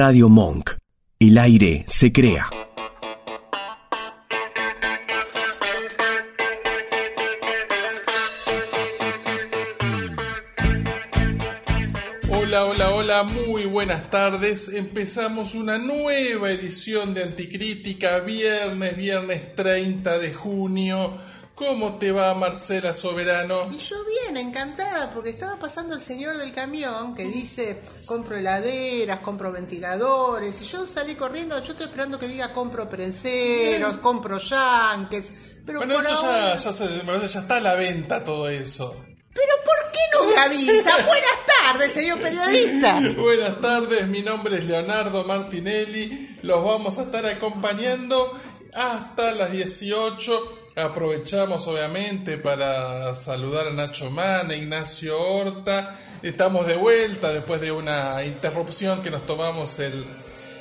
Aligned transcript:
Radio 0.00 0.28
Monk. 0.28 0.76
El 1.18 1.38
aire 1.38 1.84
se 1.88 2.12
crea. 2.12 2.48
Hola, 12.30 12.64
hola, 12.64 12.90
hola, 12.92 13.22
muy 13.24 13.64
buenas 13.64 14.08
tardes. 14.08 14.72
Empezamos 14.72 15.56
una 15.56 15.78
nueva 15.78 16.52
edición 16.52 17.12
de 17.12 17.24
Anticrítica, 17.24 18.20
viernes, 18.20 18.96
viernes 18.96 19.56
30 19.56 20.20
de 20.20 20.32
junio. 20.32 21.27
¿Cómo 21.58 21.98
te 21.98 22.12
va 22.12 22.34
Marcela 22.34 22.94
Soberano? 22.94 23.66
Y 23.72 23.78
yo 23.78 23.96
bien, 24.04 24.36
encantada, 24.36 25.10
porque 25.12 25.30
estaba 25.30 25.56
pasando 25.58 25.94
el 25.96 26.00
señor 26.00 26.38
del 26.38 26.52
camión 26.52 27.16
que 27.16 27.24
dice, 27.24 27.80
compro 28.06 28.36
heladeras, 28.36 29.18
compro 29.20 29.50
ventiladores, 29.50 30.60
y 30.62 30.64
yo 30.64 30.86
salí 30.86 31.16
corriendo, 31.16 31.60
yo 31.60 31.72
estoy 31.72 31.86
esperando 31.86 32.16
que 32.20 32.28
diga, 32.28 32.52
compro 32.52 32.88
prenseros, 32.88 33.96
compro 33.96 34.38
yanques, 34.38 35.32
pero 35.66 35.80
Bueno, 35.80 35.94
por 35.96 36.04
eso 36.04 36.12
ya, 36.22 36.28
ahora- 36.28 36.56
ya, 36.56 36.72
se- 36.72 36.84
me 36.88 37.00
parece, 37.00 37.28
ya 37.28 37.40
está 37.40 37.56
a 37.56 37.60
la 37.60 37.74
venta 37.74 38.22
todo 38.24 38.48
eso. 38.48 38.94
Pero 39.34 39.52
¿por 39.64 39.92
qué 39.92 39.98
no 40.12 40.24
me 40.26 40.36
avisa? 40.40 40.96
Buenas 41.06 41.38
tardes, 41.64 41.92
señor 41.92 42.20
periodista. 42.20 43.00
Buenas 43.20 43.60
tardes, 43.60 44.06
mi 44.06 44.22
nombre 44.22 44.58
es 44.58 44.64
Leonardo 44.64 45.24
Martinelli. 45.24 46.36
Los 46.42 46.64
vamos 46.64 47.00
a 47.00 47.02
estar 47.02 47.26
acompañando 47.26 48.32
hasta 48.74 49.32
las 49.32 49.50
18. 49.50 50.57
Aprovechamos 50.78 51.66
obviamente 51.66 52.38
para 52.38 53.12
saludar 53.12 53.66
a 53.66 53.72
Nacho 53.72 54.12
Mana, 54.12 54.54
Ignacio 54.54 55.20
Horta. 55.20 55.98
Estamos 56.22 56.68
de 56.68 56.76
vuelta 56.76 57.32
después 57.32 57.60
de 57.60 57.72
una 57.72 58.24
interrupción 58.24 59.02
que 59.02 59.10
nos 59.10 59.26
tomamos 59.26 59.80
el, 59.80 60.04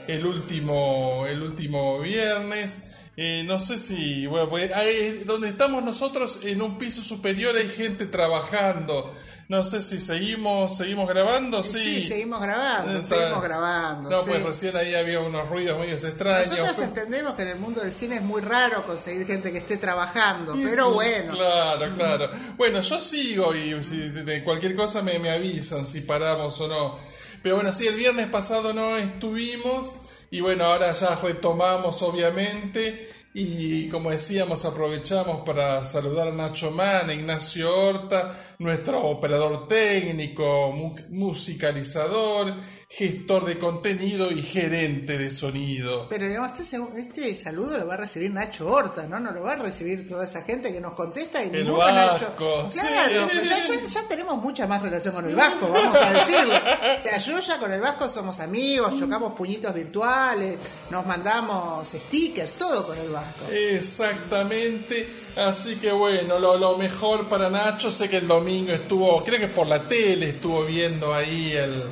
el 0.08 0.26
último, 0.26 1.26
el 1.30 1.44
último 1.44 2.00
viernes. 2.00 2.96
Eh, 3.16 3.44
no 3.46 3.60
sé 3.60 3.78
si, 3.78 4.26
bueno, 4.26 4.50
pues 4.50 4.76
ahí 4.76 5.22
donde 5.24 5.50
estamos 5.50 5.84
nosotros 5.84 6.40
en 6.42 6.64
un 6.64 6.80
piso 6.80 7.04
superior 7.04 7.56
hay 7.56 7.70
gente 7.70 8.08
trabajando. 8.08 9.16
No 9.50 9.64
sé 9.64 9.82
si 9.82 10.00
seguimos, 10.02 10.76
seguimos 10.76 11.08
grabando, 11.08 11.64
sí. 11.64 11.78
Sí, 11.80 12.02
seguimos 12.02 12.42
grabando, 12.42 13.00
Está- 13.00 13.16
seguimos 13.16 13.42
grabando. 13.42 14.10
No, 14.10 14.22
sí. 14.22 14.30
pues 14.32 14.44
recién 14.44 14.76
ahí 14.76 14.94
había 14.94 15.22
unos 15.22 15.48
ruidos 15.50 15.80
medios 15.80 16.04
extraños. 16.04 16.50
Nosotros 16.50 16.80
entendemos 16.80 17.34
que 17.36 17.44
en 17.44 17.48
el 17.50 17.58
mundo 17.60 17.80
del 17.80 17.94
cine 17.94 18.18
es 18.18 18.22
muy 18.24 18.42
raro 18.42 18.86
conseguir 18.86 19.26
gente 19.26 19.54
que 19.54 19.60
esté 19.60 19.78
trabajando, 19.78 20.54
pero 20.62 20.92
bueno. 20.92 21.34
Claro, 21.34 21.94
claro. 21.94 22.30
Bueno, 22.58 22.82
yo 22.82 23.00
sigo 23.00 23.56
y 23.56 23.82
si 23.86 23.98
de 24.10 24.44
cualquier 24.44 24.76
cosa 24.76 25.02
me, 25.02 25.18
me 25.20 25.30
avisan 25.30 25.86
si 25.86 26.02
paramos 26.02 26.60
o 26.60 26.68
no. 26.68 27.00
Pero 27.42 27.56
bueno, 27.56 27.72
sí, 27.72 27.88
el 27.88 27.96
viernes 27.96 28.30
pasado 28.30 28.74
no 28.74 28.98
estuvimos 28.98 29.96
y 30.30 30.42
bueno, 30.42 30.66
ahora 30.66 30.92
ya 30.94 31.16
retomamos 31.16 32.02
obviamente 32.02 33.14
y 33.40 33.88
como 33.90 34.10
decíamos 34.10 34.66
aprovechamos 34.66 35.42
para 35.46 35.84
saludar 35.84 36.30
a 36.30 36.32
Nacho 36.32 36.72
Mana, 36.72 37.14
Ignacio 37.14 37.70
Horta, 37.72 38.36
nuestro 38.58 39.00
operador 39.04 39.68
técnico, 39.68 40.72
mu- 40.72 40.96
musicalizador, 41.10 42.54
gestor 42.90 43.44
de 43.46 43.60
contenido 43.60 44.32
y 44.32 44.42
gerente 44.42 45.18
de 45.18 45.30
sonido. 45.30 46.08
Pero 46.10 46.26
digamos, 46.26 46.58
este, 46.58 46.78
este 46.98 47.36
saludo 47.36 47.78
lo 47.78 47.86
va 47.86 47.96
a 47.96 47.98
recibir 47.98 48.32
Nacho 48.32 48.66
Horta, 48.72 49.06
¿no? 49.08 49.20
No 49.20 49.32
lo 49.34 49.42
va 49.42 49.54
a 49.54 49.56
recibir 49.58 50.08
toda 50.08 50.24
esa 50.24 50.44
gente 50.44 50.72
que 50.72 50.80
nos 50.80 50.94
contesta 50.94 51.44
y 51.44 51.50
El 51.54 51.66
Vasco, 51.70 51.92
Nacho. 51.92 52.34
Claro, 52.38 52.70
sí. 52.72 52.80
ya, 52.80 53.58
ya- 53.58 53.86
ya 53.86 54.08
tenemos 54.08 54.42
mucha 54.42 54.68
más 54.68 54.82
relación 54.82 55.14
con 55.14 55.26
el 55.28 55.36
Vasco, 55.36 55.68
vamos 55.70 55.98
a 56.02 56.14
decirlo. 56.14 56.56
O 56.56 57.02
sea, 57.02 57.18
yo 57.18 57.40
ya 57.40 57.60
con 57.60 57.74
el 57.74 57.82
Vasco 57.82 58.08
somos 58.08 58.40
amigos, 58.40 58.98
chocamos 58.98 59.34
puñitos 59.34 59.74
virtuales, 59.76 60.58
nos 60.90 61.06
mandamos 61.06 61.86
stickers, 61.90 62.54
todo 62.54 62.88
con 62.88 62.98
el 62.98 63.10
Vasco. 63.10 63.46
Exactamente, 63.52 65.08
así 65.36 65.76
que 65.76 65.92
bueno, 65.92 66.40
lo, 66.40 66.58
lo 66.58 66.78
mejor 66.78 67.28
para 67.28 67.50
Nacho, 67.50 67.92
sé 67.92 68.10
que 68.10 68.18
el 68.18 68.28
domingo 68.28 68.72
estuvo, 68.72 69.22
creo 69.26 69.40
que 69.42 69.48
por 69.50 69.68
la 69.68 69.82
tele 69.84 70.30
estuvo 70.30 70.64
viendo 70.64 71.14
ahí 71.14 71.52
el, 71.52 71.84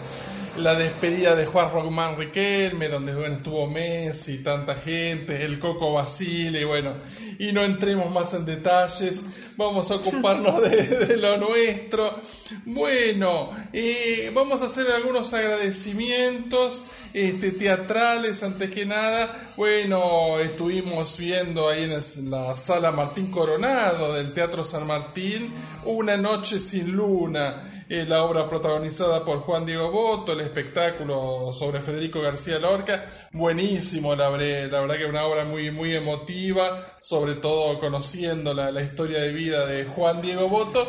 la 0.58 0.76
despedida 0.76 1.36
de 1.36 1.46
Juan 1.46 1.72
Román 1.72 2.18
Riquelme, 2.18 2.88
donde 2.88 3.14
bueno, 3.14 3.36
estuvo 3.36 3.68
Messi, 3.68 4.42
tanta 4.44 4.76
gente, 4.76 5.44
el 5.44 5.60
Coco 5.60 5.94
Basile, 5.94 6.64
bueno, 6.66 6.94
y 7.40 7.52
no 7.52 7.64
entremos 7.64 8.12
más 8.12 8.34
en 8.34 8.46
detalles, 8.46 9.26
vamos 9.58 9.92
a 9.92 9.96
ocuparnos 9.96 10.62
de, 10.62 11.18
lo 11.18 11.38
nuestro. 11.38 12.20
Bueno, 12.66 13.52
eh, 13.74 14.32
vamos 14.34 14.62
a 14.62 14.66
hacer 14.66 14.86
algunos 14.92 15.34
agradecimientos 15.34 16.84
este, 17.14 17.52
teatrales 17.52 18.44
antes 18.44 18.70
que 18.70 18.86
nada. 18.86 19.54
Bueno, 19.58 20.40
estuvimos 20.40 21.18
viendo 21.18 21.68
ahí 21.68 21.84
en 21.84 22.30
la 22.32 22.56
sala 22.56 22.92
Martín 22.92 23.32
Coronado 23.32 24.14
del 24.14 24.34
Teatro 24.34 24.64
San 24.64 24.88
Martín, 24.88 25.52
Una 25.86 26.18
noche 26.18 26.60
sin 26.60 26.92
luna. 26.92 27.75
Eh, 27.88 28.06
la 28.08 28.24
obra 28.24 28.50
protagonizada 28.50 29.24
por 29.24 29.40
Juan 29.42 29.66
Diego 29.66 29.92
Boto, 29.92 30.34
el 30.34 30.42
espectáculo 30.42 31.52
sobre 31.54 31.82
Federico 31.82 32.20
García 32.20 32.60
Lorca, 32.60 33.06
buenísimo, 33.32 34.16
la, 34.16 34.30
la 34.32 34.80
verdad 34.80 34.96
que 34.98 35.06
una 35.06 35.26
obra 35.26 35.46
muy, 35.46 35.70
muy 35.70 35.94
emotiva, 35.94 36.84
sobre 37.00 37.36
todo 37.36 37.80
conociendo 37.80 38.54
la, 38.54 38.72
la 38.72 38.82
historia 38.82 39.20
de 39.20 39.32
vida 39.32 39.66
de 39.68 39.86
Juan 39.86 40.22
Diego 40.22 40.50
Boto, 40.50 40.84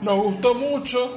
nos 0.00 0.22
gustó 0.22 0.54
mucho, 0.54 1.16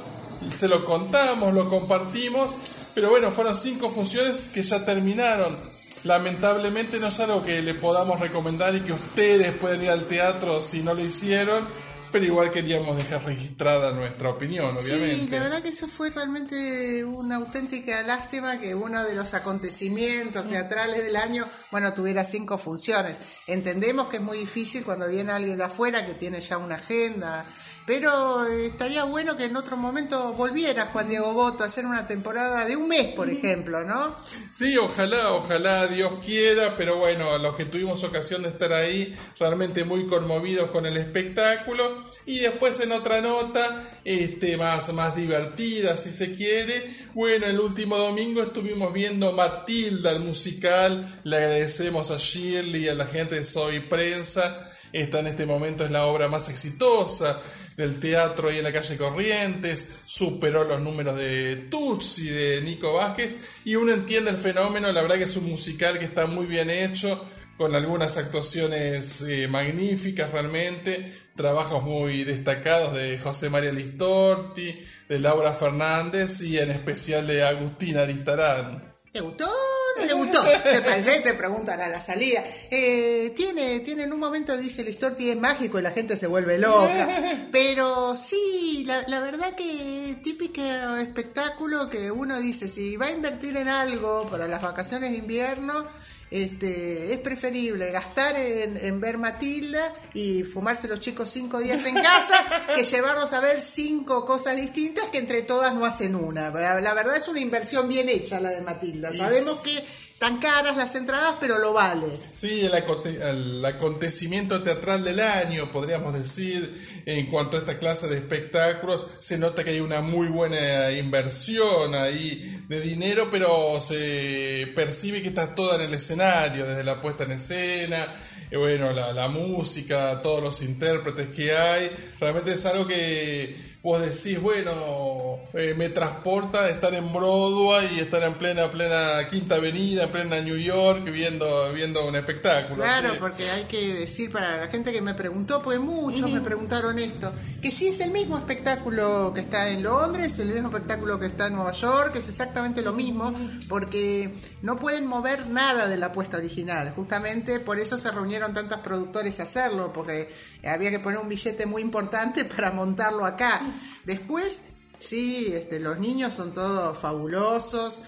se 0.54 0.68
lo 0.68 0.84
contamos, 0.84 1.52
lo 1.52 1.68
compartimos, 1.68 2.52
pero 2.94 3.10
bueno, 3.10 3.32
fueron 3.32 3.56
cinco 3.56 3.90
funciones 3.90 4.48
que 4.54 4.62
ya 4.62 4.84
terminaron. 4.84 5.56
Lamentablemente 6.04 7.00
no 7.00 7.08
es 7.08 7.18
algo 7.20 7.42
que 7.42 7.62
le 7.62 7.74
podamos 7.74 8.20
recomendar 8.20 8.74
y 8.74 8.80
que 8.80 8.92
ustedes 8.92 9.52
pueden 9.54 9.82
ir 9.82 9.90
al 9.90 10.04
teatro 10.04 10.60
si 10.60 10.82
no 10.82 10.94
lo 10.94 11.00
hicieron, 11.00 11.66
pero 12.14 12.26
igual 12.26 12.52
queríamos 12.52 12.96
dejar 12.96 13.24
registrada 13.24 13.90
nuestra 13.90 14.30
opinión, 14.30 14.66
obviamente. 14.66 15.16
Sí, 15.16 15.28
la 15.32 15.40
verdad 15.40 15.60
que 15.60 15.70
eso 15.70 15.88
fue 15.88 16.10
realmente 16.10 17.04
una 17.04 17.38
auténtica 17.38 18.00
lástima 18.04 18.60
que 18.60 18.76
uno 18.76 19.02
de 19.02 19.16
los 19.16 19.34
acontecimientos 19.34 20.46
teatrales 20.46 21.02
del 21.02 21.16
año, 21.16 21.44
bueno, 21.72 21.92
tuviera 21.92 22.24
cinco 22.24 22.56
funciones. 22.56 23.18
Entendemos 23.48 24.10
que 24.10 24.18
es 24.18 24.22
muy 24.22 24.38
difícil 24.38 24.84
cuando 24.84 25.08
viene 25.08 25.32
alguien 25.32 25.58
de 25.58 25.64
afuera 25.64 26.06
que 26.06 26.14
tiene 26.14 26.40
ya 26.40 26.56
una 26.56 26.76
agenda, 26.76 27.44
pero 27.86 28.46
estaría 28.46 29.04
bueno 29.04 29.36
que 29.36 29.44
en 29.44 29.56
otro 29.56 29.76
momento 29.76 30.32
volviera 30.32 30.86
Juan 30.86 31.08
Diego 31.08 31.34
Boto 31.34 31.64
a 31.64 31.66
hacer 31.66 31.84
una 31.84 32.06
temporada 32.06 32.64
de 32.64 32.76
un 32.76 32.88
mes, 32.88 33.12
por 33.14 33.28
ejemplo, 33.28 33.84
¿no? 33.84 34.14
Sí, 34.52 34.78
ojalá, 34.78 35.32
ojalá 35.32 35.86
Dios 35.88 36.12
quiera, 36.24 36.76
pero 36.78 36.96
bueno, 36.96 37.32
a 37.32 37.38
los 37.38 37.56
que 37.56 37.66
tuvimos 37.66 38.02
ocasión 38.02 38.42
de 38.42 38.48
estar 38.48 38.72
ahí, 38.72 39.14
realmente 39.38 39.84
muy 39.84 40.06
conmovidos 40.06 40.70
con 40.70 40.86
el 40.86 40.96
espectáculo. 40.96 41.84
Y 42.24 42.38
después 42.38 42.80
en 42.80 42.92
otra 42.92 43.20
nota, 43.20 43.84
este, 44.02 44.56
más, 44.56 44.90
más 44.94 45.14
divertida 45.14 45.98
si 45.98 46.10
se 46.10 46.34
quiere, 46.36 46.90
bueno, 47.12 47.44
el 47.46 47.60
último 47.60 47.98
domingo 47.98 48.42
estuvimos 48.42 48.94
viendo 48.94 49.32
Matilda, 49.32 50.10
el 50.10 50.20
musical, 50.20 51.20
le 51.24 51.36
agradecemos 51.36 52.10
a 52.10 52.16
Shirley 52.16 52.84
y 52.84 52.88
a 52.88 52.94
la 52.94 53.06
gente 53.06 53.34
de 53.34 53.44
Soy 53.44 53.80
Prensa, 53.80 54.70
esta 54.94 55.18
en 55.18 55.26
este 55.26 55.44
momento 55.44 55.84
es 55.84 55.90
la 55.90 56.06
obra 56.06 56.28
más 56.28 56.48
exitosa 56.48 57.42
del 57.76 57.98
teatro 58.00 58.48
ahí 58.48 58.58
en 58.58 58.64
la 58.64 58.72
calle 58.72 58.96
Corrientes, 58.96 59.88
superó 60.04 60.64
los 60.64 60.80
números 60.80 61.16
de 61.16 61.66
Tutsi, 61.70 62.28
de 62.28 62.60
Nico 62.60 62.94
Vázquez, 62.94 63.36
y 63.64 63.76
uno 63.76 63.92
entiende 63.92 64.30
el 64.30 64.36
fenómeno, 64.36 64.90
la 64.92 65.02
verdad 65.02 65.16
que 65.16 65.24
es 65.24 65.36
un 65.36 65.48
musical 65.50 65.98
que 65.98 66.04
está 66.04 66.26
muy 66.26 66.46
bien 66.46 66.70
hecho, 66.70 67.24
con 67.56 67.74
algunas 67.74 68.16
actuaciones 68.16 69.22
eh, 69.22 69.46
magníficas 69.48 70.32
realmente, 70.32 71.12
trabajos 71.36 71.84
muy 71.84 72.24
destacados 72.24 72.94
de 72.94 73.18
José 73.18 73.50
María 73.50 73.72
Listorti, 73.72 74.84
de 75.08 75.18
Laura 75.18 75.52
Fernández 75.52 76.40
y 76.42 76.58
en 76.58 76.70
especial 76.70 77.26
de 77.26 77.44
Agustina 77.44 78.02
Aristarán. 78.02 78.94
¿Le 79.12 79.20
gustó? 79.20 79.63
¿No 80.04 80.08
le 80.08 80.14
gustó? 80.14 80.44
Me 80.64 80.80
parece 80.82 81.20
te 81.20 81.34
preguntan 81.34 81.80
a 81.80 81.88
la 81.88 82.00
salida. 82.00 82.42
Eh, 82.70 83.32
tiene, 83.36 83.80
tiene 83.80 84.04
en 84.04 84.12
un 84.12 84.20
momento, 84.20 84.56
dice 84.56 84.82
el 84.82 84.88
Listorti, 84.88 85.30
es 85.30 85.36
mágico 85.36 85.78
y 85.78 85.82
la 85.82 85.90
gente 85.90 86.16
se 86.16 86.26
vuelve 86.26 86.58
loca. 86.58 87.08
Pero 87.52 88.14
sí, 88.16 88.84
la, 88.86 89.02
la 89.08 89.20
verdad 89.20 89.54
que 89.54 90.16
típico 90.22 90.62
espectáculo 90.96 91.88
que 91.88 92.10
uno 92.10 92.38
dice, 92.40 92.68
si 92.68 92.96
va 92.96 93.06
a 93.06 93.10
invertir 93.10 93.56
en 93.56 93.68
algo 93.68 94.28
para 94.30 94.46
las 94.46 94.62
vacaciones 94.62 95.10
de 95.10 95.18
invierno, 95.18 95.84
este, 96.30 97.12
es 97.12 97.18
preferible 97.18 97.92
gastar 97.92 98.34
en, 98.34 98.76
en 98.76 99.00
ver 99.00 99.18
Matilda 99.18 99.94
y 100.14 100.42
fumarse 100.42 100.88
los 100.88 100.98
chicos 100.98 101.30
cinco 101.30 101.60
días 101.60 101.84
en 101.84 101.94
casa 101.94 102.44
que 102.74 102.82
llevarlos 102.90 103.32
a 103.32 103.40
ver 103.40 103.60
cinco 103.60 104.26
cosas 104.26 104.56
distintas 104.56 105.04
que 105.10 105.18
entre 105.18 105.42
todas 105.42 105.74
no 105.74 105.84
hacen 105.84 106.16
una. 106.16 106.50
La, 106.50 106.94
verdad 106.94 107.16
es 107.16 107.28
una 107.28 107.38
inversión 107.40 107.88
bien 107.88 108.08
hecha 108.08 108.40
la 108.40 108.50
de 108.50 108.62
Matilda. 108.62 109.12
Sabemos 109.12 109.60
que 109.60 109.80
tan 110.18 110.38
caras 110.38 110.76
las 110.76 110.94
entradas, 110.94 111.34
pero 111.40 111.58
lo 111.58 111.72
vale. 111.72 112.06
Sí, 112.32 112.62
el, 112.62 112.72
aconte- 112.72 113.20
el 113.20 113.64
acontecimiento 113.64 114.62
teatral 114.62 115.04
del 115.04 115.20
año, 115.20 115.70
podríamos 115.70 116.14
decir, 116.14 117.02
en 117.04 117.26
cuanto 117.26 117.56
a 117.56 117.60
esta 117.60 117.78
clase 117.78 118.06
de 118.08 118.16
espectáculos, 118.16 119.06
se 119.18 119.36
nota 119.36 119.64
que 119.64 119.70
hay 119.70 119.80
una 119.80 120.00
muy 120.00 120.28
buena 120.28 120.90
inversión 120.92 121.94
ahí 121.94 122.62
de 122.68 122.80
dinero, 122.80 123.28
pero 123.30 123.80
se 123.80 124.72
percibe 124.74 125.20
que 125.20 125.28
está 125.28 125.54
toda 125.54 125.76
en 125.76 125.82
el 125.82 125.94
escenario, 125.94 126.64
desde 126.64 126.84
la 126.84 127.02
puesta 127.02 127.24
en 127.24 127.32
escena, 127.32 128.06
y 128.50 128.56
bueno, 128.56 128.92
la 128.92 129.28
música, 129.28 130.22
todos 130.22 130.42
los 130.42 130.62
intérpretes 130.62 131.28
que 131.28 131.56
hay, 131.56 131.90
realmente 132.20 132.52
es 132.52 132.64
algo 132.66 132.86
que 132.86 133.73
vos 133.84 134.00
decís, 134.00 134.40
bueno, 134.40 135.38
eh, 135.52 135.74
me 135.76 135.90
transporta 135.90 136.70
estar 136.70 136.94
en 136.94 137.12
Broadway 137.12 137.86
y 137.96 138.00
estar 138.00 138.22
en 138.22 138.32
plena, 138.32 138.70
plena 138.70 139.28
Quinta 139.28 139.56
Avenida, 139.56 140.04
en 140.04 140.08
plena 140.08 140.40
New 140.40 140.56
York, 140.56 141.04
viendo, 141.04 141.70
viendo 141.74 142.08
un 142.08 142.16
espectáculo. 142.16 142.76
Claro, 142.76 143.12
sí. 143.12 143.18
porque 143.20 143.50
hay 143.50 143.64
que 143.64 143.92
decir 143.92 144.32
para 144.32 144.56
la 144.56 144.68
gente 144.68 144.90
que 144.90 145.02
me 145.02 145.12
preguntó, 145.12 145.62
pues 145.62 145.78
muchos 145.80 146.30
me 146.30 146.40
preguntaron 146.40 146.98
esto, 146.98 147.30
que 147.60 147.70
sí 147.70 147.88
es 147.88 148.00
el 148.00 148.10
mismo 148.10 148.38
espectáculo 148.38 149.32
que 149.34 149.42
está 149.42 149.68
en 149.68 149.82
Londres, 149.82 150.38
el 150.38 150.48
mismo 150.48 150.68
espectáculo 150.68 151.20
que 151.20 151.26
está 151.26 151.48
en 151.48 151.56
Nueva 151.56 151.72
York, 151.72 152.16
es 152.16 152.26
exactamente 152.26 152.80
lo 152.80 152.94
mismo, 152.94 153.34
porque 153.68 154.32
no 154.62 154.78
pueden 154.78 155.06
mover 155.06 155.46
nada 155.48 155.88
de 155.88 155.98
la 155.98 156.06
apuesta 156.06 156.38
original. 156.38 156.90
Justamente 156.96 157.60
por 157.60 157.78
eso 157.78 157.98
se 157.98 158.10
reunieron 158.10 158.54
tantos 158.54 158.80
productores 158.80 159.40
a 159.40 159.42
hacerlo, 159.42 159.92
porque 159.92 160.32
había 160.66 160.90
que 160.90 160.98
poner 160.98 161.18
un 161.18 161.28
billete 161.28 161.66
muy 161.66 161.82
importante 161.82 162.44
para 162.56 162.70
montarlo 162.70 163.24
acá. 163.24 163.60
Después, 164.04 164.74
sí, 164.98 165.52
este, 165.54 165.80
los 165.80 165.98
niños 165.98 166.34
son 166.34 166.52
todos 166.52 166.96
fabulosos, 166.98 168.02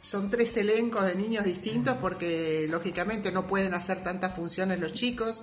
son 0.00 0.30
tres 0.30 0.56
elencos 0.56 1.04
de 1.04 1.16
niños 1.16 1.44
distintos 1.44 1.96
porque 2.00 2.66
lógicamente 2.70 3.32
no 3.32 3.46
pueden 3.46 3.74
hacer 3.74 4.02
tantas 4.02 4.34
funciones 4.34 4.80
los 4.80 4.92
chicos. 4.92 5.42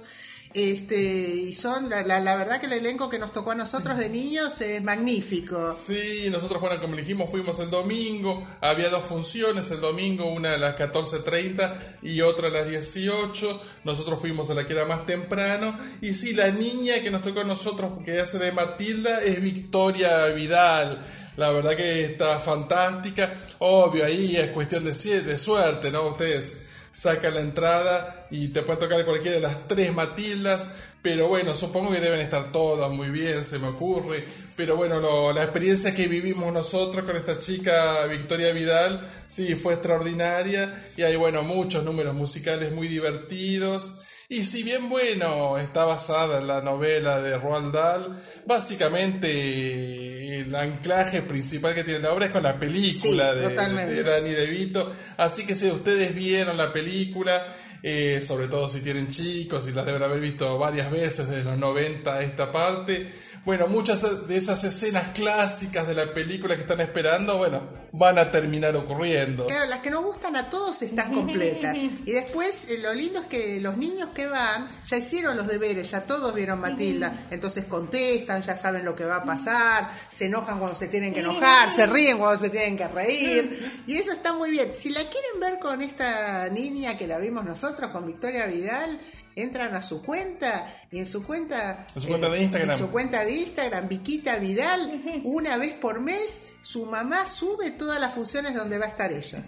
Este, 0.56 0.96
y 0.96 1.54
son, 1.54 1.90
la, 1.90 2.02
la, 2.04 2.22
la 2.22 2.38
verdad 2.38 2.62
que 2.62 2.68
el 2.68 2.72
elenco 2.72 3.10
que 3.10 3.20
nos 3.20 3.34
tocó 3.34 3.52
a 3.52 3.56
nosotros 3.56 3.98
de 3.98 4.08
niños 4.08 4.62
es 4.62 4.82
magnífico. 4.82 5.74
Sí, 5.74 6.30
nosotros, 6.32 6.62
bueno, 6.62 6.80
como 6.80 6.96
dijimos, 6.96 7.30
fuimos 7.30 7.60
el 7.60 7.70
domingo. 7.70 8.48
Había 8.62 8.88
dos 8.88 9.04
funciones 9.04 9.70
el 9.72 9.82
domingo, 9.82 10.32
una 10.32 10.54
a 10.54 10.58
las 10.58 10.78
14.30 10.78 11.98
y 12.04 12.22
otra 12.22 12.48
a 12.48 12.52
las 12.52 12.70
18. 12.70 13.62
Nosotros 13.84 14.18
fuimos 14.18 14.50
a 14.50 14.54
la 14.54 14.66
que 14.66 14.72
era 14.72 14.86
más 14.86 15.06
temprano. 15.06 15.78
Y 16.00 16.14
sí, 16.14 16.34
la 16.34 16.48
niña 16.52 17.02
que 17.02 17.12
nos 17.12 17.22
tocó 17.22 17.42
a 17.42 17.44
nosotros, 17.44 17.92
que 18.06 18.22
hace 18.22 18.40
de 18.40 18.54
Matilda, 18.54 19.22
es 19.24 19.42
Victoria 19.42 20.28
Vidal. 20.28 21.06
La 21.36 21.50
verdad 21.52 21.76
que 21.76 22.06
está 22.06 22.40
fantástica. 22.40 23.30
Obvio, 23.60 24.06
ahí 24.06 24.38
es 24.38 24.52
cuestión 24.52 24.86
de, 24.86 24.94
de 25.22 25.38
suerte, 25.38 25.92
¿no? 25.92 26.08
Ustedes 26.08 26.66
sacan 26.96 27.34
la 27.34 27.42
entrada 27.42 28.28
y 28.32 28.48
te 28.48 28.62
puede 28.62 28.80
tocar 28.80 29.04
cualquiera 29.04 29.36
de 29.36 29.42
las 29.42 29.68
tres 29.68 29.94
Matildas. 29.94 30.72
Pero 31.02 31.28
bueno, 31.28 31.54
supongo 31.54 31.92
que 31.92 32.00
deben 32.00 32.22
estar 32.22 32.52
todas 32.52 32.90
muy 32.90 33.10
bien, 33.10 33.46
se 33.46 33.60
me 33.60 33.68
ocurre. 33.68 34.24
Pero 34.56 34.76
bueno, 34.76 35.32
la 35.34 35.44
experiencia 35.44 35.94
que 35.94 36.08
vivimos 36.08 36.52
nosotros 36.52 37.04
con 37.06 37.16
esta 37.16 37.38
chica 37.38 38.06
Victoria 38.06 38.52
Vidal, 38.54 39.08
sí, 39.28 39.56
fue 39.56 39.74
extraordinaria. 39.74 40.74
Y 40.98 41.04
hay, 41.04 41.16
bueno, 41.16 41.44
muchos 41.44 41.84
números 41.84 42.16
musicales 42.16 42.72
muy 42.72 42.88
divertidos. 42.88 43.98
Y 44.28 44.46
si 44.46 44.64
bien, 44.64 44.90
bueno, 44.90 45.58
está 45.58 45.86
basada 45.86 46.40
en 46.40 46.48
la 46.48 46.62
novela 46.62 47.22
de 47.22 47.38
Roald 47.38 47.72
Dahl, 47.72 48.20
básicamente 48.46 50.40
el 50.40 50.56
anclaje 50.56 51.22
principal 51.22 51.76
que 51.76 51.84
tiene 51.84 52.00
la 52.00 52.12
obra 52.12 52.26
es 52.26 52.32
con 52.32 52.44
la 52.44 52.58
película 52.58 53.34
Sí, 53.34 53.40
de, 53.40 53.86
de 53.88 54.04
Danny 54.04 54.32
DeVito. 54.32 54.92
Así 55.18 55.46
que 55.46 55.54
si 55.54 55.68
ustedes 55.70 56.16
vieron 56.16 56.58
la 56.58 56.74
película, 56.74 57.46
eh, 57.84 58.20
sobre 58.26 58.48
todo 58.48 58.68
si 58.68 58.82
tienen 58.82 59.10
chicos 59.10 59.68
y 59.68 59.72
las 59.72 59.86
deben 59.86 60.02
haber 60.02 60.20
visto 60.20 60.58
varias 60.58 60.90
veces 60.90 61.30
desde 61.30 61.44
los 61.44 61.60
90 61.60 62.12
a 62.16 62.22
esta 62.24 62.52
parte, 62.52 63.08
bueno, 63.46 63.68
muchas 63.68 64.28
de 64.28 64.38
esas 64.38 64.64
escenas 64.64 65.10
clásicas 65.10 65.88
de 65.88 65.94
la 65.94 66.12
película 66.14 66.56
que 66.56 66.62
están 66.62 66.82
esperando, 66.82 67.38
bueno, 67.38 67.62
van 67.92 68.18
a 68.18 68.32
terminar 68.32 68.76
ocurriendo. 68.76 69.46
Claro, 69.46 69.66
las 69.66 69.80
que 69.80 69.92
nos 69.92 70.04
gustan 70.04 70.36
a 70.36 70.50
todos 70.50 70.82
están 70.82 71.14
completas. 71.14 71.76
Y 72.06 72.12
después 72.12 72.70
eh, 72.70 72.78
lo 72.80 72.94
lindo 72.94 73.20
es 73.20 73.28
que 73.28 73.60
los 73.62 73.78
niños 73.78 74.10
que 74.14 74.28
van 74.28 74.68
ya 74.88 74.98
hicieron 74.98 75.38
los 75.38 75.48
deberes, 75.48 75.92
ya 75.92 76.02
todos 76.02 76.34
vieron 76.34 76.60
Matilda, 76.60 77.28
entonces 77.32 77.66
contestan, 77.66 78.42
ya 78.42 78.58
saben 78.58 78.86
lo 78.86 78.96
que 78.96 79.06
va 79.06 79.18
a 79.18 79.24
pasar, 79.24 79.90
se 80.10 80.26
enojan 80.26 80.60
cuando 80.60 80.76
se 80.76 80.88
tienen 80.88 81.14
que 81.14 81.22
enojar, 81.22 81.70
se 81.72 81.88
ríen 81.88 82.18
cuando 82.18 82.38
se 82.38 82.50
tienen 82.50 82.78
que 82.78 82.88
reír. 82.88 83.84
Y 83.88 83.98
eso 83.98 84.12
está 84.12 84.34
muy 84.34 84.52
bien. 84.52 84.72
Si 84.76 84.90
la 84.90 85.02
quieren 85.02 85.40
ver 85.40 85.60
con 85.60 85.82
esta 85.82 86.50
niña 86.50 86.98
que 86.98 87.08
la 87.08 87.18
vimos 87.18 87.46
nosotros, 87.46 87.92
con 87.92 88.06
Victoria 88.06 88.46
Vidal, 88.46 89.00
entran 89.36 89.76
a 89.76 89.82
su 89.82 90.02
cuenta 90.02 90.74
y 90.92 91.00
en 91.00 91.06
su 91.06 91.26
cuenta 91.26 91.86
En 91.94 92.02
su 92.02 92.08
cuenta 92.08 92.30
de 92.30 92.42
Instagram. 92.42 92.72
en 92.72 92.78
su 92.78 92.90
cuenta 92.90 93.26
de 93.26 93.32
Instagram 93.34 93.88
Viquita 93.90 94.38
Vidal 94.38 95.02
una 95.24 95.58
vez 95.58 95.74
por 95.76 96.00
mes 96.00 96.42
su 96.62 96.86
mamá 96.86 97.28
sube 97.28 97.72
todas 97.72 98.00
las 98.00 98.14
funciones 98.14 98.56
donde 98.56 98.78
va 98.78 98.86
a 98.86 98.90
estar 98.90 99.12
ella 99.12 99.44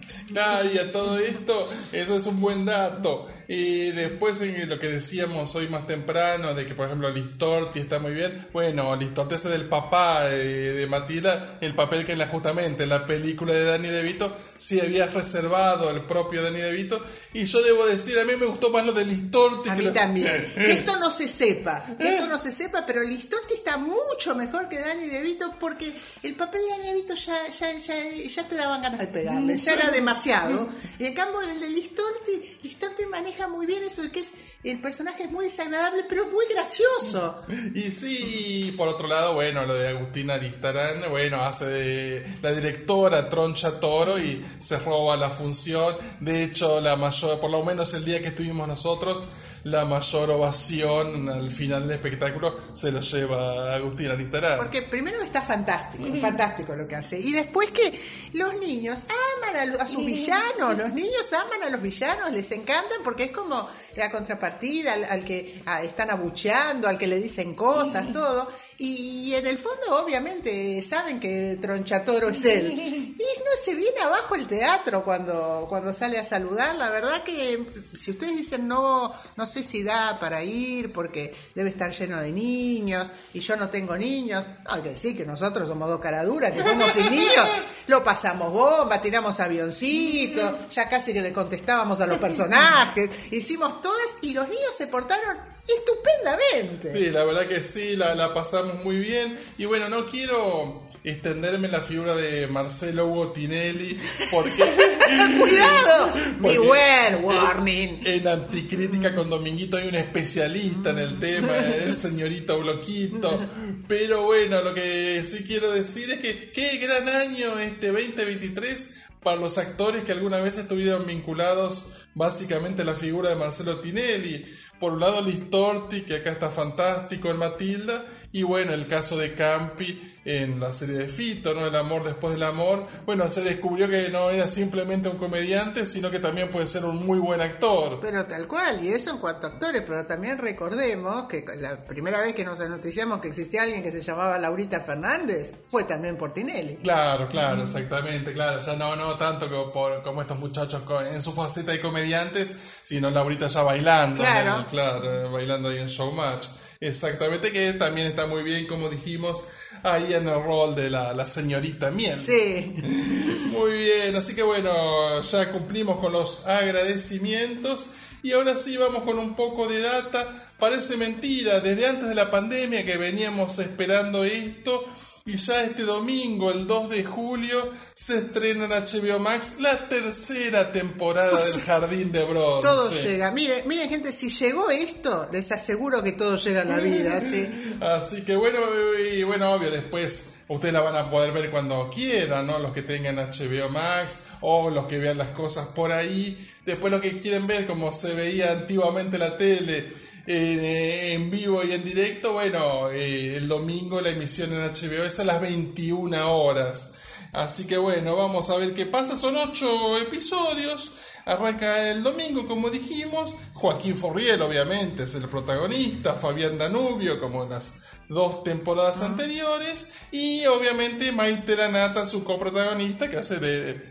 y 0.72 0.78
a 0.78 0.92
todo 0.92 1.18
esto, 1.18 1.68
eso 1.92 2.16
es 2.16 2.26
un 2.26 2.40
buen 2.40 2.64
dato. 2.64 3.28
Y 3.50 3.92
después 3.92 4.38
en 4.42 4.68
lo 4.68 4.78
que 4.78 4.88
decíamos 4.88 5.54
hoy 5.54 5.68
más 5.68 5.86
temprano, 5.86 6.52
de 6.52 6.66
que 6.66 6.74
por 6.74 6.84
ejemplo 6.84 7.08
Listorti 7.08 7.80
está 7.80 7.98
muy 7.98 8.12
bien. 8.12 8.46
Bueno, 8.52 8.94
Listorti 8.94 9.36
es 9.36 9.46
el 9.46 9.64
papá 9.64 10.26
de, 10.28 10.74
de 10.74 10.86
Matilda, 10.86 11.56
el 11.62 11.74
papel 11.74 12.04
que 12.04 12.12
en 12.12 12.18
la, 12.18 12.26
justamente 12.26 12.82
en 12.82 12.90
la 12.90 13.06
película 13.06 13.54
de 13.54 13.64
Danny 13.64 13.88
DeVito 13.88 14.36
sí 14.58 14.78
había 14.80 15.06
reservado 15.06 15.88
el 15.90 16.02
propio 16.02 16.42
Danny 16.42 16.58
DeVito. 16.60 17.02
Y 17.32 17.46
yo 17.46 17.62
debo 17.62 17.86
decir, 17.86 18.18
a 18.18 18.24
mí 18.26 18.36
me 18.36 18.44
gustó 18.44 18.68
más 18.68 18.84
lo 18.84 18.92
de 18.92 19.06
Listorti. 19.06 19.70
a 19.70 19.72
que 19.72 19.78
mí 19.78 19.84
lo- 19.86 19.92
también 19.94 20.52
que 20.54 20.70
esto 20.70 20.96
no 20.98 21.10
se 21.10 21.26
sepa 21.26 21.86
que 21.98 22.06
esto 22.06 22.26
no 22.26 22.38
se 22.38 22.52
sepa 22.52 22.84
pero 22.86 23.02
Listorti 23.02 23.54
está 23.54 23.78
mucho 23.78 24.34
mejor 24.34 24.68
que 24.68 24.78
Dani 24.78 25.06
DeVito 25.06 25.54
porque 25.58 25.90
el 26.22 26.34
papel 26.34 26.60
de 26.62 26.68
Dani 26.68 26.88
DeVito 26.88 27.14
ya, 27.14 27.48
ya, 27.48 27.72
ya, 27.78 27.94
ya 28.28 28.44
te 28.48 28.56
daban 28.56 28.82
ganas 28.82 29.00
de 29.00 29.06
pegarle 29.06 29.56
ya 29.56 29.72
era 29.72 29.90
demasiado 29.90 30.68
y 30.98 31.06
en 31.06 31.14
cambio 31.14 31.40
el 31.40 31.60
de 31.60 31.70
Listorti 31.70 32.58
Listorti 32.62 33.06
maneja 33.06 33.37
muy 33.46 33.66
bien 33.66 33.84
eso 33.84 34.02
de 34.02 34.10
que 34.10 34.20
es 34.20 34.32
el 34.64 34.80
personaje 34.80 35.24
es 35.24 35.30
muy 35.30 35.44
desagradable 35.44 36.04
pero 36.08 36.24
es 36.24 36.32
muy 36.32 36.46
gracioso 36.50 37.44
Y 37.74 37.90
sí, 37.92 38.74
por 38.76 38.88
otro 38.88 39.06
lado, 39.06 39.34
bueno, 39.34 39.64
lo 39.66 39.74
de 39.74 39.88
Agustina 39.88 40.34
Aristarán, 40.34 41.10
bueno, 41.10 41.42
hace 41.42 41.66
de 41.66 42.26
la 42.42 42.52
directora 42.52 43.28
Troncha 43.28 43.78
Toro 43.80 44.18
y 44.18 44.44
se 44.58 44.78
roba 44.78 45.16
la 45.16 45.30
función. 45.30 45.96
De 46.20 46.44
hecho, 46.44 46.80
la 46.80 46.96
mayor, 46.96 47.40
por 47.40 47.50
lo 47.50 47.62
menos 47.64 47.94
el 47.94 48.04
día 48.04 48.20
que 48.20 48.28
estuvimos 48.28 48.66
nosotros, 48.66 49.24
la 49.70 49.84
mayor 49.84 50.30
ovación 50.30 51.28
al 51.28 51.50
final 51.50 51.82
del 51.82 51.92
espectáculo 51.96 52.56
se 52.72 52.90
lo 52.92 53.00
lleva 53.00 53.74
Agustina 53.74 54.12
Aristarán. 54.12 54.58
Porque 54.58 54.82
primero 54.82 55.20
está 55.22 55.42
fantástico, 55.42 56.04
fantástico 56.20 56.74
lo 56.74 56.86
que 56.86 56.96
hace. 56.96 57.18
Y 57.18 57.32
después 57.32 57.70
que 57.70 57.92
los 58.38 58.54
niños 58.58 59.04
aman 59.04 59.56
a, 59.56 59.64
lo- 59.66 59.80
a 59.80 59.86
sus 59.86 60.04
villanos, 60.04 60.76
los 60.76 60.92
niños 60.94 61.32
aman 61.32 61.62
a 61.64 61.70
los 61.70 61.82
villanos, 61.82 62.32
les 62.32 62.50
encantan 62.52 62.98
porque 63.04 63.24
es 63.24 63.30
como 63.32 63.68
la 63.96 64.10
contrapartida 64.10 64.92
al, 64.94 65.04
al 65.04 65.24
que 65.24 65.62
ah, 65.66 65.82
están 65.82 66.10
abucheando, 66.10 66.88
al 66.88 66.98
que 66.98 67.06
le 67.06 67.16
dicen 67.16 67.54
cosas, 67.54 68.12
todo. 68.12 68.48
Y 68.80 69.34
en 69.34 69.44
el 69.48 69.58
fondo, 69.58 70.04
obviamente, 70.04 70.80
saben 70.82 71.18
que 71.18 71.58
Tronchatoro 71.60 72.28
es 72.28 72.44
él. 72.44 73.14
Y 73.18 73.40
no 73.40 73.50
se 73.60 73.74
viene 73.74 74.00
abajo 74.00 74.36
el 74.36 74.46
teatro 74.46 75.02
cuando, 75.02 75.66
cuando 75.68 75.92
sale 75.92 76.18
a 76.18 76.24
saludar. 76.24 76.76
La 76.76 76.88
verdad 76.88 77.24
que 77.24 77.60
si 77.96 78.12
ustedes 78.12 78.36
dicen 78.36 78.68
no, 78.68 79.12
no 79.36 79.44
sé 79.44 79.64
si 79.64 79.82
da 79.82 80.20
para 80.20 80.44
ir 80.44 80.92
porque 80.92 81.34
debe 81.56 81.68
estar 81.68 81.90
lleno 81.90 82.20
de 82.20 82.30
niños 82.30 83.10
y 83.34 83.40
yo 83.40 83.56
no 83.56 83.70
tengo 83.70 83.96
niños. 83.96 84.46
No, 84.64 84.74
hay 84.74 84.82
que 84.82 84.90
decir 84.90 85.16
que 85.16 85.26
nosotros 85.26 85.66
somos 85.66 85.88
dos 85.88 86.00
caraduras, 86.00 86.52
que 86.52 86.62
fuimos 86.62 86.92
sin 86.92 87.10
niños. 87.10 87.48
Lo 87.88 88.04
pasamos 88.04 88.52
bomba, 88.52 89.02
tiramos 89.02 89.40
avioncitos, 89.40 90.70
ya 90.70 90.88
casi 90.88 91.12
que 91.12 91.20
le 91.20 91.32
contestábamos 91.32 92.00
a 92.00 92.06
los 92.06 92.18
personajes. 92.20 93.32
Hicimos 93.32 93.82
todas 93.82 94.16
y 94.22 94.32
los 94.32 94.48
niños 94.48 94.76
se 94.76 94.86
portaron 94.86 95.57
estupendamente. 95.76 96.92
Sí, 96.92 97.10
la 97.10 97.24
verdad 97.24 97.46
que 97.46 97.62
sí, 97.62 97.96
la, 97.96 98.14
la 98.14 98.32
pasamos 98.34 98.82
muy 98.84 98.96
bien. 98.98 99.36
Y 99.58 99.64
bueno, 99.66 99.88
no 99.88 100.06
quiero 100.06 100.82
extenderme 101.04 101.66
en 101.66 101.72
la 101.72 101.80
figura 101.80 102.14
de 102.16 102.46
Marcelo 102.48 103.06
Hugo 103.06 103.28
Tinelli, 103.32 103.98
porque 104.30 104.50
¡Cuidado! 105.38 106.10
Porque- 106.42 106.58
Beware, 106.58 107.16
warning. 107.22 108.00
en 108.04 108.28
Anticrítica 108.28 109.14
con 109.14 109.30
Dominguito 109.30 109.76
hay 109.76 109.88
un 109.88 109.94
especialista 109.94 110.90
en 110.90 110.98
el 110.98 111.18
tema, 111.18 111.56
el 111.56 111.96
señorito 111.96 112.58
Bloquito. 112.60 113.38
Pero 113.86 114.22
bueno, 114.24 114.62
lo 114.62 114.74
que 114.74 115.22
sí 115.24 115.44
quiero 115.46 115.70
decir 115.72 116.10
es 116.10 116.20
que 116.20 116.50
qué 116.50 116.76
gran 116.78 117.08
año 117.08 117.58
este 117.58 117.88
2023 117.90 118.94
para 119.28 119.42
los 119.42 119.58
actores 119.58 120.04
que 120.04 120.12
alguna 120.12 120.40
vez 120.40 120.56
estuvieron 120.56 121.06
vinculados 121.06 121.90
básicamente 122.14 122.80
a 122.80 122.86
la 122.86 122.94
figura 122.94 123.28
de 123.28 123.36
Marcelo 123.36 123.78
Tinelli. 123.78 124.42
Por 124.80 124.94
un 124.94 125.00
lado 125.00 125.20
Listorti, 125.20 126.00
que 126.00 126.16
acá 126.16 126.30
está 126.30 126.48
fantástico 126.48 127.28
en 127.28 127.36
Matilda, 127.36 128.02
y 128.32 128.42
bueno, 128.42 128.72
el 128.72 128.86
caso 128.86 129.18
de 129.18 129.32
Campi 129.32 130.00
en 130.24 130.60
la 130.60 130.72
serie 130.72 130.98
de 130.98 131.08
Fito, 131.08 131.54
¿no? 131.54 131.66
El 131.66 131.74
amor 131.74 132.04
después 132.04 132.34
del 132.34 132.42
amor. 132.42 132.86
Bueno, 133.06 133.28
se 133.30 133.40
descubrió 133.40 133.88
que 133.88 134.10
no 134.10 134.28
era 134.28 134.46
simplemente 134.46 135.08
un 135.08 135.16
comediante, 135.16 135.86
sino 135.86 136.10
que 136.10 136.18
también 136.18 136.50
puede 136.50 136.66
ser 136.66 136.84
un 136.84 137.06
muy 137.06 137.18
buen 137.18 137.40
actor. 137.40 137.98
Pero 138.02 138.26
tal 138.26 138.46
cual, 138.46 138.84
y 138.84 138.88
eso 138.88 139.10
en 139.10 139.18
cuanto 139.18 139.46
a 139.46 139.50
actores, 139.50 139.82
pero 139.86 140.04
también 140.04 140.36
recordemos 140.38 141.26
que 141.28 141.44
la 141.56 141.76
primera 141.76 142.20
vez 142.20 142.34
que 142.34 142.44
nos 142.44 142.60
anoticiamos 142.60 143.20
que 143.20 143.28
existía 143.28 143.62
alguien 143.62 143.82
que 143.82 143.90
se 143.90 144.02
llamaba 144.02 144.36
Laurita 144.38 144.80
Fernández 144.80 145.52
fue 145.64 145.84
también 145.84 146.16
por 146.16 146.34
Tinelli. 146.34 146.76
Claro, 146.76 147.26
claro, 147.28 147.62
exactamente, 147.62 148.34
claro. 148.34 148.60
Ya 148.60 148.76
no, 148.76 148.94
no 148.96 149.16
tanto 149.18 149.48
como, 149.48 149.72
por, 149.72 150.02
como 150.02 150.22
estos 150.22 150.38
muchachos 150.38 150.82
en 151.10 151.20
su 151.20 151.32
faceta 151.32 151.72
de 151.72 151.80
comediantes, 151.80 152.52
sino 152.82 153.10
Laurita 153.10 153.48
ya 153.48 153.62
bailando. 153.62 154.22
Claro. 154.22 154.64
Claro, 154.70 155.32
bailando 155.32 155.68
ahí 155.68 155.78
en 155.78 155.88
Showmatch. 155.88 156.46
Exactamente, 156.80 157.50
que 157.50 157.72
también 157.72 158.06
está 158.06 158.26
muy 158.26 158.44
bien, 158.44 158.68
como 158.68 158.88
dijimos, 158.88 159.44
ahí 159.82 160.14
en 160.14 160.28
el 160.28 160.42
rol 160.42 160.76
de 160.76 160.90
la, 160.90 161.12
la 161.12 161.26
señorita 161.26 161.90
Miel. 161.90 162.16
Sí. 162.16 162.72
Muy 163.50 163.72
bien, 163.72 164.14
así 164.14 164.34
que 164.36 164.44
bueno, 164.44 165.20
ya 165.22 165.50
cumplimos 165.50 165.98
con 165.98 166.12
los 166.12 166.46
agradecimientos 166.46 167.86
y 168.22 168.32
ahora 168.32 168.56
sí 168.56 168.76
vamos 168.76 169.02
con 169.02 169.18
un 169.18 169.34
poco 169.34 169.66
de 169.66 169.80
data. 169.80 170.52
Parece 170.58 170.96
mentira, 170.96 171.58
desde 171.60 171.86
antes 171.86 172.08
de 172.08 172.14
la 172.14 172.30
pandemia 172.30 172.84
que 172.84 172.96
veníamos 172.96 173.58
esperando 173.58 174.24
esto 174.24 174.84
y 175.28 175.36
ya 175.36 175.62
este 175.62 175.82
domingo, 175.82 176.50
el 176.50 176.66
2 176.66 176.88
de 176.88 177.04
julio, 177.04 177.70
se 177.94 178.16
estrena 178.16 178.64
en 178.64 178.70
HBO 178.70 179.18
Max 179.18 179.56
la 179.60 179.86
tercera 179.86 180.72
temporada 180.72 181.44
del 181.44 181.60
Jardín 181.60 182.10
de 182.10 182.24
Bronce. 182.24 182.66
Todo 182.66 182.90
llega. 182.90 183.30
Miren, 183.30 183.68
miren 183.68 183.90
gente, 183.90 184.10
si 184.10 184.30
llegó 184.30 184.70
esto, 184.70 185.28
les 185.30 185.52
aseguro 185.52 186.02
que 186.02 186.12
todo 186.12 186.36
llega 186.36 186.62
en 186.62 186.68
la 186.70 186.78
vida. 186.78 187.20
¿sí? 187.20 187.46
Así 187.78 188.22
que 188.22 188.36
bueno, 188.36 188.58
y 188.98 189.22
bueno, 189.24 189.52
obvio, 189.52 189.70
después 189.70 190.30
ustedes 190.48 190.72
la 190.72 190.80
van 190.80 190.96
a 190.96 191.10
poder 191.10 191.32
ver 191.32 191.50
cuando 191.50 191.90
quieran, 191.90 192.46
¿no? 192.46 192.58
Los 192.58 192.72
que 192.72 192.80
tengan 192.80 193.16
HBO 193.16 193.68
Max 193.68 194.28
o 194.40 194.70
los 194.70 194.86
que 194.86 194.98
vean 194.98 195.18
las 195.18 195.28
cosas 195.28 195.66
por 195.66 195.92
ahí. 195.92 196.42
Después 196.64 196.90
los 196.90 197.02
que 197.02 197.18
quieren 197.18 197.46
ver 197.46 197.66
como 197.66 197.92
se 197.92 198.14
veía 198.14 198.52
antiguamente 198.52 199.18
la 199.18 199.36
tele 199.36 199.92
eh, 200.30 201.14
en 201.14 201.30
vivo 201.30 201.64
y 201.64 201.72
en 201.72 201.82
directo, 201.82 202.34
bueno, 202.34 202.90
eh, 202.90 203.36
el 203.38 203.48
domingo 203.48 203.98
la 204.02 204.10
emisión 204.10 204.52
en 204.52 204.60
HBO 204.60 205.04
es 205.04 205.18
a 205.20 205.24
las 205.24 205.40
21 205.40 206.36
horas. 206.36 206.92
Así 207.32 207.66
que 207.66 207.78
bueno, 207.78 208.14
vamos 208.14 208.50
a 208.50 208.58
ver 208.58 208.74
qué 208.74 208.84
pasa. 208.84 209.16
Son 209.16 209.34
ocho 209.36 209.96
episodios. 209.96 210.98
Arranca 211.24 211.90
el 211.90 212.02
domingo, 212.02 212.46
como 212.46 212.68
dijimos. 212.68 213.34
Joaquín 213.54 213.96
Forriel, 213.96 214.42
obviamente, 214.42 215.04
es 215.04 215.14
el 215.14 215.28
protagonista. 215.28 216.12
Fabián 216.12 216.58
Danubio, 216.58 217.18
como 217.20 217.44
en 217.44 217.50
las 217.50 217.76
dos 218.10 218.44
temporadas 218.44 219.00
anteriores. 219.00 219.92
Y 220.10 220.44
obviamente 220.44 221.10
Maite 221.10 221.56
Lanata, 221.56 222.04
su 222.04 222.22
coprotagonista, 222.22 223.08
que 223.08 223.16
hace 223.16 223.38
de 223.38 223.82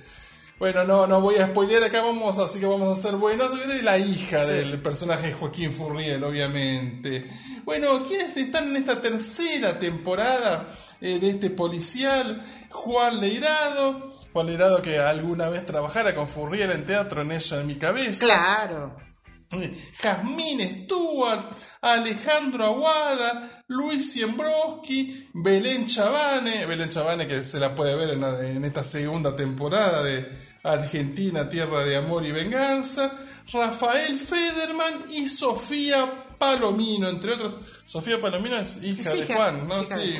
bueno, 0.59 0.85
no, 0.85 1.05
no 1.05 1.21
voy 1.21 1.35
a 1.35 1.47
spoilear 1.47 1.83
acá, 1.83 2.01
vamos, 2.01 2.39
así 2.39 2.59
que 2.59 2.65
vamos 2.65 2.97
a 2.97 2.99
ser 2.99 3.17
buenos. 3.17 3.51
De 3.67 3.83
la 3.83 3.99
hija 3.99 4.43
del 4.43 4.79
personaje 4.81 5.33
Joaquín 5.33 5.71
Furriel, 5.71 6.23
obviamente. 6.23 7.29
Bueno, 7.63 8.03
¿quiénes 8.07 8.35
están 8.37 8.69
en 8.69 8.77
esta 8.77 8.99
tercera 8.99 9.77
temporada 9.77 10.67
eh, 10.99 11.19
de 11.19 11.29
este 11.29 11.51
policial? 11.51 12.43
Juan 12.71 13.21
Leirado. 13.21 14.11
Juan 14.33 14.47
Leirado 14.47 14.81
que 14.81 14.97
alguna 14.97 15.47
vez 15.49 15.63
trabajara 15.63 16.15
con 16.15 16.27
Furriel 16.27 16.71
en 16.71 16.85
teatro 16.87 17.21
en 17.21 17.33
ella 17.33 17.61
en 17.61 17.67
mi 17.67 17.75
cabeza. 17.75 18.25
Claro. 18.25 18.97
Eh, 19.51 19.77
Jazmín 20.01 20.59
Stewart, 20.59 21.45
Alejandro 21.81 22.65
Aguada, 22.65 23.63
Luis 23.67 24.11
Siembroski, 24.11 25.29
Belén 25.33 25.85
Chavane, 25.85 26.65
Belén 26.65 26.89
Chavane 26.89 27.27
que 27.27 27.45
se 27.45 27.59
la 27.59 27.75
puede 27.75 27.95
ver 27.95 28.17
en 28.43 28.65
esta 28.65 28.83
segunda 28.83 29.35
temporada 29.35 30.03
de, 30.03 30.46
Argentina, 30.63 31.49
Tierra 31.49 31.83
de 31.83 31.95
Amor 31.95 32.25
y 32.25 32.31
Venganza, 32.31 33.11
Rafael 33.51 34.19
Federman 34.19 35.05
y 35.11 35.27
Sofía 35.29 36.05
Palomino, 36.37 37.07
entre 37.09 37.33
otros. 37.33 37.55
Sofía 37.85 38.19
Palomino 38.19 38.57
es 38.57 38.83
hija, 38.83 39.13
de 39.13 39.25
Juan, 39.25 39.67
¿no? 39.67 39.83
Sí. 39.83 40.19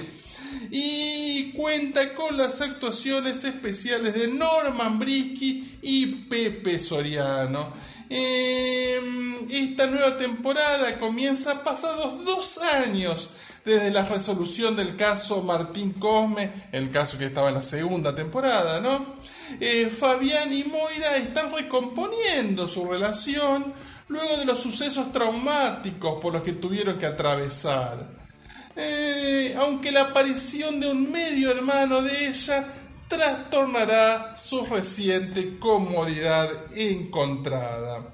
Y 0.72 1.52
cuenta 1.52 2.14
con 2.14 2.38
las 2.38 2.62
actuaciones 2.62 3.44
especiales 3.44 4.14
de 4.14 4.28
Norman 4.28 4.98
Brisky 4.98 5.80
y 5.82 6.06
Pepe 6.06 6.80
Soriano. 6.80 7.74
Em, 8.10 9.52
esta 9.52 9.88
nueva 9.88 10.18
temporada 10.18 10.98
comienza 10.98 11.62
pasados 11.64 12.24
dos 12.24 12.60
años 12.60 13.32
desde 13.66 13.92
la 13.92 14.06
resolución 14.06 14.78
del 14.78 14.96
caso 14.96 15.44
Martín 15.44 15.92
Cosme, 15.92 16.70
el 16.72 16.90
caso 16.90 17.18
que 17.18 17.26
estaba 17.26 17.50
en 17.50 17.56
la 17.56 17.62
segunda 17.62 18.16
temporada, 18.16 18.80
¿no? 18.80 19.17
Eh, 19.60 19.90
Fabián 19.90 20.54
y 20.54 20.64
Moira 20.64 21.18
están 21.18 21.54
recomponiendo 21.54 22.68
su 22.68 22.86
relación 22.86 23.74
luego 24.08 24.38
de 24.38 24.46
los 24.46 24.60
sucesos 24.60 25.12
traumáticos 25.12 26.22
por 26.22 26.34
los 26.34 26.44
que 26.44 26.54
tuvieron 26.54 26.98
que 26.98 27.06
atravesar. 27.06 28.10
Eh, 28.76 29.56
aunque 29.60 29.92
la 29.92 30.02
aparición 30.02 30.80
de 30.80 30.92
un 30.92 31.12
medio 31.12 31.52
hermano 31.52 32.02
de 32.02 32.28
ella 32.28 32.68
trastornará 33.08 34.36
su 34.38 34.66
reciente 34.66 35.58
comodidad 35.58 36.50
encontrada. 36.76 38.14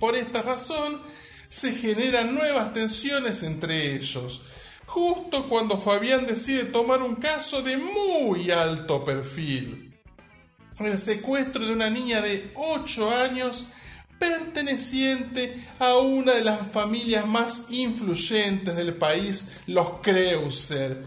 Por 0.00 0.16
esta 0.16 0.42
razón, 0.42 1.00
se 1.48 1.72
generan 1.72 2.34
nuevas 2.34 2.72
tensiones 2.72 3.42
entre 3.42 3.94
ellos, 3.94 4.42
justo 4.86 5.48
cuando 5.48 5.78
Fabián 5.78 6.26
decide 6.26 6.64
tomar 6.64 7.02
un 7.02 7.16
caso 7.16 7.62
de 7.62 7.76
muy 7.76 8.50
alto 8.50 9.04
perfil. 9.04 9.91
El 10.78 10.98
secuestro 10.98 11.64
de 11.64 11.72
una 11.72 11.90
niña 11.90 12.20
de 12.20 12.50
8 12.54 13.10
años 13.10 13.66
perteneciente 14.18 15.56
a 15.80 15.96
una 15.96 16.32
de 16.32 16.44
las 16.44 16.68
familias 16.70 17.26
más 17.26 17.66
influyentes 17.70 18.76
del 18.76 18.94
país, 18.94 19.54
los 19.66 20.00
Kreuser. 20.00 21.02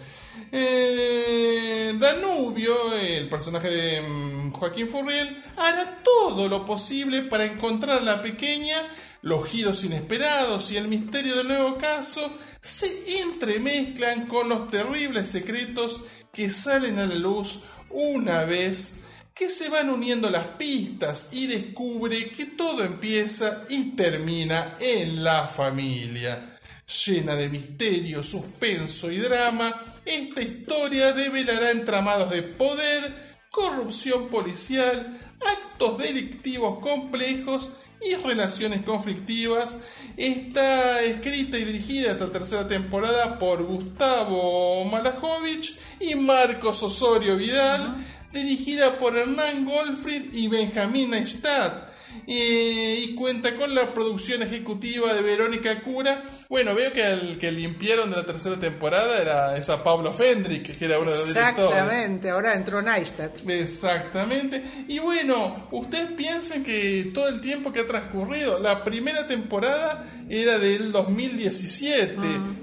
Eh, 0.51 1.93
Danubio, 1.97 2.93
el 2.93 3.29
personaje 3.29 3.69
de 3.69 4.01
mm, 4.01 4.51
Joaquín 4.51 4.89
Furriel, 4.89 5.43
hará 5.55 5.99
todo 6.03 6.49
lo 6.49 6.65
posible 6.65 7.21
para 7.21 7.45
encontrar 7.45 7.99
a 7.99 8.03
la 8.03 8.21
pequeña 8.21 8.75
los 9.21 9.47
giros 9.47 9.83
inesperados 9.83 10.71
y 10.71 10.77
el 10.77 10.87
misterio 10.87 11.35
del 11.35 11.47
nuevo 11.47 11.77
caso 11.77 12.29
se 12.61 13.21
entremezclan 13.21 14.27
con 14.27 14.49
los 14.49 14.69
terribles 14.69 15.29
secretos 15.29 16.01
que 16.33 16.49
salen 16.49 16.99
a 16.99 17.05
la 17.05 17.15
luz 17.15 17.61
una 17.89 18.43
vez 18.43 19.04
que 19.35 19.49
se 19.49 19.67
van 19.67 19.89
uniendo 19.89 20.29
las 20.29 20.47
pistas 20.57 21.29
y 21.33 21.47
descubre 21.47 22.29
que 22.29 22.45
todo 22.45 22.85
empieza 22.85 23.65
y 23.67 23.91
termina 23.91 24.77
en 24.79 25.25
la 25.25 25.45
familia. 25.45 26.57
Llena 27.05 27.35
de 27.35 27.49
misterio, 27.49 28.23
suspenso 28.23 29.11
y 29.11 29.17
drama, 29.17 29.73
esta 30.05 30.41
historia 30.41 31.11
develará 31.11 31.71
entramados 31.71 32.31
de 32.31 32.43
poder, 32.43 33.13
corrupción 33.51 34.29
policial, 34.29 35.19
actos 35.41 35.97
delictivos 35.97 36.79
complejos 36.79 37.71
y 38.01 38.15
relaciones 38.15 38.85
conflictivas. 38.85 39.81
Está 40.15 41.01
escrita 41.01 41.57
y 41.57 41.65
dirigida 41.65 42.11
esta 42.11 42.31
tercera 42.31 42.67
temporada 42.67 43.37
por 43.37 43.63
Gustavo 43.63 44.85
Malajovich 44.85 45.77
y 45.99 46.15
Marcos 46.15 46.83
Osorio 46.83 47.35
Vidal, 47.35 47.95
dirigida 48.35 48.99
por 48.99 49.17
Hernán 49.17 49.65
Goldfried 49.65 50.33
y 50.33 50.47
Benjamín 50.47 51.11
Neistat 51.11 51.95
y 52.27 53.13
cuenta 53.15 53.55
con 53.55 53.73
la 53.75 53.93
producción 53.93 54.41
ejecutiva 54.41 55.13
de 55.13 55.21
Verónica 55.21 55.81
Cura. 55.81 56.23
Bueno, 56.49 56.75
veo 56.75 56.91
que 56.91 57.03
el 57.03 57.37
que 57.37 57.51
limpiaron 57.51 58.09
de 58.09 58.17
la 58.17 58.25
tercera 58.25 58.57
temporada 58.57 59.19
era 59.19 59.57
esa 59.57 59.83
Pablo 59.83 60.13
Fendrick, 60.13 60.77
que 60.77 60.85
era 60.85 60.99
uno 60.99 61.11
de 61.11 61.17
los 61.17 61.27
directores. 61.27 61.71
Exactamente, 61.71 62.29
ahora 62.29 62.53
entró 62.53 62.81
Neistat. 62.81 63.47
Exactamente. 63.47 64.63
Y 64.87 64.99
bueno, 64.99 65.67
ustedes 65.71 66.11
piensen 66.11 66.63
que 66.63 67.11
todo 67.13 67.27
el 67.29 67.41
tiempo 67.41 67.71
que 67.71 67.81
ha 67.81 67.87
transcurrido, 67.87 68.59
la 68.59 68.83
primera 68.83 69.27
temporada 69.27 70.05
era 70.29 70.57
del 70.57 70.91
2017, 70.91 72.15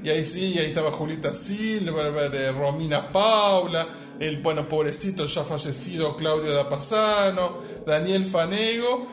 y 0.02 0.10
ahí 0.10 0.26
sí, 0.26 0.58
ahí 0.58 0.66
estaba 0.66 0.90
Julita 0.90 1.34
Silver, 1.34 2.34
eh, 2.34 2.52
Romina 2.52 3.12
Paula, 3.12 3.86
el 4.20 4.40
bueno 4.40 4.68
pobrecito 4.68 5.26
ya 5.26 5.44
fallecido 5.44 6.16
Claudio 6.16 6.52
Dapasano, 6.52 7.58
Daniel 7.86 8.26
Fanego 8.26 9.08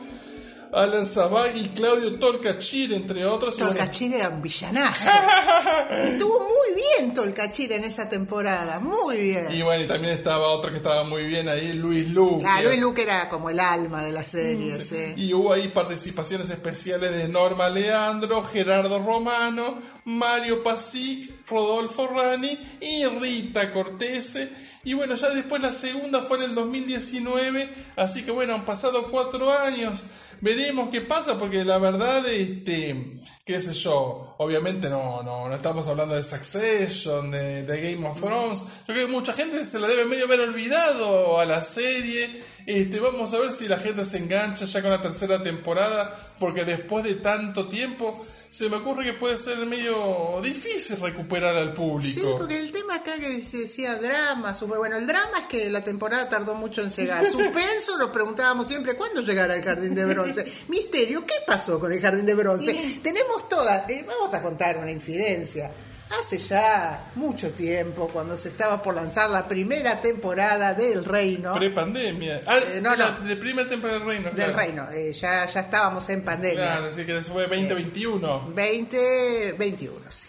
Alan 0.72 1.04
Sabag 1.04 1.56
y 1.56 1.68
Claudio 1.70 2.18
Tolcachir, 2.18 2.92
entre 2.92 3.24
otros. 3.26 3.56
Tolcachir 3.56 4.14
era 4.14 4.28
un 4.28 4.40
villanazo. 4.40 5.10
Estuvo 5.90 6.40
muy 6.40 6.76
bien 6.76 7.12
Tolcachir 7.12 7.72
en 7.72 7.84
esa 7.84 8.08
temporada, 8.08 8.78
muy 8.78 9.16
bien. 9.16 9.48
y 9.50 9.62
bueno, 9.62 9.84
y 9.84 9.88
también 9.88 10.12
estaba 10.12 10.48
otro 10.48 10.70
que 10.70 10.76
estaba 10.76 11.02
muy 11.04 11.24
bien 11.24 11.48
ahí, 11.48 11.72
Luis 11.72 12.10
Luque. 12.10 12.46
Ah, 12.46 12.62
Luis 12.62 12.78
Luque 12.78 13.02
era 13.02 13.28
como 13.28 13.50
el 13.50 13.58
alma 13.58 14.04
de 14.04 14.12
la 14.12 14.22
serie, 14.22 14.78
sí. 14.78 15.14
Y 15.16 15.34
hubo 15.34 15.52
ahí 15.52 15.68
participaciones 15.68 16.50
especiales 16.50 17.10
de 17.16 17.26
Norma 17.26 17.68
Leandro, 17.68 18.44
Gerardo 18.44 19.00
Romano, 19.00 19.76
Mario 20.04 20.62
Pasic, 20.62 21.48
Rodolfo 21.48 22.06
Rani 22.06 22.56
y 22.80 23.04
Rita 23.06 23.72
Cortese. 23.72 24.69
Y 24.82 24.94
bueno, 24.94 25.14
ya 25.14 25.28
después 25.30 25.60
la 25.60 25.74
segunda 25.74 26.22
fue 26.22 26.38
en 26.38 26.44
el 26.44 26.54
2019, 26.54 27.68
así 27.96 28.22
que 28.24 28.30
bueno, 28.30 28.54
han 28.54 28.64
pasado 28.64 29.08
cuatro 29.10 29.52
años. 29.52 30.06
Veremos 30.40 30.88
qué 30.88 31.02
pasa, 31.02 31.38
porque 31.38 31.66
la 31.66 31.76
verdad, 31.76 32.26
este, 32.26 33.20
qué 33.44 33.60
sé 33.60 33.74
yo, 33.74 34.36
obviamente 34.38 34.88
no, 34.88 35.22
no, 35.22 35.50
no 35.50 35.54
estamos 35.54 35.86
hablando 35.86 36.14
de 36.14 36.22
Succession, 36.22 37.30
de, 37.30 37.64
Game 37.66 38.08
of 38.08 38.18
Thrones. 38.20 38.60
Yo 38.60 38.94
creo 38.94 39.06
que 39.06 39.12
mucha 39.12 39.34
gente 39.34 39.66
se 39.66 39.78
la 39.78 39.86
debe 39.86 40.06
medio 40.06 40.24
haber 40.24 40.40
olvidado 40.40 41.38
a 41.38 41.44
la 41.44 41.62
serie. 41.62 42.30
Este, 42.64 43.00
vamos 43.00 43.34
a 43.34 43.38
ver 43.38 43.52
si 43.52 43.68
la 43.68 43.76
gente 43.76 44.06
se 44.06 44.16
engancha 44.16 44.64
ya 44.64 44.80
con 44.80 44.90
la 44.90 45.02
tercera 45.02 45.42
temporada, 45.42 46.18
porque 46.38 46.64
después 46.64 47.04
de 47.04 47.16
tanto 47.16 47.68
tiempo 47.68 48.26
se 48.50 48.68
me 48.68 48.76
ocurre 48.76 49.04
que 49.04 49.12
puede 49.12 49.38
ser 49.38 49.58
medio 49.58 50.40
difícil 50.42 51.00
recuperar 51.00 51.56
al 51.56 51.72
público. 51.72 52.12
Sí, 52.12 52.20
porque 52.36 52.58
el 52.58 52.72
tema 52.72 52.96
acá 52.96 53.14
que 53.16 53.40
se 53.40 53.58
decía 53.58 53.94
drama, 53.94 54.56
bueno, 54.76 54.96
el 54.96 55.06
drama 55.06 55.38
es 55.42 55.46
que 55.46 55.70
la 55.70 55.84
temporada 55.84 56.28
tardó 56.28 56.56
mucho 56.56 56.82
en 56.82 56.90
llegar. 56.90 57.24
Suspenso, 57.30 57.96
nos 57.96 58.10
preguntábamos 58.10 58.66
siempre 58.66 58.96
cuándo 58.96 59.20
llegará 59.20 59.54
el 59.54 59.62
Jardín 59.62 59.94
de 59.94 60.04
Bronce. 60.04 60.44
Misterio, 60.68 61.24
¿qué 61.24 61.34
pasó 61.46 61.78
con 61.78 61.92
el 61.92 62.00
Jardín 62.00 62.26
de 62.26 62.34
Bronce? 62.34 62.74
Tenemos 63.04 63.48
todas, 63.48 63.88
eh, 63.88 64.04
vamos 64.04 64.34
a 64.34 64.42
contar 64.42 64.78
una 64.78 64.90
infidencia. 64.90 65.70
Hace 66.18 66.38
ya 66.38 67.10
mucho 67.14 67.50
tiempo, 67.52 68.08
cuando 68.08 68.36
se 68.36 68.48
estaba 68.48 68.82
por 68.82 68.94
lanzar 68.94 69.30
la 69.30 69.46
primera 69.46 70.00
temporada 70.00 70.74
del 70.74 71.04
Reino, 71.04 71.54
Pre-pandemia. 71.54 72.42
Ah, 72.46 72.58
Eh, 72.58 72.80
no, 72.82 72.96
la, 72.96 73.18
no. 73.22 73.38
primera 73.40 73.68
temporada 73.68 74.00
del 74.00 74.08
Reino. 74.08 74.24
del 74.30 74.34
claro. 74.34 74.56
Reino, 74.56 74.90
eh, 74.90 75.12
ya, 75.12 75.46
ya 75.46 75.60
estábamos 75.60 76.08
en 76.08 76.22
pandemia. 76.24 76.56
Claro, 76.64 76.86
así 76.86 77.04
que 77.06 77.16
eso 77.16 77.32
fue 77.32 77.42
2021. 77.46 78.50
20, 78.54 79.52
21, 79.58 80.00
sí. 80.10 80.26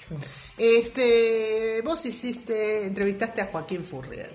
Este, 0.58 1.82
vos 1.84 2.06
hiciste, 2.06 2.86
entrevistaste 2.86 3.42
a 3.42 3.48
Joaquín 3.48 3.84
Furriel. 3.84 4.30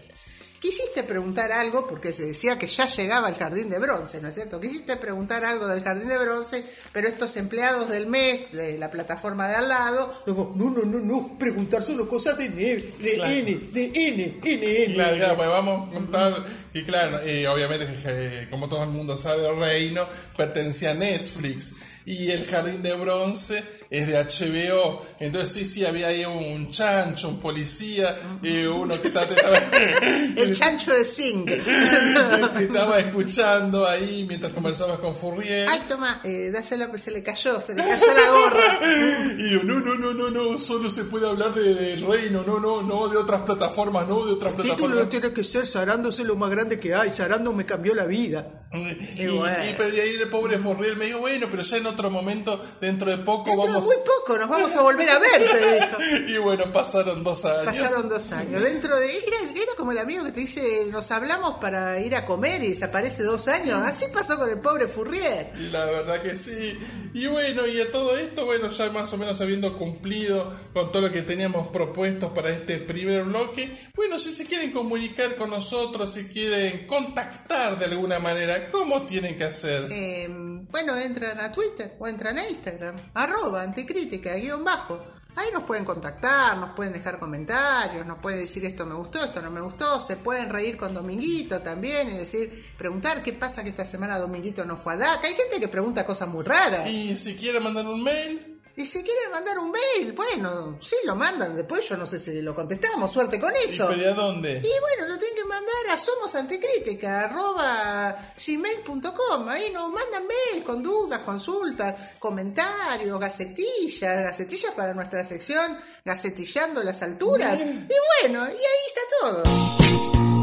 Quisiste 0.67 1.05
preguntar 1.05 1.53
algo, 1.53 1.87
porque 1.87 2.13
se 2.13 2.27
decía 2.27 2.59
que 2.59 2.67
ya 2.67 2.89
llegaba 2.89 3.29
el 3.29 3.37
Jardín 3.37 3.71
de 3.71 3.79
Bronce, 3.79 4.21
¿no 4.21 4.27
es 4.27 4.35
cierto? 4.35 4.61
Quisiste 4.61 4.97
preguntar 4.97 5.45
algo 5.45 5.69
del 5.69 5.81
Jardín 5.81 6.09
de 6.09 6.19
Bronce, 6.19 6.65
pero 6.93 7.07
estos 7.07 7.37
empleados 7.37 7.89
del 7.89 8.09
mes 8.09 8.51
de 8.51 8.77
la 8.77 8.91
plataforma 8.91 9.47
de 9.47 9.55
al 9.55 9.69
lado, 9.69 10.13
digo, 10.27 10.53
no, 10.57 10.69
no, 10.71 10.83
no, 10.83 10.99
no, 10.99 11.39
preguntar 11.39 11.85
solo 11.85 12.09
cosas 12.09 12.37
de, 12.39 12.47
N, 12.47 12.57
de 12.59 13.15
Claro. 13.15 13.31
N, 13.33 13.55
de 13.55 13.85
N, 13.95 14.39
N, 14.43 14.85
N. 14.87 14.95
Claro, 14.95 15.17
claro, 15.17 15.37
pues 15.37 15.49
vamos 15.49 15.89
a 15.89 15.93
contar 15.93 16.47
que, 16.73 16.85
claro, 16.85 17.21
eh, 17.21 17.47
obviamente, 17.47 18.49
como 18.51 18.69
todo 18.69 18.83
el 18.83 18.91
mundo 18.91 19.17
sabe, 19.17 19.47
el 19.47 19.61
reino 19.61 20.05
pertenecía 20.37 20.91
a 20.91 20.95
Netflix 20.95 21.77
y 22.07 22.31
el 22.31 22.47
Jardín 22.47 22.83
de 22.83 22.95
Bronce 22.95 23.65
es 23.91 24.07
de 24.07 24.15
HBO. 24.15 25.05
Entonces, 25.19 25.51
sí, 25.53 25.67
sí, 25.67 25.85
había 25.85 26.07
ahí 26.07 26.25
un 26.25 26.71
chancho, 26.71 27.29
un 27.29 27.41
policía, 27.41 28.17
eh, 28.45 28.69
uno 28.69 28.95
que 29.01 29.09
estaba, 29.09 29.27
El 30.37 30.57
chancho 30.57 30.93
de 30.93 31.05
Sing. 31.05 31.45
que 32.57 32.65
estaba 32.65 33.01
escuchando 33.01 33.87
ahí 33.87 34.25
mientras 34.29 34.53
conversabas 34.53 34.99
con 34.99 35.17
Furriel. 35.17 35.69
Ay, 35.69 35.81
toma, 35.89 36.21
eh, 36.23 36.51
dásela, 36.53 36.89
pues 36.89 37.03
se 37.03 37.11
le 37.11 37.25
cayó, 37.25 37.61
se 37.61 37.75
le 37.75 37.83
cayó 37.83 38.15
la 38.15 38.31
gorra. 38.31 38.81
Y 39.39 39.51
yo, 39.51 39.63
no, 39.65 39.81
no, 39.81 39.97
no, 39.97 40.15
no, 40.15 40.31
no, 40.31 40.59
solo 40.59 40.89
se 40.89 41.05
puede 41.05 41.29
hablar 41.29 41.55
de- 41.55 41.75
del 41.75 42.07
reino, 42.07 42.43
no, 42.47 42.61
no, 42.61 42.83
no, 42.83 43.09
de 43.09 43.17
otras 43.17 43.43
plataformas, 43.43 44.07
no, 44.07 44.25
de 44.25 44.33
otras 44.33 44.53
El 44.55 44.63
título 44.63 44.77
plataformas. 44.77 45.09
tiene 45.11 45.33
que 45.33 45.45
ser 45.45 45.67
Sarando 45.67 46.09
es 46.09 46.19
lo 46.21 46.37
más 46.37 46.51
grande 46.51 46.79
que 46.79 46.95
hay. 46.95 47.11
Sarando 47.11 47.53
me 47.53 47.67
cambió 47.67 47.95
la 47.95 48.05
vida. 48.05 48.63
Y, 48.73 48.79
y, 49.23 49.25
de 49.27 50.03
ahí 50.03 50.17
el 50.23 50.29
pobre 50.29 50.59
Forriel 50.59 50.97
me 50.97 51.07
dijo, 51.07 51.19
bueno, 51.21 51.47
pero 51.51 51.63
ya 51.63 51.77
en 51.77 51.87
otro 51.97 52.11
momento, 52.11 52.63
dentro 52.81 53.11
de 53.11 53.19
poco 53.19 53.47
Dentro 53.47 53.67
de 53.67 53.73
vamos... 53.73 53.87
muy 53.87 53.97
poco 53.97 54.39
nos 54.39 54.49
vamos 54.49 54.77
a 54.77 54.83
volver 54.83 55.09
a 55.09 55.19
ver, 55.19 55.51
te 55.51 55.75
dijo. 55.75 56.27
Y 56.29 56.39
bueno, 56.39 56.65
pasaron 56.73 57.25
dos 57.25 57.45
años. 57.45 57.65
Pasaron 57.65 58.09
dos 58.09 58.33
años. 58.33 58.61
Dentro 58.61 58.97
de. 58.97 59.07
Era, 59.07 59.51
era 59.51 59.73
como 59.77 59.93
el 59.93 59.99
amigo 59.99 60.25
que 60.25 60.33
te 60.33 60.41
dice, 60.41 60.87
nos 60.91 61.11
hablamos 61.11 61.59
para 61.59 61.99
ir 62.01 62.15
a 62.15 62.27
comer 62.27 62.63
y 62.63 62.69
desaparece 62.69 63.23
dos 63.23 63.49
años. 63.49 63.87
Así 63.87 64.07
pasó 64.13 64.37
con 64.37 64.51
el 64.51 64.59
pobre 64.59 64.89
Furrier. 64.89 65.53
Y 65.59 65.69
la 65.69 65.85
verdad 65.87 66.23
que 66.23 66.37
sí. 66.37 66.79
Y 67.15 67.27
bueno, 67.29 67.67
y 67.67 67.81
a 67.81 67.91
todo 67.91 68.17
esto, 68.17 68.45
bueno, 68.45 68.69
ya 68.69 68.91
más 68.91 69.13
o 69.13 69.17
menos 69.17 69.41
habiendo 69.41 69.79
cumplido 69.79 70.53
con 70.73 70.93
todo 70.93 71.03
lo 71.03 71.13
que 71.13 71.23
teníamos 71.23 71.69
propuestos 71.69 72.33
para 72.33 72.51
este 72.51 72.79
primer 72.79 73.25
bloque, 73.25 73.75
bueno, 73.95 74.19
si 74.19 74.33
se 74.33 74.47
quieren 74.47 74.73
comunicar 74.73 75.37
con 75.37 75.51
nosotros, 75.51 76.13
si 76.13 76.27
quieren 76.27 76.87
contactar 76.87 77.79
de 77.79 77.87
alguna 77.87 78.19
manera, 78.19 78.71
¿cómo 78.71 79.03
tienen 79.03 79.37
que 79.37 79.45
hacer? 79.45 79.87
Eh, 79.91 80.29
bueno, 80.71 80.97
entran 80.97 81.41
a 81.41 81.51
Twitter 81.51 81.86
o 81.99 82.07
entran 82.07 82.39
a 82.39 82.49
Instagram. 82.49 82.97
Arroba 83.15 83.63
anticrítica, 83.63 84.35
guion 84.35 84.65
bajo. 84.65 85.01
Ahí 85.37 85.51
nos 85.53 85.65
pueden 85.65 85.85
contactar, 85.85 86.57
nos 86.57 86.71
pueden 86.71 86.95
dejar 86.95 87.19
comentarios, 87.19 88.07
nos 88.07 88.19
pueden 88.19 88.41
decir 88.41 88.65
esto 88.65 88.87
me 88.87 88.95
gustó, 88.95 89.23
esto 89.23 89.43
no 89.43 89.51
me 89.51 89.61
gustó, 89.61 90.01
se 90.01 90.17
pueden 90.17 90.49
reír 90.49 90.79
con 90.79 90.95
Dominguito 90.95 91.61
también 91.61 92.09
y 92.09 92.17
decir, 92.17 92.73
preguntar 92.79 93.23
qué 93.23 93.35
pasa 93.35 93.63
que 93.63 93.69
esta 93.69 93.85
semana 93.85 94.19
Dominguito 94.19 94.65
no 94.65 94.79
fue 94.79 94.95
a 94.95 94.97
DACA. 94.97 95.29
Hay 95.29 95.35
gente 95.35 95.61
que 95.61 95.69
pregunta 95.69 96.07
cosas 96.07 96.29
muy 96.29 96.43
raras. 96.43 96.89
Y 96.89 97.19
si 97.19 97.37
quieren 97.37 97.63
mandar 97.63 97.87
un 97.87 98.03
mail, 98.03 98.56
Y 98.79 98.85
si 98.85 99.03
quieren 99.03 99.31
mandar 99.33 99.59
un 99.59 99.71
mail, 99.71 100.13
bueno, 100.13 100.79
sí 100.83 100.97
lo 101.07 101.17
mandan, 101.17 101.57
después 101.57 101.89
yo 101.89 101.97
no 101.97 102.05
sé 102.05 102.19
si 102.19 102.43
lo 102.43 102.55
contestamos, 102.55 103.11
suerte 103.11 103.41
con 103.41 103.51
eso. 103.57 103.85
¿y 103.85 103.89
pero 103.89 104.03
¿y 104.03 104.05
a 104.05 104.13
dónde? 104.13 104.59
Y 104.59 104.81
bueno, 104.81 105.15
lo 105.15 105.19
tienen 105.19 105.35
que 105.35 105.45
mandar 105.45 105.87
a 105.93 105.97
somosantecrítica, 105.99 107.21
arroba 107.21 108.15
gmail.com. 108.47 109.49
Ahí 109.49 109.71
nos 109.71 109.91
mandan 109.91 110.25
mail 110.27 110.63
con 110.63 110.83
dudas, 110.83 111.21
consultas, 111.21 111.95
comentarios, 112.19 113.19
gacetillas, 113.19 114.23
gacetillas 114.23 114.75
para 114.75 114.93
nuestra 114.93 115.25
sección, 115.25 115.79
gacetillando 116.05 116.83
las 116.83 117.01
alturas. 117.01 117.59
Y 117.59 118.25
bueno, 118.29 118.45
y 118.45 118.57
ahí 118.57 118.85
está 118.89 119.01
todo. 119.23 120.36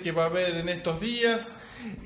Que 0.00 0.12
va 0.12 0.24
a 0.24 0.26
haber 0.26 0.56
en 0.56 0.68
estos 0.68 1.00
días. 1.00 1.56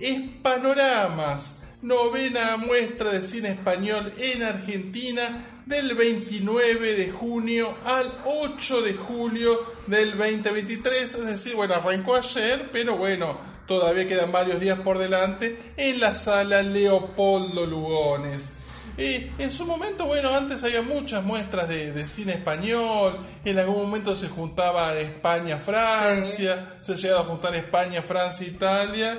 Es 0.01 0.21
Panoramas, 0.43 1.65
novena 1.83 2.57
muestra 2.57 3.11
de 3.11 3.23
cine 3.23 3.51
español 3.51 4.13
en 4.19 4.43
Argentina 4.43 5.45
del 5.67 5.95
29 5.95 6.95
de 6.95 7.11
junio 7.11 7.75
al 7.85 8.07
8 8.25 8.83
de 8.83 8.95
julio 8.95 9.59
del 9.87 10.17
2023, 10.17 11.15
es 11.15 11.27
decir, 11.27 11.57
bueno, 11.57 11.75
arrancó 11.75 12.17
ayer, 12.17 12.69
pero 12.73 12.97
bueno, 12.97 13.39
todavía 13.67 14.07
quedan 14.07 14.33
varios 14.33 14.61
días 14.61 14.79
por 14.81 14.99
delante 14.99 15.59
en 15.77 16.01
la 16.01 16.15
sala 16.15 16.63
Leopoldo 16.63 17.67
Lugones. 17.67 18.64
Y 18.97 19.31
en 19.39 19.51
su 19.51 19.67
momento, 19.67 20.07
bueno, 20.07 20.31
antes 20.31 20.63
había 20.63 20.83
muchas 20.83 21.25
muestras 21.25 21.69
de, 21.69 21.93
de 21.93 22.07
cine 22.07 22.35
español, 22.35 23.19
en 23.45 23.59
algún 23.59 23.87
momento 23.87 24.15
se 24.15 24.29
juntaba 24.29 24.95
España-Francia, 24.95 26.77
se 26.81 26.95
llegaba 26.95 27.23
a 27.23 27.25
juntar 27.25 27.55
España-Francia-Italia, 27.57 29.19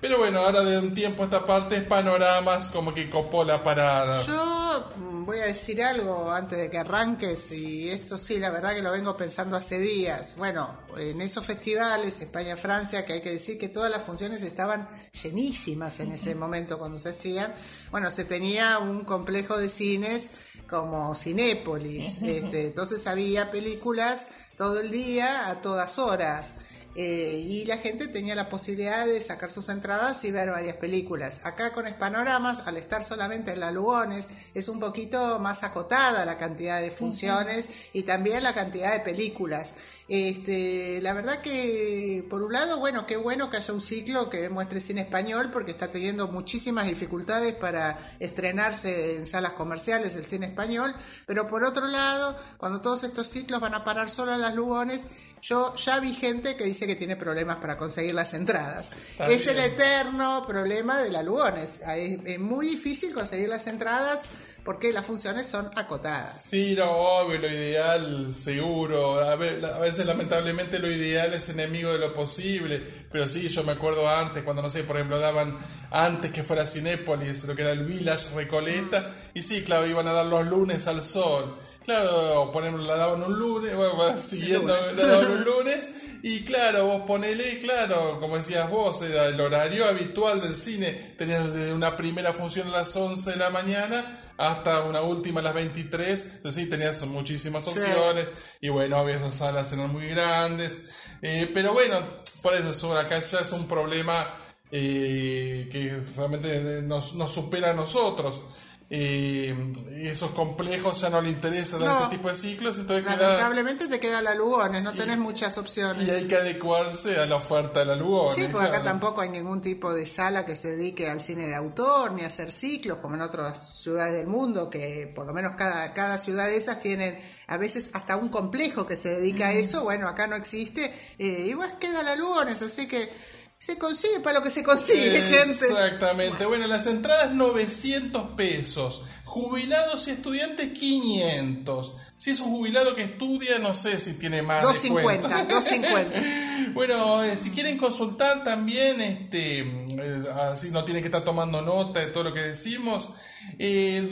pero 0.00 0.18
bueno, 0.18 0.38
ahora 0.38 0.62
de 0.62 0.78
un 0.78 0.94
tiempo 0.94 1.22
a 1.22 1.24
esta 1.24 1.44
parte 1.44 1.78
es 1.78 1.82
panoramas 1.82 2.70
como 2.70 2.94
que 2.94 3.10
copó 3.10 3.44
la 3.44 3.62
parada. 3.64 4.22
Yo 4.22 4.67
mm, 4.96 5.24
voy 5.24 5.38
a 5.40 5.46
decir 5.46 5.82
algo 5.82 6.30
antes 6.30 6.58
de 6.58 6.70
que 6.70 6.78
arranques, 6.78 7.52
y 7.52 7.88
esto 7.88 8.18
sí, 8.18 8.38
la 8.38 8.50
verdad 8.50 8.74
que 8.74 8.82
lo 8.82 8.92
vengo 8.92 9.16
pensando 9.16 9.56
hace 9.56 9.78
días. 9.78 10.34
Bueno, 10.36 10.76
en 10.96 11.20
esos 11.20 11.44
festivales, 11.44 12.20
España-Francia, 12.20 13.04
que 13.04 13.14
hay 13.14 13.20
que 13.20 13.32
decir 13.32 13.58
que 13.58 13.68
todas 13.68 13.90
las 13.90 14.02
funciones 14.02 14.42
estaban 14.42 14.88
llenísimas 15.22 16.00
en 16.00 16.12
ese 16.12 16.34
momento 16.34 16.78
cuando 16.78 16.98
se 16.98 17.10
hacían, 17.10 17.52
bueno, 17.90 18.10
se 18.10 18.24
tenía 18.24 18.78
un 18.78 19.04
complejo 19.04 19.58
de 19.58 19.68
cines 19.68 20.30
como 20.68 21.14
Cinépolis, 21.14 22.22
este, 22.22 22.66
entonces 22.66 23.06
había 23.06 23.50
películas 23.50 24.26
todo 24.56 24.80
el 24.80 24.90
día, 24.90 25.48
a 25.48 25.62
todas 25.62 25.98
horas. 25.98 26.54
Eh, 27.00 27.44
y 27.46 27.64
la 27.66 27.76
gente 27.76 28.08
tenía 28.08 28.34
la 28.34 28.48
posibilidad 28.48 29.06
de 29.06 29.20
sacar 29.20 29.52
sus 29.52 29.68
entradas 29.68 30.24
y 30.24 30.32
ver 30.32 30.50
varias 30.50 30.78
películas. 30.78 31.38
Acá 31.44 31.72
con 31.72 31.86
Panoramas, 31.94 32.66
al 32.66 32.76
estar 32.76 33.04
solamente 33.04 33.52
en 33.52 33.60
la 33.60 33.70
Lugones, 33.70 34.28
es 34.52 34.68
un 34.68 34.80
poquito 34.80 35.38
más 35.38 35.62
acotada 35.62 36.24
la 36.24 36.38
cantidad 36.38 36.80
de 36.80 36.90
funciones 36.90 37.68
y 37.92 38.02
también 38.02 38.42
la 38.42 38.52
cantidad 38.52 38.92
de 38.92 38.98
películas. 38.98 39.76
Este, 40.08 41.00
la 41.02 41.12
verdad 41.12 41.42
que, 41.42 42.24
por 42.30 42.42
un 42.42 42.54
lado, 42.54 42.78
bueno, 42.78 43.06
qué 43.06 43.18
bueno 43.18 43.50
que 43.50 43.58
haya 43.58 43.74
un 43.74 43.82
ciclo 43.82 44.30
que 44.30 44.48
muestre 44.48 44.80
cine 44.80 45.02
español 45.02 45.50
porque 45.52 45.70
está 45.70 45.90
teniendo 45.90 46.28
muchísimas 46.28 46.86
dificultades 46.86 47.54
para 47.54 47.98
estrenarse 48.18 49.16
en 49.16 49.26
salas 49.26 49.52
comerciales 49.52 50.16
el 50.16 50.24
cine 50.24 50.46
español, 50.46 50.94
pero 51.26 51.46
por 51.46 51.62
otro 51.62 51.86
lado, 51.86 52.34
cuando 52.56 52.80
todos 52.80 53.04
estos 53.04 53.26
ciclos 53.26 53.60
van 53.60 53.74
a 53.74 53.84
parar 53.84 54.08
solo 54.08 54.32
a 54.32 54.38
las 54.38 54.54
Lugones, 54.54 55.04
yo 55.42 55.74
ya 55.76 56.00
vi 56.00 56.14
gente 56.14 56.56
que 56.56 56.64
dice 56.64 56.86
que 56.86 56.96
tiene 56.96 57.16
problemas 57.16 57.58
para 57.58 57.76
conseguir 57.76 58.14
las 58.14 58.32
entradas. 58.32 58.92
Está 59.10 59.26
es 59.26 59.46
el 59.46 59.58
eterno 59.58 60.46
problema 60.46 60.98
de 61.02 61.10
la 61.10 61.22
Lugones. 61.22 61.80
Es, 61.86 62.18
es 62.24 62.40
muy 62.40 62.66
difícil 62.66 63.12
conseguir 63.12 63.50
las 63.50 63.66
entradas 63.66 64.30
porque 64.68 64.92
las 64.92 65.06
funciones 65.06 65.46
son 65.46 65.70
acotadas. 65.76 66.42
Sí, 66.42 66.74
no, 66.76 66.90
obvio, 66.90 67.38
lo 67.38 67.48
ideal, 67.48 68.30
seguro. 68.30 69.18
A 69.18 69.34
ve- 69.34 69.62
a 69.64 69.78
veces, 69.78 70.04
lamentablemente, 70.04 70.78
lo 70.78 70.90
ideal 70.90 71.32
es 71.32 71.48
enemigo 71.48 71.90
de 71.90 71.98
lo 71.98 72.12
posible. 72.12 72.82
Pero 73.10 73.26
sí, 73.30 73.48
yo 73.48 73.64
me 73.64 73.72
acuerdo 73.72 74.06
antes, 74.06 74.42
cuando 74.42 74.60
no 74.60 74.68
sé, 74.68 74.84
por 74.84 74.96
ejemplo, 74.96 75.18
daban 75.18 75.56
antes 75.90 76.32
que 76.32 76.44
fuera 76.44 76.66
Cinépolis, 76.66 77.44
lo 77.44 77.56
que 77.56 77.62
era 77.62 77.72
el 77.72 77.86
Village 77.86 78.34
Recoleta. 78.34 79.10
Y 79.32 79.42
sí, 79.42 79.62
claro, 79.64 79.86
iban 79.86 80.06
a 80.06 80.12
dar 80.12 80.26
los 80.26 80.46
lunes 80.46 80.86
al 80.86 81.00
sol. 81.02 81.58
Claro, 81.86 82.50
por 82.52 82.62
ejemplo, 82.62 82.84
la 82.84 82.96
daban 82.96 83.22
un 83.22 83.38
lunes, 83.38 83.74
bueno, 83.74 83.94
siguiendo, 84.20 84.68
la 84.94 85.06
daban 85.06 85.30
un 85.30 85.44
lunes. 85.44 85.88
Y 86.22 86.44
claro, 86.44 86.86
vos 86.86 87.02
ponele, 87.06 87.58
claro, 87.58 88.18
como 88.20 88.36
decías 88.36 88.68
vos, 88.70 89.02
era 89.02 89.26
el 89.28 89.40
horario 89.40 89.86
habitual 89.86 90.40
del 90.40 90.56
cine. 90.56 90.92
Tenías 91.16 91.52
desde 91.52 91.72
una 91.72 91.96
primera 91.96 92.32
función 92.32 92.68
a 92.68 92.72
las 92.72 92.94
11 92.96 93.32
de 93.32 93.36
la 93.36 93.50
mañana 93.50 94.04
hasta 94.36 94.82
una 94.84 95.02
última 95.02 95.40
a 95.40 95.42
las 95.44 95.54
23. 95.54 96.34
Entonces 96.36 96.64
sí, 96.64 96.70
tenías 96.70 97.04
muchísimas 97.06 97.66
opciones. 97.68 98.26
Y 98.60 98.68
bueno, 98.68 99.00
obvio, 99.00 99.16
esas 99.16 99.34
salas 99.34 99.72
eran 99.72 99.92
muy 99.92 100.08
grandes. 100.08 100.90
Eh, 101.22 101.50
pero 101.52 101.72
bueno, 101.72 101.98
por 102.42 102.54
eso 102.54 102.96
acá 102.96 103.18
ya 103.18 103.38
es 103.38 103.52
un 103.52 103.66
problema 103.68 104.26
eh, 104.70 105.68
que 105.70 106.00
realmente 106.16 106.82
nos, 106.82 107.14
nos 107.14 107.32
supera 107.32 107.70
a 107.70 107.74
nosotros. 107.74 108.42
Eh, 108.90 109.54
esos 109.96 110.30
complejos 110.30 110.98
ya 111.02 111.10
no 111.10 111.20
le 111.20 111.28
interesan 111.28 111.82
a 111.82 111.86
No. 111.86 111.98
este 112.04 112.16
tipo 112.16 112.28
de 112.30 112.34
ciclos, 112.34 112.78
entonces 112.78 113.04
queda, 113.04 113.16
Lamentablemente 113.18 113.86
te 113.86 114.00
queda 114.00 114.22
la 114.22 114.34
Lugones, 114.34 114.82
no 114.82 114.92
tenés 114.94 115.18
muchas 115.18 115.58
opciones. 115.58 116.06
y 116.06 116.10
hay 116.10 116.26
que 116.26 116.36
adecuarse 116.36 117.20
a 117.20 117.26
la 117.26 117.36
oferta 117.36 117.80
de 117.80 117.84
la 117.86 117.96
Lugones. 117.96 118.36
Sí, 118.36 118.44
porque 118.50 118.68
acá 118.68 118.80
claro. 118.80 118.84
tampoco 118.84 119.20
hay 119.20 119.28
ningún 119.28 119.60
tipo 119.60 119.92
de 119.92 120.06
sala 120.06 120.46
que 120.46 120.56
se 120.56 120.74
dedique 120.76 121.10
al 121.10 121.20
cine 121.20 121.46
de 121.46 121.54
autor 121.54 122.12
ni 122.12 122.22
a 122.24 122.28
hacer 122.28 122.50
ciclos 122.50 122.96
como 123.02 123.16
en 123.16 123.20
otras 123.20 123.76
ciudades 123.76 124.14
del 124.14 124.26
mundo, 124.26 124.70
que 124.70 125.12
por 125.14 125.26
lo 125.26 125.34
menos 125.34 125.52
cada, 125.56 125.92
cada 125.92 126.16
ciudad 126.16 126.46
de 126.46 126.56
esas 126.56 126.80
tienen 126.80 127.18
a 127.46 127.58
veces 127.58 127.90
hasta 127.92 128.16
un 128.16 128.30
complejo 128.30 128.86
que 128.86 128.96
se 128.96 129.10
dedica 129.10 129.48
a 129.48 129.52
eso. 129.52 129.82
Bueno, 129.84 130.08
acá 130.08 130.26
no 130.28 130.36
existe. 130.36 130.94
Eh, 131.18 131.44
igual 131.48 131.78
queda 131.78 132.02
la 132.02 132.16
Lugones, 132.16 132.62
así 132.62 132.88
que 132.88 133.10
se 133.58 133.76
consigue 133.76 134.20
para 134.20 134.38
lo 134.38 134.44
que 134.44 134.50
se 134.50 134.62
consigue, 134.62 135.20
gente. 135.22 135.50
Exactamente. 135.50 136.46
Bueno, 136.46 136.66
las 136.66 136.86
entradas 136.86 137.32
900 137.32 138.30
pesos. 138.36 139.04
Jubilados 139.24 140.08
y 140.08 140.12
estudiantes 140.12 140.72
500. 140.72 141.94
Si 142.16 142.30
es 142.30 142.40
un 142.40 142.50
jubilado 142.50 142.94
que 142.94 143.02
estudia, 143.02 143.58
no 143.58 143.74
sé 143.74 144.00
si 144.00 144.14
tiene 144.14 144.42
más. 144.42 144.62
250, 144.62 145.28
descuento. 145.28 145.54
250. 145.54 146.72
Bueno, 146.74 147.22
eh, 147.22 147.36
si 147.36 147.50
quieren 147.50 147.78
consultar 147.78 148.42
también, 148.44 149.00
este, 149.00 149.60
eh, 149.60 150.24
así 150.50 150.70
no 150.70 150.84
tienen 150.84 151.02
que 151.02 151.08
estar 151.08 151.24
tomando 151.24 151.60
nota 151.62 152.00
de 152.00 152.06
todo 152.06 152.24
lo 152.24 152.34
que 152.34 152.40
decimos. 152.40 153.14
eh, 153.58 154.08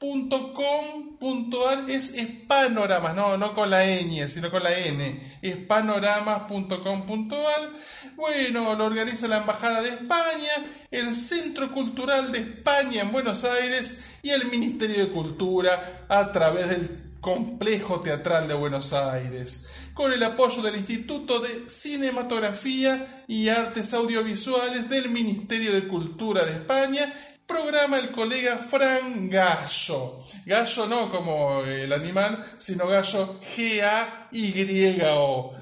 www.espanoramas.com.ar 0.00 1.90
es 1.90 2.14
Espanoramas, 2.14 3.16
no, 3.16 3.36
no 3.36 3.52
con 3.54 3.68
la 3.68 3.84
ñ, 3.84 4.28
sino 4.28 4.50
con 4.50 4.62
la 4.62 4.78
N, 4.78 5.38
espanoramas.com.ar. 5.42 7.70
Bueno, 8.14 8.76
lo 8.76 8.84
organiza 8.84 9.26
la 9.26 9.38
Embajada 9.38 9.82
de 9.82 9.88
España, 9.88 10.52
el 10.90 11.14
Centro 11.14 11.72
Cultural 11.72 12.30
de 12.30 12.38
España 12.38 13.02
en 13.02 13.10
Buenos 13.10 13.44
Aires 13.44 14.04
y 14.22 14.30
el 14.30 14.46
Ministerio 14.46 15.04
de 15.04 15.12
Cultura 15.12 16.04
a 16.08 16.30
través 16.30 16.68
del 16.68 17.08
Complejo 17.20 18.00
Teatral 18.00 18.46
de 18.46 18.54
Buenos 18.54 18.92
Aires, 18.92 19.66
con 19.94 20.12
el 20.12 20.22
apoyo 20.22 20.62
del 20.62 20.76
Instituto 20.76 21.40
de 21.40 21.68
Cinematografía 21.68 23.24
y 23.26 23.48
Artes 23.48 23.92
Audiovisuales 23.94 24.88
del 24.88 25.10
Ministerio 25.10 25.72
de 25.72 25.88
Cultura 25.88 26.44
de 26.44 26.52
España, 26.52 27.12
programa 27.48 27.98
el 27.98 28.10
colega 28.10 28.58
Fran 28.58 29.28
Gallo. 29.30 30.20
Gallo 30.44 30.86
no 30.86 31.10
como 31.10 31.64
el 31.64 31.90
animal, 31.92 32.44
sino 32.58 32.86
Gallo 32.86 33.40
G-A-Y-O, 33.40 34.94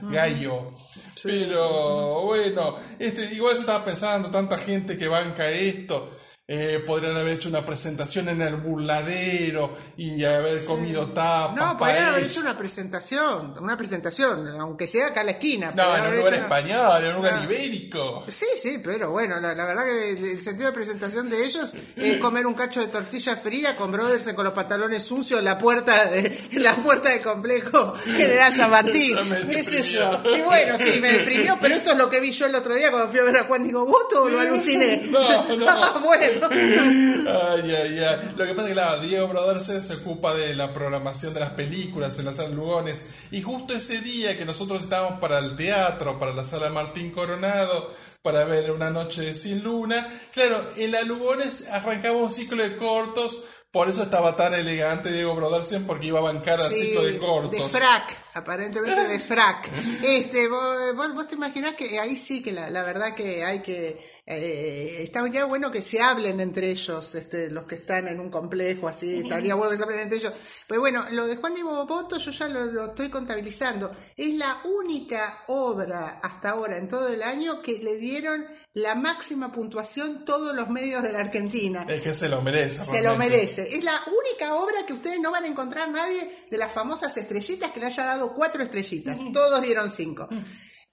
Gallo. 0.03 0.73
Pero 1.23 2.23
bueno, 2.23 2.77
este, 2.99 3.33
igual 3.35 3.55
yo 3.55 3.61
estaba 3.61 3.85
pensando, 3.85 4.31
tanta 4.31 4.59
gente 4.59 4.99
que 4.99 5.07
banca 5.09 5.49
esto. 5.49 6.16
Eh, 6.49 6.81
podrían 6.87 7.17
haber 7.17 7.33
hecho 7.33 7.49
una 7.49 7.65
presentación 7.67 8.29
en 8.29 8.41
el 8.41 8.55
burladero 8.55 9.75
y 9.97 10.23
haber 10.23 10.65
comido 10.65 11.09
tapas. 11.09 11.57
No, 11.57 11.77
podrían 11.77 12.05
haber 12.05 12.23
hecho 12.25 12.39
una 12.41 12.57
presentación, 12.57 13.57
una 13.61 13.77
presentación, 13.77 14.47
aunque 14.61 14.87
sea 14.87 15.09
acá 15.09 15.23
a 15.23 15.25
la 15.25 15.33
esquina. 15.33 15.73
No, 15.75 15.97
en 15.97 16.05
un 16.07 16.17
lugar 16.19 16.35
una- 16.35 16.43
español, 16.43 17.03
en 17.03 17.09
un 17.11 17.15
lugar 17.17 17.35
Ah. 17.39 17.43
ibérico. 17.43 18.25
Sí, 18.29 18.47
sí, 18.63 18.81
pero 18.85 19.11
bueno, 19.11 19.41
la, 19.41 19.57
la 19.57 19.65
verdad 19.65 19.87
que 19.87 20.11
el, 20.11 20.41
sentido 20.41 20.69
de 20.69 20.73
presentación 20.73 21.29
de 21.29 21.45
ellos 21.45 21.75
es 21.97 22.17
comer 22.19 22.47
un 22.47 22.55
cacho 22.55 22.79
de 22.81 22.87
tortilla 22.87 23.35
fría 23.35 23.75
con 23.75 23.91
brothers 23.91 24.33
con 24.35 24.45
los 24.45 24.55
pantalones 24.55 25.03
sucios 25.03 25.41
en 25.41 25.47
la 25.47 25.59
puerta 25.59 26.07
de, 26.07 26.21
en 26.53 26.63
la 26.63 26.77
puerta 26.77 27.09
del 27.11 27.23
complejo 27.23 27.93
General 28.05 28.55
San 28.55 28.71
Martín. 28.71 29.17
¿Qué 29.51 29.65
sé 29.65 29.83
yo? 29.83 30.23
Y 30.37 30.43
bueno, 30.43 30.79
sí, 30.79 31.01
me 31.01 31.13
deprimió, 31.13 31.59
pero 31.61 31.75
esto 31.75 31.91
es 31.91 31.99
lo 31.99 32.09
que 32.09 32.21
vi 32.21 32.31
yo 32.31 32.47
el 32.47 32.55
otro 32.55 32.73
día 32.77 32.93
cuando 32.93 33.09
fui 33.11 33.19
a 33.19 33.25
ver 33.25 33.37
a 33.39 33.45
Juan 33.47 33.65
Digo, 33.65 33.85
¿voto 33.85 34.23
o 34.23 34.29
lo 34.29 34.39
aluciné? 34.39 35.03
No, 35.11 35.57
no. 35.57 36.01
bueno. 36.05 36.36
Ay, 36.43 37.71
ay, 37.75 37.99
ay. 37.99 38.35
Lo 38.37 38.45
que 38.47 38.55
pasa 38.55 38.63
es 38.63 38.67
que 38.69 38.73
claro, 38.73 39.01
Diego 39.01 39.29
Brodersen 39.29 39.83
se 39.83 39.95
ocupa 39.95 40.35
de 40.35 40.55
la 40.55 40.73
programación 40.73 41.35
de 41.35 41.41
las 41.41 41.51
películas 41.51 42.19
en 42.19 42.27
la 42.27 42.33
sala 42.33 42.51
Lugones. 42.51 43.07
Y 43.31 43.43
justo 43.43 43.75
ese 43.75 44.01
día 44.01 44.37
que 44.37 44.45
nosotros 44.45 44.83
estábamos 44.83 45.21
para 45.21 45.39
el 45.39 45.57
teatro, 45.57 46.19
para 46.19 46.33
la 46.33 46.45
sala 46.45 46.69
Martín 46.71 47.11
Coronado, 47.11 47.93
para 48.23 48.45
ver 48.45 48.71
una 48.71 48.91
noche 48.91 49.35
sin 49.35 49.63
luna, 49.63 50.07
claro, 50.33 50.61
en 50.77 50.93
la 50.93 51.03
Lugones 51.03 51.69
arrancaba 51.71 52.17
un 52.17 52.31
ciclo 52.31 52.63
de 52.63 52.77
cortos. 52.77 53.41
Por 53.71 53.89
eso 53.91 54.03
estaba 54.05 54.37
tan 54.37 54.55
elegante 54.55 55.13
Diego 55.13 55.35
Brodersen, 55.35 55.85
porque 55.87 56.07
iba 56.07 56.19
a 56.19 56.23
bancar 56.23 56.59
al 56.61 56.73
Sí, 56.73 56.81
ciclo 56.83 57.05
de 57.05 57.19
cortos. 57.19 57.51
de 57.53 57.69
frac, 57.69 58.17
aparentemente 58.37 59.07
de 59.07 59.19
frac. 59.19 59.71
Este, 60.03 60.49
vos, 60.49 61.15
vos, 61.15 61.29
te 61.29 61.35
imaginás 61.35 61.75
que 61.75 61.99
ahí 61.99 62.17
sí 62.17 62.43
que 62.43 62.53
la, 62.53 62.71
la 62.71 62.83
verdad 62.83 63.15
que 63.15 63.45
hay 63.45 63.61
que 63.61 63.99
eh, 64.27 65.03
estaría 65.03 65.45
bueno 65.45 65.71
que 65.71 65.81
se 65.81 66.03
hablen 66.03 66.41
entre 66.41 66.71
ellos, 66.71 67.15
este, 67.15 67.49
los 67.51 67.65
que 67.65 67.77
están 67.77 68.09
en 68.09 68.19
un 68.19 68.29
complejo 68.29 68.89
así, 68.89 69.21
estaría 69.21 69.55
bueno 69.55 69.71
que 69.71 69.77
se 69.77 69.83
hablen 69.85 70.01
entre 70.01 70.19
ellos. 70.19 70.33
Pues 70.67 70.81
bueno, 70.81 71.05
lo 71.13 71.27
de 71.27 71.37
Juan 71.37 71.55
Diego 71.55 71.87
Boto 71.87 72.19
yo 72.19 72.31
ya 72.33 72.49
lo, 72.49 72.67
lo 72.67 72.87
estoy 72.87 73.09
contabilizando. 73.09 73.91
Es 74.17 74.35
la 74.35 74.61
única 74.65 75.45
obra 75.47 76.21
hasta 76.23 76.51
ahora 76.51 76.77
en 76.77 76.89
todo 76.89 77.09
el 77.09 77.23
año 77.23 77.63
que 77.63 77.79
le 77.79 77.97
dieron 77.97 78.45
la 78.75 78.95
máxima 78.95 79.53
puntuación 79.53 80.25
todos 80.25 80.55
los 80.55 80.69
medios 80.71 81.03
de 81.03 81.13
la 81.13 81.21
Argentina. 81.21 81.87
Es 81.89 82.03
que 82.03 82.13
se 82.13 82.29
lo 82.29 82.43
merece. 82.43 82.85
Se 82.85 83.03
lo 83.03 83.17
merece. 83.17 83.77
Es 83.77 83.85
la 83.85 84.01
única 84.07 84.55
obra 84.55 84.85
que 84.87 84.93
ustedes 84.93 85.21
no 85.21 85.31
van 85.31 85.45
a 85.45 85.47
encontrar 85.47 85.89
nadie 85.91 86.29
de 86.51 86.59
las 86.59 86.73
famosas 86.73 87.17
estrellitas 87.17 87.71
que 87.71 87.81
le 87.81 87.87
haya 87.87 88.05
dado 88.05 88.26
cuatro 88.35 88.63
estrellitas. 88.63 89.19
Todos 89.33 89.63
dieron 89.63 89.91
cinco. 89.91 90.29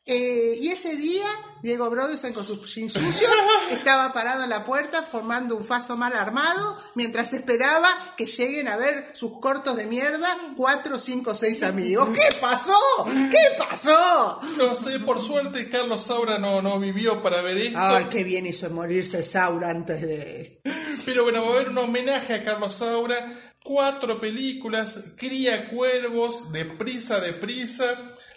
Eh, 0.06 0.58
y 0.62 0.68
ese 0.68 0.98
día, 0.98 1.26
Diego 1.62 1.90
Brodersen 1.90 2.34
con 2.34 2.44
sus 2.44 2.76
jeans 2.76 2.92
sucios 2.92 3.32
estaba 3.72 4.12
parado 4.12 4.44
en 4.44 4.50
la 4.50 4.66
puerta 4.66 5.02
formando 5.02 5.56
un 5.56 5.64
faso 5.64 5.96
mal 5.96 6.12
armado 6.14 6.78
mientras 6.96 7.32
esperaba 7.32 7.88
que 8.18 8.26
lleguen 8.26 8.68
a 8.68 8.76
ver 8.76 9.12
sus 9.14 9.40
cortos 9.40 9.78
de 9.78 9.86
mierda 9.86 10.28
cuatro, 10.58 11.00
cinco, 11.00 11.34
seis 11.36 11.64
amigos. 11.64 12.10
¿Qué 12.14 12.36
pasó? 12.42 12.78
¿Qué 13.06 13.58
pasó? 13.58 14.42
No 14.58 14.76
sé, 14.76 15.00
por 15.00 15.22
suerte 15.22 15.70
Carlos 15.70 16.04
Saura 16.04 16.38
no, 16.38 16.62
no 16.62 16.82
vivió 16.82 17.24
para 17.24 17.42
ver 17.42 17.56
esto. 17.56 17.80
Ay, 17.80 18.08
qué 18.12 18.26
bien 18.26 18.46
hizo 18.46 18.70
morirse 18.72 19.24
Saura 19.24 19.70
antes 19.70 20.02
de 20.02 20.42
esto. 20.42 20.70
Pero 21.06 21.24
bueno, 21.24 21.46
va 21.46 21.48
a 21.48 21.56
haber 21.56 21.70
un 21.70 21.78
homenaje 21.78 22.34
a 22.34 22.44
Carlos 22.44 22.74
Saura. 22.74 23.16
Cuatro 23.64 24.20
películas, 24.20 25.04
Cría 25.16 25.70
Cuervos, 25.70 26.52
Deprisa, 26.52 27.20
Deprisa, 27.22 27.86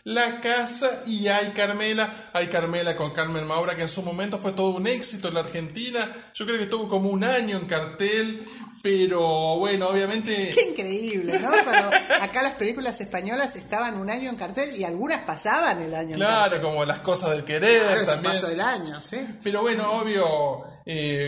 La 0.05 0.41
Casa 0.41 1.03
y 1.07 1.27
Ay 1.27 1.53
Carmela. 1.55 2.13
Ay 2.33 2.47
Carmela 2.47 2.95
con 2.97 3.11
Carmen 3.11 3.45
Maura, 3.47 3.75
que 3.75 3.83
en 3.83 3.89
su 3.89 4.03
momento 4.03 4.39
fue 4.39 4.53
todo 4.53 4.71
un 4.77 4.87
éxito 4.87 5.29
en 5.29 5.35
la 5.35 5.41
Argentina. 5.41 6.09
Yo 6.35 6.45
creo 6.47 6.59
que 6.59 6.65
estuvo 6.65 6.89
como 6.89 7.09
un 7.11 7.25
año 7.25 7.57
en 7.59 7.67
cartel. 7.67 8.47
Pero 8.83 9.57
bueno, 9.59 9.89
obviamente... 9.89 10.51
Qué 10.55 10.63
increíble, 10.71 11.37
¿no? 11.41 11.51
Cuando 11.65 11.91
acá 12.21 12.41
las 12.45 12.55
películas 12.55 13.01
españolas 13.01 13.57
estaban 13.57 13.97
un 13.97 14.09
año 14.11 14.31
en 14.31 14.37
cartel 14.37 14.77
y 14.77 14.85
algunas 14.85 15.23
pasaban 15.25 15.83
el 15.83 15.93
año 15.93 16.11
en 16.11 16.17
Claro, 16.21 16.43
cartel. 16.53 16.61
como 16.63 16.85
las 16.85 17.01
cosas 17.01 17.31
del 17.31 17.43
querer 17.43 17.83
Claro, 17.83 18.05
también. 18.05 18.35
pasó 18.35 18.47
el 18.49 18.61
año, 18.61 19.01
¿sí? 19.01 19.17
Pero 19.43 19.63
bueno, 19.63 19.91
obvio, 19.91 20.63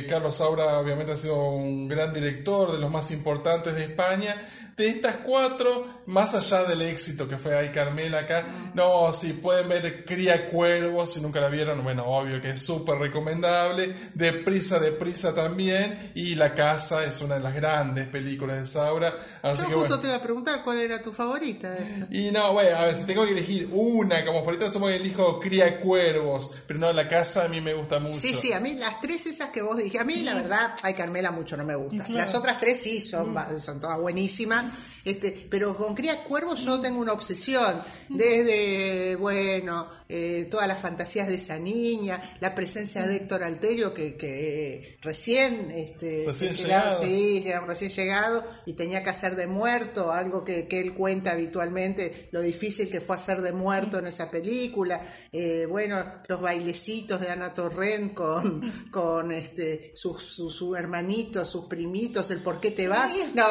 Carlos 0.09 0.37
Saura 0.37 0.79
obviamente 0.79 1.13
ha 1.13 1.17
sido 1.17 1.51
un 1.51 1.89
gran 1.89 2.15
director, 2.15 2.71
de 2.71 2.79
los 2.79 2.91
más 2.91 3.11
importantes 3.11 3.75
de 3.75 3.85
España. 3.85 4.37
De 4.77 4.89
estas 4.89 5.17
cuatro, 5.17 5.85
más 6.09 6.35
allá 6.35 6.65
del 6.65 6.83
éxito 6.83 7.29
que 7.29 7.39
fue 7.39 7.57
ahí 7.57 7.71
Carmela 7.71 8.21
acá, 8.21 8.45
no, 8.75 9.13
si 9.13 9.35
pueden 9.35 9.69
ver 9.69 10.05
Cría 10.05 10.49
Cuervos, 10.49 11.13
si 11.13 11.21
nunca 11.21 11.41
la 11.41 11.49
vieron, 11.49 11.83
bueno, 11.85 12.05
obvio 12.07 12.41
que 12.41 12.51
es 12.51 12.63
súper 12.63 12.99
recomendable. 12.99 13.95
Deprisa, 14.15 14.79
Deprisa 14.79 15.35
también. 15.35 16.13
Y 16.15 16.35
La 16.35 16.55
Casa 16.55 17.05
es 17.05 17.21
una 17.21 17.37
de 17.37 17.41
las 17.43 17.55
grandes 17.55 18.09
películas 18.09 18.59
de 18.59 18.67
Saura. 18.67 19.15
Así 19.43 19.63
Yo 19.63 19.69
que 19.69 19.75
justo 19.75 19.89
bueno. 19.89 20.01
te 20.01 20.07
iba 20.09 20.17
a 20.17 20.23
preguntar 20.23 20.65
cuál 20.65 20.79
era 20.79 21.03
tu 21.03 21.13
favorita 21.13 21.71
de. 21.71 22.07
Y 22.11 22.31
no, 22.31 22.53
bueno, 22.53 22.77
a 22.77 22.87
ver, 22.87 22.95
si 22.95 23.05
tengo 23.05 23.25
que 23.25 23.33
elegir 23.33 23.69
una 23.73 24.25
como 24.25 24.41
favorita, 24.41 24.71
somos 24.71 24.91
elijo 24.91 25.39
Cría 25.41 25.79
Cuervos. 25.81 26.53
Pero 26.67 26.81
no, 26.81 26.93
La 26.93 27.07
Casa 27.07 27.45
a 27.45 27.49
mí 27.49 27.61
me 27.61 27.75
gusta 27.75 27.99
mucho. 28.01 28.19
Sí, 28.19 28.35
sí, 28.35 28.53
a 28.53 28.61
mí 28.61 28.75
las 28.75 29.01
tres 29.01 29.27
esas 29.27 29.51
que 29.51 29.63
vos 29.63 29.77
dije, 29.77 29.99
a 29.99 30.05
mí 30.05 30.23
la 30.23 30.35
verdad, 30.35 30.75
ay 30.83 30.95
Carmela 30.95 31.31
mucho 31.31 31.57
no 31.57 31.65
me 31.65 31.75
gusta. 31.75 32.07
Las 32.09 32.35
otras 32.35 32.59
tres 32.59 32.81
sí 32.81 33.01
son, 33.01 33.37
son 33.61 33.81
todas 33.81 33.99
buenísimas, 33.99 34.73
este, 35.05 35.47
pero 35.51 35.77
con 35.77 35.95
Cría 35.99 36.17
Cuervos 36.23 36.61
yo 36.65 36.81
tengo 36.81 37.01
una 37.01 37.13
obsesión, 37.13 37.75
desde, 38.09 39.17
bueno, 39.17 39.87
eh, 40.09 40.47
todas 40.49 40.69
las 40.69 40.81
fantasías 40.81 41.27
de 41.27 41.35
esa 41.35 41.59
niña, 41.59 42.21
la 42.41 42.55
presencia 42.55 43.05
de 43.05 43.17
Héctor 43.17 43.43
Alterio 43.43 43.93
que, 43.93 44.17
que 44.17 44.97
recién, 45.03 45.73
este, 45.73 46.23
Recién 46.27 46.55
se 46.55 46.63
llegaba- 46.63 46.91
llegado. 46.93 47.03
sí, 47.05 47.45
recién 47.67 47.91
llegado 47.91 48.45
y 48.65 48.75
tenía 48.75 49.03
que 49.03 49.11
hacer 49.11 49.35
de 49.35 49.49
muerto, 49.49 50.13
algo 50.13 50.45
que, 50.45 50.69
que 50.69 50.79
él 50.81 50.95
cuenta 50.95 51.33
habitualmente, 51.33 52.29
lo 52.31 52.43
difícil 52.43 52.91
que 52.91 53.01
fue 53.01 53.17
hacer 53.17 53.43
de 53.43 53.51
muerto 53.53 53.99
en 53.99 54.07
esa 54.07 54.31
película. 54.31 55.01
Eh, 55.33 55.67
bueno, 55.69 56.05
los 56.29 56.41
bailecitos 56.41 57.21
de 57.21 57.31
Ana 57.31 57.53
Torrent 57.55 58.15
con, 58.15 58.73
con 58.93 59.33
este, 59.33 59.93
sus, 59.97 60.23
sus, 60.23 60.55
sus 60.55 60.79
hermanitos, 60.79 61.49
sus 61.49 61.65
primitos, 61.67 62.31
el 62.31 62.39
por 62.39 62.61
qué 62.61 62.71
te 62.71 62.87
vas. 62.87 63.13
No, 63.35 63.45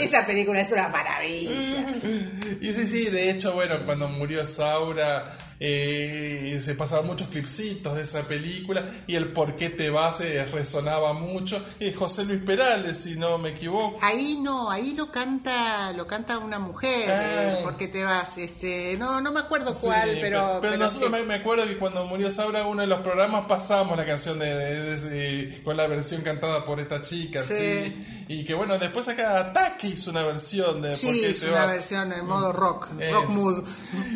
esa 0.00 0.26
película 0.26 0.60
es 0.62 0.72
una 0.72 0.88
maravilla. 0.88 1.65
Y 2.60 2.72
sí, 2.72 2.86
sí, 2.86 3.04
de 3.10 3.30
hecho, 3.30 3.52
bueno, 3.52 3.74
cuando 3.84 4.08
murió 4.08 4.44
Saura, 4.46 5.36
eh, 5.60 6.58
se 6.60 6.74
pasaban 6.74 7.06
muchos 7.06 7.28
clipsitos 7.28 7.94
de 7.96 8.02
esa 8.02 8.22
película 8.26 8.82
y 9.06 9.14
el 9.16 9.28
por 9.28 9.56
qué 9.56 9.68
te 9.70 9.90
vas 9.90 10.20
eh, 10.20 10.44
resonaba 10.46 11.12
mucho. 11.12 11.62
Y 11.80 11.92
José 11.92 12.24
Luis 12.24 12.40
Perales, 12.42 12.98
si 12.98 13.16
no 13.16 13.38
me 13.38 13.50
equivoco. 13.50 13.98
Ahí 14.02 14.38
no, 14.42 14.70
ahí 14.70 14.94
lo 14.94 15.10
canta, 15.10 15.92
lo 15.92 16.06
canta 16.06 16.38
una 16.38 16.58
mujer, 16.58 17.10
Ah. 17.10 17.58
eh, 17.58 17.60
¿por 17.62 17.76
qué 17.76 17.88
te 17.88 18.04
vas? 18.04 18.38
Este, 18.38 18.96
no, 18.98 19.20
no 19.20 19.32
me 19.32 19.40
acuerdo 19.40 19.74
Sí, 19.74 19.86
cuál, 19.86 20.18
pero, 20.20 20.58
pero, 20.62 20.76
nosotros 20.76 21.12
sí. 21.14 21.20
me, 21.20 21.26
me 21.26 21.34
acuerdo 21.34 21.66
que 21.66 21.76
cuando 21.76 22.04
murió 22.06 22.30
Saura, 22.30 22.66
uno 22.66 22.80
de 22.82 22.86
los 22.86 23.00
programas 23.00 23.46
pasamos 23.46 23.96
la 23.96 24.06
canción 24.06 24.38
de, 24.38 24.54
de- 24.54 25.00
de- 25.00 25.62
con 25.62 25.76
la 25.76 25.86
versión 25.86 26.22
cantada 26.22 26.64
por 26.64 26.80
esta 26.80 27.02
chica, 27.02 27.42
Sí. 27.42 27.54
sí. 27.84 28.15
Y 28.28 28.44
que 28.44 28.54
bueno, 28.54 28.76
después 28.78 29.06
acá 29.08 29.38
Ataque 29.38 29.88
hizo 29.88 30.10
una 30.10 30.24
versión 30.24 30.82
de 30.82 30.92
Sí, 30.92 31.34
te 31.40 31.50
una 31.50 31.66
versión 31.66 32.12
en 32.12 32.26
modo 32.26 32.52
rock, 32.52 32.88
Es. 32.98 33.12
rock 33.12 33.28
mood. 33.30 33.64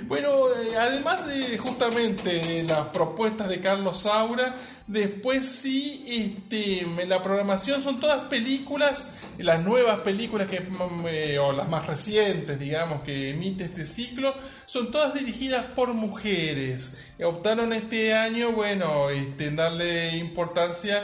Bueno, 0.06 0.28
eh, 0.28 0.76
además 0.78 1.26
de 1.26 1.56
justamente 1.58 2.64
las 2.64 2.88
propuestas 2.88 3.48
de 3.48 3.60
Carlos 3.60 4.00
Saura, 4.00 4.54
Después 4.90 5.48
sí, 5.48 6.04
este, 6.08 6.84
la 7.06 7.22
programación 7.22 7.80
son 7.80 8.00
todas 8.00 8.26
películas, 8.26 9.18
las 9.38 9.62
nuevas 9.62 10.00
películas 10.00 10.48
que, 10.48 10.58
mm, 10.58 11.06
eh, 11.06 11.38
o 11.38 11.52
las 11.52 11.68
más 11.68 11.86
recientes, 11.86 12.58
digamos, 12.58 13.02
que 13.02 13.30
emite 13.30 13.62
este 13.62 13.86
ciclo, 13.86 14.34
son 14.66 14.90
todas 14.90 15.14
dirigidas 15.14 15.62
por 15.76 15.94
mujeres. 15.94 17.04
Optaron 17.22 17.72
este 17.72 18.14
año, 18.14 18.50
bueno, 18.50 19.10
este, 19.10 19.46
en 19.46 19.54
darle 19.54 20.16
importancia 20.16 21.00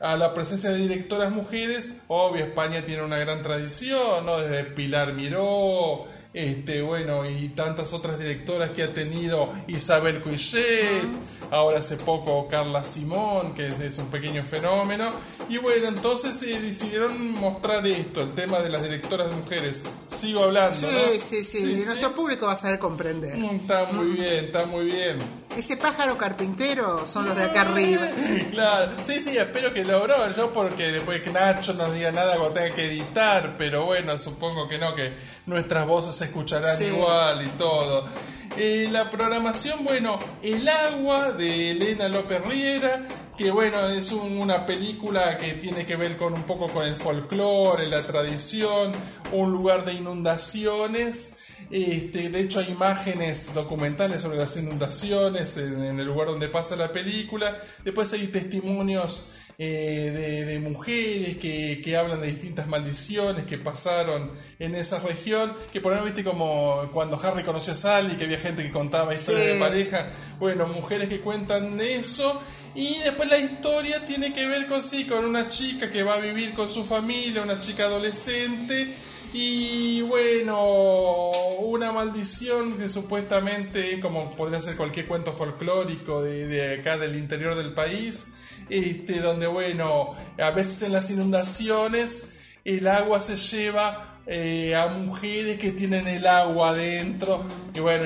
a 0.00 0.16
la 0.16 0.34
presencia 0.34 0.70
de 0.70 0.78
directoras 0.78 1.32
mujeres. 1.32 2.02
Obvio, 2.08 2.44
España 2.44 2.82
tiene 2.82 3.02
una 3.02 3.18
gran 3.18 3.42
tradición, 3.42 4.26
¿no? 4.26 4.38
Desde 4.38 4.64
Pilar 4.64 5.12
Miró, 5.12 6.06
este, 6.36 6.82
bueno, 6.82 7.24
y 7.28 7.48
tantas 7.48 7.94
otras 7.94 8.18
directoras 8.18 8.68
que 8.72 8.82
ha 8.82 8.92
tenido 8.92 9.50
Isabel 9.68 10.20
Coixet, 10.20 11.08
ahora 11.50 11.78
hace 11.78 11.96
poco 11.96 12.46
Carla 12.46 12.84
Simón, 12.84 13.54
que 13.54 13.66
es, 13.68 13.96
un 13.96 14.08
pequeño 14.08 14.44
fenómeno. 14.44 15.10
Y 15.48 15.56
bueno, 15.56 15.88
entonces 15.88 16.42
eh, 16.42 16.60
decidieron 16.60 17.32
mostrar 17.40 17.86
esto, 17.86 18.20
el 18.20 18.34
tema 18.34 18.58
de 18.58 18.68
las 18.68 18.82
directoras 18.82 19.32
mujeres. 19.32 19.82
Sigo 20.08 20.44
hablando, 20.44 20.76
Sí, 20.76 20.86
¿no? 20.86 21.20
sí, 21.20 21.42
sí, 21.42 21.82
Nuestro 21.86 22.14
público 22.14 22.46
va 22.46 22.52
a 22.52 22.56
saber 22.56 22.78
comprender. 22.78 23.38
Mm, 23.38 23.56
Está 23.56 23.84
muy 23.92 24.08
bien, 24.08 24.44
está 24.44 24.66
muy 24.66 24.84
bien. 24.84 25.16
Ese 25.56 25.78
pájaro 25.78 26.18
carpintero 26.18 27.06
son 27.06 27.24
los 27.24 27.34
de 27.36 27.44
acá 27.44 27.62
arriba. 27.62 28.10
Claro, 28.50 28.92
sí, 29.06 29.22
sí, 29.22 29.38
espero 29.38 29.72
que 29.72 29.86
logró 29.86 30.14
yo 30.36 30.52
porque 30.52 30.92
después 30.92 31.22
que 31.22 31.30
Nacho 31.30 31.72
no 31.72 31.90
diga 31.92 32.12
nada 32.12 32.36
cuando 32.36 32.60
tenga 32.60 32.74
que 32.74 32.84
editar, 32.84 33.54
pero 33.56 33.86
bueno, 33.86 34.18
supongo 34.18 34.68
que 34.68 34.76
no, 34.76 34.94
que 34.94 35.14
nuestras 35.46 35.86
voces 35.86 36.14
se 36.14 36.25
escucharán 36.26 36.76
Sí. 36.76 36.84
igual 36.84 37.44
y 37.44 37.48
todo. 37.58 38.06
Eh, 38.58 38.88
la 38.90 39.10
programación, 39.10 39.84
bueno, 39.84 40.18
El 40.42 40.66
agua 40.68 41.32
de 41.32 41.72
Elena 41.72 42.08
López 42.08 42.40
Riera, 42.46 43.06
que 43.36 43.50
bueno, 43.50 43.86
es 43.90 44.12
un- 44.12 44.38
una 44.38 44.64
película 44.64 45.36
que 45.36 45.52
tiene 45.54 45.84
que 45.84 45.96
ver 45.96 46.16
con 46.16 46.32
un 46.32 46.44
poco 46.44 46.68
con 46.68 46.86
el 46.86 46.96
folclore, 46.96 47.86
la 47.88 48.06
tradición, 48.06 48.92
un 49.32 49.52
lugar 49.52 49.84
de 49.84 49.92
inundaciones. 49.94 51.38
Este, 51.70 52.28
de 52.30 52.40
hecho 52.40 52.60
hay 52.60 52.68
imágenes 52.70 53.52
documentales 53.52 54.22
sobre 54.22 54.38
las 54.38 54.56
inundaciones 54.56 55.56
en, 55.56 55.84
en 55.84 55.98
el 56.00 56.06
lugar 56.06 56.28
donde 56.28 56.48
pasa 56.48 56.76
la 56.76 56.92
película. 56.92 57.56
Después 57.84 58.12
hay 58.12 58.26
testimonios 58.28 59.26
eh, 59.58 60.12
de, 60.14 60.44
de 60.44 60.58
mujeres 60.60 61.38
que, 61.38 61.80
que 61.82 61.96
hablan 61.96 62.20
de 62.20 62.26
distintas 62.26 62.66
maldiciones 62.66 63.46
que 63.46 63.58
pasaron 63.58 64.30
en 64.58 64.74
esa 64.74 64.98
región. 65.00 65.52
Que 65.72 65.80
por 65.80 65.92
ejemplo, 65.92 66.12
viste 66.12 66.28
como 66.28 66.88
cuando 66.92 67.18
Harry 67.20 67.42
conoció 67.44 67.72
a 67.72 67.76
Sally, 67.76 68.16
que 68.16 68.24
había 68.24 68.38
gente 68.38 68.62
que 68.62 68.70
contaba 68.70 69.14
historias 69.14 69.44
Sí. 69.44 69.52
de 69.52 69.58
pareja. 69.58 70.06
Bueno, 70.38 70.66
mujeres 70.68 71.08
que 71.08 71.20
cuentan 71.20 71.80
eso. 71.80 72.40
Y 72.74 72.98
después 72.98 73.30
la 73.30 73.38
historia 73.38 74.06
tiene 74.06 74.34
que 74.34 74.46
ver 74.46 74.66
con 74.66 74.82
sí, 74.82 75.04
con 75.06 75.24
una 75.24 75.48
chica 75.48 75.90
que 75.90 76.02
va 76.02 76.14
a 76.16 76.18
vivir 76.20 76.52
con 76.52 76.68
su 76.68 76.84
familia, 76.84 77.40
una 77.42 77.58
chica 77.58 77.84
adolescente. 77.84 78.94
Y 79.32 80.02
bueno, 80.02 81.30
una 81.60 81.92
maldición 81.92 82.78
que 82.78 82.88
supuestamente, 82.88 83.98
como 84.00 84.34
podría 84.36 84.60
ser 84.60 84.76
cualquier 84.76 85.06
cuento 85.06 85.32
folclórico 85.32 86.22
de, 86.22 86.46
de 86.46 86.74
acá 86.80 86.96
del 86.98 87.16
interior 87.16 87.54
del 87.54 87.72
país, 87.72 88.34
este, 88.68 89.20
donde 89.20 89.46
bueno, 89.46 90.14
a 90.38 90.50
veces 90.50 90.82
en 90.82 90.92
las 90.92 91.10
inundaciones 91.10 92.34
el 92.64 92.86
agua 92.88 93.20
se 93.20 93.36
lleva 93.36 94.20
eh, 94.26 94.74
a 94.74 94.88
mujeres 94.88 95.58
que 95.58 95.70
tienen 95.72 96.08
el 96.08 96.26
agua 96.26 96.70
adentro. 96.70 97.44
Y 97.74 97.80
bueno, 97.80 98.04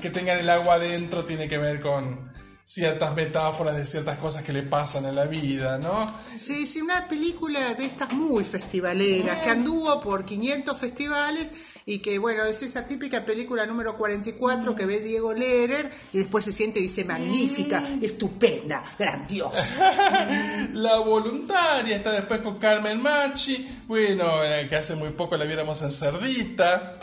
que 0.00 0.10
tengan 0.10 0.38
el 0.38 0.50
agua 0.50 0.74
adentro 0.74 1.24
tiene 1.24 1.48
que 1.48 1.58
ver 1.58 1.80
con 1.80 2.30
ciertas 2.66 3.14
metáforas 3.14 3.76
de 3.76 3.86
ciertas 3.86 4.18
cosas 4.18 4.42
que 4.42 4.52
le 4.52 4.64
pasan 4.64 5.04
en 5.06 5.14
la 5.14 5.26
vida, 5.26 5.78
¿no? 5.78 6.12
Sí, 6.34 6.66
sí, 6.66 6.80
una 6.80 7.06
película 7.06 7.74
de 7.74 7.86
estas 7.86 8.12
muy 8.12 8.42
festivaleras, 8.42 9.38
que 9.38 9.50
anduvo 9.50 10.00
por 10.00 10.24
500 10.24 10.76
festivales 10.76 11.54
y 11.84 12.00
que, 12.00 12.18
bueno, 12.18 12.42
es 12.44 12.62
esa 12.64 12.88
típica 12.88 13.24
película 13.24 13.64
número 13.66 13.96
44 13.96 14.74
que 14.74 14.84
ve 14.84 14.98
Diego 14.98 15.32
Lerer 15.32 15.88
y 16.12 16.18
después 16.18 16.44
se 16.44 16.50
siente 16.50 16.80
y 16.80 16.82
dice 16.82 17.04
magnífica, 17.04 17.84
estupenda, 18.02 18.82
grandiosa. 18.98 20.68
La 20.72 20.98
voluntaria 20.98 21.94
está 21.94 22.10
después 22.10 22.40
con 22.40 22.58
Carmen 22.58 23.00
Machi, 23.00 23.84
bueno, 23.86 24.42
eh, 24.42 24.66
que 24.68 24.74
hace 24.74 24.96
muy 24.96 25.10
poco 25.10 25.36
la 25.36 25.44
viéramos 25.44 25.80
en 25.82 25.92
Cerdita. 25.92 26.98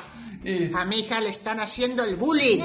A 0.75 0.85
mi 0.85 0.99
hija 0.99 1.21
le 1.21 1.29
están 1.29 1.59
haciendo 1.59 2.03
el 2.03 2.15
bullying, 2.15 2.59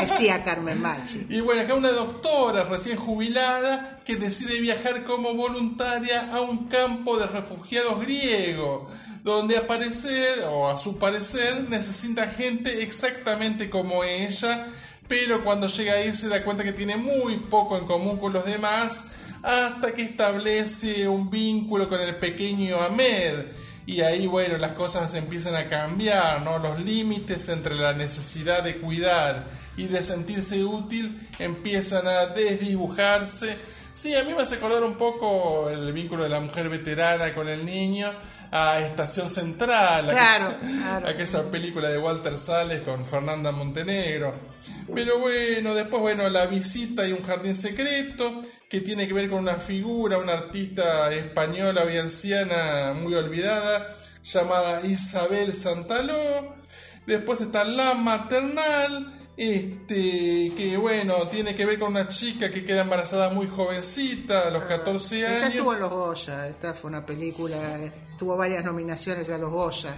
decía 0.00 0.44
Carmen 0.44 0.80
Machi. 0.80 1.26
y 1.28 1.40
bueno, 1.40 1.62
acá 1.62 1.74
una 1.74 1.90
doctora 1.90 2.64
recién 2.64 2.96
jubilada 2.96 4.00
que 4.04 4.16
decide 4.16 4.60
viajar 4.60 5.04
como 5.04 5.34
voluntaria 5.34 6.30
a 6.32 6.40
un 6.40 6.68
campo 6.68 7.16
de 7.18 7.26
refugiados 7.26 8.00
griego, 8.00 8.88
donde 9.24 9.56
a 9.56 9.66
parecer, 9.66 10.44
o 10.50 10.68
a 10.68 10.76
su 10.76 10.98
parecer, 10.98 11.66
necesita 11.68 12.28
gente 12.28 12.82
exactamente 12.82 13.70
como 13.70 14.04
ella, 14.04 14.68
pero 15.08 15.42
cuando 15.42 15.66
llega 15.66 15.94
ahí 15.94 16.14
se 16.14 16.28
da 16.28 16.44
cuenta 16.44 16.62
que 16.64 16.72
tiene 16.72 16.96
muy 16.96 17.36
poco 17.38 17.76
en 17.76 17.86
común 17.86 18.18
con 18.18 18.32
los 18.32 18.44
demás, 18.44 19.12
hasta 19.42 19.92
que 19.92 20.02
establece 20.02 21.08
un 21.08 21.30
vínculo 21.30 21.88
con 21.88 22.00
el 22.00 22.16
pequeño 22.16 22.76
Ahmed. 22.80 23.63
Y 23.86 24.00
ahí, 24.00 24.26
bueno, 24.26 24.56
las 24.56 24.72
cosas 24.72 25.14
empiezan 25.14 25.54
a 25.54 25.68
cambiar, 25.68 26.42
¿no? 26.42 26.58
Los 26.58 26.80
límites 26.80 27.48
entre 27.50 27.74
la 27.74 27.92
necesidad 27.92 28.62
de 28.62 28.76
cuidar 28.78 29.44
y 29.76 29.86
de 29.86 30.02
sentirse 30.02 30.64
útil 30.64 31.28
empiezan 31.38 32.06
a 32.06 32.26
desdibujarse. 32.26 33.56
Sí, 33.92 34.14
a 34.14 34.24
mí 34.24 34.32
me 34.34 34.42
hace 34.42 34.56
acordar 34.56 34.82
un 34.84 34.94
poco 34.94 35.68
el 35.70 35.92
vínculo 35.92 36.24
de 36.24 36.30
la 36.30 36.40
mujer 36.40 36.68
veterana 36.68 37.34
con 37.34 37.48
el 37.48 37.64
niño 37.64 38.10
a 38.50 38.78
Estación 38.80 39.28
Central, 39.28 40.08
Claro, 40.08 40.46
aquella, 40.46 40.78
claro. 40.78 41.08
aquella 41.08 41.42
película 41.50 41.88
de 41.88 41.98
Walter 41.98 42.38
Sales 42.38 42.82
con 42.82 43.04
Fernanda 43.04 43.50
Montenegro. 43.52 44.34
Pero 44.94 45.18
bueno, 45.18 45.74
después, 45.74 46.00
bueno, 46.00 46.28
la 46.28 46.46
visita 46.46 47.06
y 47.06 47.12
un 47.12 47.22
jardín 47.22 47.54
secreto 47.56 48.44
que 48.74 48.80
tiene 48.80 49.06
que 49.06 49.14
ver 49.14 49.30
con 49.30 49.38
una 49.38 49.54
figura, 49.54 50.18
una 50.18 50.32
artista 50.32 51.14
española 51.14 51.84
y 51.92 51.96
anciana 51.96 52.92
muy 52.92 53.14
olvidada 53.14 53.94
llamada 54.24 54.84
Isabel 54.84 55.54
Santaló. 55.54 56.56
Después 57.06 57.40
está 57.40 57.62
La 57.62 57.94
Maternal, 57.94 59.30
este, 59.36 60.50
que 60.56 60.76
bueno, 60.76 61.28
tiene 61.28 61.54
que 61.54 61.64
ver 61.64 61.78
con 61.78 61.92
una 61.92 62.08
chica 62.08 62.50
que 62.50 62.64
queda 62.64 62.80
embarazada 62.80 63.30
muy 63.30 63.46
jovencita, 63.46 64.48
a 64.48 64.50
los 64.50 64.64
14 64.64 65.20
Esta 65.20 65.36
años. 65.36 65.54
estuvo 65.54 65.72
en 65.72 65.78
los 65.78 65.90
Goya, 65.90 66.48
esta 66.48 66.74
fue 66.74 66.90
una 66.90 67.06
película, 67.06 67.56
tuvo 68.18 68.36
varias 68.36 68.64
nominaciones 68.64 69.30
a 69.30 69.38
los 69.38 69.52
Goya. 69.52 69.94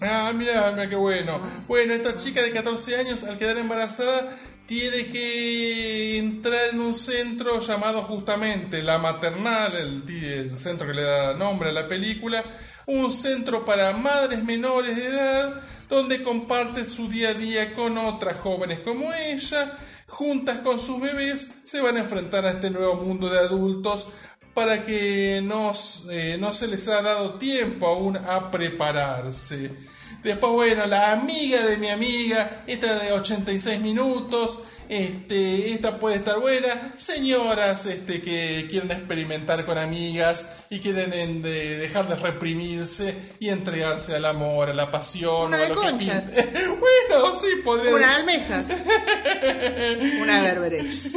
Ah, 0.00 0.32
mira, 0.34 0.70
mira 0.70 0.88
qué 0.88 0.96
bueno. 0.96 1.40
Bueno, 1.66 1.94
esta 1.94 2.14
chica 2.14 2.42
de 2.42 2.52
14 2.52 2.96
años, 2.96 3.24
al 3.24 3.38
quedar 3.38 3.56
embarazada, 3.56 4.36
tiene 4.66 5.06
que 5.06 6.18
entrar 6.18 6.70
en 6.72 6.80
un 6.80 6.94
centro 6.94 7.60
llamado 7.60 8.02
justamente 8.02 8.82
La 8.82 8.98
Maternal, 8.98 9.72
el, 9.76 10.24
el 10.24 10.58
centro 10.58 10.86
que 10.86 10.94
le 10.94 11.02
da 11.02 11.34
nombre 11.34 11.68
a 11.68 11.72
la 11.72 11.86
película, 11.86 12.42
un 12.86 13.12
centro 13.12 13.64
para 13.64 13.92
madres 13.92 14.42
menores 14.42 14.96
de 14.96 15.06
edad, 15.06 15.60
donde 15.88 16.22
comparte 16.22 16.86
su 16.86 17.08
día 17.08 17.30
a 17.30 17.34
día 17.34 17.74
con 17.74 17.98
otras 17.98 18.38
jóvenes 18.38 18.80
como 18.80 19.12
ella, 19.12 19.76
juntas 20.06 20.58
con 20.60 20.80
sus 20.80 21.00
bebés, 21.00 21.62
se 21.64 21.80
van 21.80 21.96
a 21.96 22.00
enfrentar 22.00 22.46
a 22.46 22.50
este 22.50 22.70
nuevo 22.70 22.96
mundo 22.96 23.28
de 23.28 23.38
adultos 23.38 24.08
para 24.54 24.84
que 24.84 25.40
no, 25.42 25.72
eh, 26.10 26.36
no 26.38 26.52
se 26.52 26.68
les 26.68 26.86
ha 26.88 27.02
dado 27.02 27.34
tiempo 27.34 27.86
aún 27.86 28.16
a 28.16 28.50
prepararse. 28.50 29.70
Después, 30.24 30.52
bueno, 30.52 30.86
la 30.86 31.12
amiga 31.12 31.62
de 31.66 31.76
mi 31.76 31.88
amiga, 31.90 32.62
esta 32.66 32.98
de 32.98 33.12
86 33.12 33.78
minutos, 33.82 34.64
este, 34.88 35.72
esta 35.72 35.98
puede 35.98 36.16
estar 36.16 36.38
buena. 36.40 36.92
Señoras 36.96 37.86
este, 37.86 38.20
que 38.22 38.66
quieren 38.70 38.90
experimentar 38.90 39.64
con 39.66 39.78
amigas 39.78 40.64
y 40.70 40.80
quieren 40.80 41.12
en- 41.12 41.42
de- 41.42 41.78
dejar 41.78 42.08
de 42.08 42.16
reprimirse 42.16 43.14
y 43.40 43.48
entregarse 43.48 44.14
al 44.16 44.24
amor, 44.26 44.70
a 44.70 44.74
la 44.74 44.90
pasión 44.90 45.46
Una 45.48 45.58
o 45.58 45.64
a 45.64 45.68
lo 45.68 45.74
que 45.74 45.88
concha. 45.90 46.22
pinte. 46.26 46.52
bueno, 46.68 47.34
sí, 47.36 47.48
podría 47.64 47.94
Una 47.94 48.08
de 48.08 48.14
almejas. 48.14 48.68
una 50.20 50.36
de 50.36 50.42
berberechos. 50.42 51.12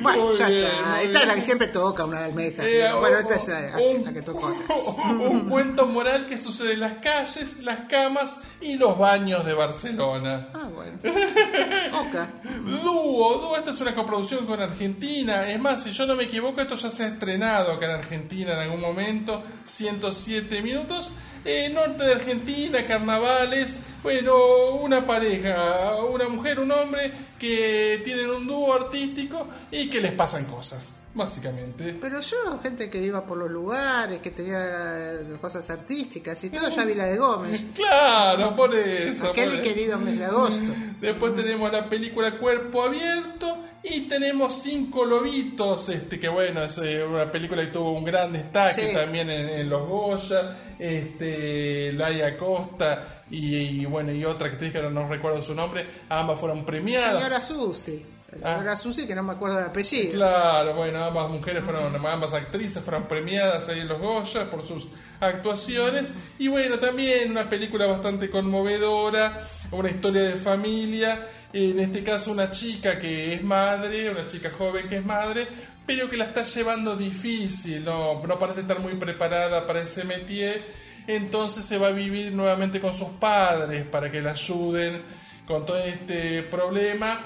Bueno, 0.00 0.24
Muy 0.26 0.36
ya 0.38 0.48
bien, 0.48 0.64
está. 0.66 1.02
Esta 1.02 1.20
es 1.20 1.26
la 1.26 1.34
que 1.34 1.42
siempre 1.42 1.68
toca, 1.68 2.04
una 2.04 2.20
de 2.20 2.24
almejas. 2.26 2.66
Eh, 2.66 2.88
bueno, 2.98 3.18
esta 3.18 3.36
es 3.36 3.48
la, 3.48 3.78
un, 3.78 4.04
la 4.04 4.12
que 4.12 4.22
tocó 4.22 4.46
un 5.30 5.48
cuento 5.48 5.86
moral 5.86 6.26
que 6.26 6.38
sucede 6.38 6.74
en 6.74 6.80
las 6.80 6.94
calles, 6.94 7.60
las 7.64 7.80
camas 7.88 8.38
y 8.60 8.74
los 8.76 8.98
baños 8.98 9.44
de 9.44 9.54
Barcelona. 9.54 10.48
Ah, 10.54 10.68
bueno. 10.74 10.98
Oca. 12.00 12.28
Dúo, 12.82 13.38
Dúo, 13.38 13.56
esta 13.56 13.70
es 13.70 13.80
una 13.80 13.94
coproducción 13.94 14.46
con 14.46 14.60
Argentina. 14.60 15.50
Es 15.50 15.60
más, 15.60 15.82
si 15.82 15.92
yo 15.92 16.06
no 16.06 16.16
me 16.16 16.24
equivoco, 16.24 16.60
esto 16.60 16.76
ya 16.76 16.90
se 16.90 17.04
ha 17.04 17.08
estrenado 17.08 17.72
acá 17.72 17.86
en 17.86 17.92
Argentina 17.92 18.52
en 18.52 18.58
algún 18.58 18.80
momento. 18.80 19.42
107 19.64 20.62
minutos. 20.62 21.10
Eh, 21.44 21.70
norte 21.70 22.04
de 22.04 22.12
Argentina, 22.12 22.86
carnavales. 22.86 23.80
Bueno, 24.02 24.74
una 24.80 25.06
pareja, 25.06 25.96
una 26.10 26.28
mujer, 26.28 26.60
un 26.60 26.70
hombre 26.70 27.12
que 27.38 28.02
tienen 28.04 28.30
un 28.30 28.46
dúo 28.46 28.74
artístico 28.74 29.48
y 29.70 29.88
que 29.88 30.00
les 30.00 30.12
pasan 30.12 30.44
cosas. 30.44 30.99
Básicamente. 31.14 31.96
Pero 32.00 32.20
yo, 32.20 32.58
gente 32.62 32.88
que 32.90 33.02
iba 33.02 33.24
por 33.24 33.38
los 33.38 33.50
lugares, 33.50 34.20
que 34.20 34.30
tenía 34.30 35.18
cosas 35.40 35.68
artísticas 35.70 36.42
y 36.44 36.50
todo, 36.50 36.68
ya 36.68 36.84
vi 36.84 36.94
la 36.94 37.06
de 37.06 37.16
Gómez. 37.16 37.64
Claro, 37.74 38.54
por 38.56 38.74
eso. 38.74 39.30
Aquel 39.30 39.50
por 39.50 39.62
querido 39.62 39.98
mes 39.98 40.18
de 40.18 40.24
agosto. 40.26 40.70
Después 41.00 41.34
tenemos 41.34 41.72
la 41.72 41.84
película 41.86 42.30
Cuerpo 42.32 42.82
Abierto 42.82 43.58
y 43.82 44.02
tenemos 44.02 44.54
Cinco 44.62 45.04
Lobitos, 45.06 45.88
este 45.88 46.20
que 46.20 46.28
bueno, 46.28 46.62
es 46.62 46.76
eh, 46.78 47.02
una 47.02 47.32
película 47.32 47.62
que 47.62 47.68
tuvo 47.68 47.92
un 47.92 48.04
gran 48.04 48.32
destaque 48.32 48.88
Sí. 48.88 48.92
también 48.94 49.30
en, 49.30 49.48
en 49.48 49.70
los 49.70 49.88
Goya, 49.88 50.56
este 50.78 51.92
Laia 51.92 52.36
Costa 52.36 53.22
y, 53.30 53.56
y, 53.56 53.86
bueno 53.86 54.12
y 54.12 54.24
otra 54.24 54.48
actriz 54.48 54.72
que 54.72 54.82
no 54.82 55.08
recuerdo 55.08 55.42
su 55.42 55.54
nombre, 55.54 55.86
ambas 56.10 56.38
fueron 56.38 56.66
premiadas. 56.66 57.14
Señora 57.14 57.40
Susi. 57.40 58.04
Ah. 58.42 58.54
Señora 58.54 58.76
Susi, 58.76 59.06
que 59.06 59.14
no 59.14 59.22
me 59.22 59.32
acuerdo 59.32 59.58
el 59.58 59.66
apellido. 59.66 60.12
Claro, 60.12 60.74
bueno, 60.74 61.02
ambas 61.04 61.30
mujeres 61.30 61.64
fueron, 61.64 61.94
ambas 62.06 62.32
actrices 62.32 62.82
fueron 62.82 63.04
premiadas 63.04 63.68
ahí 63.68 63.80
en 63.80 63.88
los 63.88 63.98
Goya 63.98 64.50
por 64.50 64.62
sus 64.62 64.88
actuaciones. 65.20 66.10
Y 66.38 66.48
bueno, 66.48 66.78
también 66.78 67.32
una 67.32 67.50
película 67.50 67.86
bastante 67.86 68.30
conmovedora, 68.30 69.36
una 69.72 69.90
historia 69.90 70.22
de 70.22 70.36
familia. 70.36 71.26
En 71.52 71.80
este 71.80 72.04
caso, 72.04 72.30
una 72.30 72.50
chica 72.50 73.00
que 73.00 73.34
es 73.34 73.42
madre, 73.42 74.08
una 74.10 74.26
chica 74.28 74.50
joven 74.56 74.88
que 74.88 74.98
es 74.98 75.04
madre, 75.04 75.48
pero 75.84 76.08
que 76.08 76.16
la 76.16 76.26
está 76.26 76.44
llevando 76.44 76.94
difícil, 76.94 77.84
no, 77.84 78.22
no 78.24 78.38
parece 78.38 78.60
estar 78.60 78.78
muy 78.78 78.94
preparada 78.94 79.66
para 79.66 79.82
ese 79.82 80.04
métier. 80.04 80.62
Entonces 81.08 81.64
se 81.64 81.78
va 81.78 81.88
a 81.88 81.92
vivir 81.92 82.32
nuevamente 82.32 82.80
con 82.80 82.92
sus 82.92 83.08
padres 83.08 83.84
para 83.84 84.08
que 84.08 84.20
la 84.20 84.30
ayuden 84.30 85.02
con 85.48 85.66
todo 85.66 85.78
este 85.78 86.44
problema. 86.44 87.18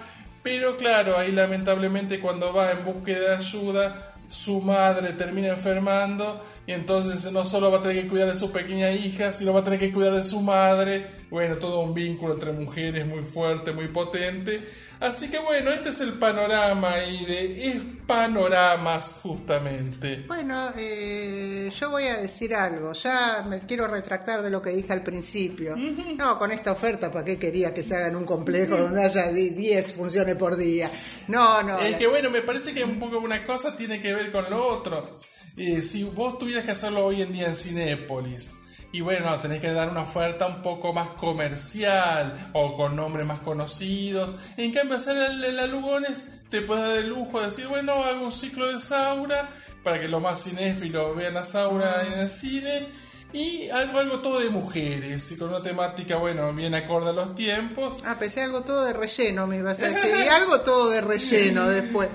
Pero 0.45 0.76
claro, 0.76 1.16
ahí 1.16 1.32
lamentablemente 1.32 2.20
cuando 2.20 2.53
va 2.53 2.70
en 2.70 2.84
búsqueda 2.84 3.30
de 3.30 3.36
ayuda, 3.36 4.14
su 4.28 4.61
madre 4.61 5.14
termina 5.14 5.49
enfermando 5.49 6.45
y 6.66 6.72
entonces 6.72 7.32
no 7.32 7.45
solo 7.45 7.70
va 7.70 7.78
a 7.78 7.82
tener 7.82 8.03
que 8.03 8.09
cuidar 8.11 8.30
de 8.30 8.36
su 8.36 8.53
pequeña 8.53 8.92
hija, 8.92 9.32
sino 9.32 9.55
va 9.55 9.61
a 9.61 9.64
tener 9.64 9.78
que 9.78 9.90
cuidar 9.90 10.14
de 10.14 10.22
su 10.22 10.40
madre. 10.42 11.24
Bueno, 11.30 11.57
todo 11.57 11.80
un 11.80 11.95
vínculo 11.95 12.34
entre 12.34 12.53
mujeres 12.53 13.07
muy 13.07 13.24
fuerte, 13.24 13.72
muy 13.72 13.88
potente. 13.88 14.61
Así 15.05 15.28
que 15.30 15.38
bueno, 15.38 15.70
este 15.70 15.90
es 15.90 16.00
el 16.00 16.14
panorama 16.14 16.92
ahí 16.92 17.24
de 17.26 17.68
es 17.68 17.82
panoramas 18.07 19.16
justamente. 19.22 20.24
Bueno, 20.26 20.70
eh, 20.76 21.70
yo 21.78 21.90
voy 21.90 22.05
a 22.05 22.16
decir 22.18 22.55
algo. 22.55 22.92
Ya 22.94 23.44
me 23.48 23.59
quiero 23.61 23.86
retractar 23.86 24.42
de 24.42 24.50
lo 24.50 24.62
que 24.62 24.70
dije 24.70 24.92
al 24.92 25.02
principio. 25.02 25.76
No, 25.76 26.38
con 26.38 26.50
esta 26.52 26.72
oferta, 26.72 27.11
¿para 27.12 27.24
qué 27.24 27.38
quería 27.38 27.72
que 27.74 27.82
se 27.82 27.96
hagan 27.96 28.16
un 28.16 28.24
complejo 28.24 28.76
donde 28.76 29.05
haya 29.05 29.28
di- 29.30 29.50
10 29.50 29.92
funciones 29.94 30.36
por 30.36 30.57
día? 30.57 30.90
No, 31.28 31.62
no. 31.62 31.78
Es 31.78 31.92
la- 31.92 31.98
que 31.98 32.07
bueno, 32.07 32.30
me 32.30 32.42
parece 32.42 32.72
que 32.74 32.84
un 32.84 32.98
poco 32.98 33.18
una 33.18 33.44
cosa 33.46 33.76
tiene 33.76 34.00
que 34.00 34.14
ver 34.14 34.32
con 34.32 34.48
lo 34.50 34.66
otro. 34.66 35.18
Eh, 35.57 35.82
si 35.82 36.02
vos 36.05 36.38
tuvieras 36.38 36.64
que 36.64 36.72
hacerlo 36.72 37.05
hoy 37.05 37.22
en 37.22 37.32
día 37.32 37.46
en 37.46 37.55
Cinépolis, 37.55 38.55
y 38.95 39.01
bueno, 39.01 39.40
tenés 39.40 39.61
que 39.61 39.72
dar 39.72 39.90
una 39.90 40.03
oferta 40.03 40.47
un 40.47 40.62
poco 40.62 40.92
más 40.92 41.11
comercial 41.11 42.51
o 42.53 42.76
con 42.76 42.95
nombres 42.95 43.26
más 43.26 43.40
conocidos. 43.40 44.36
En 44.57 44.70
cambio, 44.70 44.97
hacer 44.99 45.16
el, 45.16 45.42
el 45.42 45.70
Lugones 45.72 46.26
te 46.49 46.61
puedes 46.61 46.84
dar 46.84 46.99
el 46.99 47.09
lujo 47.09 47.40
de 47.40 47.47
decir, 47.47 47.66
bueno, 47.66 47.92
hago 47.92 48.26
un 48.26 48.30
ciclo 48.30 48.72
de 48.72 48.78
Saura 48.78 49.51
para 49.82 50.01
que 50.01 50.07
los 50.07 50.22
más 50.22 50.45
cinéfilos 50.45 51.16
vean 51.16 51.36
a 51.36 51.42
Saura 51.42 51.92
en 52.07 52.20
el 52.20 52.28
cine. 52.28 52.86
Y 53.32 53.68
algo, 53.70 53.99
algo 53.99 54.20
todo 54.20 54.38
de 54.38 54.51
mujeres, 54.51 55.32
y 55.32 55.38
con 55.38 55.49
una 55.49 55.61
temática, 55.61 56.18
bueno, 56.18 56.53
bien 56.53 56.72
acorde 56.76 57.11
a 57.11 57.12
los 57.14 57.34
tiempos. 57.34 57.99
Ah, 58.05 58.16
pensé 58.16 58.42
algo 58.42 58.62
todo 58.62 58.84
de 58.84 58.92
relleno, 58.92 59.49
me 59.49 59.57
ibas 59.57 59.82
a 59.82 59.88
decir. 59.88 60.14
Y 60.24 60.28
algo 60.28 60.61
todo 60.61 60.90
de 60.90 61.01
relleno 61.01 61.68
después. 61.68 62.11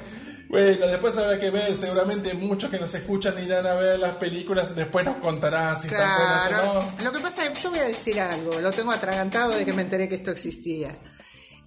Bueno, 0.49 0.87
después 0.87 1.15
habrá 1.17 1.39
que 1.39 1.51
ver, 1.51 1.77
seguramente 1.77 2.33
muchos 2.33 2.71
que 2.71 2.79
nos 2.79 2.93
escuchan 2.95 3.37
irán 3.43 3.65
a 3.67 3.75
ver 3.75 3.99
las 3.99 4.13
películas, 4.15 4.75
después 4.75 5.05
nos 5.05 5.17
contarán 5.17 5.79
si 5.79 5.87
están 5.87 6.17
buenas 6.17 6.47
Claro. 6.47 6.71
o 6.71 6.73
no. 6.83 7.03
Lo 7.03 7.11
que 7.11 7.19
pasa 7.19 7.43
es 7.45 7.49
que 7.49 7.61
yo 7.61 7.69
voy 7.69 7.79
a 7.79 7.83
decir 7.85 8.19
algo, 8.19 8.59
lo 8.59 8.71
tengo 8.71 8.91
atragantado 8.91 9.51
de 9.55 9.63
que 9.63 9.73
me 9.73 9.83
enteré 9.83 10.09
que 10.09 10.15
esto 10.15 10.31
existía. 10.31 10.95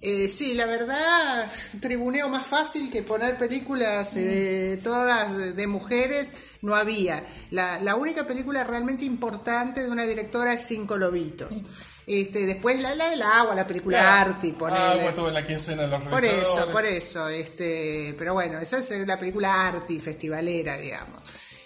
Eh, 0.01 0.27
sí, 0.27 0.53
la 0.53 0.65
verdad, 0.65 1.49
tribuneo 1.79 2.27
más 2.27 2.45
fácil 2.45 2.91
que 2.91 3.03
poner 3.03 3.37
películas 3.37 4.17
eh, 4.17 4.77
todas 4.83 5.37
de, 5.37 5.53
de 5.53 5.65
mujeres 5.67 6.33
no 6.61 6.75
había. 6.75 7.23
La, 7.51 7.79
la 7.79 7.95
única 7.95 8.27
película 8.27 8.65
realmente 8.65 9.05
importante 9.05 9.81
de 9.81 9.89
una 9.89 10.03
directora 10.03 10.53
es 10.53 10.61
Cinco 10.67 10.97
Lobitos. 10.97 11.63
Este, 12.05 12.45
después 12.45 12.79
la, 12.81 12.95
la 12.95 13.09
del 13.09 13.21
agua, 13.21 13.55
la 13.55 13.65
película 13.65 14.21
Arti, 14.21 14.51
ponele. 14.51 14.79
Ah, 14.79 14.93
bueno, 14.95 15.09
estuvo 15.09 15.27
en 15.29 15.33
la 15.33 15.47
quincena 15.47 15.83
de 15.83 15.87
los 15.87 16.03
Por 16.03 16.25
eso, 16.25 16.69
por 16.71 16.85
eso, 16.85 17.27
este, 17.29 18.15
pero 18.17 18.33
bueno, 18.33 18.59
esa 18.59 18.79
es 18.79 19.07
la 19.07 19.17
película 19.17 19.67
arty 19.67 19.99
festivalera, 19.99 20.77
digamos. 20.77 21.21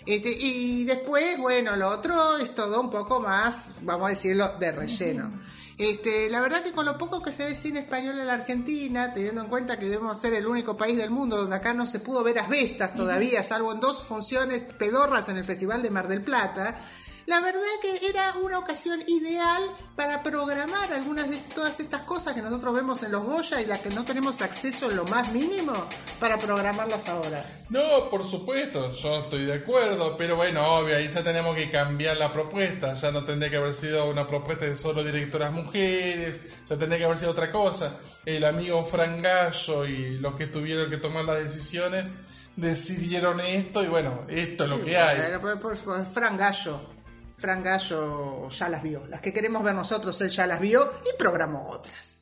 Este, 0.05 0.29
y 0.31 0.85
después, 0.85 1.37
bueno, 1.37 1.75
lo 1.75 1.89
otro 1.89 2.37
es 2.37 2.55
todo 2.55 2.79
un 2.79 2.89
poco 2.89 3.19
más, 3.19 3.71
vamos 3.81 4.07
a 4.07 4.09
decirlo, 4.11 4.53
de 4.59 4.71
relleno. 4.71 5.33
Este, 5.77 6.29
la 6.29 6.39
verdad 6.39 6.63
que 6.63 6.71
con 6.71 6.85
lo 6.85 6.97
poco 6.97 7.21
que 7.21 7.31
se 7.31 7.45
ve 7.45 7.53
cine 7.53 7.81
español 7.81 8.17
en 8.19 8.25
la 8.25 8.33
Argentina, 8.33 9.13
teniendo 9.13 9.41
en 9.41 9.47
cuenta 9.47 9.77
que 9.77 9.85
debemos 9.85 10.19
ser 10.19 10.33
el 10.33 10.47
único 10.47 10.75
país 10.75 10.97
del 10.97 11.11
mundo 11.11 11.37
donde 11.37 11.55
acá 11.55 11.73
no 11.73 11.85
se 11.85 11.99
pudo 11.99 12.23
ver 12.23 12.39
asbestas 12.39 12.95
todavía, 12.95 13.43
salvo 13.43 13.73
en 13.73 13.79
dos 13.79 14.03
funciones 14.03 14.63
pedorras 14.63 15.29
en 15.29 15.37
el 15.37 15.43
Festival 15.43 15.83
de 15.83 15.91
Mar 15.91 16.07
del 16.07 16.23
Plata, 16.23 16.75
la 17.27 17.41
verdad 17.41 17.61
que 17.81 18.07
era 18.07 18.35
una 18.41 18.57
ocasión 18.57 19.03
ideal 19.05 19.61
para 19.97 20.23
programar 20.23 20.93
algunas 20.93 21.29
de 21.29 21.35
todas 21.53 21.81
estas 21.81 22.03
cosas 22.03 22.33
que 22.33 22.41
nosotros 22.41 22.73
vemos 22.73 23.03
en 23.03 23.11
los 23.11 23.23
Goya 23.23 23.61
y 23.61 23.65
las 23.65 23.79
que 23.79 23.89
no 23.89 24.05
tenemos 24.05 24.41
acceso 24.41 24.89
en 24.89 24.95
lo 24.95 25.03
más 25.05 25.33
mínimo 25.33 25.73
para 26.21 26.37
programarlas 26.37 27.09
ahora. 27.09 27.45
No, 27.69 28.09
por 28.09 28.23
supuesto, 28.23 28.93
yo 28.93 29.19
estoy 29.19 29.43
de 29.43 29.55
acuerdo, 29.55 30.15
pero 30.17 30.37
bueno, 30.37 30.65
obvio, 30.77 30.95
ahí 30.95 31.09
ya 31.13 31.21
tenemos 31.21 31.53
que 31.53 31.69
cambiar 31.69 32.15
la 32.15 32.31
propuesta, 32.31 32.93
ya 32.93 33.11
no 33.11 33.25
tendría 33.25 33.49
que 33.49 33.57
haber 33.57 33.73
sido 33.73 34.09
una 34.09 34.25
propuesta 34.25 34.65
de 34.65 34.77
solo 34.77 35.03
directoras 35.03 35.51
mujeres, 35.51 36.39
ya 36.65 36.77
tendría 36.77 36.99
que 36.99 37.05
haber 37.05 37.17
sido 37.17 37.31
otra 37.31 37.51
cosa. 37.51 37.93
El 38.25 38.45
amigo 38.45 38.85
Fran 38.85 39.21
Gallo 39.21 39.85
y 39.85 40.17
los 40.19 40.35
que 40.35 40.47
tuvieron 40.47 40.89
que 40.89 40.97
tomar 40.97 41.25
las 41.25 41.39
decisiones 41.39 42.13
decidieron 42.55 43.41
esto 43.41 43.83
y 43.83 43.87
bueno, 43.87 44.21
esto 44.29 44.63
es 44.63 44.69
lo 44.69 44.81
que 44.81 44.97
hay. 44.97 45.17
Bueno, 45.17 45.41
pues, 45.41 45.55
pues, 45.61 45.79
pues, 45.81 46.07
Fran 46.07 46.37
Gallo. 46.37 46.96
Fran 47.39 47.61
Gallo 47.61 48.49
ya 48.49 48.67
las 48.67 48.81
vio. 48.81 49.05
Las 49.05 49.21
que 49.21 49.31
queremos 49.31 49.63
ver 49.63 49.75
nosotros, 49.75 50.19
él 50.21 50.29
ya 50.29 50.47
las 50.47 50.59
vio 50.59 50.81
y 51.03 51.15
programó 51.19 51.69
otras. 51.69 52.17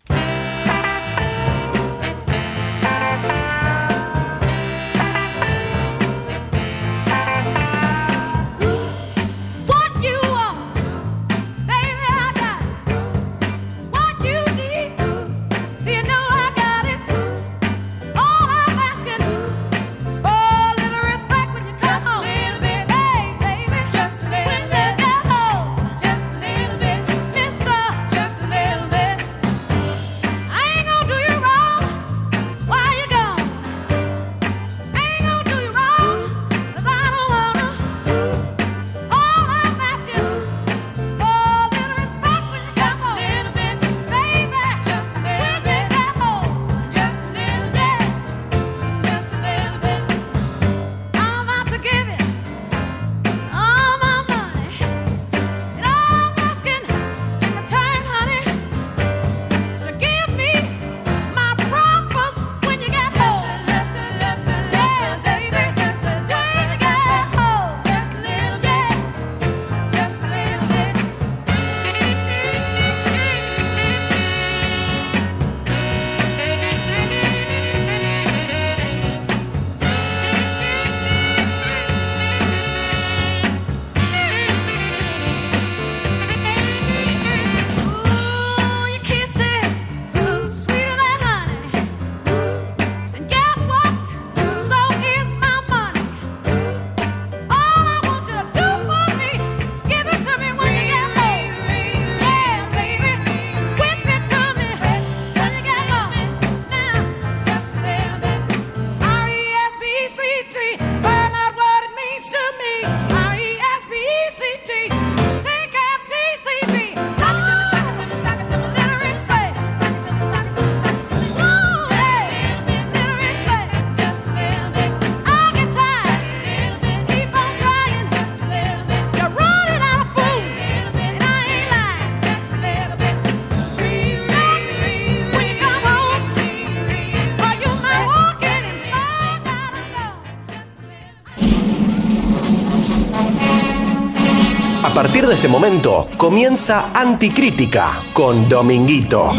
Partir 145.16 145.30
de 145.30 145.36
este 145.36 145.48
momento 145.48 146.10
comienza 146.18 146.92
Anticrítica 146.94 148.04
con 148.12 148.50
Dominguito. 148.50 149.32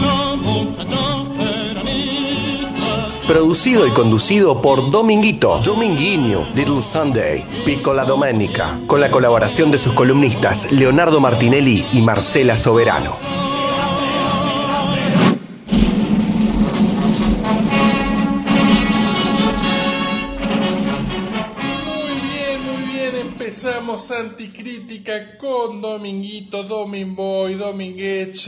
Producido 3.26 3.86
y 3.86 3.90
conducido 3.90 4.62
por 4.62 4.90
Dominguito, 4.90 5.58
Dominguinho, 5.58 6.46
Little 6.54 6.80
Sunday, 6.80 7.44
Piccola 7.66 8.04
Domenica, 8.04 8.80
con 8.86 9.02
la 9.02 9.10
colaboración 9.10 9.70
de 9.70 9.76
sus 9.76 9.92
columnistas 9.92 10.72
Leonardo 10.72 11.20
Martinelli 11.20 11.84
y 11.92 12.00
Marcela 12.00 12.56
Soberano. 12.56 13.25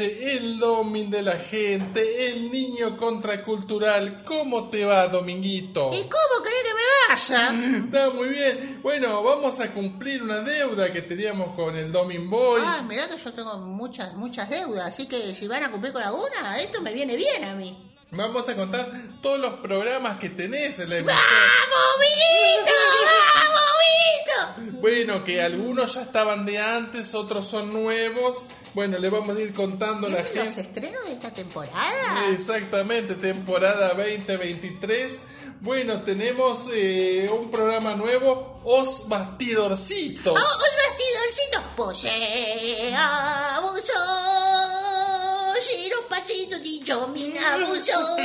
El 0.01 0.59
Domin 0.59 1.11
de 1.11 1.23
la 1.23 1.37
gente, 1.37 2.29
el 2.31 2.51
niño 2.53 2.97
contracultural. 2.97 4.23
¿Cómo 4.25 4.69
te 4.69 4.85
va, 4.85 5.09
Dominguito? 5.09 5.91
¿Y 5.93 6.03
cómo 6.03 6.43
querés 6.45 6.63
que 6.63 6.75
me 6.75 6.81
vaya? 7.09 7.79
Está 7.85 8.11
muy 8.11 8.29
bien. 8.29 8.81
Bueno, 8.83 9.23
vamos 9.23 9.59
a 9.61 9.73
cumplir 9.73 10.23
una 10.23 10.41
deuda 10.41 10.93
que 10.93 11.03
teníamos 11.03 11.55
con 11.55 11.77
el 11.77 11.91
Dominboy. 11.91 12.63
Ah, 12.65 12.83
mirá 12.87 13.09
que 13.09 13.19
yo 13.19 13.33
tengo 13.33 13.59
muchas, 13.59 14.15
muchas 14.15 14.49
deudas, 14.51 14.87
así 14.87 15.07
que 15.07 15.35
si 15.35 15.47
van 15.49 15.65
a 15.65 15.71
cumplir 15.71 15.93
con 15.93 16.03
alguna, 16.03 16.61
esto 16.61 16.81
me 16.81 16.93
viene 16.93 17.17
bien 17.17 17.45
a 17.45 17.55
mí. 17.55 17.85
Vamos 18.11 18.49
a 18.49 18.55
contar 18.57 18.91
todos 19.21 19.39
los 19.39 19.61
programas 19.61 20.19
que 20.19 20.31
tenés 20.31 20.79
en 20.79 20.91
la 20.91 20.97
emisión. 20.99 21.19
¡Vamos, 21.71 21.99
Vito! 22.01 22.73
¡Vamos! 23.35 23.68
Bueno, 24.81 25.25
que 25.25 25.41
algunos 25.41 25.95
ya 25.95 26.03
estaban 26.03 26.47
de 26.47 26.59
antes, 26.59 27.15
otros 27.15 27.47
son 27.47 27.73
nuevos. 27.73 28.45
Bueno, 28.75 28.99
le 28.99 29.09
vamos 29.09 29.37
a 29.37 29.41
ir 29.41 29.53
contando 29.53 30.07
a 30.07 30.11
la 30.11 30.23
¿Vienen 30.23 30.47
los 30.47 30.55
gente. 30.55 30.61
estrenos 30.61 31.07
de 31.07 31.13
esta 31.15 31.31
temporada? 31.33 32.29
Exactamente, 32.33 33.15
temporada 33.15 33.95
2023. 33.95 35.21
Bueno, 35.61 36.03
tenemos 36.03 36.69
eh, 36.73 37.27
un 37.33 37.51
programa 37.51 37.97
nuevo, 37.97 38.61
Os 38.65 39.09
Bastidorcitos. 39.09 40.33
¡Oh, 40.33 40.41
un 40.41 40.89
bastidorcito! 40.89 41.63
Posee 41.77 42.95
abuso. 45.59 45.77
Giro 45.77 46.03
pasito 46.09 46.59
di 46.59 46.81
yo 46.81 47.03
abuso. 47.53 48.17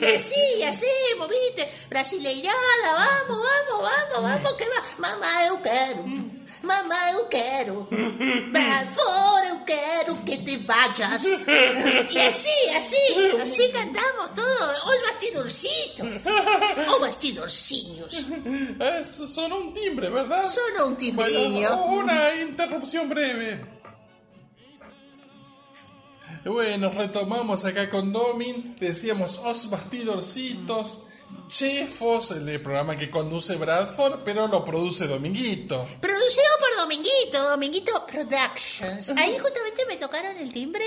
Y 0.00 0.14
así, 0.14 0.62
así, 0.64 0.86
moviste. 1.18 1.68
Brasileirada, 1.88 2.56
vamos, 2.84 3.38
vamos, 3.44 3.82
vamos, 3.82 4.22
vamos, 4.22 4.52
que 4.54 4.68
va. 4.68 4.82
Mamá, 4.98 5.46
eu 5.46 5.58
quero. 5.58 6.04
Mamá, 6.62 7.10
eu 7.12 7.26
quero. 7.28 7.88
Bradford, 8.52 9.46
eu 9.48 9.64
quero 9.64 10.24
que 10.24 10.38
te 10.38 10.56
vayas. 10.58 11.24
Y 12.10 12.18
así, 12.18 12.50
así, 12.76 12.96
así 13.42 13.70
cantamos 13.72 14.34
todo. 14.34 14.72
Os 14.86 15.02
bastidorcitos. 15.02 16.26
O 16.94 17.00
bastidorcinhos. 17.00 18.12
Eso 19.00 19.26
son 19.26 19.52
un 19.52 19.72
timbre, 19.72 20.10
¿verdad? 20.10 20.44
Solo 20.50 20.88
un 20.88 20.96
timbriño. 20.96 21.76
Bueno, 21.76 22.02
una 22.04 22.34
interrupción 22.36 23.08
breve. 23.08 23.75
Bueno, 26.46 26.90
retomamos 26.90 27.64
acá 27.64 27.90
con 27.90 28.12
Domin. 28.12 28.76
Decíamos 28.78 29.38
Os 29.38 29.68
Bastidorcitos, 29.68 31.00
Chefos, 31.48 32.30
el 32.30 32.60
programa 32.60 32.96
que 32.96 33.10
conduce 33.10 33.56
Bradford, 33.56 34.20
pero 34.24 34.46
lo 34.46 34.64
produce 34.64 35.08
Dominguito. 35.08 35.84
Producido 36.00 36.46
por 36.60 36.82
Dominguito, 36.82 37.50
Dominguito 37.50 38.06
Productions. 38.06 39.10
Ahí 39.18 39.36
justamente 39.40 39.84
me 39.86 39.96
tocaron 39.96 40.36
el 40.36 40.52
timbre 40.52 40.84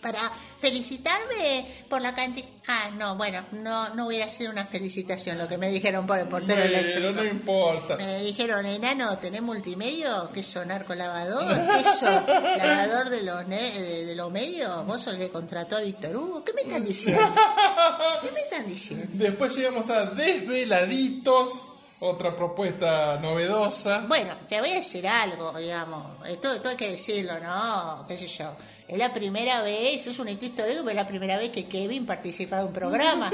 para 0.00 0.18
felicitarme 0.60 1.66
por 1.88 2.00
la 2.00 2.14
cantidad. 2.14 2.46
Ah, 2.66 2.90
no, 2.96 3.16
bueno, 3.16 3.44
no, 3.52 3.94
no 3.94 4.06
hubiera 4.06 4.28
sido 4.28 4.50
una 4.50 4.66
felicitación 4.66 5.38
lo 5.38 5.48
que 5.48 5.56
me 5.56 5.70
dijeron 5.70 6.06
por 6.06 6.18
el 6.18 6.26
portero 6.28 6.62
eléctrico. 6.62 7.12
no 7.12 7.24
importa. 7.24 7.96
Me 7.96 8.20
dijeron, 8.20 8.66
enano, 8.66 9.16
¿tenés 9.18 9.42
multimedio? 9.42 10.30
¿Qué 10.34 10.42
sonar 10.42 10.84
con 10.84 10.98
lavador? 10.98 11.46
¿Qué 11.78 11.84
sos? 11.84 12.26
¿Lavador 12.26 13.08
de 13.10 13.22
los, 13.22 13.48
de, 13.48 14.04
de 14.06 14.14
los 14.14 14.30
medios? 14.30 14.86
¿Vos 14.86 15.00
sos 15.00 15.14
el 15.14 15.18
que 15.18 15.30
contrató 15.30 15.76
a 15.76 15.80
Víctor 15.80 16.16
Hugo? 16.16 16.44
¿Qué 16.44 16.52
me 16.52 16.62
están 16.62 16.84
diciendo? 16.84 17.22
¿Qué 18.22 18.30
me 18.32 18.40
están 18.40 18.66
diciendo? 18.66 19.06
Después 19.12 19.56
llegamos 19.56 19.88
a 19.90 20.04
Desveladitos, 20.06 21.68
otra 22.00 22.36
propuesta 22.36 23.18
novedosa. 23.20 24.04
Bueno, 24.06 24.34
te 24.48 24.60
voy 24.60 24.70
a 24.72 24.76
decir 24.76 25.06
algo, 25.08 25.52
digamos. 25.58 26.04
Esto, 26.28 26.52
esto 26.52 26.68
hay 26.68 26.76
que 26.76 26.90
decirlo, 26.90 27.38
¿no? 27.40 28.04
¿Qué 28.06 28.18
sé 28.18 28.28
yo? 28.28 28.50
Es 28.88 28.96
la 28.96 29.12
primera 29.12 29.60
vez, 29.60 30.06
es 30.06 30.18
un 30.18 30.30
hito 30.30 30.46
histórico, 30.46 30.78
pero 30.78 30.90
es 30.90 30.96
la 30.96 31.06
primera 31.06 31.36
vez 31.36 31.50
que 31.50 31.66
Kevin 31.66 32.06
participa 32.06 32.58
de 32.58 32.64
un 32.64 32.72
programa. 32.72 33.30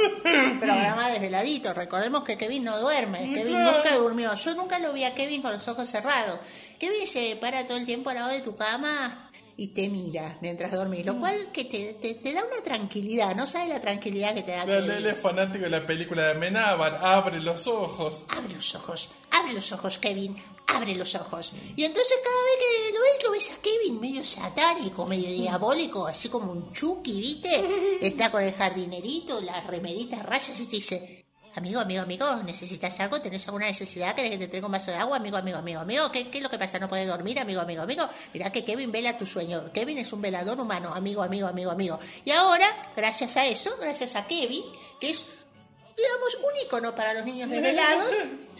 un 0.53 0.59
programa 0.59 1.09
desveladito. 1.11 1.73
Recordemos 1.73 2.25
que 2.25 2.37
Kevin 2.37 2.65
no 2.65 2.77
duerme. 2.81 3.33
Kevin 3.33 3.63
nunca 3.63 3.95
durmió. 3.97 4.35
Yo 4.35 4.55
nunca 4.57 4.81
lo 4.81 4.93
vi 4.93 5.05
a 5.05 5.15
Kevin 5.15 5.43
con 5.43 5.53
los 5.53 5.69
ojos 5.69 5.89
cerrados. 5.89 6.41
Kevin 6.81 7.07
se 7.07 7.37
para 7.37 7.65
todo 7.67 7.77
el 7.77 7.87
tiempo 7.87 8.11
al 8.11 8.17
lado 8.17 8.33
de 8.33 8.41
tu 8.41 8.57
cama 8.57 9.24
y 9.57 9.69
te 9.69 9.89
mira 9.89 10.39
mientras 10.41 10.73
dormís. 10.73 11.07
Lo 11.07 11.19
cual 11.19 11.49
que 11.53 11.65
te, 11.65 11.95
te, 11.95 12.15
te 12.15 12.33
da 12.33 12.45
una 12.45 12.63
tranquilidad. 12.63 13.35
No 13.35 13.47
sabes 13.47 13.69
la 13.69 13.81
tranquilidad 13.81 14.35
que 14.35 14.43
te 14.43 14.53
da 14.53 14.65
Él 14.65 14.87
Kevin. 14.87 15.07
es 15.07 15.21
fanático 15.21 15.65
de 15.65 15.71
la 15.71 15.87
película 15.87 16.23
de 16.25 16.31
Amenábar, 16.33 16.99
abre 17.03 17.41
los 17.41 17.67
ojos. 17.67 18.27
Abre 18.29 18.55
los 18.55 18.75
ojos, 18.75 19.11
abre 19.31 19.53
los 19.53 19.73
ojos, 19.73 19.99
Kevin, 19.99 20.37
abre 20.69 20.95
los 20.95 21.15
ojos. 21.15 21.53
Y 21.77 21.85
entonces 21.85 22.17
cada 22.23 22.45
vez 22.45 22.55
que 22.59 22.93
lo 22.95 23.03
ves, 23.03 23.25
lo 23.25 23.31
ves 23.33 23.51
a 23.53 23.63
Kevin 23.63 24.01
medio 24.01 24.25
satánico, 24.25 25.07
medio 25.07 25.29
diabólico, 25.29 26.07
así 26.07 26.29
como 26.29 26.53
un 26.53 26.73
Chucky, 26.73 27.21
¿viste? 27.21 27.65
Está 28.01 28.31
con 28.31 28.43
el 28.43 28.55
jardinerito, 28.55 29.41
las 29.41 29.67
remeritas 29.67 30.25
rayas 30.25 30.59
y 30.59 30.67
te 30.67 30.77
dice... 30.77 31.24
Amigo, 31.57 31.79
amigo, 31.79 32.03
amigo, 32.03 32.27
¿necesitas 32.45 32.99
algo? 32.99 33.21
¿Tenés 33.21 33.47
alguna 33.47 33.67
necesidad? 33.67 34.17
¿Querés 34.17 34.33
que 34.33 34.39
te 34.39 34.49
traiga 34.49 34.67
un 34.67 34.73
vaso 34.73 34.91
de 34.91 34.97
agua? 34.97 35.19
Amigo, 35.19 35.37
amigo, 35.37 35.59
amigo, 35.59 35.81
amigo. 35.81 36.11
¿Qué, 36.11 36.29
qué 36.29 36.39
es 36.39 36.43
lo 36.43 36.51
que 36.51 36.59
pasa? 36.59 36.81
¿No 36.81 36.89
puedes 36.89 37.07
dormir? 37.07 37.39
Amigo, 37.39 37.61
amigo, 37.61 37.83
amigo. 37.83 38.09
Mirá 38.33 38.51
que 38.51 38.65
Kevin 38.65 38.91
vela 38.91 39.17
tu 39.17 39.25
sueño. 39.25 39.71
Kevin 39.73 39.99
es 39.99 40.13
un 40.13 40.21
velador 40.21 40.59
humano. 40.59 40.93
Amigo, 40.93 41.23
amigo, 41.23 41.47
amigo, 41.47 41.71
amigo. 41.71 41.99
Y 42.25 42.33
ahora, 42.33 42.67
gracias 42.97 43.37
a 43.37 43.47
eso, 43.47 43.77
gracias 43.81 44.17
a 44.17 44.27
Kevin, 44.27 44.65
que 45.01 45.11
es 45.11 45.25
digamos, 45.97 46.35
un 46.43 46.67
icono 46.67 46.95
para 46.95 47.15
los 47.15 47.25
niños 47.25 47.49
desvelados. 47.49 48.11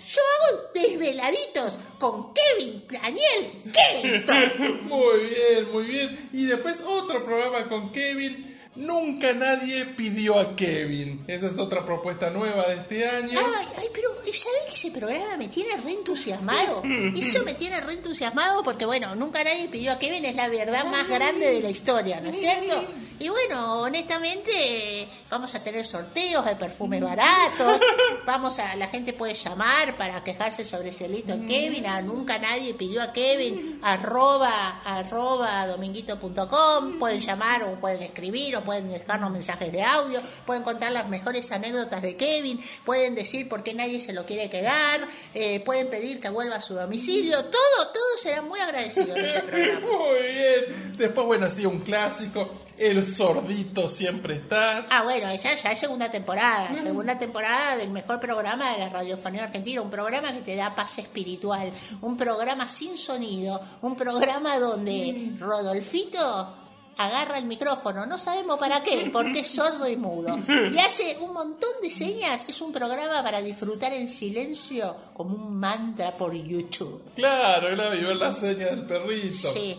Yo 0.09 0.21
hago 0.21 0.71
desveladitos 0.73 1.79
con 1.99 2.33
Kevin, 2.33 2.85
Daniel, 2.89 3.73
Kevin. 3.73 4.83
Muy 4.89 5.27
bien, 5.27 5.73
muy 5.73 5.85
bien. 5.85 6.31
Y 6.33 6.47
después 6.47 6.81
otro 6.87 7.25
programa 7.25 7.69
con 7.69 7.91
Kevin. 7.91 8.54
Nunca 8.77 9.33
nadie 9.33 9.85
pidió 9.85 10.39
a 10.39 10.57
Kevin. 10.57 11.25
Esa 11.29 11.47
es 11.49 11.59
otra 11.59 11.85
propuesta 11.85 12.31
nueva 12.31 12.67
de 12.67 12.75
este 12.75 13.09
año. 13.09 13.39
Ay, 13.39 13.67
ay, 13.79 13.87
pero 13.95 14.11
¿sabes 14.25 14.63
que 14.69 14.75
ese 14.75 14.91
programa 14.91 15.37
me 15.37 15.49
tiene 15.49 15.77
reentusiasmado? 15.77 16.83
Eso 17.17 17.45
me 17.45 17.55
tiene 17.55 17.81
reentusiasmado 17.81 18.63
porque, 18.65 18.85
bueno, 18.85 19.15
nunca 19.15 19.45
nadie 19.45 19.69
pidió 19.69 19.93
a 19.93 19.99
Kevin, 19.99 20.25
es 20.25 20.35
la 20.35 20.49
verdad 20.49 20.85
más 20.87 21.09
grande 21.09 21.53
de 21.53 21.61
la 21.61 21.71
historia, 21.71 22.21
¿no 22.21 22.31
es 22.31 22.41
cierto? 22.41 22.85
Y 23.21 23.29
bueno, 23.29 23.81
honestamente, 23.83 25.09
vamos 25.31 25.55
a 25.55 25.63
tener 25.63 25.87
sorteos 25.87 26.45
de 26.45 26.57
perfumes 26.57 27.01
baratos, 27.01 27.81
vamos 28.27 28.59
a, 28.59 28.75
la 28.75 28.89
gente 28.89 29.13
puede 29.13 29.35
llamar 29.35 29.97
para 29.97 30.25
quejarse 30.25 30.65
sobre 30.65 30.89
ese 30.89 31.07
delito 31.07 31.33
en 31.33 31.47
Kevin, 31.47 31.87
a 31.87 32.03
nunca 32.03 32.39
nadie 32.41 32.75
pidió 32.75 33.03
a 33.03 33.13
Kevin, 33.13 33.79
arroba, 33.83 34.81
arroba 34.85 35.65
dominguito.com, 35.69 36.99
pueden 36.99 37.21
llamar 37.21 37.63
o 37.63 37.75
pueden 37.81 38.03
escribir 38.03 38.57
o 38.57 38.63
pueden 38.63 38.91
dejarnos 38.91 39.31
mensajes 39.31 39.71
de 39.71 39.85
audio, 39.85 40.21
pueden 40.45 40.65
contar 40.65 40.91
las 40.91 41.09
mejores 41.09 41.53
anécdotas 41.53 42.03
de 42.03 42.17
Kevin, 42.17 42.61
pueden 42.85 43.15
decir 43.15 43.49
por 43.49 43.63
qué 43.63 43.75
nadie 43.75 44.01
se 44.01 44.13
lo 44.13 44.27
quiere 44.27 44.51
quedar, 44.51 45.07
eh, 45.35 45.61
pueden 45.61 45.89
pedir 45.89 46.21
que 46.21 46.31
vuelva 46.31 46.57
a 46.57 46.61
su 46.61 46.75
domicilio, 46.75 47.45
todo, 47.45 47.89
todo 48.15 48.19
será 48.19 48.43
muy 48.43 48.61
agradecido 48.61 49.17
en 49.17 49.25
este 49.25 49.41
programa. 49.43 49.87
Muy 49.87 50.23
bien. 50.33 50.95
Después, 50.97 51.27
bueno, 51.27 51.51
sí, 51.51 51.67
un 51.67 51.81
clásico. 51.81 52.49
El 52.77 53.07
sordito 53.07 53.89
siempre 53.89 54.35
está. 54.35 54.87
Ah, 54.91 55.05
bueno, 55.05 55.33
ya, 55.33 55.55
ya 55.55 55.71
es 55.71 55.79
segunda 55.79 56.11
temporada, 56.11 56.77
segunda 56.77 57.17
temporada 57.17 57.77
del 57.77 57.91
mejor 57.91 58.19
programa 58.19 58.73
de 58.73 58.79
la 58.79 58.89
radiofonía 58.89 59.45
argentina, 59.45 59.81
un 59.81 59.91
programa 59.91 60.33
que 60.33 60.41
te 60.41 60.57
da 60.57 60.75
paz 60.75 60.99
espiritual, 60.99 61.71
un 62.01 62.17
programa 62.17 62.67
sin 62.67 62.97
sonido, 62.97 63.61
un 63.81 63.95
programa 63.95 64.59
donde 64.59 65.35
Rodolfito 65.39 66.64
agarra 66.97 67.39
el 67.39 67.45
micrófono, 67.45 68.07
no 68.07 68.19
sabemos 68.19 68.59
para 68.59 68.83
qué, 68.83 69.11
porque 69.13 69.41
es 69.41 69.49
sordo 69.49 69.89
y 69.89 69.97
mudo, 69.97 70.37
y 70.73 70.79
hace 70.79 71.17
un 71.21 71.33
montón 71.33 71.71
de 71.83 71.91
señas, 71.91 72.45
es 72.49 72.61
un 72.61 72.73
programa 72.73 73.23
para 73.23 73.43
disfrutar 73.43 73.93
en 73.93 74.09
silencio 74.09 74.97
como 75.15 75.35
un 75.35 75.59
mantra 75.59 76.17
por 76.17 76.35
YouTube. 76.35 77.03
Claro, 77.15 77.75
claro, 77.75 77.95
y 77.95 78.03
ver 78.03 78.17
la 78.17 78.33
seña 78.33 78.67
del 78.67 78.87
perrito. 78.87 79.53
Sí. 79.53 79.77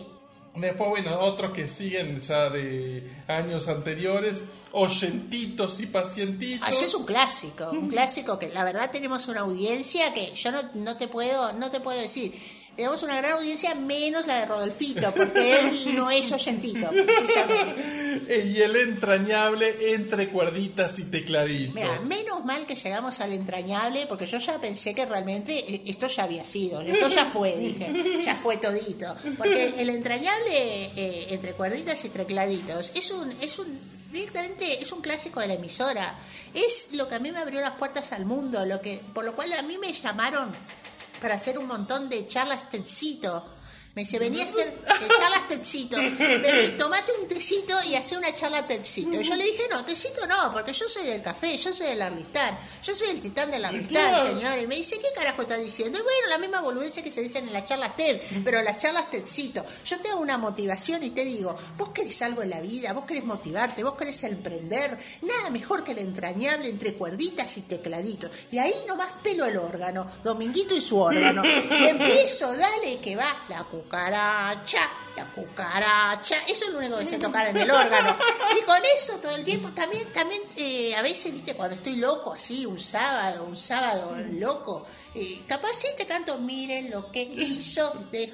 Después, 0.56 0.88
bueno, 0.88 1.20
otros 1.20 1.52
que 1.52 1.68
siguen 1.68 2.18
ya 2.20 2.48
de 2.48 3.06
años 3.28 3.68
anteriores, 3.68 4.44
oyentitos 4.72 5.80
y 5.80 5.86
pacientitos. 5.86 6.66
Ese 6.70 6.86
es 6.86 6.94
un 6.94 7.04
clásico, 7.04 7.68
un 7.70 7.90
clásico 7.90 8.38
que 8.38 8.48
la 8.48 8.64
verdad 8.64 8.90
tenemos 8.90 9.28
una 9.28 9.40
audiencia 9.40 10.14
que 10.14 10.34
yo 10.34 10.52
no, 10.52 10.60
no 10.74 10.96
te 10.96 11.08
puedo, 11.08 11.52
no 11.52 11.70
te 11.70 11.80
puedo 11.80 12.00
decir. 12.00 12.32
Tenemos 12.76 13.02
una 13.02 13.16
gran 13.16 13.32
audiencia, 13.32 13.74
menos 13.74 14.26
la 14.26 14.40
de 14.40 14.46
Rodolfito, 14.46 15.10
porque 15.14 15.60
él 15.60 15.94
no 15.94 16.10
es 16.10 16.30
oyentito, 16.30 16.90
precisamente. 16.90 18.06
Y 18.26 18.60
el 18.60 18.74
entrañable 18.76 19.94
entre 19.94 20.30
cuerditas 20.30 20.98
y 20.98 21.04
tecladitos. 21.04 21.74
Mira, 21.74 22.00
menos 22.08 22.44
mal 22.44 22.66
que 22.66 22.74
llegamos 22.74 23.20
al 23.20 23.32
entrañable, 23.32 24.06
porque 24.06 24.26
yo 24.26 24.38
ya 24.38 24.58
pensé 24.58 24.94
que 24.94 25.06
realmente 25.06 25.58
eh, 25.58 25.82
esto 25.86 26.06
ya 26.06 26.24
había 26.24 26.44
sido, 26.44 26.80
esto 26.80 27.08
ya 27.08 27.24
fue, 27.26 27.56
dije, 27.56 28.22
ya 28.24 28.34
fue 28.34 28.56
todito. 28.56 29.14
Porque 29.36 29.74
el 29.78 29.90
entrañable 29.90 30.84
eh, 30.96 31.26
entre 31.30 31.52
cuerditas 31.52 32.04
y 32.04 32.08
tecladitos 32.08 32.92
es 32.94 33.10
un, 33.10 33.30
es 33.40 33.58
un, 33.58 33.78
directamente 34.12 34.82
es 34.82 34.92
un 34.92 35.00
clásico 35.00 35.40
de 35.40 35.48
la 35.48 35.54
emisora. 35.54 36.14
Es 36.54 36.88
lo 36.92 37.08
que 37.08 37.16
a 37.16 37.18
mí 37.18 37.30
me 37.32 37.38
abrió 37.38 37.60
las 37.60 37.76
puertas 37.76 38.12
al 38.12 38.24
mundo, 38.24 38.64
lo 38.64 38.80
que, 38.80 39.00
por 39.14 39.24
lo 39.24 39.34
cual 39.34 39.52
a 39.52 39.62
mí 39.62 39.78
me 39.78 39.92
llamaron 39.92 40.50
para 41.16 41.34
hacer 41.34 41.58
un 41.58 41.66
montón 41.66 42.08
de 42.08 42.26
charlas 42.26 42.70
tecito. 42.70 43.44
Me 43.96 44.02
dice, 44.02 44.18
venía 44.18 44.42
a 44.42 44.46
hacer 44.46 44.74
charlas 45.18 45.48
tecito. 45.48 45.96
Vení, 45.96 46.76
tomate 46.76 47.12
un 47.18 47.26
tecito 47.26 47.72
y 47.84 47.94
hace 47.94 48.14
una 48.14 48.30
charla 48.34 48.66
tecito. 48.66 49.18
Y 49.18 49.24
yo 49.24 49.34
le 49.36 49.44
dije, 49.44 49.62
no, 49.70 49.82
tecito 49.86 50.26
no, 50.26 50.52
porque 50.52 50.74
yo 50.74 50.86
soy 50.86 51.06
del 51.06 51.22
café, 51.22 51.56
yo 51.56 51.72
soy 51.72 51.86
del 51.86 52.02
Arlistán. 52.02 52.58
Yo 52.84 52.94
soy 52.94 53.08
el 53.08 53.20
titán 53.22 53.50
del 53.50 53.64
Arlistán, 53.64 54.10
Claro. 54.10 54.28
señor. 54.28 54.58
Y 54.58 54.66
me 54.66 54.76
dice, 54.76 54.98
¿qué 54.98 55.08
carajo 55.14 55.40
está 55.40 55.56
diciendo? 55.56 55.98
Y 55.98 56.02
bueno, 56.02 56.28
la 56.28 56.36
misma 56.36 56.60
boludez 56.60 56.92
que 57.02 57.10
se 57.10 57.22
dicen 57.22 57.46
en 57.46 57.54
las 57.54 57.64
charlas 57.64 57.96
TED, 57.96 58.20
pero 58.44 58.60
las 58.60 58.76
charlas 58.76 59.10
tecito. 59.10 59.64
Yo 59.86 59.98
te 59.98 60.10
hago 60.10 60.20
una 60.20 60.36
motivación 60.36 61.02
y 61.02 61.08
te 61.08 61.24
digo, 61.24 61.56
vos 61.78 61.88
querés 61.94 62.20
algo 62.20 62.42
en 62.42 62.50
la 62.50 62.60
vida, 62.60 62.92
vos 62.92 63.06
querés 63.06 63.24
motivarte, 63.24 63.82
vos 63.82 63.94
querés 63.96 64.22
emprender. 64.24 64.98
Nada 65.22 65.48
mejor 65.48 65.84
que 65.84 65.92
el 65.92 65.98
entrañable 66.00 66.68
entre 66.68 66.92
cuerditas 66.92 67.56
y 67.56 67.62
tecladitos. 67.62 68.30
Y 68.50 68.58
ahí 68.58 68.74
nomás 68.86 69.10
pelo 69.22 69.46
el 69.46 69.56
órgano, 69.56 70.06
Dominguito 70.22 70.76
y 70.76 70.82
su 70.82 71.00
órgano. 71.00 71.42
Y 71.80 71.84
empiezo, 71.86 72.54
dale 72.54 72.98
que 73.00 73.16
va 73.16 73.44
la 73.48 73.64
cucaracha, 73.88 74.88
la 75.16 75.24
cucaracha. 75.26 76.36
Eso 76.48 76.66
es 76.66 76.72
lo 76.72 76.78
único 76.78 76.98
que 76.98 77.06
sé 77.06 77.18
tocar 77.18 77.46
en 77.48 77.56
el 77.56 77.70
órgano. 77.70 78.16
Y 78.58 78.62
con 78.62 78.78
eso 78.96 79.14
todo 79.14 79.34
el 79.34 79.44
tiempo, 79.44 79.70
también, 79.70 80.06
también 80.12 80.42
eh, 80.56 80.94
a 80.94 81.02
veces, 81.02 81.32
viste, 81.32 81.54
cuando 81.54 81.74
estoy 81.74 81.96
loco 81.96 82.32
así, 82.32 82.66
un 82.66 82.78
sábado, 82.78 83.44
un 83.44 83.56
sábado 83.56 84.16
loco, 84.32 84.86
eh, 85.14 85.42
capaz 85.46 85.74
sí 85.80 85.88
te 85.96 86.06
canto, 86.06 86.38
miren 86.38 86.90
lo 86.90 87.10
que 87.10 87.22
hizo 87.22 88.06
DJ 88.12 88.32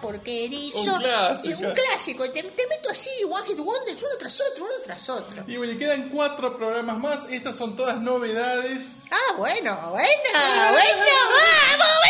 Porquerizo. 0.00 0.94
Un 0.94 0.98
clásico. 1.00 1.58
Un 1.60 1.72
clásico. 1.72 2.24
Y 2.24 2.30
te, 2.30 2.42
te 2.42 2.66
meto 2.68 2.90
así, 2.90 3.10
One 3.28 3.46
Hit 3.46 3.58
Wonders, 3.58 4.02
uno 4.02 4.16
tras 4.18 4.40
otro, 4.40 4.64
uno 4.64 4.74
tras 4.82 5.08
otro. 5.08 5.44
Y 5.46 5.56
bueno, 5.56 5.72
y 5.72 5.78
quedan 5.78 6.08
cuatro 6.10 6.56
programas 6.56 6.98
más. 6.98 7.28
Estas 7.30 7.56
son 7.56 7.76
todas 7.76 8.00
novedades. 8.00 8.98
Ah, 9.10 9.34
bueno, 9.36 9.76
bueno, 9.90 10.08
bueno, 10.72 11.10
vamos. 11.78 12.00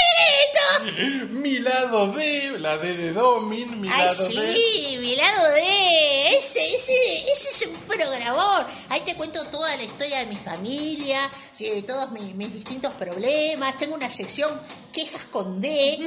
Mi 1.31 1.59
lado 1.59 2.09
D, 2.09 2.59
la 2.59 2.77
D 2.79 2.97
de 2.97 3.13
Domin, 3.13 3.81
mi 3.81 3.89
D. 3.89 3.95
sí, 4.15 4.99
mi 5.01 5.17
lado 5.17 5.51
de 5.53 6.37
ese, 6.37 6.75
ese, 6.75 6.93
ese 7.33 7.49
es 7.51 7.67
un 7.67 7.75
programón. 7.87 8.67
Ahí 8.89 9.01
te 9.03 9.15
cuento 9.15 9.45
toda 9.47 9.77
la 9.77 9.83
historia 9.83 10.19
de 10.21 10.27
mi 10.27 10.37
familia, 10.37 11.31
eh, 11.59 11.83
todos 11.83 12.11
mis, 12.13 12.35
mis 12.35 12.53
distintos 12.53 12.93
problemas. 12.95 13.79
Tengo 13.79 13.95
una 13.95 14.11
sección 14.11 14.51
quejas 14.91 15.25
con 15.25 15.61
D, 15.61 15.99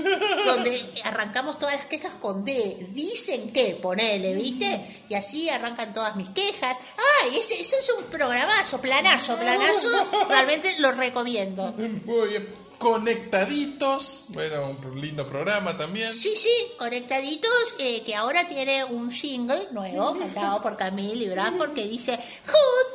donde 0.45 1.01
arrancamos 1.03 1.59
todas 1.59 1.75
las 1.75 1.85
quejas 1.85 2.13
con 2.21 2.45
D. 2.45 2.87
Dicen 2.89 3.51
que, 3.51 3.77
ponele, 3.81 4.33
¿viste? 4.33 5.05
Y 5.09 5.15
así 5.15 5.49
arrancan 5.49 5.93
todas 5.93 6.15
mis 6.15 6.29
quejas. 6.29 6.77
Ay, 7.21 7.37
ese, 7.37 7.59
ese 7.59 7.79
es 7.79 7.89
un 7.97 8.05
programazo, 8.05 8.79
planazo, 8.79 9.37
planazo. 9.37 9.89
Realmente 10.29 10.79
lo 10.79 10.91
recomiendo. 10.91 11.73
Muy 11.73 12.29
bien. 12.29 12.47
Conectaditos. 12.77 14.25
Bueno, 14.29 14.71
un 14.71 15.01
lindo 15.01 15.25
programa 15.25 15.77
también. 15.77 16.13
Sí, 16.13 16.35
sí, 16.35 16.49
conectaditos, 16.77 17.75
eh, 17.79 18.01
que 18.03 18.13
ahora 18.13 18.45
tiene 18.49 18.83
un 18.83 19.09
jingle 19.09 19.69
nuevo 19.71 20.17
cantado 20.19 20.61
por 20.61 20.75
Camille 20.75 21.23
y 21.23 21.29
Bradford 21.29 21.73
que 21.73 21.85
dice 21.85 22.17
juntos, 22.17 22.92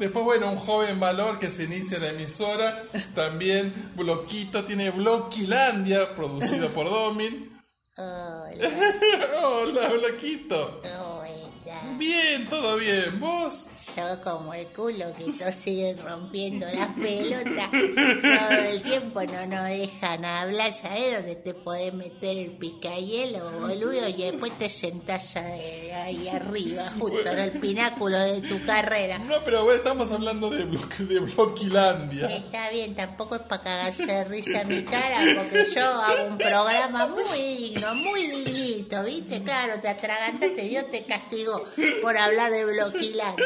Después, 0.00 0.24
bueno, 0.24 0.50
un 0.50 0.56
joven 0.56 0.98
valor 0.98 1.38
que 1.38 1.50
se 1.50 1.64
inicia 1.64 1.98
en 1.98 2.02
la 2.04 2.08
emisora. 2.08 2.82
También 3.14 3.92
Bloquito 3.96 4.64
tiene 4.64 4.88
Bloquilandia, 4.90 6.16
producido 6.16 6.70
por 6.70 6.88
Domin. 6.88 7.60
Hola, 7.98 8.48
Hola, 9.44 9.88
Bloquito. 9.88 10.80
¿cómo 10.82 11.22
estás? 11.24 11.98
Bien, 11.98 12.48
todo 12.48 12.76
bien. 12.78 13.20
¿Vos? 13.20 13.68
Yo 13.96 14.20
como 14.22 14.54
el 14.54 14.66
culo 14.68 15.12
que 15.16 15.24
no 15.26 15.52
siguen 15.52 15.98
rompiendo 15.98 16.66
las 16.66 16.88
pelotas 17.00 17.70
todo 17.70 18.58
el 18.70 18.82
tiempo, 18.82 19.22
no 19.22 19.46
nos 19.46 19.68
dejan 19.68 20.24
hablar, 20.24 20.72
¿sabes? 20.72 21.16
Donde 21.16 21.34
te 21.36 21.54
podés 21.54 21.92
meter 21.94 22.36
el 22.38 22.52
picayelo, 22.52 23.50
boludo, 23.60 24.08
y 24.08 24.12
después 24.22 24.52
te 24.58 24.68
sentás 24.70 25.36
ahí, 25.36 26.28
arriba, 26.28 26.84
justo 26.98 27.28
en 27.30 27.38
el 27.38 27.50
pináculo 27.52 28.18
de 28.20 28.40
tu 28.42 28.64
carrera. 28.66 29.18
No, 29.18 29.42
pero 29.44 29.64
bueno, 29.64 29.78
estamos 29.78 30.10
hablando 30.12 30.50
de, 30.50 30.66
Blo- 30.66 30.96
de 30.98 31.20
Bloquilandia. 31.20 32.28
Está 32.28 32.70
bien, 32.70 32.94
tampoco 32.94 33.36
es 33.36 33.42
para 33.42 33.62
cagarse 33.62 34.06
de 34.06 34.24
risa 34.24 34.64
mi 34.64 34.84
cara, 34.84 35.18
porque 35.36 35.66
yo 35.74 35.84
hago 35.84 36.24
un 36.28 36.38
programa 36.38 37.06
muy 37.06 37.24
digno, 37.56 37.94
muy 37.94 38.26
dignito, 38.26 39.02
¿viste? 39.04 39.42
Claro, 39.42 39.80
te 39.80 39.88
atragantaste, 39.88 40.62
Dios 40.62 40.84
te 40.90 41.04
castigó 41.04 41.64
por 42.02 42.16
hablar 42.16 42.50
de 42.50 42.64
Bloquilandia. 42.64 43.44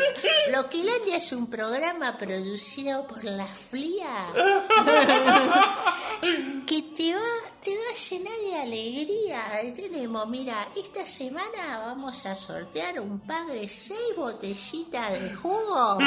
Bloquilandia 0.49 1.17
es 1.17 1.33
un 1.33 1.49
programa 1.49 2.17
producido 2.17 3.07
por 3.07 3.25
la 3.25 3.47
FLIA 3.47 4.27
que 6.67 6.83
te 6.97 7.15
va, 7.15 7.21
te 7.61 7.77
va 7.77 7.83
a 7.91 8.11
llenar 8.11 8.39
de 8.39 8.57
alegría. 8.57 9.43
Tenemos, 9.75 10.29
mira, 10.29 10.69
esta 10.77 11.07
semana 11.07 11.79
vamos 11.79 12.25
a 12.27 12.37
sortear 12.37 13.01
un 13.01 13.21
pack 13.21 13.49
de 13.49 13.69
seis 13.69 14.15
botellitas 14.17 15.21
de 15.21 15.35
jugo 15.35 15.99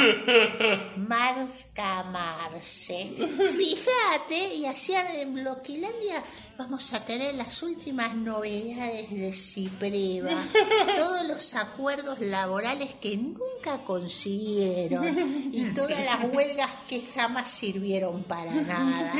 Marca 0.96 2.02
Marce. 2.04 3.12
Fíjate, 3.56 4.54
y 4.54 4.66
así 4.66 4.94
en 4.94 5.34
Bloquilandia 5.34 6.22
vamos 6.58 6.92
a 6.92 7.04
tener 7.04 7.36
las 7.36 7.62
últimas 7.62 8.16
novedades 8.16 9.10
de 9.10 9.32
Cipreva. 9.32 10.44
Todos 10.96 11.28
los 11.28 11.54
acuerdos 11.54 12.18
laborales 12.18 12.96
que 13.00 13.16
nunca 13.16 13.84
consiguieron 13.86 15.06
y 15.52 15.72
todas 15.74 16.04
las 16.04 16.24
huelgas 16.32 16.70
que 16.88 17.02
jamás 17.14 17.48
sirvieron 17.48 18.24
para 18.24 18.52
nada. 18.52 19.12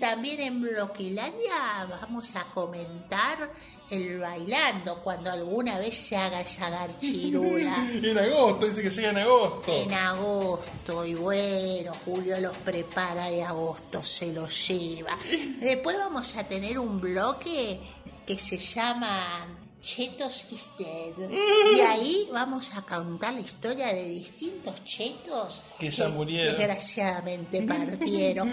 También 0.00 0.40
en 0.40 0.60
Bloquilandia 0.60 1.86
vamos 1.88 2.34
a 2.34 2.42
comentar 2.52 3.52
el 3.90 4.18
bailando 4.18 4.96
cuando 5.02 5.30
alguna 5.30 5.78
vez 5.78 5.96
se 5.96 6.16
haga 6.16 6.40
esa 6.40 6.70
garchirula 6.70 7.90
En 8.02 8.16
agosto, 8.16 8.66
dice 8.66 8.82
que 8.82 8.90
llega 8.90 9.10
en 9.10 9.18
agosto. 9.18 9.70
en 9.70 9.92
agosto 9.92 11.04
y 11.04 11.14
bueno, 11.14 11.92
Julio 12.04 12.40
los 12.40 12.56
prepara 12.58 13.30
y 13.30 13.40
agosto 13.40 14.02
se 14.02 14.32
los 14.32 14.68
lleva. 14.68 15.16
Después 15.60 15.96
vamos 15.98 16.36
a 16.36 16.44
tener 16.44 16.71
un 16.78 17.00
bloque 17.00 17.80
que 18.26 18.38
se 18.38 18.56
llama 18.58 19.58
Chetos 19.80 20.46
is 20.52 20.72
Dead. 20.78 21.28
Y 21.76 21.80
ahí 21.80 22.28
vamos 22.32 22.76
a 22.76 22.82
contar 22.82 23.34
la 23.34 23.40
historia 23.40 23.88
de 23.92 24.08
distintos 24.08 24.84
chetos 24.84 25.62
Que 25.78 25.90
ya 25.90 26.08
murieron. 26.10 26.56
desgraciadamente 26.56 27.62
partieron. 27.66 28.52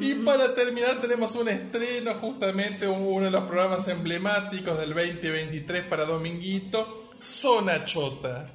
Y 0.00 0.14
para 0.16 0.54
terminar 0.54 1.00
tenemos 1.00 1.34
un 1.36 1.48
estreno, 1.48 2.14
justamente 2.14 2.86
uno 2.86 3.24
de 3.26 3.30
los 3.30 3.44
programas 3.44 3.86
emblemáticos 3.88 4.78
del 4.78 4.90
2023 4.94 5.84
para 5.84 6.04
Dominguito, 6.04 7.10
Zona 7.20 7.84
Chota. 7.84 8.50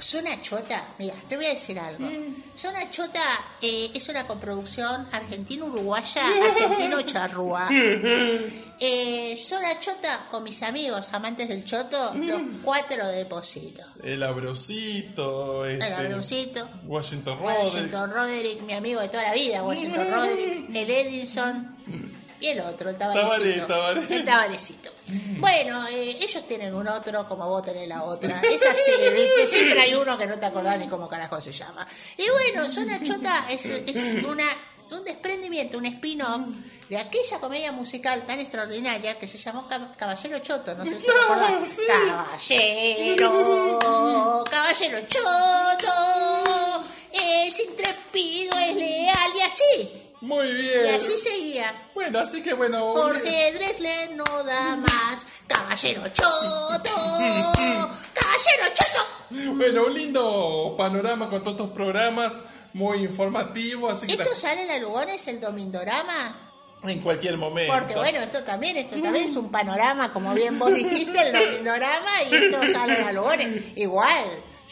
Zona 0.00 0.40
Chota, 0.40 0.82
mira, 0.98 1.14
te 1.28 1.36
voy 1.36 1.46
a 1.46 1.50
decir 1.50 1.78
algo. 1.78 2.08
Zona 2.56 2.90
Chota 2.90 3.20
eh, 3.60 3.90
es 3.94 4.08
una 4.08 4.26
coproducción 4.26 5.06
argentino-uruguaya, 5.12 6.22
argentino-charrúa. 6.50 7.68
Eh, 8.84 9.36
Zona 9.36 9.78
Chota, 9.78 10.26
con 10.28 10.42
mis 10.42 10.60
amigos 10.64 11.10
amantes 11.12 11.48
del 11.48 11.64
Choto, 11.64 12.14
los 12.14 12.40
cuatro 12.64 13.06
depositos. 13.06 13.86
El 14.02 14.24
Abreucito, 14.24 15.64
este, 15.66 15.86
El 15.86 15.92
Abrucito, 15.92 16.68
Washington 16.86 17.38
Roderick. 17.38 17.64
Washington 17.64 18.10
Roderick, 18.10 18.60
mi 18.62 18.72
amigo 18.72 19.00
de 19.00 19.08
toda 19.08 19.22
la 19.22 19.34
vida, 19.34 19.62
Washington 19.62 20.10
Roderick, 20.10 20.74
el 20.74 20.90
Edinson 20.90 21.76
y 22.42 22.48
el 22.48 22.60
otro, 22.60 22.90
el 22.90 22.98
tabarecito. 22.98 23.66
Tabaré, 23.66 23.96
Tabaré. 24.00 24.16
El 24.16 24.24
tabarecito. 24.24 24.90
Bueno, 25.38 25.86
eh, 25.88 26.16
ellos 26.20 26.46
tienen 26.46 26.74
un 26.74 26.88
otro 26.88 27.28
como 27.28 27.48
vos 27.48 27.62
tenés 27.62 27.88
la 27.88 28.02
otra. 28.02 28.40
Es 28.50 28.64
así, 28.66 28.90
¿viste? 29.14 29.46
Siempre 29.48 29.80
hay 29.80 29.94
uno 29.94 30.18
que 30.18 30.26
no 30.26 30.38
te 30.38 30.46
acordás 30.46 30.78
ni 30.78 30.88
cómo 30.88 31.08
carajo 31.08 31.40
se 31.40 31.52
llama. 31.52 31.86
Y 32.16 32.28
bueno, 32.30 32.68
Zona 32.68 33.02
Chota 33.02 33.46
es, 33.48 33.64
es 33.66 34.24
una 34.26 34.44
un 34.90 35.04
desprendimiento, 35.04 35.78
un 35.78 35.86
spin-off 35.86 36.42
de 36.90 36.98
aquella 36.98 37.38
comedia 37.40 37.72
musical 37.72 38.24
tan 38.26 38.38
extraordinaria 38.40 39.18
que 39.18 39.26
se 39.26 39.38
llamó 39.38 39.66
Cab- 39.66 39.96
Caballero 39.96 40.38
Choto, 40.40 40.74
no 40.74 40.84
sé 40.84 41.00
si 41.00 41.06
recordás. 41.06 41.64
sí. 41.66 41.82
Caballero, 43.16 44.44
Caballero 44.50 44.98
Choto, 45.08 46.84
es 47.12 47.58
intrépido, 47.60 48.58
es 48.58 48.76
leal 48.76 49.30
y 49.38 49.40
Muy 50.22 50.46
Y 50.48 50.54
bien. 50.54 50.94
así 50.94 51.16
seguía. 51.16 51.74
Bueno, 51.94 52.20
así 52.20 52.42
que 52.44 52.54
bueno. 52.54 52.94
Jorge 52.94 53.52
Drexler 53.52 54.14
no 54.14 54.24
da 54.44 54.76
más. 54.76 55.26
Caballero 55.48 56.02
Choto, 56.08 56.94
Caballero 58.14 58.74
Choto. 58.74 59.54
Bueno, 59.56 59.84
un 59.86 59.94
lindo 59.94 60.74
panorama 60.78 61.28
con 61.28 61.40
todos 61.42 61.52
estos 61.58 61.70
programas, 61.70 62.38
muy 62.74 62.98
informativo, 62.98 63.90
así 63.90 64.06
que 64.06 64.12
¿Esto 64.14 64.34
sale 64.36 64.62
en 64.62 64.68
la 64.68 64.78
Lugones 64.78 65.26
el 65.28 65.40
Domindorama? 65.40 66.48
en 66.84 67.00
cualquier 67.00 67.36
momento. 67.36 67.72
Porque 67.72 67.94
bueno, 67.94 68.18
esto 68.20 68.42
también, 68.42 68.76
esto 68.76 69.00
también 69.00 69.26
es 69.26 69.36
un 69.36 69.50
panorama, 69.52 70.12
como 70.12 70.34
bien 70.34 70.58
vos 70.58 70.72
dijiste, 70.74 71.20
el 71.20 71.32
Domindorama, 71.32 72.10
y 72.30 72.34
esto 72.34 72.58
sale 72.72 72.94
en 72.98 73.06
la 73.06 73.12
Lugones. 73.12 73.48
Igual, 73.76 74.24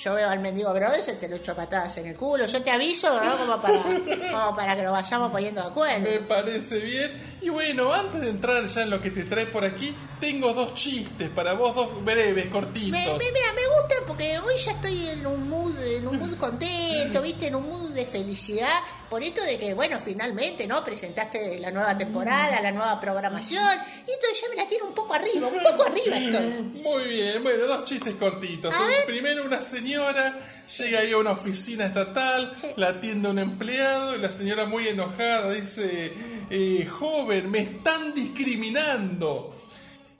yo 0.02 0.14
veo 0.14 0.28
al 0.30 0.40
mendigo 0.40 0.72
Brothers, 0.72 1.18
te 1.20 1.28
lo 1.28 1.36
echo 1.36 1.54
patadas 1.54 1.96
en 1.98 2.06
el 2.06 2.16
culo. 2.16 2.46
Yo 2.46 2.62
te 2.62 2.70
aviso, 2.70 3.22
¿no? 3.24 3.36
Como 3.36 3.60
para, 3.60 3.82
como 4.32 4.56
para 4.56 4.76
que 4.76 4.82
lo 4.82 4.92
vayamos 4.92 5.30
poniendo 5.30 5.60
de 5.62 5.68
acuerdo. 5.68 6.00
Me 6.10 6.20
parece 6.20 6.78
bien. 6.80 7.30
Y 7.42 7.48
bueno, 7.48 7.92
antes 7.92 8.20
de 8.20 8.28
entrar 8.30 8.64
ya 8.66 8.82
en 8.82 8.90
lo 8.90 9.00
que 9.00 9.10
te 9.10 9.24
trae 9.24 9.46
por 9.46 9.64
aquí, 9.64 9.94
tengo 10.20 10.52
dos 10.52 10.74
chistes 10.74 11.30
para 11.30 11.54
vos, 11.54 11.74
dos 11.74 12.04
breves, 12.04 12.46
cortitos. 12.48 12.90
Me, 12.90 13.06
me- 13.06 13.32
mira, 13.32 13.52
me 13.54 13.66
gusta 13.66 13.94
porque 14.06 14.38
hoy 14.38 14.54
ya 14.62 14.72
estoy 14.72 15.08
en 15.08 15.26
un 15.26 15.48
mood, 15.48 15.74
en 15.86 16.06
un 16.06 16.18
mood 16.18 16.34
contento, 16.36 17.22
viste, 17.22 17.46
en 17.46 17.54
un 17.54 17.66
mood 17.70 17.90
de 17.92 18.04
felicidad, 18.04 18.68
por 19.08 19.22
esto 19.22 19.42
de 19.42 19.58
que, 19.58 19.72
bueno, 19.72 19.98
finalmente, 20.04 20.66
¿no? 20.66 20.84
Presentaste 20.84 21.58
la 21.58 21.70
nueva 21.70 21.96
temporada, 21.96 22.60
la 22.60 22.70
nueva 22.72 23.00
programación, 23.00 23.64
y 24.06 24.10
esto 24.10 24.26
ya 24.42 24.48
me 24.50 24.56
la 24.56 24.68
tiro 24.68 24.84
un 24.86 24.94
poco 24.94 25.14
arriba, 25.14 25.46
un 25.46 25.62
poco 25.62 25.84
arriba 25.84 26.18
estoy. 26.18 26.46
Muy 26.82 27.04
bien, 27.04 27.42
bueno, 27.42 27.66
dos 27.66 27.86
chistes 27.86 28.14
cortitos. 28.16 28.74
Primero, 29.06 29.44
una 29.44 29.62
señora 29.90 30.38
llega 30.78 31.00
ahí 31.00 31.10
a 31.10 31.18
una 31.18 31.32
oficina 31.32 31.86
estatal, 31.86 32.52
Sí. 32.60 32.68
la 32.76 32.90
atiende 32.90 33.28
un 33.28 33.40
empleado 33.40 34.16
y 34.16 34.20
la 34.20 34.30
señora 34.30 34.66
muy 34.66 34.86
enojada 34.86 35.52
dice, 35.52 36.12
eh, 36.48 36.86
joven, 36.86 37.50
me 37.50 37.58
están 37.58 38.14
discriminando. 38.14 39.56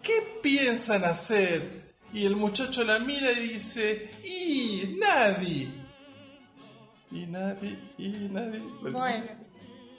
¿Qué 0.03 0.27
piensan 0.43 1.05
hacer? 1.05 1.63
Y 2.13 2.27
el 2.27 2.35
muchacho 2.35 2.83
la 2.83 2.99
mira 2.99 3.31
y 3.31 3.41
dice, 3.49 4.11
y 4.25 4.97
nadie. 4.99 5.69
Y 7.13 7.27
nadie, 7.27 7.79
y 7.97 8.09
nadie. 8.31 8.61
Bueno, 8.83 9.25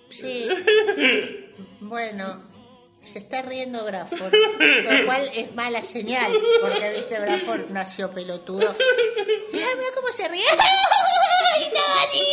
sí. 0.10 0.48
Bueno, 1.80 2.42
se 3.04 3.20
está 3.20 3.42
riendo 3.42 3.84
Bradford, 3.84 4.34
lo 4.84 5.06
cual 5.06 5.30
es 5.36 5.54
mala 5.56 5.84
señal, 5.84 6.32
porque 6.62 6.90
viste, 6.92 7.20
Bradford 7.20 7.70
nació 7.70 8.12
pelotudo. 8.12 8.76
Mira, 9.52 9.68
mira 9.78 9.92
cómo 9.96 10.12
se 10.12 10.28
ríe. 10.28 10.44
¡Y 10.44 11.64
nadie! 11.74 12.26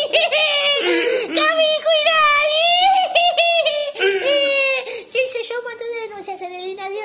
¡Camijo 1.26 1.38
y 1.38 2.04
nadie! 2.04 2.68
Yo 5.12 5.20
hice 5.20 5.42
yo 5.48 5.62
denuncias 6.18 6.40
en 6.42 6.52
el 6.52 6.66
INADI. 6.66 6.96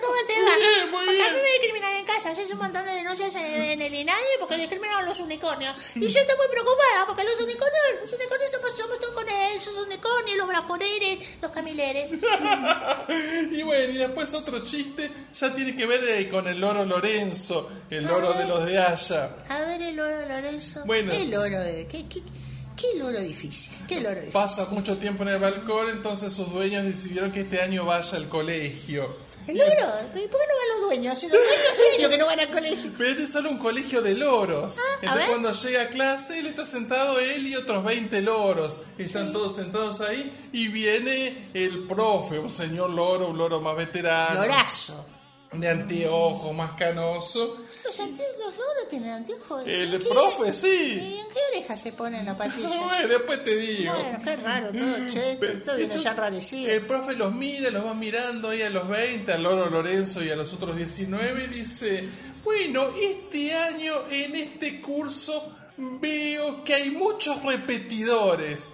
¿cómo 0.00 0.14
te 0.26 0.42
va? 0.42 0.56
Bien, 0.56 0.90
muy 0.90 1.06
Porque 1.06 1.22
a 1.22 1.30
mí 1.30 1.32
bien. 1.32 1.42
me 1.42 1.52
discriminan 1.52 1.96
en 1.96 2.04
casa. 2.04 2.32
Yo 2.34 2.42
hice 2.42 2.52
un 2.52 2.58
montón 2.58 2.84
de 2.84 2.92
denuncias 2.92 3.34
en, 3.34 3.62
en 3.62 3.82
el 3.82 3.94
INADI 3.94 4.36
porque 4.38 4.56
discriminaron 4.56 5.06
los 5.06 5.18
unicornios. 5.20 5.74
Y 5.96 6.06
yo 6.06 6.20
estoy 6.20 6.36
muy 6.36 6.48
preocupada 6.50 7.06
porque 7.06 7.24
los 7.24 7.40
unicornios, 7.40 7.82
los 8.02 8.12
unicornios 8.12 8.50
somos, 8.50 8.72
somos 8.76 9.00
todos 9.00 9.14
con 9.14 9.28
él. 9.28 9.56
Esos 9.56 9.76
unicornios, 9.76 10.36
los 10.36 10.46
braforeres, 10.48 11.18
los 11.42 11.50
camileres. 11.50 12.12
Y 13.50 13.62
bueno, 13.62 13.92
y 13.92 13.96
después 13.96 14.32
otro 14.34 14.64
chiste 14.64 15.10
ya 15.32 15.52
tiene 15.54 15.74
que 15.74 15.86
ver 15.86 16.04
eh, 16.06 16.28
con 16.28 16.46
el 16.46 16.60
loro 16.60 16.84
Lorenzo, 16.84 17.70
el 17.90 18.04
loro 18.04 18.32
de 18.34 18.44
los 18.46 18.64
de 18.66 18.78
Haya. 18.78 19.36
A 19.48 19.60
ver 19.62 19.80
el 19.82 19.96
loro 19.96 20.26
Lorenzo. 20.26 20.82
Bueno. 20.84 21.12
¿Qué 21.12 21.24
loro 21.26 21.58
de.? 21.62 21.86
¿Qué, 21.86 22.06
qué, 22.08 22.20
qué 22.78 22.98
loro 22.98 23.20
difícil? 23.20 23.72
¿Qué 23.86 23.96
loro 24.00 24.14
difícil? 24.14 24.32
Pasa 24.32 24.68
mucho 24.70 24.96
tiempo 24.96 25.22
en 25.24 25.30
el 25.30 25.38
balcón, 25.38 25.90
entonces 25.90 26.32
sus 26.32 26.52
dueños 26.52 26.84
decidieron 26.84 27.32
que 27.32 27.40
este 27.40 27.60
año 27.60 27.84
vaya 27.84 28.16
al 28.16 28.28
colegio. 28.28 29.16
¿El 29.46 29.56
loro? 29.56 29.70
¿Y 30.14 30.28
¿Por 30.28 30.40
qué 30.40 30.46
no 30.46 30.56
van 30.56 30.68
los 30.74 30.80
dueños? 30.88 31.22
Los 31.22 31.32
dueños 31.32 31.72
son 31.72 31.86
ellos 31.98 32.08
que 32.10 32.18
no 32.18 32.26
van 32.26 32.40
al 32.40 32.50
colegio. 32.50 32.92
Pero 32.98 33.10
este 33.10 33.22
es 33.24 33.30
solo 33.30 33.50
un 33.50 33.58
colegio 33.58 34.02
de 34.02 34.14
loros. 34.14 34.78
Ah, 34.78 34.98
Entonces 35.02 35.28
cuando 35.28 35.52
llega 35.52 35.82
a 35.82 35.88
clase, 35.88 36.38
él 36.38 36.46
está 36.46 36.66
sentado 36.66 37.18
él 37.18 37.46
y 37.46 37.56
otros 37.56 37.82
20 37.82 38.20
loros. 38.22 38.82
Están 38.98 39.32
todos 39.32 39.56
sentados 39.56 40.02
ahí 40.02 40.50
y 40.52 40.68
viene 40.68 41.50
el 41.54 41.86
profe, 41.86 42.38
un 42.38 42.50
señor 42.50 42.90
loro, 42.90 43.28
un 43.28 43.38
loro 43.38 43.60
más 43.60 43.74
veterano. 43.76 44.40
Lorazo. 44.42 45.06
De 45.52 45.66
anteojo, 45.68 46.52
más 46.52 46.72
canoso. 46.72 47.56
Los, 47.84 47.98
los 47.98 48.56
loros 48.58 48.88
tienen 48.90 49.10
anteojos. 49.10 49.62
El 49.66 49.94
¿En 49.94 50.02
qué- 50.02 50.08
profe, 50.10 50.52
sí. 50.52 50.66
¿Y 51.00 51.18
en 51.20 51.26
qué 51.28 51.38
oreja 51.52 51.74
se 51.76 51.92
pone 51.92 52.22
la 52.22 52.36
patilla? 52.36 52.68
Bueno, 52.84 53.08
después 53.08 53.44
te 53.44 53.56
digo. 53.56 53.94
Bueno, 53.94 54.18
qué 54.22 54.36
raro 54.36 54.70
todo, 54.72 55.10
che, 55.10 55.32
esto, 55.32 55.46
esto 55.46 55.76
viene 55.76 55.98
ya 55.98 56.10
enrarecido. 56.10 56.70
El 56.70 56.82
profe 56.82 57.14
los 57.16 57.32
mira, 57.32 57.70
los 57.70 57.86
va 57.86 57.94
mirando 57.94 58.50
ahí 58.50 58.60
a 58.60 58.68
los 58.68 58.86
20, 58.88 59.32
al 59.32 59.42
loro 59.42 59.70
Lorenzo 59.70 60.22
y 60.22 60.30
a 60.30 60.36
los 60.36 60.52
otros 60.52 60.76
19 60.76 61.44
y 61.44 61.46
dice, 61.46 62.06
bueno, 62.44 62.86
este 63.00 63.54
año 63.54 63.94
en 64.10 64.36
este 64.36 64.82
curso 64.82 65.54
veo 65.78 66.62
que 66.62 66.74
hay 66.74 66.90
muchos 66.90 67.42
repetidores. 67.42 68.72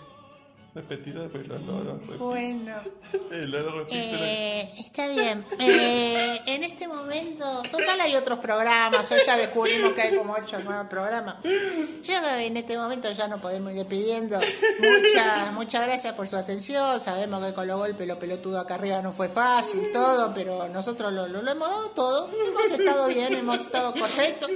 Repetidores, 0.74 1.30
porque 1.30 1.46
los 1.46 1.62
loros. 1.62 2.18
Bueno, 2.18 2.74
El 3.30 3.50
loro 3.52 3.78
repite. 3.80 4.10
eh, 4.12 4.74
está 4.78 5.06
bien. 5.06 5.44
Eh, 5.60 6.40
en 6.46 6.64
este 6.64 6.88
momento, 6.88 7.62
total 7.70 8.00
hay 8.00 8.16
otros 8.16 8.40
programas, 8.40 9.10
hoy 9.12 9.18
ya 9.24 9.36
descubrimos 9.36 9.92
que 9.92 10.02
hay 10.02 10.16
como 10.16 10.32
ocho 10.32 10.58
nuevos 10.60 10.88
programas. 10.88 11.36
Yo 11.44 12.14
en 12.38 12.56
este 12.56 12.76
momento 12.76 13.10
ya 13.12 13.28
no 13.28 13.40
podemos 13.40 13.72
ir 13.72 13.86
pidiendo. 13.86 14.36
Muchas, 14.80 15.52
muchas 15.52 15.86
gracias 15.86 16.12
por 16.14 16.26
su 16.26 16.36
atención. 16.36 16.98
Sabemos 16.98 17.44
que 17.44 17.54
con 17.54 17.68
los 17.68 17.78
golpes, 17.78 18.08
lo 18.08 18.18
pelotudo 18.18 18.58
acá 18.58 18.74
arriba 18.74 19.00
no 19.00 19.12
fue 19.12 19.28
fácil, 19.28 19.92
todo, 19.92 20.34
pero 20.34 20.68
nosotros 20.70 21.12
lo, 21.12 21.28
lo, 21.28 21.40
lo 21.40 21.50
hemos 21.52 21.70
dado 21.70 21.90
todo. 21.90 22.30
Hemos 22.48 22.70
estado 22.70 23.06
bien, 23.08 23.32
hemos 23.34 23.60
estado 23.60 23.92
correctos. 23.92 24.50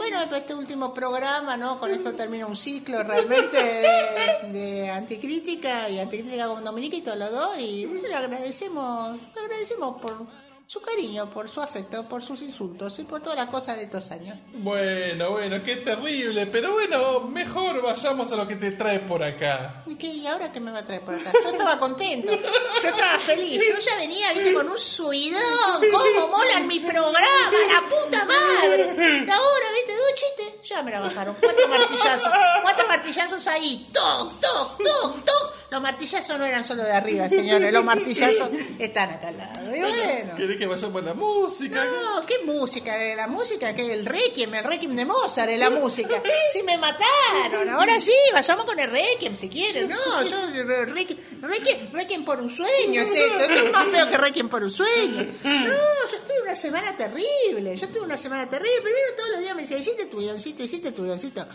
Bueno, 0.00 0.22
este 0.34 0.54
último 0.54 0.94
programa, 0.94 1.58
¿no? 1.58 1.78
Con 1.78 1.90
esto 1.90 2.14
termina 2.14 2.46
un 2.46 2.56
ciclo 2.56 3.02
realmente 3.02 3.58
de, 3.58 4.50
de 4.50 4.90
anticrítica 4.90 5.90
y 5.90 5.98
anticrítica 5.98 6.48
con 6.48 6.64
Dominique 6.64 6.96
y 6.96 7.02
todos 7.02 7.18
los 7.18 7.30
dos. 7.30 7.58
Y 7.58 7.86
le 7.86 8.14
agradecemos, 8.14 9.18
le 9.34 9.40
agradecemos 9.42 10.00
por 10.00 10.26
su 10.70 10.80
cariño, 10.80 11.28
por 11.28 11.48
su 11.48 11.60
afecto, 11.60 12.08
por 12.08 12.22
sus 12.22 12.42
insultos 12.42 12.96
y 13.00 13.02
por 13.02 13.20
todas 13.20 13.36
las 13.36 13.48
cosas 13.48 13.76
de 13.76 13.82
estos 13.82 14.12
años. 14.12 14.38
Bueno, 14.52 15.32
bueno, 15.32 15.64
qué 15.64 15.74
terrible. 15.74 16.46
Pero 16.46 16.74
bueno, 16.74 17.22
mejor 17.22 17.82
vayamos 17.82 18.30
a 18.30 18.36
lo 18.36 18.46
que 18.46 18.54
te 18.54 18.70
trae 18.70 19.00
por 19.00 19.20
acá. 19.20 19.82
¿Y, 19.88 19.96
qué, 19.96 20.06
¿Y 20.06 20.28
ahora 20.28 20.52
qué 20.52 20.60
me 20.60 20.70
va 20.70 20.78
a 20.78 20.86
traer 20.86 21.04
por 21.04 21.12
acá? 21.12 21.32
Yo 21.42 21.50
estaba 21.50 21.76
contento, 21.80 22.30
yo 22.30 22.88
estaba 22.88 23.18
feliz, 23.18 23.60
yo 23.68 23.78
ya 23.80 23.96
venía, 23.96 24.32
viste, 24.32 24.54
con 24.54 24.68
un 24.68 24.78
subidón, 24.78 25.42
cómo 25.90 26.28
molan 26.28 26.68
mi 26.68 26.78
programa, 26.78 27.58
la 27.66 27.88
puta 27.88 28.24
madre. 28.26 28.94
Y 29.26 29.28
ahora, 29.28 29.66
viste, 29.74 29.96
dos 29.96 30.14
chistes, 30.14 30.68
ya 30.68 30.84
me 30.84 30.92
la 30.92 31.00
bajaron, 31.00 31.36
cuatro 31.40 31.66
martillazos, 31.66 32.32
cuatro 32.62 32.86
martillazos 32.86 33.44
ahí, 33.48 33.88
toc, 33.92 34.40
toc, 34.40 34.84
toc, 34.84 35.24
toc. 35.24 35.59
Los 35.70 35.80
martillazos 35.80 36.36
no 36.38 36.44
eran 36.44 36.64
solo 36.64 36.82
de 36.82 36.92
arriba, 36.92 37.28
señores, 37.30 37.72
los 37.72 37.84
martillazos 37.84 38.50
están 38.80 39.10
acá 39.10 39.28
al 39.28 39.38
lado. 39.38 39.76
Y 39.76 39.80
bueno. 39.80 40.34
¿Querés 40.36 40.56
que 40.56 40.66
vayamos 40.66 41.00
a 41.00 41.04
la 41.04 41.14
música? 41.14 41.84
No, 41.84 42.26
qué 42.26 42.38
música, 42.44 42.96
la 43.14 43.28
música, 43.28 43.72
que 43.74 43.92
el 43.94 44.04
requiem, 44.04 44.52
el 44.54 44.64
requiem 44.64 44.96
de 44.96 45.04
Mozart 45.04 45.48
es 45.50 45.58
la 45.60 45.70
música. 45.70 46.20
Sí, 46.52 46.62
me 46.64 46.76
mataron, 46.78 47.68
ahora 47.68 48.00
sí, 48.00 48.10
vayamos 48.32 48.64
con 48.64 48.80
el 48.80 48.90
requiem 48.90 49.36
si 49.36 49.48
quieren. 49.48 49.88
No, 49.88 50.22
yo, 50.24 50.36
re- 50.64 50.86
requiem, 50.86 51.18
requiem, 51.40 51.92
requiem 51.92 52.24
por 52.24 52.40
un 52.40 52.50
sueño 52.50 53.02
es 53.02 53.12
esto, 53.12 53.38
esto 53.38 53.66
es 53.66 53.72
más 53.72 53.88
feo 53.88 54.10
que 54.10 54.16
requiem 54.18 54.48
por 54.48 54.64
un 54.64 54.70
sueño. 54.72 55.22
No, 55.44 55.70
yo 56.10 56.16
estuve 56.16 56.42
una 56.42 56.56
semana 56.56 56.96
terrible, 56.96 57.76
yo 57.76 57.86
estuve 57.86 58.02
una 58.02 58.16
semana 58.16 58.48
terrible. 58.48 58.80
Primero 58.82 59.06
todos 59.16 59.30
los 59.30 59.38
días 59.40 59.54
me 59.54 59.62
decía, 59.62 59.78
hiciste 59.78 60.06
tu 60.06 60.18
guioncito, 60.18 60.62
hiciste 60.64 60.90
tu 60.90 61.04
guioncito. 61.04 61.46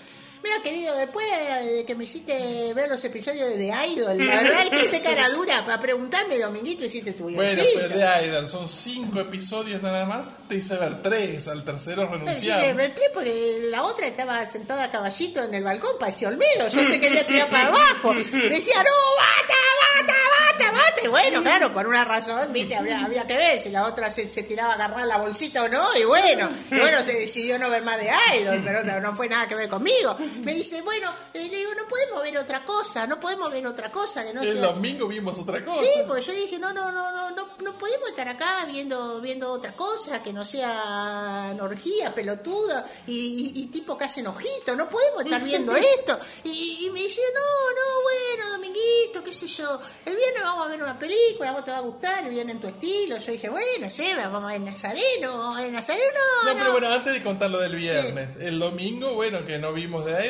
Mira, 0.46 0.62
querido, 0.62 0.96
después 0.96 1.26
de 1.64 1.86
que 1.88 1.96
me 1.96 2.04
hiciste 2.04 2.72
ver 2.76 2.88
los 2.88 3.04
episodios 3.04 3.50
de 3.50 3.56
The 3.56 3.88
Idol, 3.88 4.18
la 4.20 4.36
verdad 4.44 4.62
es 4.62 4.70
que 4.70 4.82
hice 4.84 5.02
cara 5.02 5.28
dura 5.30 5.66
para 5.66 5.82
preguntarme, 5.82 6.38
Dominguito, 6.38 6.86
hiciste 6.86 7.14
tu 7.14 7.24
Bueno, 7.32 7.64
pero 7.74 7.90
de 7.90 8.28
Idol 8.28 8.48
son 8.48 8.68
cinco 8.68 9.20
episodios 9.20 9.82
nada 9.82 10.06
más. 10.06 10.30
Te 10.48 10.54
hice 10.58 10.78
ver 10.78 11.02
tres, 11.02 11.48
al 11.48 11.64
tercero 11.66 12.04
Sí, 12.04 12.12
renunciar. 12.20 12.76
de 12.78 12.86
entré 12.86 13.06
porque 13.12 13.68
la 13.72 13.82
otra 13.82 14.06
estaba 14.06 14.46
sentada 14.46 14.84
a 14.84 14.92
caballito 14.92 15.42
en 15.42 15.56
el 15.56 15.64
balcón, 15.64 15.94
parecía 16.00 16.28
Olmedo. 16.28 16.68
Yo 16.70 16.86
se 16.86 17.00
quería 17.00 17.26
tirar 17.26 17.50
para 17.50 17.70
abajo. 17.70 18.14
Decía, 18.14 18.84
no, 18.84 18.92
bata, 19.18 19.56
bata, 20.04 20.14
bata, 20.60 20.72
bata. 20.74 21.02
y 21.04 21.08
bueno, 21.08 21.42
claro, 21.42 21.74
por 21.74 21.88
una 21.88 22.06
razón, 22.06 22.54
viste, 22.54 22.76
había, 22.76 23.04
había 23.04 23.26
que 23.26 23.36
ver 23.36 23.58
si 23.58 23.70
la 23.70 23.86
otra 23.86 24.12
se, 24.12 24.30
se 24.30 24.44
tiraba 24.44 24.74
a 24.74 24.76
agarrar 24.76 25.08
la 25.08 25.18
bolsita 25.18 25.64
o 25.64 25.70
no, 25.70 25.84
y 25.98 26.04
bueno, 26.04 26.50
y 26.70 26.80
bueno, 26.80 27.04
se 27.04 27.14
decidió 27.14 27.58
no 27.58 27.72
ver 27.72 27.82
más 27.82 27.98
de 28.00 28.12
Idol, 28.40 28.62
pero 28.64 28.84
no, 28.84 29.00
no 29.00 29.16
fue 29.16 29.28
nada 29.28 29.48
que 29.48 29.56
ver 29.56 29.70
conmigo. 29.70 30.16
Me 30.44 30.54
dice, 30.54 30.82
bueno, 30.82 31.12
eh, 31.34 31.48
le 31.50 31.58
digo, 31.58 31.74
no 31.76 31.88
podemos 31.88 32.24
ver 32.24 32.38
otra 32.38 32.64
cosa, 32.66 33.08
no 33.08 33.20
podemos 33.20 33.52
ver 33.52 33.66
otra 33.68 33.92
cosa 33.92 34.24
que 34.26 34.34
no 34.34 34.42
El 34.42 34.54
sea... 34.54 34.62
domingo 34.62 35.08
vimos 35.08 35.38
otra 35.40 35.64
cosa. 35.64 35.82
Sí, 35.82 36.02
pues 36.08 36.26
yo 36.26 36.34
dije, 36.34 36.58
no, 36.60 36.74
no, 36.74 36.92
no, 36.92 37.12
no, 37.12 37.32
no, 37.32 37.48
no 37.62 37.78
podemos 37.78 38.10
estar 38.10 38.28
acá 38.28 38.66
viendo, 38.66 39.22
viendo 39.22 39.52
otra 39.52 39.76
cosa 39.76 40.22
que 40.24 40.34
no 40.34 40.44
sea 40.46 41.56
orgía, 41.62 42.14
pelotuda 42.14 42.86
y, 43.08 43.52
y- 43.56 43.62
y 43.64 43.66
tipo 43.68 43.98
que 43.98 44.06
hacen 44.06 44.28
ojitos, 44.28 44.76
no 44.78 44.90
podemos 44.90 45.26
estar 45.26 45.44
viendo 45.44 45.76
esto. 45.76 46.18
Y, 46.44 46.86
y 46.86 46.90
me 46.92 47.02
dice, 47.02 47.22
no, 47.34 47.42
no, 47.42 48.02
bueno, 48.04 48.52
Dominguito, 48.54 49.24
qué 49.24 49.34
sé 49.34 49.48
yo, 49.48 49.80
el 50.06 50.16
viernes 50.16 50.44
vamos 50.44 50.66
a 50.66 50.70
ver 50.70 50.82
una 50.84 50.98
película, 50.98 51.52
vos 51.52 51.66
te 51.66 51.72
va 51.72 51.78
a 51.78 51.82
gustar, 51.82 52.24
el 52.24 52.30
viernes 52.30 52.56
en 52.56 52.62
tu 52.62 52.68
estilo. 52.68 53.18
Yo 53.18 53.32
dije, 53.32 53.50
bueno, 53.50 53.90
Seba, 53.90 54.28
vamos 54.30 54.50
a 54.50 54.54
ver 54.54 54.62
Nazareno, 54.62 55.38
vamos 55.38 55.58
a 55.58 55.62
ver 55.62 55.72
Nazareno, 55.72 56.20
No, 56.44 56.54
no, 56.54 56.60
pero 56.60 56.72
bueno, 56.72 56.88
antes 56.94 57.14
de 57.14 57.24
contar 57.24 57.50
lo 57.50 57.60
del 57.60 57.76
viernes, 57.76 58.36
el 58.40 58.60
domingo, 58.60 59.14
bueno, 59.14 59.46
que 59.46 59.58
no 59.60 59.74
vimos 59.74 60.06
de 60.06 60.25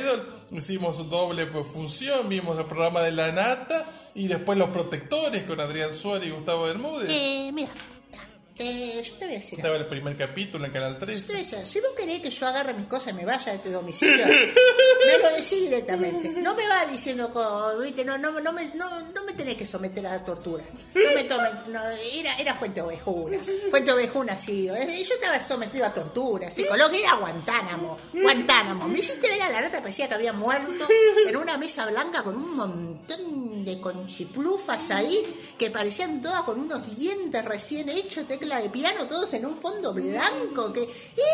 Hicimos 0.51 1.09
doble 1.09 1.45
pues, 1.47 1.67
función, 1.67 2.29
vimos 2.29 2.57
el 2.59 2.65
programa 2.65 3.01
de 3.01 3.11
La 3.11 3.31
Nata 3.31 3.89
y 4.13 4.27
después 4.27 4.57
Los 4.57 4.69
Protectores 4.69 5.43
con 5.43 5.59
Adrián 5.59 5.93
Suárez 5.93 6.27
y 6.27 6.31
Gustavo 6.31 6.63
Bermúdez. 6.63 7.09
Eh, 7.09 7.51
mira, 7.53 7.71
eh, 8.57 9.01
yo 9.03 9.13
te 9.15 9.25
voy 9.25 9.35
a 9.35 9.37
decir. 9.37 9.59
Estaba 9.59 9.75
el 9.75 9.85
primer 9.87 10.15
capítulo 10.15 10.65
en 10.65 10.71
Canal 10.71 10.97
13. 10.97 11.31
Teresa, 11.31 11.65
si 11.65 11.81
vos 11.81 11.91
querés 11.95 12.21
que 12.21 12.29
yo 12.29 12.47
agarre 12.47 12.73
mis 12.73 12.87
cosas 12.87 13.13
y 13.13 13.13
me 13.13 13.25
vaya 13.25 13.51
de 13.51 13.57
este 13.57 13.69
domicilio, 13.69 14.25
me 14.25 15.17
lo 15.21 15.29
decís 15.31 15.59
directamente. 15.61 16.29
No 16.41 16.55
me 16.55 16.67
va 16.67 16.85
diciendo, 16.85 17.31
¿viste? 17.81 18.05
No, 18.05 18.17
no, 18.17 18.39
no, 18.39 18.53
me, 18.53 18.65
no, 18.75 19.01
no 19.11 19.23
me 19.25 19.33
tenés 19.33 19.57
que 19.57 19.65
someter 19.65 20.07
a 20.07 20.11
la 20.17 20.23
tortura. 20.23 20.63
No 20.93 21.13
me 21.15 21.23
tomen, 21.25 21.51
no, 21.67 21.81
era, 22.13 22.35
era 22.37 22.55
Fuente 22.55 22.81
Ovejuna. 22.81 23.37
Fuente 23.69 23.91
Ovejuna, 23.91 24.37
sí. 24.37 24.69
Eh, 24.69 25.03
Yo 25.03 25.15
estaba 25.15 25.39
sometido 25.39 25.85
a 25.85 25.93
tortura, 25.93 26.49
psicología, 26.49 26.99
era 26.99 27.15
Guantánamo. 27.17 27.97
Guantánamo. 28.13 28.87
Me 28.87 28.99
hiciste 28.99 29.27
ver 29.29 29.41
a 29.41 29.49
la 29.49 29.61
nata, 29.61 29.79
parecía 29.79 30.07
que 30.07 30.15
había 30.15 30.31
muerto 30.33 30.87
en 31.27 31.35
una 31.35 31.57
mesa 31.57 31.85
blanca 31.87 32.23
con 32.23 32.35
un 32.35 32.55
montón 32.55 33.65
de 33.65 33.81
conchiplufas 33.81 34.91
ahí 34.91 35.17
que 35.57 35.71
parecían 35.71 36.21
todas 36.21 36.43
con 36.43 36.59
unos 36.59 36.95
dientes 36.97 37.43
recién 37.43 37.89
hechos, 37.89 38.25
tecla 38.45 38.61
de 38.61 38.69
piano, 38.69 39.07
todos 39.07 39.33
en 39.33 39.45
un 39.45 39.57
fondo 39.57 39.91
blanco, 39.91 40.71
que 40.71 40.87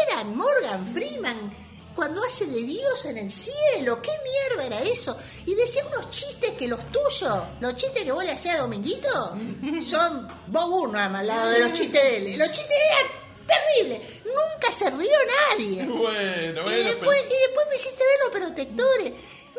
eran 0.08 0.36
Morgan 0.36 0.88
Freeman 0.88 1.54
cuando 1.94 2.24
hace 2.24 2.46
de 2.46 2.64
Dios 2.64 3.06
en 3.06 3.18
el 3.18 3.30
cielo. 3.30 4.02
¿Qué 4.02 4.12
mierda 4.24 4.66
era 4.66 4.82
eso? 4.82 5.18
Y 5.46 5.54
decía 5.56 5.84
unos 5.88 6.10
chistes 6.10 6.52
que 6.58 6.70
los 6.70 6.86
tuyos, 6.90 7.44
los 7.60 7.76
chistes 7.76 8.04
que 8.04 8.12
vos 8.14 8.24
le 8.24 8.32
hacías 8.32 8.56
a 8.56 8.62
Dominguito, 8.62 9.34
son 9.82 10.26
vos 10.48 10.66
uno 10.70 10.98
al 10.98 11.28
lado 11.28 11.50
de 11.50 11.60
los 11.60 11.74
chistes 11.74 12.02
de 12.02 12.18
él. 12.18 12.40
Los 12.40 12.50
chistes 12.50 12.78
eran 12.92 13.12
terribles. 13.46 14.00
Nunca 14.24 14.72
se 14.72 14.90
rió 14.90 15.18
nadie. 15.50 15.86
Bueno, 15.92 16.62
Y 16.62 16.64
bueno, 16.64 16.84
después, 16.90 17.18
pero... 17.24 17.36
y 17.36 17.40
después 17.46 17.68
me 17.70 17.76
hiciste 17.76 18.04
ver 18.06 18.20
los 18.24 18.40
protectores. 18.40 19.12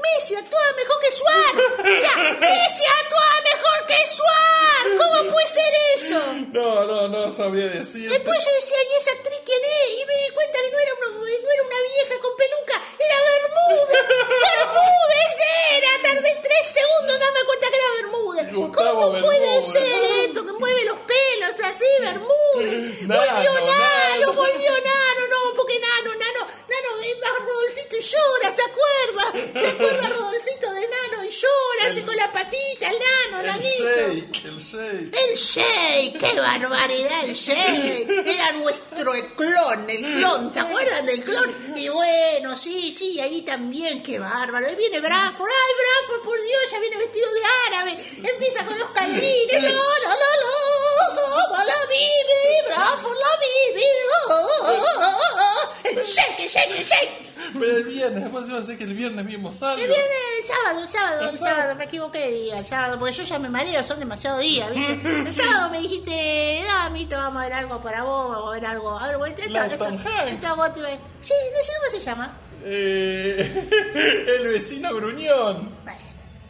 Messi 0.02 0.34
actuaba 0.34 0.72
mejor 0.72 0.98
que 1.00 1.12
Suar. 1.12 1.54
O 1.80 2.00
sea, 2.00 2.16
Messi 2.40 2.84
actuaba 3.00 3.36
mejor 3.52 3.78
que 3.86 4.06
Suar. 4.06 4.98
¿Cómo 4.98 5.30
puede 5.32 5.48
ser 5.48 5.72
eso? 5.96 6.20
No, 6.52 6.84
no, 6.84 7.08
no 7.08 7.32
sabría 7.32 7.68
decir. 7.68 8.10
Después 8.10 8.38
yo 8.44 8.52
decía, 8.54 8.76
¿y 8.92 8.96
esa 8.98 9.10
actriz 9.12 9.40
quién 9.44 9.62
es? 9.64 9.90
Y 10.00 10.04
me 10.06 10.14
di 10.22 10.30
cuenta 10.34 10.58
que 10.62 10.70
no 10.70 10.78
era 10.78 10.92
una, 10.94 11.08
no 11.18 11.50
era 11.54 11.62
una 11.62 11.80
vieja 11.92 12.14
con 12.20 12.32
peluca, 12.36 12.76
era 12.98 13.16
Bermúdez. 13.30 14.00
¡Bermúdez 14.42 15.34
era! 15.72 15.90
Tardé 16.02 16.32
tres 16.42 16.66
segundos 16.66 17.14
en 17.14 17.20
darme 17.20 17.40
cuenta 17.46 17.66
que 17.70 17.76
era 17.76 17.90
Bermúdez. 18.02 18.52
Gustavo 18.52 19.00
¿Cómo 19.12 19.20
puede 19.20 19.62
ser 19.62 19.86
esto 20.26 20.46
que 20.46 20.52
mueve 20.52 20.84
los 20.84 20.98
pelos 20.98 21.54
así, 21.64 21.90
Bermúdez? 22.00 23.02
Nano, 23.06 23.22
volvió 23.22 23.52
Nano, 23.54 24.26
Nano. 24.26 24.32
volvió 24.34 24.72
Nano, 24.72 25.22
no, 25.30 25.54
porque 25.56 25.78
Nano, 25.78 26.10
Nano, 26.18 26.46
Nano, 26.82 27.28
Rodolfito 27.38 27.96
llora, 27.96 28.52
¿se 28.52 28.62
acuerda? 28.62 29.60
¿Se 29.60 29.66
acuerda 29.68 30.08
Rodolfito 30.08 30.72
de 30.72 30.88
Nano 30.88 31.21
y 31.32 31.34
llora, 31.34 31.86
hace 31.90 32.02
con 32.02 32.14
la 32.16 32.30
patita, 32.32 32.88
el 32.90 32.96
Nano, 32.98 33.40
El 33.40 33.46
Nanito? 33.46 33.66
shake, 33.66 34.44
el 34.44 34.58
shake. 34.58 35.16
El 35.16 35.36
Shake, 35.36 36.18
qué 36.18 36.40
barbaridad 36.40 37.24
el 37.24 37.34
Shake. 37.34 38.08
Era 38.26 38.52
nuestro 38.52 39.12
clon, 39.36 39.88
el 39.88 40.02
clon, 40.02 40.52
¿se 40.52 40.60
acuerdan 40.60 41.06
del 41.06 41.22
clon? 41.24 41.54
Y 41.76 41.88
bueno, 41.88 42.54
sí, 42.56 42.92
sí, 42.92 43.18
ahí 43.20 43.42
también, 43.42 44.02
qué 44.02 44.18
bárbaro. 44.18 44.66
Ahí 44.66 44.74
viene 44.76 45.00
Bradford, 45.00 45.50
ay 45.50 45.74
Bradford, 45.80 46.24
por 46.24 46.40
Dios, 46.42 46.70
ya 46.70 46.78
viene 46.80 46.96
vestido 46.98 47.32
de 47.32 47.40
árabe. 47.68 47.92
Empieza 48.32 48.64
con 48.66 48.78
los 48.78 48.90
calvines, 48.90 49.62
no, 49.62 49.68
no, 49.70 50.14
no, 50.14 51.14
no, 51.14 51.64
la 51.64 51.86
vive, 51.88 52.62
Bradford 52.66 53.16
la 53.16 53.38
vive. 53.40 53.86
oh, 54.28 54.48
oh, 54.62 54.82
oh, 54.98 55.18
oh. 55.38 55.72
El 55.84 56.04
Shake, 56.04 56.40
el 56.40 56.48
Shake, 56.48 56.78
el 56.78 56.84
Shake. 56.84 57.32
Pero 57.58 57.76
el 57.76 57.84
viernes, 57.84 58.22
después 58.22 58.48
iba 58.48 58.56
a 58.56 58.60
decir 58.60 58.78
que 58.78 58.84
el 58.84 58.94
viernes 58.94 59.26
vimos 59.26 59.62
algo. 59.62 59.82
El 59.82 59.88
viernes, 59.88 60.18
el 60.38 60.44
sábado, 60.44 60.82
el 60.82 60.88
sábado, 60.88 61.21
el 61.30 61.36
sábado, 61.38 61.74
me 61.76 61.84
equivoqué 61.84 62.18
de 62.18 62.30
día, 62.32 62.58
el 62.58 62.64
sábado, 62.64 62.98
porque 62.98 63.14
yo 63.14 63.22
ya 63.24 63.38
me 63.38 63.48
mareo, 63.48 63.82
son 63.82 63.98
demasiados 63.98 64.40
días, 64.40 64.70
¿viste? 64.74 65.18
El 65.20 65.32
sábado 65.32 65.70
me 65.70 65.78
dijiste, 65.80 66.62
ah, 66.70 66.90
Mito, 66.90 67.16
vamos 67.16 67.40
a 67.42 67.44
ver 67.44 67.52
algo 67.54 67.80
para 67.82 68.02
vos, 68.04 68.30
vamos 68.30 68.48
a 68.50 68.54
ver 68.54 68.66
algo, 68.66 68.98
esta, 69.26 69.48
La 69.48 69.66
esta- 69.66 69.88
esta- 69.88 70.28
esta 70.28 70.54
vos 70.54 70.72
te 70.74 70.80
Sí, 71.20 71.34
cómo 71.78 71.90
se 71.90 72.00
llama. 72.00 72.36
Eh, 72.64 73.68
el 74.38 74.48
vecino 74.48 74.94
gruñón. 74.94 75.74
Bueno, 75.84 76.00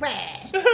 bueno. 0.03 0.64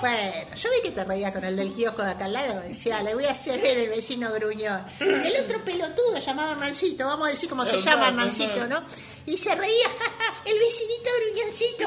Bueno, 0.00 0.54
yo 0.56 0.70
vi 0.70 0.82
que 0.82 0.92
te 0.92 1.04
reías 1.04 1.32
con 1.32 1.44
el 1.44 1.56
del 1.56 1.72
kiosco 1.72 2.02
de 2.02 2.12
acá 2.12 2.24
al 2.24 2.32
lado. 2.32 2.60
Decía, 2.62 3.02
le 3.02 3.14
voy 3.14 3.26
a 3.26 3.32
hacer 3.32 3.60
ver 3.60 3.76
el 3.76 3.90
vecino 3.90 4.32
gruñón. 4.32 4.82
El 5.00 5.44
otro 5.44 5.62
pelotudo 5.64 6.18
llamado 6.18 6.52
Hernancito, 6.52 7.06
vamos 7.06 7.28
a 7.28 7.30
decir 7.32 7.50
cómo 7.50 7.66
se 7.66 7.78
llama 7.78 8.08
Hernancito. 8.08 8.66
¿no? 8.66 8.82
Y 9.26 9.36
se 9.36 9.54
reía, 9.54 9.86
el 10.46 10.58
vecinito 10.58 11.10
gruñoncito. 11.26 11.84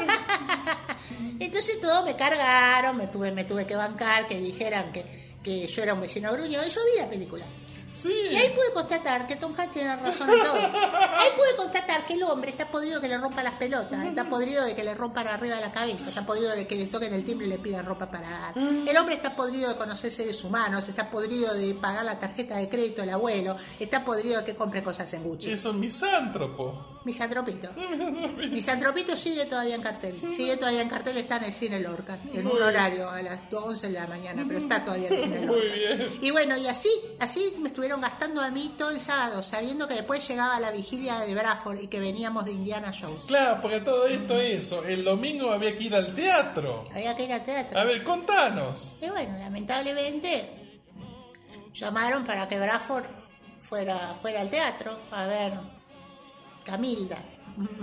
Entonces 1.40 1.82
todos 1.82 2.06
me 2.06 2.16
cargaron, 2.16 2.98
me 2.98 3.08
tuve, 3.08 3.32
me 3.32 3.46
tuve 3.46 3.66
que 3.66 3.76
bancar, 3.76 4.28
que 4.28 4.38
dijeran 4.38 4.92
que, 4.92 5.36
que 5.44 5.66
yo 5.66 5.82
era 5.82 5.94
un 5.96 6.02
vecino 6.02 6.32
gruñón. 6.32 6.68
Y 6.68 6.70
yo 6.70 6.82
vi 6.86 7.02
la 7.02 7.10
película. 7.10 7.46
Sí. 7.94 8.12
Y 8.32 8.36
ahí 8.36 8.50
pude 8.56 8.74
constatar 8.74 9.28
que 9.28 9.36
Tom 9.36 9.54
Hanks 9.56 9.72
tiene 9.72 9.96
razón 9.96 10.30
en 10.30 10.40
todo. 10.40 10.56
Ahí 10.56 11.30
pude 11.38 11.56
constatar 11.58 12.06
que 12.06 12.14
el 12.16 12.24
hombre 12.24 12.50
está 12.52 12.68
podrido 12.68 13.00
que 13.00 13.08
le 13.08 13.18
rompan 13.18 13.44
las 13.44 13.54
pelotas, 13.54 14.06
está 14.06 14.28
podrido 14.30 14.66
de 14.66 14.76
que 14.76 14.84
le 14.84 14.96
rompan 14.96 15.28
arriba 15.28 15.56
de 15.56 15.62
la 15.62 15.72
cabeza, 15.72 16.10
está 16.10 16.26
podrido 16.26 16.52
de 16.52 16.66
que 16.66 16.76
le 16.76 16.88
toquen 16.88 17.14
el 17.14 17.24
timbre 17.24 17.46
y 17.48 17.50
le 17.52 17.60
pidan 17.60 17.86
ropa 17.86 18.10
para 18.10 18.30
dar. 18.30 18.58
El 18.58 18.98
hombre 18.98 19.16
está 19.16 19.36
podrido 19.36 19.70
de 19.70 19.76
conocer 19.76 20.12
seres 20.12 20.44
humanos, 20.44 20.88
está 20.90 21.10
podrido 21.10 21.54
de 21.54 21.76
pagar 21.76 22.04
la 22.04 22.20
tarjeta 22.20 22.58
de 22.58 22.68
crédito 22.68 23.02
del 23.02 23.12
abuelo, 23.12 23.56
está 23.80 24.04
podrido 24.04 24.40
de 24.40 24.46
que 24.46 24.56
compre 24.56 24.84
cosas 24.84 25.14
en 25.14 25.24
Gucci. 25.24 25.52
Es 25.52 25.64
un 25.66 25.80
misántropo. 25.80 26.94
Misantropito. 27.06 27.70
Misantropito 28.52 29.16
sigue 29.18 29.46
todavía 29.46 29.76
en 29.76 29.82
cartel. 29.82 30.16
Sigue 30.18 30.56
todavía 30.58 30.82
en 30.82 30.90
cartel, 30.90 31.18
está 31.18 31.38
en 31.38 31.44
el 31.44 31.54
cine 31.54 31.80
Lorca, 31.80 32.18
en 32.34 32.48
un 32.48 32.62
horario 32.62 33.10
a 33.10 33.22
las 33.22 33.42
11 33.52 33.88
de 33.88 33.94
la 33.94 34.08
mañana, 34.08 34.46
pero 34.48 34.60
está 34.60 34.84
todavía 34.84 35.10
en 35.10 35.14
el 35.16 35.20
cine 35.20 35.42
Lorca. 35.46 35.52
Muy 35.62 35.80
bien. 35.80 36.10
Y 36.22 36.32
bueno, 36.32 36.58
y 36.58 36.68
así, 36.68 36.90
así 37.20 37.56
me 37.60 37.68
estuvieron 37.84 38.00
gastando 38.00 38.40
a 38.40 38.50
mí 38.50 38.76
todo 38.78 38.92
el 38.92 39.02
sábado, 39.02 39.44
sabiendo 39.44 39.90
que 39.90 39.96
después 39.96 40.26
llegaba 40.26 40.58
la 40.58 40.72
vigilia 40.72 41.20
de 41.20 41.36
Bradford 41.36 41.82
y 41.82 41.88
que 41.88 42.00
veníamos 42.00 42.46
de 42.46 42.54
Indiana 42.54 42.94
Jones. 42.98 43.26
Claro, 43.26 43.60
porque 43.62 43.82
todo 43.82 44.08
esto 44.08 44.40
eso. 44.40 44.86
El 44.86 45.04
domingo 45.04 45.52
había 45.52 45.78
que 45.78 45.84
ir 45.84 45.94
al 45.94 46.16
teatro. 46.16 46.86
Había 46.94 47.14
que 47.14 47.26
ir 47.26 47.34
al 47.34 47.44
teatro. 47.44 47.78
A 47.78 47.84
ver, 47.84 48.02
contanos. 48.06 48.94
Y 49.02 49.10
bueno, 49.10 49.38
lamentablemente 49.38 50.80
llamaron 51.74 52.26
para 52.26 52.48
que 52.48 52.58
Bradford 52.58 53.04
fuera, 53.60 54.16
fuera 54.16 54.40
al 54.40 54.50
teatro 54.50 54.98
a 55.12 55.26
ver 55.26 55.52
Camilda. 56.64 57.18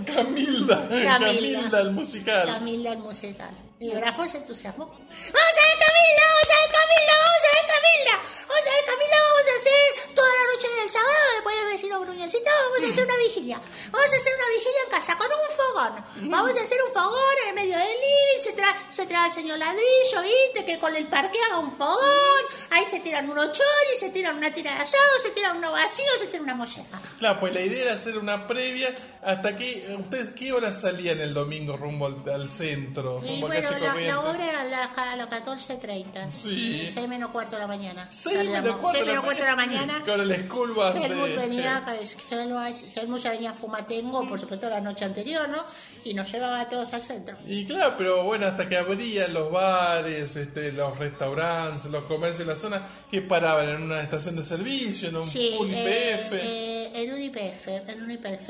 Camilda. 0.03 0.87
Camilda. 0.89 1.19
Camilda, 1.19 1.81
el 1.81 1.91
musical. 1.91 2.47
Camila 2.47 2.93
el 2.93 2.97
musical. 2.97 3.51
Y 3.81 3.89
Bradford 3.95 4.29
se 4.29 4.37
entusiasmó. 4.37 4.85
¡Vamos 4.85 5.01
a 5.09 5.67
ver 5.67 5.77
Camila! 5.81 6.23
¡Vamos 6.29 6.49
a 6.53 6.61
ver 6.61 6.69
Camila! 6.69 7.15
¡Vamos 7.17 7.41
a 7.41 7.51
ver 7.57 7.65
Camila! 7.65 8.15
¡Vamos 8.47 8.61
a 8.61 8.71
ver 8.77 8.85
Camila! 8.85 9.17
Vamos 9.25 9.41
a 9.41 9.57
hacer 9.57 10.13
toda 10.13 10.29
la 10.29 10.53
noche 10.53 10.67
del 10.81 10.89
sábado, 10.91 11.25
después 11.33 11.55
del 11.57 11.67
vecino 11.67 11.99
Gruñoncito, 12.01 12.45
vamos 12.45 12.83
a 12.83 12.91
hacer 12.91 13.05
una 13.05 13.17
vigilia. 13.17 13.61
Vamos 13.89 14.13
a 14.13 14.15
hacer 14.15 14.33
una 14.35 14.49
vigilia 14.53 14.81
en 14.85 14.91
casa 14.91 15.17
con 15.17 15.27
un 15.33 15.49
fogón. 15.57 16.29
Vamos 16.29 16.55
a 16.57 16.61
hacer 16.61 16.77
un 16.83 16.93
fogón 16.93 17.35
en 17.41 17.49
el 17.49 17.55
medio 17.55 17.75
del 17.75 17.87
living, 17.87 18.41
se 18.41 18.53
trae, 18.53 18.75
se 18.91 19.05
trae 19.07 19.25
el 19.25 19.33
señor 19.33 19.57
ladrillo, 19.57 20.21
¿viste? 20.21 20.63
Que 20.63 20.77
con 20.77 20.95
el 20.95 21.07
parque 21.07 21.39
haga 21.49 21.57
un 21.57 21.75
fogón. 21.75 22.43
Ahí 22.69 22.85
se 22.85 22.99
tiran 22.99 23.27
unos 23.31 23.47
choris, 23.47 23.99
se 23.99 24.11
tiran 24.11 24.37
una 24.37 24.53
tira 24.53 24.75
de 24.75 24.81
asado, 24.81 25.19
se 25.23 25.31
tiran 25.31 25.57
uno 25.57 25.71
vacío, 25.71 26.05
se 26.19 26.27
tira 26.27 26.43
una 26.43 26.53
molleja. 26.53 27.01
Claro, 27.17 27.39
pues 27.39 27.53
la 27.55 27.61
idea 27.61 27.85
era 27.85 27.93
hacer 27.93 28.19
una 28.19 28.47
previa. 28.47 28.93
¿Hasta 29.23 29.55
qué, 29.55 29.95
ustedes 29.99 30.31
qué 30.31 30.51
hora 30.51 30.73
salían 30.73 31.21
el 31.21 31.33
domingo 31.33 31.77
rumbo 31.77 32.07
al, 32.07 32.29
al 32.31 32.49
centro? 32.49 33.21
Rumbo 33.21 33.47
bueno, 33.47 33.70
calle 33.79 34.07
la, 34.07 34.13
la 34.13 34.19
obra 34.21 34.49
era 34.49 34.61
a, 34.61 34.63
la- 34.65 34.83
a 35.11 35.15
las 35.15 35.29
14.30. 35.29 35.81
6.30. 35.81 36.29
Sí. 36.29 36.87
6 36.89 37.07
menos 37.07 37.31
cuarto 37.31 37.55
de 37.55 37.61
la 37.61 37.67
mañana. 37.67 38.07
6 38.09 38.35
Salíamos. 38.37 38.61
menos 38.63 38.77
cuarto, 38.79 38.97
6 38.99 39.07
menos 39.07 39.23
cuarto 39.23 39.41
de 39.43 39.49
la 39.49 39.55
mañana. 39.55 40.01
Con 40.05 40.21
el 40.21 40.45
school 40.47 40.73
bus 40.73 40.95
Helmut 40.95 41.27
de- 41.29 41.35
venía 41.37 41.83
Helmut, 42.31 42.97
Helmut 42.97 43.21
ya 43.21 43.31
venía 43.31 43.49
a 43.51 43.53
Fumatengo, 43.53 44.27
por 44.27 44.39
supuesto, 44.39 44.69
la 44.69 44.81
noche 44.81 45.05
anterior, 45.05 45.47
¿no? 45.49 45.63
Y 46.03 46.13
nos 46.13 46.31
llevaba 46.31 46.61
a 46.61 46.69
todos 46.69 46.93
al 46.93 47.03
centro. 47.03 47.37
Y 47.45 47.65
claro, 47.65 47.95
pero 47.97 48.23
bueno, 48.23 48.47
hasta 48.47 48.67
que 48.67 48.77
abrían 48.77 49.33
los 49.33 49.51
bares, 49.51 50.35
este, 50.35 50.71
los 50.71 50.97
restaurantes, 50.97 51.85
los 51.85 52.03
comercios 52.05 52.39
de 52.47 52.53
la 52.53 52.55
zona, 52.59 52.87
que 53.09 53.21
paraban 53.21 53.69
en 53.69 53.83
una 53.83 54.01
estación 54.01 54.35
de 54.35 54.43
servicio, 54.43 55.09
en 55.09 55.17
un 55.17 55.25
Sí, 55.27 55.53
full 55.57 55.69
eh, 55.71 56.19
IPF. 56.19 56.31
eh, 56.33 56.91
en 56.95 57.13
un 57.13 57.21
IPF, 57.21 57.67
en 57.89 58.01
un 58.03 58.11
IPF. 58.11 58.49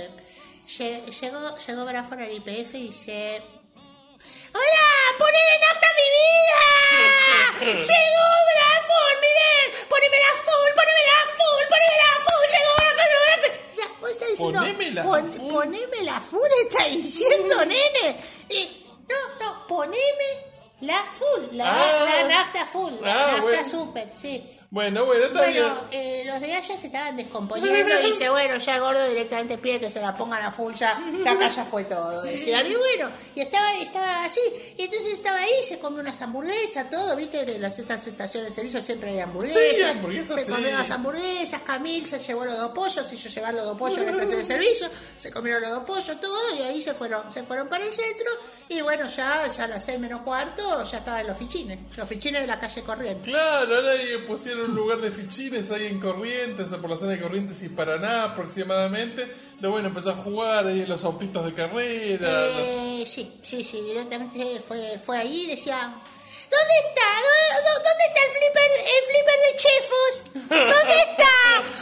Lle- 0.68 1.04
Llegó, 1.22 1.58
llegó 1.58 1.86
Bradford 1.86 2.20
al 2.22 2.32
IPF 2.32 2.76
y 2.76 2.84
dice... 2.84 3.42
¡Hola! 4.54 4.88
¡Ponele 5.18 5.60
nafta 5.62 5.88
a 5.88 5.96
mi 6.00 6.08
vida! 6.18 6.60
¡Llegó 7.90 8.26
Bradford! 8.50 9.18
¡Miren! 9.22 9.88
¡Ponémela 9.90 10.28
full! 10.46 10.72
¡Ponémela 10.80 11.18
full! 11.38 11.64
¡Ponémela 11.74 12.10
full! 12.26 12.48
¡Llegó 12.54 12.72
Bradford! 12.78 13.08
llegó 13.08 13.22
Bradford! 13.26 13.72
O 13.72 13.76
sea, 13.76 13.88
vos 14.02 14.10
estás 14.12 14.30
diciendo... 14.30 14.60
Ponémela 14.60 15.04
pon- 15.04 15.32
full. 15.34 15.54
Ponémela 15.54 16.22
full, 16.22 16.50
está 16.66 16.86
diciendo, 16.86 17.66
nene. 17.66 18.20
Y, 18.50 18.86
no, 19.10 19.20
no, 19.40 19.68
poneme 19.68 20.51
la 20.82 21.02
full, 21.12 21.56
la, 21.56 21.66
Ah. 21.68 22.06
la 22.22 22.28
nafta 22.28 22.66
full, 22.66 22.94
la 23.02 23.14
Ah, 23.14 23.28
nafta 23.32 23.42
bueno. 23.44 23.66
super, 23.66 24.10
sí. 24.16 24.44
Bueno, 24.70 25.06
bueno, 25.06 25.26
está 25.26 25.46
bien. 25.48 25.66
Eh, 25.92 26.24
los 26.26 26.40
de 26.40 26.54
allá 26.56 26.78
se 26.78 26.88
estaban 26.88 27.16
descomponiendo 27.18 28.00
y 28.00 28.08
dice, 28.08 28.30
bueno, 28.32 28.58
ya 28.58 28.80
gordo 28.80 29.06
directamente 29.08 29.58
pide 29.58 29.80
que 29.80 29.90
se 29.90 30.00
la 30.02 30.16
pongan 30.16 30.42
a 30.44 30.52
full, 30.52 30.74
ya, 30.74 30.98
ya 31.24 31.32
acá 31.34 31.50
ya 31.50 31.66
fue 31.66 31.84
todo. 31.84 32.22
Decían, 32.24 32.66
y 32.66 32.76
bueno, 32.76 33.12
y 33.36 33.42
estaba, 33.42 33.74
estaba 33.76 34.24
así, 34.24 34.40
y 34.78 34.84
entonces 34.84 35.14
estaba 35.14 35.38
ahí, 35.40 35.64
se 35.64 35.78
comió 35.80 36.00
unas 36.00 36.22
hamburguesas, 36.22 36.90
todo, 36.90 37.16
viste, 37.16 37.42
en 37.42 37.62
las 37.62 37.78
estas 37.80 38.08
estaciones 38.08 38.50
de 38.50 38.56
servicio 38.56 38.82
siempre 38.82 39.12
hay 39.12 39.20
hamburguesas. 39.20 39.62
Sí, 39.76 39.84
hamburguesas, 39.84 40.36
se 40.38 40.46
sí. 40.46 40.52
comió 40.52 40.72
las 40.72 40.90
hamburguesas, 40.90 41.62
Camil 41.64 42.08
se 42.08 42.20
llevó 42.20 42.46
los 42.46 42.58
dos 42.58 42.72
pollos, 42.72 43.12
y 43.12 43.18
yo 43.18 43.30
llevar 43.30 43.54
los 43.54 43.66
dos 43.66 43.78
pollos 43.78 43.98
en 44.00 44.06
la 44.06 44.12
estación 44.14 44.38
de 44.40 44.46
servicio, 44.46 44.90
se 45.18 45.32
comieron 45.32 45.62
los 45.62 45.72
dos 45.72 45.84
pollos, 45.84 46.20
todo, 46.22 46.56
y 46.58 46.62
ahí 46.64 46.82
se 46.82 46.94
fueron, 46.94 47.30
se 47.32 47.44
fueron 47.44 47.68
para 47.68 47.84
el 47.86 47.94
centro, 47.94 48.32
y 48.70 48.82
bueno, 48.82 49.08
ya, 49.10 49.46
ya 49.48 49.66
a 49.66 49.68
las 49.68 49.84
seis 49.84 50.00
menos 50.00 50.22
cuarto, 50.22 50.71
ya 50.84 50.98
estaban 51.00 51.28
los 51.28 51.38
fichines, 51.38 51.80
los 51.98 52.08
fichines 52.08 52.42
de 52.42 52.48
la 52.48 52.60
calle 52.60 52.82
Corriente. 52.82 53.30
Claro, 53.30 53.76
ahora 53.76 53.92
pusieron 54.28 54.70
un 54.72 54.76
lugar 54.76 55.00
de 55.00 55.12
fichines 55.12 55.72
ahí 55.72 55.88
en 55.88 56.00
Corrientes, 56.00 56.70
por 56.70 56.90
la 56.90 56.98
zona 56.98 57.12
de 57.12 57.20
Corrientes 57.20 57.62
y 57.64 57.70
Paraná 57.70 58.24
aproximadamente. 58.26 59.28
De 59.60 59.68
bueno, 59.68 59.90
empezó 59.90 60.12
a 60.12 60.16
jugar 60.16 60.68
ahí 60.68 60.82
en 60.82 60.90
los 60.90 61.04
autitos 61.04 61.46
de 61.46 61.54
carrera. 61.54 62.28
Eh, 62.30 63.04
sí, 63.06 63.32
sí, 63.44 63.64
sí, 63.64 63.82
directamente 63.82 64.60
fue, 64.60 64.98
fue 64.98 65.18
ahí 65.18 65.44
y 65.44 65.48
decía, 65.48 65.94
¿dónde 66.52 66.76
está? 66.86 67.08
¿Dó- 67.26 67.62
dó- 67.66 67.82
¿Dónde 67.88 68.04
está 68.10 68.22
el 68.26 68.32
flipper, 68.36 68.70
el 68.96 69.04
flipper 69.10 69.38
de 69.46 69.52
Chefos? 69.64 70.14
¿Dónde 70.76 70.96
está? 71.08 71.34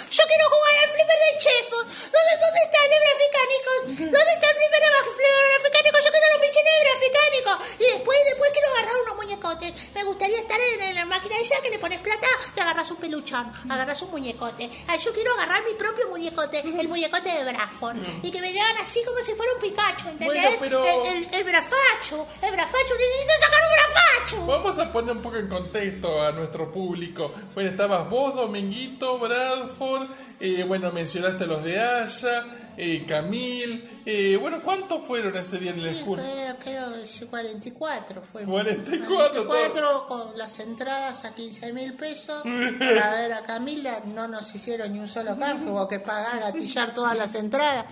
Yo 0.10 0.24
quiero 0.30 0.46
jugar 0.54 0.76
al 0.84 0.90
flipper 0.94 1.20
de 1.26 1.32
Chefos. 1.44 1.84
¿Dónde, 2.16 2.34
dónde 2.44 2.60
está 2.66 2.80
el 2.86 2.92
hebra 2.94 3.12
africánicos? 3.18 3.80
¿Dónde 4.16 4.32
está 4.38 4.48
el 4.50 4.56
flipper 4.60 4.82
de 4.86 4.90
flipper 5.18 5.52
africánico? 5.60 5.98
Yo 6.06 6.12
quiero 6.14 6.28
los 6.34 6.42
fichines 6.46 6.76
de 6.86 6.90
africánico. 6.98 7.52
Y 7.80 7.86
después, 7.94 8.18
después 8.26 8.52
quiero 8.52 8.68
agarrar 8.74 8.96
unos 9.04 9.16
muñecotes. 9.16 9.72
Me 9.96 10.04
gustaría 10.04 10.40
estar 10.40 10.60
en, 10.60 10.82
en 10.82 10.96
la 10.96 11.06
máquina 11.06 11.38
esa 11.40 11.62
que 11.62 11.70
le 11.70 11.80
pones 11.80 12.00
plata 12.02 12.28
y 12.56 12.60
agarras 12.60 12.90
un 12.92 12.98
peluchón, 12.98 13.52
agarras 13.70 14.02
un 14.02 14.12
muñecote. 14.12 14.70
Ay, 14.88 15.00
yo 15.00 15.14
quiero 15.14 15.32
agarrar 15.34 15.64
mi 15.66 15.74
propio 15.74 16.08
muñecote, 16.10 16.60
el 16.60 16.88
muñecote 16.88 17.30
de 17.30 17.44
Bradford. 17.46 17.98
Y 18.24 18.32
que 18.32 18.42
me 18.42 18.52
digan 18.52 18.78
así 18.78 19.04
como 19.06 19.20
si 19.22 19.34
fuera 19.34 19.52
un 19.54 19.62
Pikachu, 19.62 20.10
¿entendés? 20.10 20.28
Bueno, 20.28 20.58
pero- 20.60 21.06
El, 21.06 21.24
el, 21.24 21.36
el 21.36 21.44
brafacho, 21.44 22.28
el 22.42 22.52
brafacho, 22.52 22.94
necesito 22.98 23.34
sacar 23.40 23.62
un 23.62 23.72
brafacho. 23.74 24.46
Vamos 24.62 24.78
a 24.78 24.92
poner 24.92 25.16
un 25.16 25.22
poco 25.22 25.38
en 25.38 25.48
contexto 25.48 26.22
a 26.22 26.34
nuestro 26.34 26.70
público. 26.70 27.32
Bueno, 27.56 27.70
estabas 27.70 28.10
vos, 28.10 28.36
Dominguito, 28.36 29.18
Bradford, 29.18 30.10
eh, 30.42 30.66
bueno, 30.68 30.92
mencionaste 30.92 31.48
los 31.48 31.64
de 31.64 31.80
Aya, 31.80 32.46
eh, 32.76 33.06
Camil. 33.08 34.02
eh, 34.06 34.36
bueno, 34.36 34.60
¿cuántos 34.62 35.02
fueron 35.06 35.34
ese 35.38 35.60
día 35.60 35.72
en 35.72 35.80
el 35.80 36.02
school? 36.02 36.20
Creo, 36.60 37.06
sí, 37.06 37.26
44 37.26 38.22
fue. 38.22 38.44
44, 38.44 39.48
44 39.48 40.08
con 40.10 40.38
las 40.38 40.60
entradas 40.60 41.24
a 41.24 41.34
15 41.34 41.72
mil 41.72 41.94
pesos 41.94 42.44
para 42.44 43.12
ver 43.12 43.32
a 43.32 43.44
Camila. 43.44 44.02
No 44.08 44.28
nos 44.28 44.54
hicieron 44.54 44.92
ni 44.92 45.00
un 45.00 45.08
solo 45.08 45.40
cambio, 45.40 45.72
hubo 45.72 45.88
que 45.88 46.02
pagar, 46.02 46.38
gatillar 46.42 46.94
todas 46.94 47.16
las 47.16 47.34
entradas. 47.36 47.86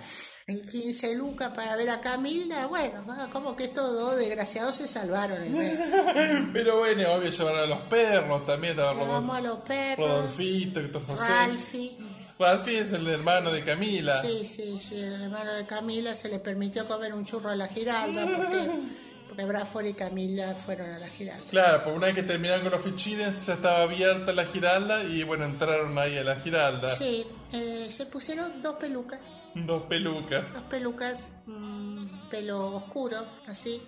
15 0.56 1.14
lucas 1.14 1.52
para 1.54 1.76
ver 1.76 1.90
a 1.90 2.00
Camila. 2.00 2.66
Bueno, 2.66 3.04
ah, 3.08 3.28
como 3.30 3.54
que 3.54 3.64
estos 3.64 3.92
dos 3.92 4.16
desgraciados 4.16 4.76
se 4.76 4.88
salvaron. 4.88 5.42
el. 5.42 6.50
Pero 6.52 6.78
bueno, 6.78 7.12
obvio 7.12 7.30
llevaron 7.30 7.60
a 7.60 7.66
los 7.66 7.80
perros 7.82 8.46
también, 8.46 8.70
estaba 8.70 8.94
Llevamos 8.94 9.36
a 9.36 9.40
Rodolfo, 9.40 9.56
los 9.56 9.68
perros, 9.68 10.08
Rodolfito, 10.08 10.80
Héctor 10.80 11.06
José. 11.06 11.28
Ralphie. 11.28 11.98
Ralphie 12.38 12.78
es 12.78 12.92
el 12.92 13.06
hermano 13.08 13.50
de 13.50 13.62
Camila. 13.62 14.22
Sí, 14.22 14.46
sí, 14.46 14.78
sí, 14.80 14.98
el 14.98 15.22
hermano 15.22 15.52
de 15.52 15.66
Camila 15.66 16.14
se 16.14 16.28
le 16.28 16.38
permitió 16.38 16.86
comer 16.86 17.12
un 17.12 17.26
churro 17.26 17.50
a 17.50 17.56
la 17.56 17.66
Giralda 17.66 18.24
porque, 18.24 18.70
porque 19.28 19.44
Bradford 19.44 19.86
y 19.86 19.94
Camila 19.94 20.54
fueron 20.54 20.88
a 20.90 20.98
la 20.98 21.08
Giralda. 21.08 21.44
Claro, 21.50 21.82
pues 21.82 21.96
una 21.96 22.06
vez 22.06 22.14
que 22.14 22.22
terminaron 22.22 22.62
con 22.62 22.72
los 22.72 22.82
fichines 22.82 23.44
ya 23.44 23.54
estaba 23.54 23.82
abierta 23.82 24.32
la 24.32 24.44
giralda 24.44 25.02
y 25.02 25.24
bueno, 25.24 25.44
entraron 25.44 25.98
ahí 25.98 26.16
a 26.16 26.22
la 26.22 26.36
giralda. 26.36 26.94
Sí, 26.94 27.26
eh, 27.52 27.88
se 27.90 28.06
pusieron 28.06 28.62
dos 28.62 28.76
pelucas, 28.76 29.20
Dos 29.54 29.82
pelucas. 29.84 30.54
dos 30.54 30.62
pelucas, 30.64 31.30
mm, 31.46 31.96
pelo 32.30 32.76
oscuro, 32.76 33.26
así, 33.46 33.82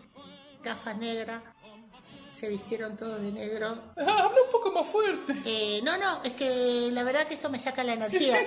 gafas 0.62 0.96
negras, 0.96 1.42
se 2.40 2.48
vistieron 2.48 2.96
todos 2.96 3.20
de 3.20 3.32
negro. 3.32 3.76
Habla 3.96 4.42
un 4.46 4.50
poco 4.50 4.72
más 4.72 4.90
fuerte. 4.90 5.34
Eh, 5.44 5.80
no, 5.84 5.98
no, 5.98 6.22
es 6.24 6.32
que 6.32 6.88
la 6.90 7.02
verdad 7.02 7.26
que 7.26 7.34
esto 7.34 7.50
me 7.50 7.58
saca 7.58 7.84
la 7.84 7.94
energía. 7.94 8.36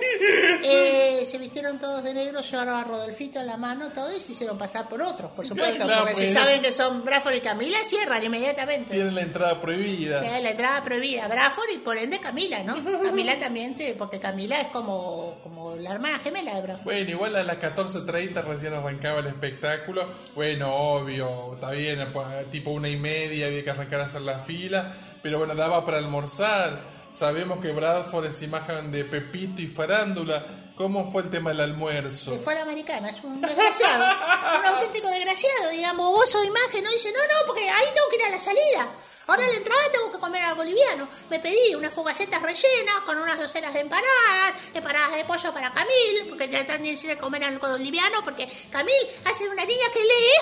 Eh, 0.65 1.25
se 1.29 1.37
vistieron 1.37 1.77
todos 1.79 2.03
de 2.03 2.13
negro, 2.13 2.41
llevaron 2.41 2.75
a 2.75 2.83
Rodolfito 2.83 3.39
en 3.39 3.47
la 3.47 3.57
mano, 3.57 3.89
todo 3.89 4.15
y 4.15 4.19
se 4.19 4.31
hicieron 4.31 4.57
pasar 4.57 4.87
por 4.87 5.01
otros, 5.01 5.31
por 5.31 5.45
supuesto, 5.45 5.85
porque 5.85 6.13
pues. 6.13 6.17
si 6.17 6.29
saben 6.29 6.61
que 6.61 6.71
son 6.71 7.03
Bradford 7.03 7.35
y 7.35 7.41
Camila, 7.41 7.77
cierran 7.83 8.23
inmediatamente. 8.23 8.91
Tienen 8.91 9.13
la 9.13 9.21
entrada 9.21 9.59
prohibida. 9.59 10.21
La 10.21 10.49
entrada 10.49 10.81
prohibida, 10.83 11.27
Bradford 11.27 11.69
y 11.75 11.77
por 11.79 11.97
ende 11.97 12.19
Camila, 12.19 12.63
¿no? 12.63 12.81
Camila 13.03 13.37
también, 13.39 13.75
porque 13.97 14.19
Camila 14.19 14.59
es 14.61 14.67
como, 14.67 15.37
como 15.43 15.75
la 15.75 15.91
hermana 15.91 16.19
gemela 16.19 16.55
de 16.55 16.61
Bradford. 16.61 16.85
Bueno, 16.85 17.09
igual 17.09 17.35
a 17.35 17.43
las 17.43 17.59
14.30 17.59 18.43
recién 18.43 18.73
arrancaba 18.73 19.19
el 19.19 19.27
espectáculo. 19.27 20.07
Bueno, 20.35 20.73
obvio, 20.73 21.53
está 21.53 21.71
bien, 21.71 22.07
pues, 22.13 22.49
tipo 22.49 22.71
una 22.71 22.89
y 22.89 22.97
media 22.97 23.47
había 23.47 23.63
que 23.63 23.69
arrancar 23.69 23.82
a 23.91 24.03
hacer 24.03 24.21
la 24.21 24.39
fila. 24.39 24.93
Pero 25.21 25.37
bueno, 25.37 25.55
daba 25.55 25.83
para 25.85 25.97
almorzar. 25.97 26.81
Sabemos 27.09 27.59
que 27.59 27.71
Bradford 27.71 28.25
es 28.25 28.41
imagen 28.41 28.91
de 28.91 29.05
Pepito 29.05 29.61
y 29.61 29.67
Farándula. 29.67 30.43
¿Cómo 30.75 31.11
fue 31.11 31.21
el 31.21 31.29
tema 31.29 31.51
del 31.51 31.59
almuerzo? 31.59 32.31
Que 32.31 32.39
fue 32.39 32.53
a 32.53 32.55
la 32.57 32.61
americana, 32.63 33.09
es 33.09 33.23
un 33.23 33.39
desgraciado, 33.39 34.03
un 34.59 34.65
auténtico 34.65 35.07
desgraciado, 35.07 35.69
digamos, 35.69 36.11
vos 36.11 36.27
sos 36.27 36.43
imagen, 36.43 36.83
¿no? 36.83 36.89
Dice, 36.89 37.11
no, 37.11 37.19
no, 37.19 37.45
porque 37.45 37.69
ahí 37.69 37.85
tengo 37.93 38.09
que 38.09 38.15
ir 38.15 38.23
a 38.23 38.29
la 38.31 38.39
salida. 38.39 38.87
Ahora 39.27 39.47
la 39.47 39.53
entrada 39.53 39.81
tengo 39.91 40.11
que 40.11 40.19
comer 40.19 40.41
algo 40.43 40.57
boliviano. 40.57 41.07
Me 41.29 41.39
pedí 41.39 41.75
unas 41.75 41.93
fogacetas 41.93 42.41
rellenas 42.41 43.01
con 43.05 43.17
unas 43.17 43.39
docenas 43.39 43.73
de 43.73 43.79
empanadas, 43.79 44.53
empanadas 44.73 45.15
de 45.15 45.23
pollo 45.23 45.53
para 45.53 45.71
Camil, 45.71 46.27
porque 46.29 46.49
ya 46.49 46.65
también 46.65 46.97
se 46.97 47.17
comer 47.17 47.43
algo 47.43 47.69
boliviano, 47.69 48.23
porque 48.23 48.47
Camil 48.69 48.93
hace 49.25 49.47
una 49.47 49.65
niña 49.65 49.85
que 49.93 49.99
lee. 50.01 50.33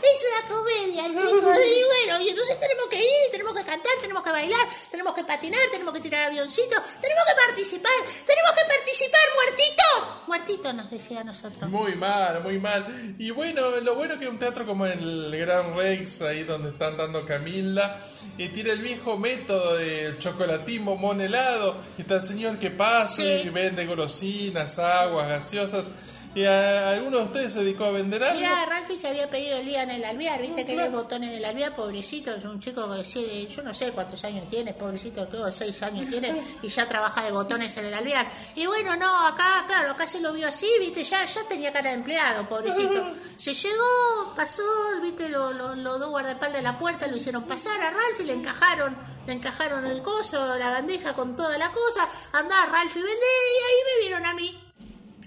es 0.02 0.24
una 0.30 0.48
comedia. 0.48 1.06
Y 1.06 1.12
bueno, 1.12 2.20
y 2.20 2.28
entonces 2.30 2.60
tenemos 2.60 2.86
que 2.88 2.96
ir, 2.96 3.30
tenemos 3.30 3.54
que 3.54 3.64
cantar, 3.64 3.92
tenemos 4.00 4.22
que 4.22 4.30
bailar, 4.30 4.68
tenemos 4.90 5.14
que 5.14 5.24
patinar, 5.24 5.60
tenemos 5.70 5.92
que 5.94 6.00
tirar 6.00 6.24
avioncitos, 6.24 6.82
tenemos 7.00 7.24
que 7.26 7.34
participar, 7.46 7.92
tenemos 8.26 8.52
que 8.52 8.64
participar, 8.66 9.20
muertito. 9.34 10.24
Muertito 10.26 10.72
nos 10.72 10.90
decía 10.90 11.20
a 11.20 11.24
nosotros. 11.24 11.70
Muy 11.70 11.94
mal, 11.96 12.42
muy 12.42 12.58
mal. 12.58 13.14
Y 13.18 13.30
bueno, 13.30 13.70
lo 13.80 13.94
bueno 13.94 14.18
que 14.18 14.26
un 14.26 14.38
teatro 14.38 14.66
como 14.66 14.86
el 14.86 15.36
Gran 15.38 15.74
Ahí 16.22 16.44
donde 16.44 16.70
están 16.70 16.96
dando 16.96 17.24
Camila, 17.24 17.98
y 18.36 18.48
tiene 18.48 18.70
el 18.70 18.78
viejo 18.80 19.18
método 19.18 19.76
del 19.76 20.18
chocolatín, 20.18 20.84
bombón 20.84 21.20
helado. 21.20 21.76
Y 21.96 22.02
está 22.02 22.16
el 22.16 22.22
señor 22.22 22.58
que 22.58 22.70
pasa 22.70 23.22
Sí. 23.22 23.42
y 23.44 23.48
vende 23.50 23.86
golosinas, 23.86 24.78
aguas, 24.78 25.28
gaseosas. 25.28 25.90
¿Y 26.34 26.44
a, 26.44 26.90
alguno 26.90 27.18
de 27.18 27.24
ustedes 27.24 27.52
se 27.52 27.60
dedicó 27.60 27.84
a 27.84 27.90
vender 27.90 28.22
algo? 28.22 28.36
Mira, 28.36 28.64
Ralphie 28.66 28.98
se 28.98 29.08
había 29.08 29.30
pedido 29.30 29.56
el 29.56 29.66
día 29.66 29.82
en 29.82 29.90
el 29.90 30.04
alvear, 30.04 30.40
viste 30.40 30.64
que 30.64 30.74
claro. 30.74 30.88
el 30.88 30.94
botón 30.94 31.24
en 31.24 31.32
el 31.32 31.44
alvear, 31.44 31.74
pobrecito, 31.74 32.34
es 32.34 32.44
un 32.44 32.60
chico 32.60 32.88
que 32.94 33.04
sí, 33.04 33.48
yo 33.50 33.62
no 33.62 33.72
sé 33.72 33.90
cuántos 33.92 34.24
años 34.24 34.46
tiene, 34.48 34.74
pobrecito, 34.74 35.28
creo 35.28 35.50
seis 35.50 35.82
años 35.82 36.06
tiene, 36.06 36.34
y 36.62 36.68
ya 36.68 36.86
trabaja 36.86 37.24
de 37.24 37.32
botones 37.32 37.76
en 37.76 37.86
el 37.86 37.94
alvear. 37.94 38.30
Y 38.54 38.66
bueno, 38.66 38.96
no, 38.96 39.26
acá, 39.26 39.64
claro, 39.66 39.92
acá 39.92 40.06
se 40.06 40.20
lo 40.20 40.32
vio 40.32 40.48
así, 40.48 40.68
viste, 40.80 41.04
ya, 41.04 41.24
ya 41.24 41.42
tenía 41.48 41.72
cara 41.72 41.90
de 41.90 41.96
empleado, 41.96 42.48
pobrecito. 42.48 43.06
Se 43.38 43.54
llegó, 43.54 44.34
pasó, 44.34 44.64
viste, 45.00 45.28
los 45.28 45.54
lo, 45.54 45.76
los 45.76 46.00
dos 46.00 46.10
guardaespaldas 46.10 46.58
de 46.58 46.62
la 46.62 46.76
puerta 46.76 47.06
lo 47.06 47.16
hicieron 47.16 47.44
pasar 47.44 47.80
a 47.80 47.90
Ralphie, 47.90 48.26
le 48.26 48.32
encajaron, 48.32 48.96
le 49.26 49.32
encajaron 49.32 49.86
el 49.86 50.02
coso, 50.02 50.56
la 50.56 50.70
bandeja 50.70 51.14
con 51.14 51.36
toda 51.36 51.56
la 51.56 51.70
cosa, 51.70 52.08
andaba 52.32 52.66
Ralphie, 52.66 53.02
vende, 53.02 53.16
y 53.16 53.58
ahí 53.64 53.82
me 53.86 54.02
vieron 54.02 54.26
a 54.26 54.34
mí. 54.34 54.67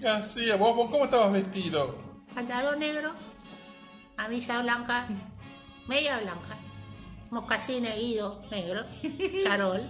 Así, 0.08 0.50
Ah, 0.50 0.56
¿vos, 0.56 0.74
vos 0.76 0.90
cómo 0.90 1.04
estabas 1.04 1.32
vestido? 1.32 1.96
pantalón 2.34 2.78
negro, 2.78 3.12
camisa 4.16 4.62
blanca, 4.62 5.06
media 5.86 6.18
blanca. 6.18 6.58
mocasines 7.30 7.94
Guido, 7.96 8.42
negro, 8.50 8.82
charol, 9.44 9.80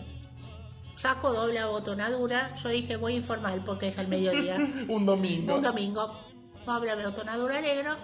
saco 0.97 1.33
doble 1.33 1.59
abotonadura. 1.61 2.55
Yo 2.57 2.69
dije, 2.69 2.97
voy 2.97 3.15
informal 3.15 3.63
porque 3.65 3.89
es 3.89 3.99
al 3.99 4.09
mediodía. 4.09 4.57
Un 4.89 5.07
domingo. 5.07 5.55
Un 5.55 5.63
domingo, 5.63 6.21
doble 6.67 6.91
abotonadura 6.91 7.61
negro. 7.61 7.97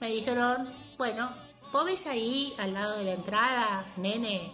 Me 0.00 0.08
dijeron, 0.08 0.72
bueno, 0.98 1.30
¿vos 1.72 1.84
ves 1.84 2.06
ahí 2.06 2.54
al 2.58 2.74
lado 2.74 2.96
de 2.98 3.04
la 3.04 3.12
entrada, 3.12 3.86
nene, 3.96 4.52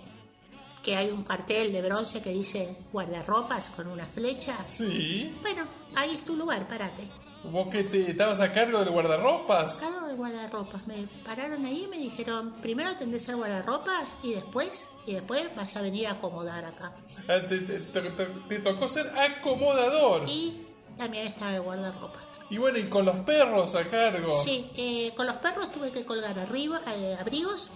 que 0.86 0.94
hay 0.96 1.10
un 1.10 1.24
cartel 1.24 1.72
de 1.72 1.82
bronce 1.82 2.22
que 2.22 2.30
dice 2.30 2.78
guardarropas 2.92 3.70
con 3.70 3.88
una 3.88 4.06
flecha? 4.06 4.56
Sí. 4.66 5.36
Bueno, 5.42 5.66
ahí 5.96 6.14
es 6.14 6.24
tu 6.24 6.36
lugar, 6.36 6.68
párate. 6.68 7.10
¿Vos 7.42 7.68
que 7.68 7.82
te 7.82 8.08
estabas 8.10 8.38
a 8.38 8.52
cargo 8.52 8.78
del 8.78 8.90
guardarropas? 8.90 9.78
Cargo 9.80 10.06
de 10.06 10.14
guardarropas. 10.14 10.86
Me 10.86 11.08
pararon 11.24 11.64
ahí 11.66 11.82
y 11.84 11.86
me 11.88 11.98
dijeron, 11.98 12.52
primero 12.62 12.90
atendés 12.90 13.28
al 13.28 13.36
guardarropas 13.36 14.16
y 14.22 14.34
después, 14.34 14.86
y 15.06 15.14
después 15.14 15.54
vas 15.56 15.74
a 15.76 15.82
venir 15.82 16.06
a 16.06 16.12
acomodar 16.12 16.64
acá. 16.64 16.94
Ah, 17.28 17.40
Te, 17.48 17.58
te- 17.58 17.80
te- 17.80 18.00
te- 18.10 18.26
te 18.48 18.58
tocó 18.60 18.88
ser 18.88 19.06
acomodador. 19.18 20.22
Y 20.28 20.62
también 20.96 21.26
estaba 21.26 21.54
el 21.56 21.62
guardarropas. 21.62 22.22
Y 22.48 22.58
bueno, 22.58 22.78
y 22.78 22.84
con 22.88 23.04
los 23.04 23.16
perros 23.16 23.74
a 23.74 23.84
cargo. 23.88 24.32
Sí, 24.44 24.70
eh, 24.76 25.12
con 25.16 25.26
los 25.26 25.34
perros 25.36 25.72
tuve 25.72 25.90
que 25.90 26.04
colgar 26.04 26.38
arriba, 26.38 26.80
eh, 26.96 27.16
abrigos, 27.20 27.70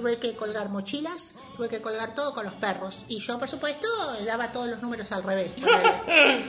tuve 0.00 0.18
que 0.18 0.34
colgar 0.34 0.70
mochilas, 0.70 1.32
tuve 1.56 1.68
que 1.68 1.82
colgar 1.82 2.14
todo 2.14 2.32
con 2.34 2.44
los 2.44 2.54
perros. 2.54 3.04
Y 3.08 3.20
yo, 3.20 3.38
por 3.38 3.48
supuesto, 3.48 3.86
daba 4.24 4.50
todos 4.50 4.68
los 4.68 4.80
números 4.80 5.12
al 5.12 5.22
revés. 5.22 5.52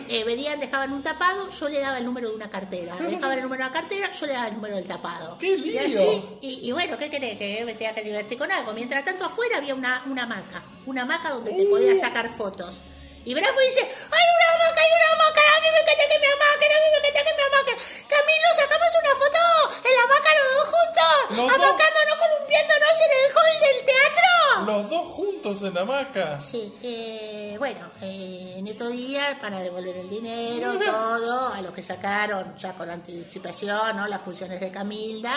Eh, 0.09 0.23
venían, 0.25 0.59
dejaban 0.59 0.91
un 0.91 1.01
tapado, 1.03 1.49
yo 1.49 1.69
le 1.69 1.79
daba 1.79 1.97
el 1.97 2.05
número 2.05 2.29
de 2.29 2.35
una 2.35 2.49
cartera. 2.49 2.95
Dejaban 2.97 3.37
el 3.37 3.43
número 3.43 3.63
de 3.63 3.69
la 3.69 3.73
cartera, 3.73 4.11
yo 4.11 4.25
le 4.25 4.33
daba 4.33 4.49
el 4.49 4.55
número 4.55 4.75
del 4.75 4.85
tapado. 4.85 5.37
¡Qué 5.37 5.57
lío! 5.57 5.73
Y, 5.73 5.77
así, 5.77 6.23
y, 6.41 6.67
y 6.67 6.71
bueno, 6.73 6.97
¿qué 6.97 7.09
querés? 7.09 7.37
Que 7.37 7.63
me 7.65 7.73
tenía 7.73 7.95
que 7.95 8.03
divertir 8.03 8.37
con 8.37 8.51
algo. 8.51 8.73
Mientras 8.73 9.05
tanto, 9.05 9.25
afuera 9.25 9.57
había 9.57 9.73
una, 9.73 10.03
una 10.07 10.23
hamaca. 10.23 10.63
Una 10.85 11.03
hamaca 11.03 11.29
donde 11.29 11.53
te 11.53 11.65
podías 11.65 11.99
sacar 11.99 12.29
fotos. 12.29 12.81
Y 13.23 13.33
Bravo 13.33 13.59
dice, 13.59 13.81
¡hay 13.81 14.25
una 14.33 14.47
hamaca, 14.55 14.81
hay 14.81 14.91
una 14.97 15.07
hamaca! 15.13 15.41
¡A 15.57 15.61
mí 15.61 15.67
me 15.71 15.79
encanta 15.79 16.03
que 16.09 16.19
me 16.19 16.27
hamaca! 16.27 16.65
¡A 16.65 16.79
mí 16.81 16.87
me 16.91 16.97
encanta 16.97 17.21
que 17.21 17.33
me 17.37 17.43
hamaca! 17.43 17.73
¡Camilo, 18.09 18.47
sacamos 18.55 18.91
una 19.01 19.13
foto! 19.21 19.41
¡En 19.87 19.93
la 19.93 20.03
hamaca 20.03 20.29
los 20.41 20.49
dos 20.57 20.67
juntos! 20.73 21.37
¿Los 21.37 21.47
dos? 21.47 21.55
¡Amacándonos, 21.55 22.17
columpiándonos 22.17 22.95
en 23.05 23.11
el 23.13 23.27
hall 23.31 23.55
del 23.61 23.79
teatro! 23.85 24.31
Los 24.65 24.89
dos 24.89 25.07
juntos 25.07 25.61
en 25.61 25.73
la 25.73 25.81
hamaca. 25.81 26.41
Sí, 26.41 26.73
eh, 26.81 27.55
bueno, 27.59 27.91
eh, 28.01 28.55
en 28.57 28.67
estos 28.67 28.91
días 28.91 29.37
para 29.39 29.59
devolver 29.59 29.97
el 29.97 30.09
dinero, 30.09 30.73
todo, 30.85 31.53
a 31.53 31.61
los 31.61 31.73
que 31.73 31.83
sacaron 31.83 32.55
ya 32.57 32.73
con 32.73 32.89
anticipación, 32.89 33.97
¿no? 33.97 34.07
Las 34.07 34.21
funciones 34.21 34.59
de 34.59 34.71
Camilda, 34.71 35.33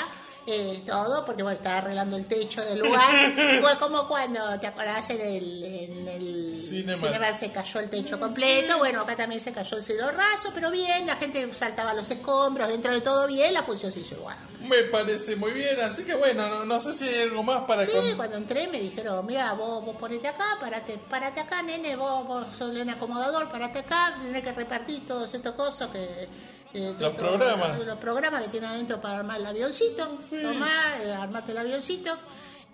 eh, 0.47 0.83
todo, 0.87 1.25
porque 1.25 1.43
bueno, 1.43 1.57
estaba 1.57 1.79
arreglando 1.79 2.17
el 2.17 2.27
techo 2.27 2.63
del 2.65 2.79
lugar. 2.81 3.33
Fue 3.61 3.79
como 3.79 4.07
cuando, 4.09 4.41
¿te 4.61 4.67
acordás? 4.67 5.09
En 5.11 5.21
el, 5.21 5.65
en 5.65 6.09
el. 6.09 6.55
Cinemark 6.55 7.35
se 7.35 7.51
cayó 7.53 7.81
el 7.81 7.91
techo 7.91 8.19
completo, 8.21 8.79
bueno, 8.79 9.01
acá 9.03 9.17
también 9.17 9.41
se 9.41 9.53
cayó 9.53 9.77
el 9.77 9.85
cielo 9.85 10.11
raso, 10.13 10.51
pero 10.55 10.71
bien, 10.71 11.07
la 11.07 11.17
gente 11.17 11.49
saltaba 11.55 11.95
los 11.95 12.11
escombros, 12.11 12.69
dentro 12.69 12.93
de 12.93 13.01
todo 13.01 13.27
bien, 13.27 13.53
la 13.55 13.63
función 13.63 13.91
se 13.93 14.01
hizo 14.01 14.15
igual. 14.17 14.37
Me 14.69 14.83
parece 14.85 15.37
muy 15.37 15.53
bien, 15.53 15.79
así 15.81 16.05
que 16.05 16.15
bueno, 16.15 16.49
no, 16.49 16.65
no 16.65 16.81
sé 16.81 16.93
si 16.93 17.07
hay 17.09 17.23
algo 17.23 17.43
más 17.43 17.65
para 17.65 17.85
Sí, 17.85 17.93
con- 17.93 18.17
cuando 18.17 18.37
entré 18.37 18.67
me 18.69 18.81
dijeron, 18.81 19.25
mira, 19.27 19.53
vos, 19.53 19.85
vos 19.85 19.97
ponete 19.97 20.27
acá, 20.29 20.45
parate, 20.61 20.99
parate 21.11 21.41
acá, 21.41 21.63
nene, 21.63 21.97
vos, 21.97 22.27
vos 22.27 22.47
sos 22.57 22.75
el 22.75 22.89
acomodador, 22.89 23.49
parate 23.51 23.81
acá, 23.81 24.17
tenés 24.23 24.43
que 24.43 24.53
repartir 24.53 25.07
todos 25.07 25.33
estos 25.35 25.55
cosas 25.55 25.91
que... 25.91 26.29
eh, 26.75 26.95
Los 26.99 27.13
programas. 27.15 27.85
Los, 27.85 27.99
programas 27.99 28.43
que 28.43 28.49
tiene 28.49 28.67
adentro 28.67 29.01
para 29.01 29.19
armar 29.19 29.41
el 29.41 29.47
avioncito. 29.47 30.19
Tomá, 30.43 30.99
eh, 31.03 31.13
armate 31.13 31.53
el 31.53 31.59
avioncito. 31.59 32.17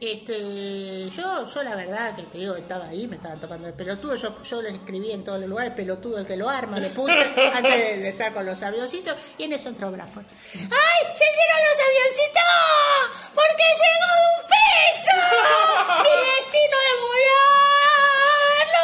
Este, 0.01 1.11
yo, 1.11 1.46
yo 1.46 1.62
la 1.62 1.76
verdad 1.76 2.16
que 2.16 2.22
te 2.22 2.38
digo, 2.38 2.57
estaba 2.57 2.86
ahí, 2.86 3.07
me 3.07 3.16
estaban 3.16 3.38
tocando 3.38 3.68
el 3.68 3.74
pelotudo, 3.74 4.16
yo, 4.16 4.42
yo 4.42 4.62
le 4.62 4.70
escribí 4.70 5.12
en 5.12 5.22
todos 5.22 5.38
los 5.38 5.46
lugares, 5.46 5.74
pelotudo 5.74 6.16
el 6.18 6.26
que 6.26 6.38
lo 6.38 6.48
arma, 6.48 6.78
le 6.78 6.88
puse 6.88 7.12
antes 7.55 7.76
de, 7.76 7.98
de 7.98 8.09
estar 8.09 8.32
con 8.32 8.46
los 8.46 8.62
avioncitos, 8.62 9.14
y 9.36 9.44
en 9.44 9.53
eso 9.53 9.68
entró 9.68 9.92
Bradford. 9.92 10.24
¡Ay! 10.24 10.59
¡Se 10.59 11.24
hicieron 11.30 11.59
los 11.68 11.78
avioncitos! 11.86 13.30
¡Porque 13.34 13.64
llegó 13.76 14.09
de 14.16 14.24
un 14.32 14.40
peso! 14.48 15.16
¡Mi 16.03 16.11
destino 16.11 16.76
de 16.86 17.01
volar! 17.03 17.80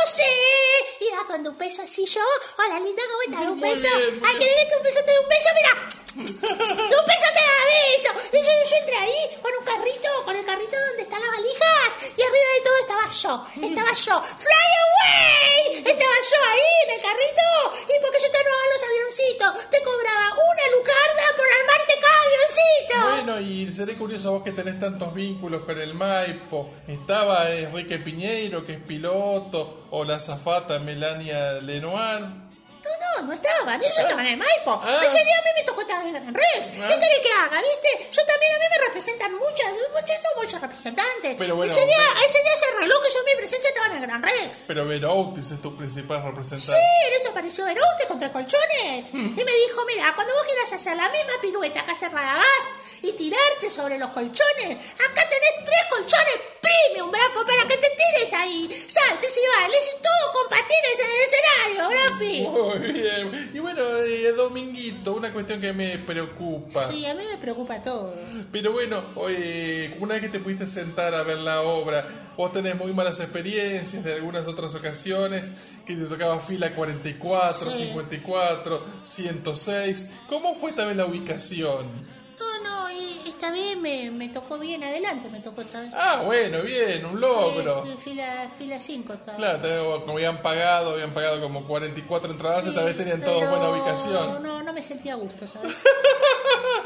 ¡Lo 0.06 0.12
sé! 0.12 0.22
Y 1.00 1.10
va 1.10 1.26
con 1.26 1.44
un 1.44 1.56
peso 1.56 1.82
así 1.82 2.06
yo, 2.06 2.20
hola 2.58 2.78
linda, 2.78 3.02
¿cómo 3.10 3.22
estás? 3.22 3.40
¿Un 3.40 3.58
muy 3.58 3.70
¡Ay, 3.70 4.38
querés 4.38 4.66
que 4.70 4.76
un 4.76 4.82
peso 4.84 5.00
te 5.04 5.18
un 5.18 5.28
beso? 5.28 5.48
¡Mira! 5.56 5.95
¡Un 6.16 7.04
peso 7.04 7.28
te 7.36 7.42
da 7.44 7.60
beso! 7.68 8.10
Y 8.32 8.38
yo, 8.40 8.52
yo 8.70 8.76
entré 8.76 8.96
ahí 8.96 9.20
con 9.42 9.52
un 9.52 9.64
carrito, 9.64 10.08
con 10.24 10.34
el 10.36 10.44
carrito 10.44 10.76
donde 10.88 11.02
están 11.02 11.20
las 11.20 11.30
valijas. 11.30 12.16
Y 12.16 12.22
arriba 12.22 12.48
de 12.56 12.62
todo 12.64 12.76
estaba 12.80 13.06
yo. 13.08 13.32
Estaba 13.68 13.92
yo. 13.92 14.22
¡Fly 14.38 14.70
away! 14.84 15.76
Estaba 15.84 16.16
yo 16.16 16.38
ahí 16.52 16.72
en 16.84 16.90
el 16.96 17.02
carrito. 17.02 17.46
Y 17.84 18.00
porque 18.00 18.18
yo 18.22 18.30
te 18.30 18.38
armaba 18.38 18.64
los 18.72 18.82
avioncitos, 18.82 19.70
te 19.70 19.82
cobraba 19.82 20.32
una 20.32 20.64
lucarda 20.72 21.24
por 21.36 21.46
armarte 21.52 21.94
cada 22.00 22.20
avioncito. 22.24 22.96
Bueno, 23.12 23.40
y 23.40 23.74
seré 23.74 23.94
curioso 23.94 24.32
vos 24.32 24.42
que 24.42 24.52
tenés 24.52 24.80
tantos 24.80 25.12
vínculos 25.12 25.62
con 25.62 25.78
el 25.78 25.92
Maipo. 25.94 26.72
Estaba 26.88 27.50
Enrique 27.50 27.98
Piñeiro, 27.98 28.64
que 28.64 28.72
es 28.74 28.80
piloto, 28.80 29.86
o 29.90 30.04
la 30.04 30.18
zafata 30.18 30.78
Melania 30.78 31.60
Lenoir. 31.60 32.45
No, 32.86 33.22
no, 33.22 33.26
no 33.26 33.32
estaban. 33.32 33.82
Ellos 33.82 33.98
estaban 33.98 34.26
en 34.26 34.32
el 34.32 34.38
Maipo. 34.38 34.80
Ah. 34.82 35.02
Ese 35.02 35.18
día 35.24 35.38
a 35.38 35.42
mí 35.42 35.50
me 35.56 35.64
tocó 35.64 35.80
estar 35.80 36.06
en 36.06 36.34
Rex. 36.34 36.70
Ah. 36.78 36.88
¿Qué 36.88 36.94
querés 36.94 37.20
que 37.20 37.32
haga, 37.32 37.60
viste? 37.60 38.10
Yo 38.12 38.22
también 38.26 38.52
a 38.54 38.58
mí 38.58 38.64
me 38.70 38.86
representan 38.86 39.32
muchas, 39.34 39.66
muchas, 39.92 40.22
son 40.22 40.42
muchos 40.42 40.60
representantes. 40.60 41.34
Pero 41.38 41.56
bueno, 41.56 41.72
ese, 41.72 41.84
día, 41.84 42.06
sí. 42.16 42.24
ese 42.26 42.38
día 42.42 42.56
se 42.56 42.66
arregló 42.66 43.02
que 43.02 43.10
yo 43.10 43.18
en 43.18 43.24
mi 43.26 43.34
presencia 43.36 43.68
estaba 43.68 43.86
en 43.86 43.92
el 43.96 44.02
Gran 44.02 44.22
Rex. 44.22 44.64
Pero 44.66 44.86
Veroutis 44.86 45.50
es 45.50 45.60
tu 45.60 45.76
principal 45.76 46.22
representante. 46.22 46.80
Sí, 46.80 47.06
en 47.08 47.12
eso 47.14 47.30
apareció 47.30 47.64
Berute 47.64 48.06
contra 48.06 48.30
colchones. 48.30 49.12
Y 49.12 49.42
me 49.42 49.54
dijo, 49.66 49.84
mira, 49.86 50.12
cuando 50.14 50.34
vos 50.34 50.44
quieras 50.44 50.72
hacer 50.72 50.96
la 50.96 51.08
misma 51.10 51.32
pirueta 51.40 51.84
que 51.84 51.92
hace 51.92 52.08
Radagast 52.08 52.68
y 53.02 53.12
tirarte 53.12 53.70
sobre 53.70 53.98
los 53.98 54.10
colchones, 54.10 54.76
acá 54.94 55.28
tenés 55.28 55.64
tres 55.64 55.82
colchones 55.90 56.56
premium, 56.66 57.10
Brafo, 57.10 57.46
para 57.46 57.68
que 57.68 57.76
te 57.76 57.88
tires 57.90 58.32
ahí, 58.32 58.68
saltes 58.88 59.36
y 59.36 59.60
bailes 59.60 59.90
y 59.94 60.02
todo 60.02 60.32
con 60.32 60.48
patines 60.48 61.00
en 61.00 61.10
el 61.10 61.20
escenario, 61.26 61.88
Brafi. 61.88 62.46
Muy 62.78 62.92
bien. 62.92 63.50
Y 63.54 63.58
bueno, 63.58 63.80
eh, 63.98 64.32
Dominguito, 64.36 65.14
una 65.14 65.32
cuestión 65.32 65.60
que 65.60 65.72
me 65.72 65.98
preocupa. 65.98 66.90
Sí, 66.90 67.04
a 67.06 67.14
mí 67.14 67.22
me 67.30 67.38
preocupa 67.38 67.82
todo. 67.82 68.12
Pero 68.52 68.72
bueno, 68.72 69.02
oye, 69.16 69.96
una 70.00 70.14
vez 70.14 70.22
que 70.24 70.28
te 70.30 70.40
pudiste 70.40 70.66
sentar 70.66 71.14
a 71.14 71.22
ver 71.22 71.38
la 71.38 71.62
obra, 71.62 72.08
vos 72.36 72.52
tenés 72.52 72.76
muy 72.76 72.92
malas 72.92 73.20
experiencias 73.20 74.04
de 74.04 74.14
algunas 74.14 74.46
otras 74.46 74.74
ocasiones, 74.74 75.50
que 75.84 75.94
te 75.94 76.04
tocaba 76.04 76.40
fila 76.40 76.74
44, 76.74 77.72
Sí. 77.72 77.84
54, 77.84 78.84
106. 79.02 80.06
¿Cómo 80.28 80.54
fue 80.54 80.72
también 80.72 80.98
la 80.98 81.06
ubicación? 81.06 82.15
No, 82.38 82.62
no, 82.62 82.90
y 82.92 83.22
esta 83.28 83.50
vez 83.50 83.76
me, 83.78 84.10
me 84.10 84.28
tocó 84.28 84.58
bien 84.58 84.82
adelante, 84.84 85.28
me 85.30 85.40
tocó 85.40 85.62
esta 85.62 85.80
vez. 85.80 85.90
Ah, 85.94 86.22
bueno, 86.24 86.62
bien, 86.62 87.04
un 87.06 87.20
logro. 87.20 87.82
Sí, 87.84 87.90
sí, 87.92 87.96
fila, 88.02 88.48
fila 88.56 88.80
5 88.80 89.12
estaba. 89.14 89.38
Claro, 89.38 90.00
como 90.02 90.14
habían 90.14 90.42
pagado, 90.42 90.92
habían 90.92 91.14
pagado 91.14 91.40
como 91.40 91.66
44 91.66 92.30
entradas 92.32 92.66
y 92.66 92.70
Sí, 92.70 92.74
tal 92.74 92.84
vez 92.84 92.96
tenían 92.96 93.22
todos 93.22 93.40
buena 93.48 93.68
ubicación. 93.70 94.42
No, 94.42 94.62
no 94.62 94.72
me 94.72 94.82
sentía 94.82 95.14
a 95.14 95.16
gusto, 95.16 95.46
¿sabes? 95.48 95.74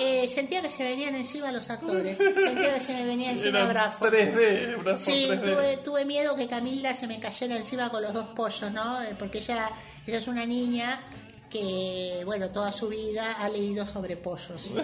Eh, 0.03 0.29
sentía 0.29 0.63
que 0.63 0.71
se 0.71 0.83
venían 0.83 1.15
encima 1.15 1.53
los 1.53 1.69
actores. 1.69 2.17
Sentía 2.17 2.73
que 2.75 2.81
se 2.81 2.95
me 2.95 3.05
venía 3.05 3.33
encima 3.33 3.67
Brafo. 3.67 4.07
3D, 4.07 4.77
Bradford 4.83 4.99
Sí, 4.99 5.29
3D. 5.31 5.41
tuve, 5.43 5.77
tuve 5.79 6.05
miedo 6.07 6.37
que 6.37 6.47
Camilda 6.49 6.95
se 6.95 7.07
me 7.07 7.21
cayera 7.21 7.55
encima 7.57 7.91
con 7.91 8.03
los 8.03 8.15
dos 8.15 8.25
pollos, 8.35 8.73
¿no? 8.73 9.03
Eh, 9.03 9.15
Porque 9.19 9.39
ella, 9.39 9.71
ella 10.07 10.17
es 10.19 10.27
una 10.27 10.47
niña 10.47 11.03
que, 11.51 12.23
bueno, 12.25 12.49
toda 12.51 12.71
su 12.73 12.89
vida 12.89 13.33
ha 13.33 13.49
leído 13.49 13.87
sobre 13.87 14.17
pollos. 14.17 14.71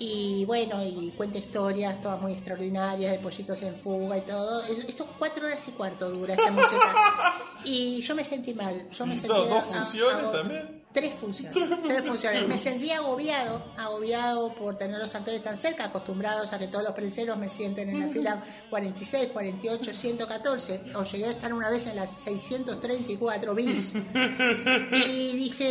Y 0.00 0.44
bueno, 0.44 0.80
y 0.84 1.12
cuenta 1.16 1.38
historias 1.38 2.00
todas 2.00 2.20
muy 2.20 2.32
extraordinarias 2.32 3.10
de 3.10 3.18
pollitos 3.18 3.60
en 3.62 3.76
fuga 3.76 4.16
y 4.16 4.20
todo. 4.20 4.62
Esto 4.64 5.08
cuatro 5.18 5.46
horas 5.46 5.66
y 5.66 5.72
cuarto 5.72 6.08
dura 6.10 6.34
esta 6.34 6.50
música. 6.52 6.94
Y 7.64 8.00
yo 8.02 8.14
me 8.14 8.22
sentí 8.22 8.54
mal. 8.54 8.88
Yo 8.90 9.04
me 9.04 9.14
¿Y 9.14 9.16
sentí 9.16 9.34
dos- 9.36 9.48
dos 9.50 9.58
a- 9.58 9.74
funciones 9.74 10.32
también? 10.32 10.78
Tres 10.92 11.12
funciones. 11.14 11.54
Tres 11.86 12.04
funciones. 12.06 12.46
Me 12.48 12.56
sentí 12.68 12.90
agobiado, 12.92 13.62
agobiado 13.76 14.54
por 14.54 14.78
tener 14.78 14.98
los 14.98 15.14
actores 15.16 15.42
tan 15.42 15.56
cerca, 15.56 15.84
acostumbrados 15.86 16.52
a 16.52 16.58
que 16.58 16.68
todos 16.68 16.84
los 16.84 16.94
prenseros 16.94 17.36
me 17.36 17.48
sienten 17.48 17.90
en 17.90 18.00
la 18.00 18.08
fila 18.08 18.42
46, 18.70 19.30
48, 19.32 19.92
114. 19.92 20.80
O 20.94 21.02
llegué 21.04 21.26
a 21.26 21.30
estar 21.30 21.52
una 21.52 21.68
vez 21.68 21.86
en 21.88 21.96
las 21.96 22.10
634 22.12 23.54
bis. 23.54 23.94
Y 23.94 25.36
dije, 25.36 25.67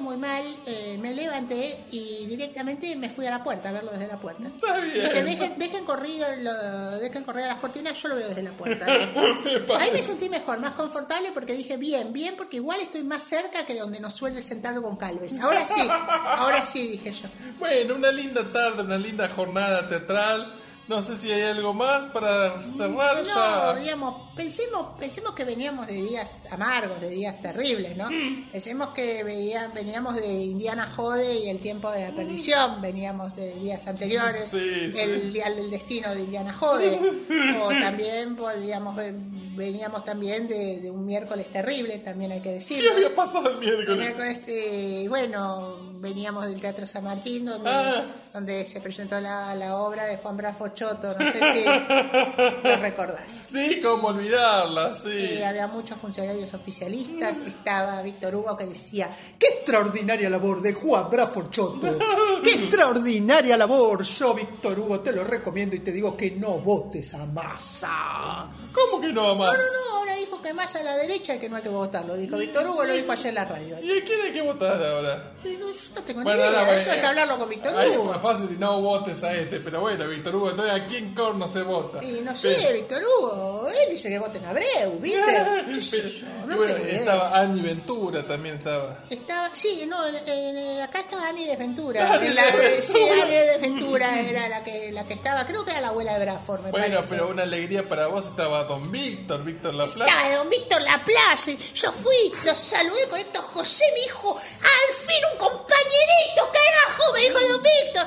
siento 0.00 0.10
muy 0.10 0.16
mal, 0.16 0.42
eh, 0.66 0.98
me 1.00 1.14
levanté 1.14 1.84
y 1.90 2.26
directamente 2.26 2.94
me 2.96 3.08
fui 3.10 3.26
a 3.26 3.30
la 3.30 3.44
puerta, 3.44 3.68
a 3.68 3.72
verlo 3.72 3.92
desde 3.92 4.06
la 4.08 4.18
puerta. 4.18 4.48
Está 4.48 4.78
bien. 4.80 4.94
Dije, 4.94 5.22
dejen, 5.24 5.58
dejen, 5.58 5.84
corrido 5.84 6.26
lo- 6.40 6.98
dejen 6.98 7.24
correr 7.24 7.46
las 7.46 7.58
cortinas, 7.58 8.00
yo 8.00 8.08
lo 8.08 8.16
veo 8.16 8.28
desde 8.28 8.42
la 8.42 8.50
puerta. 8.50 8.86
Ahí 9.78 9.90
me 9.92 10.02
sentí 10.02 10.28
mejor, 10.28 10.58
más 10.60 10.72
confortable 10.72 11.30
porque 11.32 11.54
dije, 11.54 11.76
bien, 11.76 12.12
bien, 12.12 12.34
porque 12.36 12.56
igual 12.56 12.80
estoy 12.80 13.02
más 13.02 13.22
cerca 13.24 13.64
que 13.66 13.74
donde 13.78 14.00
nos 14.00 14.14
suele 14.14 14.42
sentar 14.42 14.80
con 14.80 14.96
Calves. 14.96 15.38
Ahora 15.40 15.66
sí, 15.66 15.88
ahora 15.90 16.64
sí, 16.64 16.88
dije 16.88 17.12
yo. 17.12 17.28
Bueno, 17.58 17.94
una 17.96 18.10
linda 18.10 18.42
tarde, 18.52 18.82
una 18.82 18.98
linda 18.98 19.28
jornada 19.28 19.88
teatral. 19.88 20.54
No 20.90 21.02
sé 21.04 21.16
si 21.16 21.30
hay 21.30 21.42
algo 21.42 21.72
más 21.72 22.06
para 22.06 22.66
cerrar 22.66 23.22
No, 23.24 23.74
digamos, 23.80 24.32
pensemos, 24.34 24.98
pensemos 24.98 25.34
que 25.36 25.44
veníamos 25.44 25.86
de 25.86 25.92
días 25.94 26.28
amargos, 26.50 27.00
de 27.00 27.10
días 27.10 27.40
terribles, 27.40 27.96
¿no? 27.96 28.10
Mm. 28.10 28.50
Pensemos 28.50 28.88
que 28.88 29.22
veníamos 29.22 30.16
de 30.16 30.26
Indiana 30.26 30.92
Jode 30.96 31.32
y 31.44 31.48
el 31.48 31.60
tiempo 31.60 31.92
de 31.92 32.08
la 32.08 32.12
perdición, 32.16 32.80
veníamos 32.80 33.36
de 33.36 33.54
días 33.54 33.86
anteriores, 33.86 34.48
Sí, 34.48 34.90
sí. 34.90 34.98
el 34.98 35.32
dial 35.32 35.54
del 35.54 35.70
destino 35.70 36.12
de 36.12 36.22
Indiana 36.22 36.52
Jode, 36.52 36.98
o 37.62 37.68
también 37.68 38.34
podríamos 38.34 38.96
ver- 38.96 39.14
veníamos 39.54 40.04
también 40.04 40.48
de, 40.48 40.80
de 40.80 40.90
un 40.90 41.04
miércoles 41.06 41.46
terrible, 41.52 41.98
también 41.98 42.32
hay 42.32 42.38
que 42.40 42.48
¿Qué 42.48 42.54
decirlo. 42.54 42.92
había 42.94 43.14
pasado 43.14 43.50
el 43.50 43.58
miércoles? 43.58 43.96
Miércoles, 43.96 44.38
este, 44.38 45.06
bueno, 45.08 45.76
veníamos 46.00 46.46
del 46.46 46.58
Teatro 46.60 46.86
San 46.86 47.04
Martín, 47.04 47.44
donde, 47.44 47.68
Ah. 47.70 48.04
Donde 48.32 48.64
se 48.64 48.80
presentó 48.80 49.18
la, 49.20 49.54
la 49.54 49.76
obra 49.76 50.04
de 50.06 50.16
Juan 50.18 50.36
Brafo 50.36 50.68
Choto, 50.68 51.14
no 51.18 51.32
sé 51.32 51.40
si 51.52 51.64
lo 52.68 52.76
recordás. 52.76 53.42
Sí, 53.52 53.80
cómo 53.82 54.08
olvidarla, 54.08 54.94
sí. 54.94 55.10
Eh, 55.12 55.44
había 55.44 55.66
muchos 55.66 55.98
funcionarios 55.98 56.54
oficialistas, 56.54 57.38
estaba 57.40 58.00
Víctor 58.02 58.34
Hugo 58.36 58.56
que 58.56 58.66
decía, 58.66 59.10
¡qué 59.38 59.46
extraordinaria 59.48 60.30
labor 60.30 60.60
de 60.62 60.72
Juan 60.74 61.10
Brafo 61.10 61.48
Choto! 61.50 61.98
¡Qué 62.44 62.50
extraordinaria 62.52 63.56
labor! 63.56 64.02
Yo, 64.04 64.34
Víctor 64.34 64.78
Hugo, 64.78 65.00
te 65.00 65.12
lo 65.12 65.24
recomiendo 65.24 65.74
y 65.74 65.80
te 65.80 65.90
digo 65.92 66.16
que 66.16 66.30
no 66.32 66.58
votes 66.60 67.12
a 67.14 67.24
Massa. 67.26 68.48
¿Cómo 68.72 69.00
que 69.00 69.08
no 69.08 69.22
No, 69.30 69.34
más? 69.34 69.52
no, 69.52 69.90
no, 69.92 69.98
ahora 69.98 70.14
dijo 70.14 70.40
que 70.40 70.54
más 70.54 70.74
a 70.76 70.82
la 70.82 70.96
derecha 70.96 71.34
y 71.34 71.38
que 71.38 71.48
no 71.48 71.56
hay 71.56 71.62
que 71.62 71.68
votarlo, 71.68 72.16
dijo 72.16 72.36
Víctor 72.36 72.66
Hugo, 72.68 72.84
lo 72.84 72.94
dijo 72.94 73.10
ayer 73.10 73.26
en 73.28 73.34
la 73.34 73.44
radio. 73.44 73.76
¿Y 73.82 73.98
a 73.98 74.04
quién 74.04 74.20
hay 74.22 74.32
que 74.32 74.42
votar 74.42 74.82
ahora? 74.82 75.32
No, 75.42 75.50
yo 75.50 75.58
no 75.94 76.02
tengo 76.02 76.22
Bueno, 76.22 76.42
ni 76.42 76.48
idea, 76.48 76.78
esto 76.78 76.90
hay 76.92 77.00
que 77.00 77.06
hablarlo 77.06 77.38
con 77.38 77.48
Víctor 77.48 77.72
Hugo. 77.74 78.12
Fácil 78.20 78.48
y 78.52 78.58
no 78.58 78.80
votes 78.80 79.22
a 79.24 79.32
este, 79.34 79.60
pero 79.60 79.80
bueno, 79.80 80.06
Víctor 80.06 80.36
Hugo, 80.36 80.50
entonces 80.50 80.74
¿a 80.74 80.86
quién 80.86 81.14
corno 81.14 81.48
se 81.48 81.62
vota? 81.62 82.02
Y 82.04 82.20
no 82.22 82.34
sé, 82.36 82.56
Pero- 82.60 82.74
Víctor 82.74 83.02
Hugo, 83.04 83.68
él 83.68 83.90
dice 83.90 84.08
que 84.08 84.18
voten 84.18 84.44
a 84.44 84.50
Abreu, 84.50 84.98
¿viste? 85.00 85.20
¿Qué 85.74 85.82
sé 85.82 86.08
yo? 86.08 86.26
No 86.46 86.56
bueno, 86.56 86.76
estaba 86.76 87.38
Ani 87.38 87.60
Ventura 87.60 88.26
también 88.26 88.56
estaba. 88.56 88.98
Estaba, 89.10 89.50
sí, 89.54 89.84
no, 89.86 90.06
eh, 90.06 90.82
acá 90.82 91.00
estaba 91.00 91.28
Ani 91.28 91.46
Desventura. 91.46 92.12
Ani 92.12 92.28
la 92.28 92.44
Desventura. 92.46 92.82
sí, 92.82 93.20
Ani 93.22 93.34
Desventura 93.34 94.20
era 94.20 94.48
la 94.48 94.64
que, 94.64 94.92
la 94.92 95.06
que 95.06 95.14
estaba, 95.14 95.46
creo 95.46 95.64
que 95.64 95.70
era 95.72 95.80
la 95.80 95.88
abuela 95.88 96.14
de 96.18 96.24
Bradford, 96.24 96.60
me 96.62 96.70
Bueno, 96.70 96.94
parece. 96.96 97.10
pero 97.14 97.28
una 97.28 97.42
alegría 97.42 97.88
para 97.88 98.06
vos 98.08 98.26
estaba 98.26 98.64
Don 98.64 98.90
Víctor, 98.90 99.44
Víctor 99.44 99.74
Laplace. 99.74 100.10
Estaba 100.10 100.34
don 100.36 100.50
Víctor 100.50 100.82
Laplace, 100.82 101.56
yo 101.74 101.92
fui, 101.92 102.32
lo 102.44 102.54
saludé 102.54 103.06
con 103.08 103.18
esto, 103.18 103.40
José 103.42 103.84
me 103.94 104.00
dijo, 104.02 104.36
al 104.36 104.94
fin 104.94 105.16
un 105.32 105.38
compañerito, 105.38 106.50
carajo, 106.52 107.12
me 107.14 107.20
dijo 107.20 107.38
don 107.52 107.62
Víctor. 107.62 108.06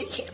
Dije, 0.00 0.26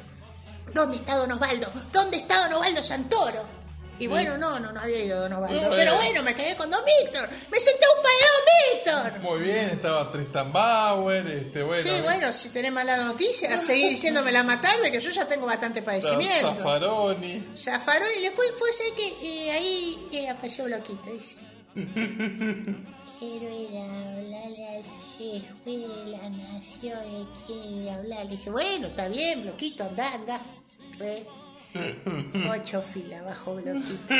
¿dónde 0.73 0.97
está 0.97 1.17
don 1.17 1.33
Osvaldo? 1.33 1.71
¿Dónde 1.93 2.19
está 2.19 2.45
don 2.45 2.55
Osvaldo 2.55 2.83
Santoro? 2.83 3.55
Y 3.97 4.09
bueno, 4.09 4.37
no, 4.37 4.59
no, 4.59 4.73
no 4.73 4.81
había 4.81 5.05
ido 5.05 5.21
don 5.21 5.33
Osvaldo. 5.35 5.63
No, 5.63 5.71
pero 5.71 5.93
eh. 5.93 5.97
bueno, 5.97 6.23
me 6.23 6.35
quedé 6.35 6.57
con 6.57 6.69
don 6.71 6.83
Víctor. 6.85 7.29
Me 7.51 7.61
senté 7.61 7.85
a 7.85 7.89
un 7.91 8.03
de 8.03 8.93
don 8.95 9.13
Víctor. 9.13 9.21
Muy 9.21 9.43
bien, 9.45 9.71
estaba 9.71 10.11
Tristan 10.11 10.53
Bauer, 10.53 11.27
este, 11.29 11.63
bueno. 11.63 11.83
Sí, 11.83 12.01
bueno, 12.03 12.33
si 12.33 12.49
tenés 12.49 12.73
mala 12.73 12.97
noticia, 12.97 13.59
seguí 13.59 13.91
diciéndomela 13.91 14.43
más 14.43 14.61
tarde, 14.61 14.91
que 14.91 15.01
yo 15.01 15.11
ya 15.11 15.27
tengo 15.27 15.47
bastante 15.47 15.81
padecimiento. 15.83 16.49
Zaffaroni. 16.49 17.53
Zafaroni 17.57 18.21
le 18.21 18.31
fue, 18.33 18.47
fue 18.59 18.73
sé 18.73 18.85
que 18.97 19.07
eh, 19.23 19.53
ahí 19.53 20.09
eh, 20.13 20.29
apareció 20.29 20.65
Bloquito, 20.65 21.11
dice. 21.11 21.54
Quiero 21.75 23.51
ir 23.51 23.77
a 23.77 24.13
hablarle 24.15 24.65
a 24.65 24.79
ese 24.79 25.43
juez 25.65 25.89
de 25.89 26.07
la 26.07 26.31
nación, 26.31 27.29
quiero 27.47 27.65
ir 27.69 27.89
a 27.89 27.95
hablar. 27.97 28.25
Le 28.27 28.31
dije, 28.33 28.51
bueno, 28.51 28.87
está 28.87 29.09
bien, 29.09 29.43
Bloquito, 29.43 29.83
anda, 29.85 30.15
anda. 30.15 30.41
Ocho 32.55 32.81
filas 32.81 33.25
bajo 33.25 33.57
Bloquito. 33.57 34.15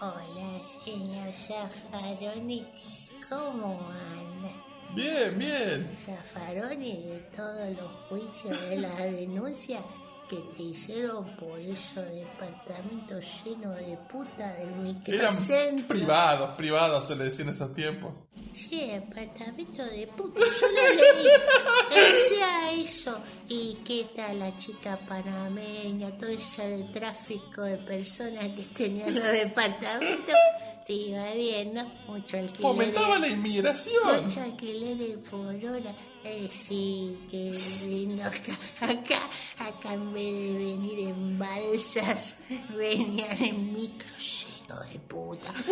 Hola, 0.00 0.58
señor 0.84 1.32
Zafaroni, 1.32 2.66
¿cómo 3.28 3.88
anda? 3.88 4.50
Bien, 4.96 5.38
bien. 5.38 5.90
Zafaroni 5.94 7.02
de 7.04 7.18
todos 7.36 7.68
los 7.76 7.90
juicios 8.08 8.68
de 8.68 8.80
la 8.80 8.96
denuncia 8.96 9.80
que 10.28 10.36
te 10.56 10.62
hicieron 10.62 11.36
por 11.36 11.58
esos 11.58 12.04
departamentos 12.12 13.24
llenos 13.44 13.76
de 13.76 13.98
puta 14.10 14.52
del 14.54 14.68
Eran 14.68 14.82
microcentro. 14.82 15.88
privados, 15.88 16.50
privados 16.56 17.06
se 17.06 17.16
le 17.16 17.24
decía 17.24 17.44
en 17.44 17.50
esos 17.50 17.72
tiempos. 17.74 18.12
Sí, 18.52 18.86
departamento 18.86 19.84
de 19.84 20.06
puta. 20.08 20.40
Yo 20.40 20.66
lo 20.68 20.82
leí. 20.94 22.12
Decía 22.12 22.72
eso. 22.72 23.18
¿Y 23.48 23.74
qué 23.84 24.08
tal 24.14 24.38
la 24.38 24.56
chica 24.58 24.98
panameña? 25.08 26.16
Todo 26.16 26.30
eso 26.30 26.62
de 26.62 26.84
tráfico 26.84 27.62
de 27.62 27.78
personas 27.78 28.48
que 28.50 28.62
tenían 28.76 29.14
los 29.14 29.32
departamentos. 29.32 30.34
Te 30.86 30.92
iba 30.94 31.30
bien, 31.32 31.74
¿no? 31.74 31.84
Mucho 32.06 32.38
alquiler. 32.38 32.62
Fomentaba 32.62 33.18
la 33.18 33.28
inmigración. 33.28 34.26
Mucho 34.26 34.40
alquiler 34.40 35.18
por 35.30 35.40
hora. 35.46 35.94
Eh, 36.24 36.48
sí, 36.50 37.16
qué 37.30 37.50
lindo 37.86 38.22
acá. 38.80 39.20
Acá, 39.58 39.92
en 39.92 40.12
vez 40.12 40.32
de 40.32 40.52
venir 40.52 41.08
en 41.08 41.38
balsas, 41.38 42.38
venían 42.76 43.42
en 43.42 43.72
micro 43.72 44.08
de 44.76 44.98
puta. 45.00 45.52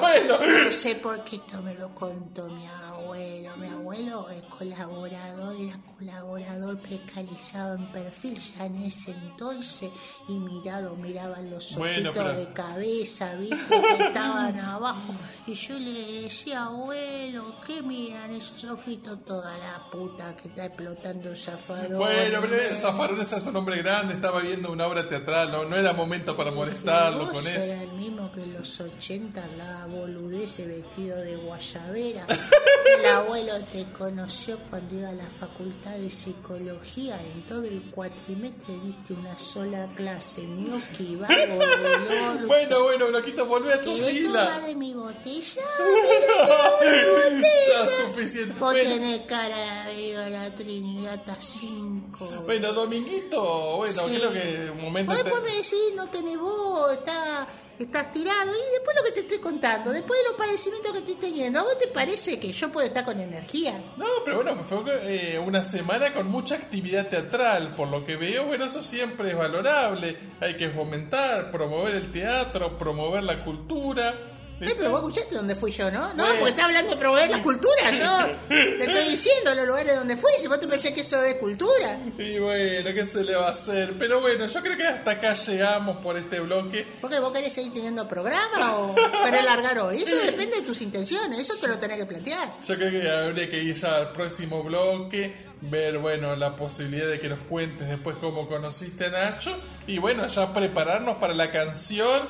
Bueno, 0.00 0.38
bueno. 0.38 0.64
No 0.64 0.72
sé 0.72 0.94
por 0.96 1.24
qué 1.24 1.36
esto 1.36 1.60
me 1.62 1.74
lo 1.74 1.88
contó 1.94 2.46
mi 2.48 2.66
abuelo. 2.66 3.56
Mi 3.56 3.68
abuelo 3.68 4.28
es 4.30 4.42
colaborador, 4.44 5.56
era 5.60 5.76
colaborador 5.98 6.80
precarizado 6.80 7.74
en 7.76 7.90
perfil 7.92 8.38
ya 8.38 8.66
en 8.66 8.82
ese 8.82 9.10
entonces 9.12 9.90
y 10.28 10.32
mirado, 10.32 10.94
miraban 10.96 11.50
los 11.50 11.76
Bueno, 11.76 12.10
ojitos 12.10 12.24
pero- 12.26 12.38
de 12.38 12.52
cabeza, 12.52 13.34
viste, 13.34 13.56
que 13.98 14.04
estaban 14.04 14.58
abajo. 14.60 15.14
Y 15.46 15.54
yo 15.54 15.78
le 15.78 16.22
decía, 16.22 16.64
abuelo, 16.64 17.54
¿qué 17.66 17.82
miran 17.82 18.34
esos 18.34 18.64
ojitos? 18.64 19.24
Toda 19.24 19.56
la 19.58 19.90
puta 19.90 20.36
que 20.36 20.48
está 20.48 20.66
explotando 20.66 21.34
Zafarón. 21.36 21.98
Bueno, 21.98 22.38
pero 22.40 22.76
Zaffaroni 22.76 23.20
es 23.22 23.46
un 23.46 23.56
hombre 23.56 23.76
grande, 23.82 24.14
estaba 24.14 24.40
viendo 24.40 24.70
una 24.72 24.86
obra 24.86 25.08
teatral, 25.08 25.50
no, 25.52 25.64
no 25.64 25.76
era 25.76 25.92
momento 25.92 26.36
para 26.36 26.50
molestarlo 26.50 27.30
con 27.32 27.46
era 27.46 27.60
eso. 27.64 27.74
el 27.82 27.92
mismo 27.92 28.30
que 28.34 28.42
en 28.42 28.54
los 28.54 28.80
80 28.80 29.42
hablaba 29.44 29.86
boludeces 29.86 30.66
vestido 30.66 31.16
de 31.18 31.36
guayabera. 31.36 32.26
el 32.98 33.06
abuelo 33.06 33.52
te 33.72 33.84
conoció 33.92 34.58
cuando 34.70 34.94
iba 34.98 35.08
a 35.08 35.12
la 35.12 35.26
facultad 35.26 35.92
de 35.92 36.10
psicología. 36.10 37.20
En 37.34 37.42
todo 37.46 37.64
el 37.64 37.82
cuatrimestre 37.90 38.74
diste 38.84 39.12
una 39.14 39.38
sola 39.38 39.88
clase. 39.96 40.42
Gnocchi, 40.42 41.16
vago 41.16 41.34
del. 41.34 42.46
Bueno, 42.46 42.82
bueno, 42.82 43.06
Bloquito, 43.08 43.46
volvé 43.46 43.72
a 43.74 43.82
tu 43.82 43.94
¿Querés 43.94 44.22
tomar 44.24 44.54
fila. 44.56 44.66
de 44.66 44.74
mi 44.74 44.94
botella? 44.94 45.62
¡Toma 46.46 46.90
mi 46.90 47.38
botella! 47.38 47.96
suficiente. 48.06 48.52
Vos 48.58 48.72
Bueno, 48.72 48.90
tenés 48.90 49.20
cara 49.26 49.86
de 49.86 50.30
la 50.30 50.54
Trinidad 50.54 51.22
a 51.28 51.34
5. 51.34 52.42
bueno, 52.44 52.72
Dominguito, 52.72 53.76
bueno, 53.78 54.02
Sí. 54.08 54.14
creo 54.16 54.32
que 54.32 54.70
un 54.72 54.80
momento... 54.80 55.12
Vos 55.14 55.22
te- 55.24 55.40
me 55.40 55.52
decís, 55.56 55.78
no 55.94 56.06
tenés 56.08 56.38
voz, 56.38 56.92
está, 56.92 57.46
estás 57.78 58.12
Y 58.22 58.72
después 58.72 58.96
lo 58.96 59.04
que 59.04 59.12
te 59.12 59.20
estoy 59.20 59.38
contando, 59.38 59.90
después 59.90 60.20
de 60.22 60.28
los 60.28 60.38
padecimientos 60.38 60.92
que 60.92 60.98
estoy 60.98 61.14
teniendo, 61.16 61.60
¿a 61.60 61.62
vos 61.62 61.78
te 61.78 61.88
parece 61.88 62.38
que 62.38 62.52
yo 62.52 62.70
puedo 62.70 62.86
estar 62.86 63.04
con 63.04 63.20
energía? 63.20 63.72
No, 63.96 64.06
pero 64.24 64.42
bueno, 64.42 64.56
fue 64.64 64.82
eh, 65.04 65.38
una 65.38 65.62
semana 65.64 66.12
con 66.14 66.28
mucha 66.28 66.54
actividad 66.54 67.08
teatral, 67.08 67.74
por 67.74 67.88
lo 67.88 68.04
que 68.04 68.16
veo, 68.16 68.46
bueno, 68.46 68.66
eso 68.66 68.82
siempre 68.82 69.30
es 69.30 69.36
valorable. 69.36 70.16
Hay 70.40 70.56
que 70.56 70.70
fomentar, 70.70 71.50
promover 71.50 71.94
el 71.94 72.12
teatro, 72.12 72.78
promover 72.78 73.24
la 73.24 73.44
cultura. 73.44 74.14
Ay, 74.60 74.74
pero 74.76 74.90
vos 74.90 75.00
escuchaste 75.00 75.34
dónde 75.34 75.56
fui 75.56 75.72
yo, 75.72 75.90
¿no? 75.90 76.00
No, 76.14 76.14
Bueno. 76.14 76.34
porque 76.38 76.50
está 76.50 76.64
hablando 76.66 76.92
de 76.92 76.96
promover 76.96 77.30
la 77.30 77.42
cultura. 77.42 77.90
Yo 77.90 78.26
te 78.48 78.84
estoy 78.84 79.08
diciendo 79.10 79.54
los 79.56 79.66
lugares 79.66 79.96
donde 79.96 80.16
fui. 80.16 80.30
Si 80.38 80.46
vos 80.46 80.60
te 80.60 80.68
pensás 80.68 80.92
que 80.92 81.00
eso 81.00 81.20
es 81.22 81.34
cultura. 81.36 81.98
Y 82.18 82.38
bueno, 82.38 82.90
¿qué 82.94 83.04
se 83.04 83.24
le 83.24 83.34
va 83.34 83.48
a 83.48 83.50
hacer? 83.52 83.94
Pero 83.98 84.20
bueno, 84.20 84.46
yo 84.46 84.60
creo 84.60 84.76
que 84.76 84.86
hasta 84.86 85.10
acá 85.12 85.34
llegamos 85.34 85.96
por 85.98 86.16
este 86.16 86.38
bloque. 86.40 86.86
¿Por 87.00 87.10
qué 87.10 87.18
vos 87.18 87.32
querés 87.32 87.52
seguir 87.52 87.72
teniendo 87.72 88.06
programa 88.08 88.76
o 88.76 88.94
querés 89.24 89.44
largar 89.44 89.78
hoy? 89.80 89.96
Eso 89.96 90.14
depende 90.16 90.56
de 90.58 90.62
tus 90.62 90.80
intenciones. 90.80 91.38
Eso 91.38 91.54
te 91.60 91.66
lo 91.68 91.78
tenés 91.78 91.98
que 91.98 92.06
plantear. 92.06 92.48
Yo 92.66 92.76
creo 92.76 92.90
que 92.90 93.10
habría 93.10 93.50
que 93.50 93.62
ir 93.62 93.74
ya 93.74 93.96
al 93.96 94.12
próximo 94.12 94.62
bloque, 94.62 95.34
ver, 95.62 95.98
bueno, 95.98 96.36
la 96.36 96.54
posibilidad 96.56 97.06
de 97.08 97.18
que 97.20 97.28
nos 97.28 97.40
cuentes 97.40 97.88
después 97.88 98.16
cómo 98.20 98.46
conociste 98.48 99.06
a 99.06 99.10
Nacho 99.10 99.56
y 99.86 99.98
bueno, 99.98 100.26
ya 100.26 100.52
prepararnos 100.52 101.16
para 101.18 101.34
la 101.34 101.50
canción 101.50 102.22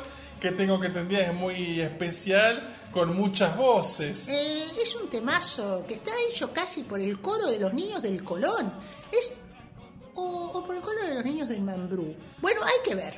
que 0.43 0.51
tengo 0.51 0.81
que 0.81 0.89
entender 0.89 1.31
es 1.31 1.35
muy 1.35 1.81
especial, 1.81 2.77
con 2.91 3.17
muchas 3.17 3.57
voces. 3.57 4.29
Eh, 4.29 4.65
es 4.83 4.97
un 4.97 5.09
temazo 5.09 5.85
que 5.87 5.95
está 5.95 6.11
hecho 6.29 6.53
casi 6.53 6.83
por 6.83 6.99
el 6.99 7.21
coro 7.21 7.49
de 7.49 7.61
los 7.61 7.73
niños 7.73 8.03
del 8.03 8.25
Colón. 8.25 8.73
Es. 9.13 9.35
O, 10.15 10.51
o 10.53 10.67
por 10.67 10.75
el 10.75 10.83
coro 10.83 11.01
de 11.07 11.15
los 11.15 11.25
niños 11.25 11.49
del 11.49 11.63
Mambrú. 11.63 12.17
Bueno, 12.41 12.61
hay 12.65 12.75
que 12.85 12.95
ver. 12.97 13.15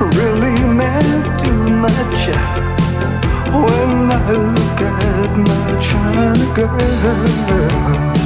Really 0.00 0.58
meant 0.64 1.40
too 1.40 1.52
much. 1.52 2.28
When 3.52 4.12
I 4.12 4.32
look 4.32 4.80
at 4.80 5.36
my 5.36 5.80
China 5.80 6.54
girl. 6.54 8.17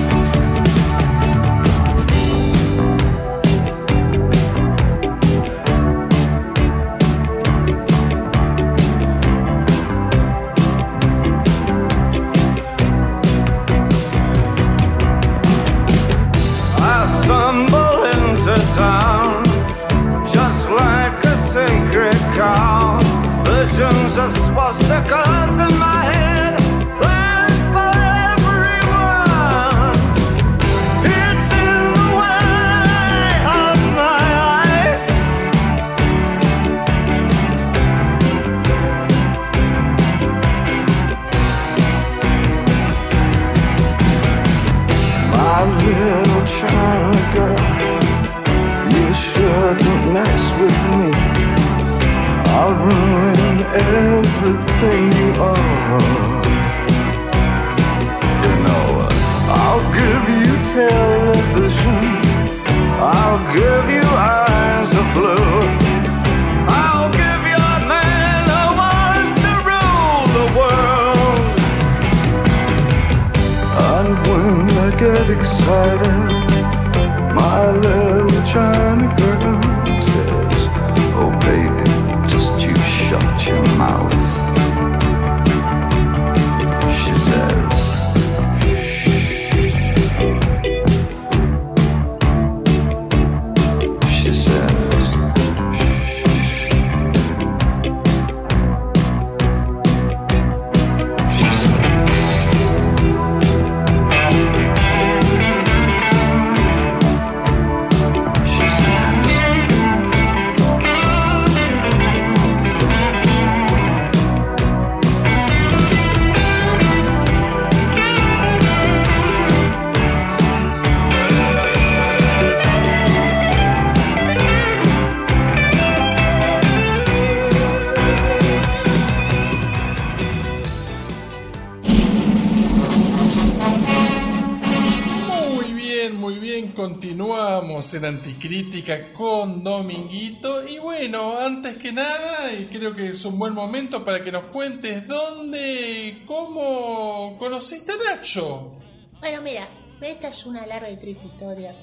En 137.95 138.05
Anticrítica 138.05 139.13
con 139.13 139.63
Dominguito. 139.63 140.67
Y 140.67 140.79
bueno, 140.79 141.39
antes 141.39 141.77
que 141.77 141.93
nada, 141.93 142.49
creo 142.71 142.95
que 142.95 143.09
es 143.09 143.25
un 143.25 143.39
buen 143.39 143.55
momento 143.55 144.05
para 144.05 144.23
que 144.23 144.33
nos 144.33 144.45
cuentes 144.45 145.07
dónde, 145.07 146.23
cómo 146.27 147.37
conociste 147.39 147.93
a 147.93 148.17
Nacho. 148.17 148.73
Bueno, 149.21 149.43
mira, 149.43 149.67
esta 150.01 150.29
es 150.29 150.47
una 150.47 150.67
larga 150.67 150.91
y 150.91 150.97
triste 150.97 151.27
historia. 151.27 151.75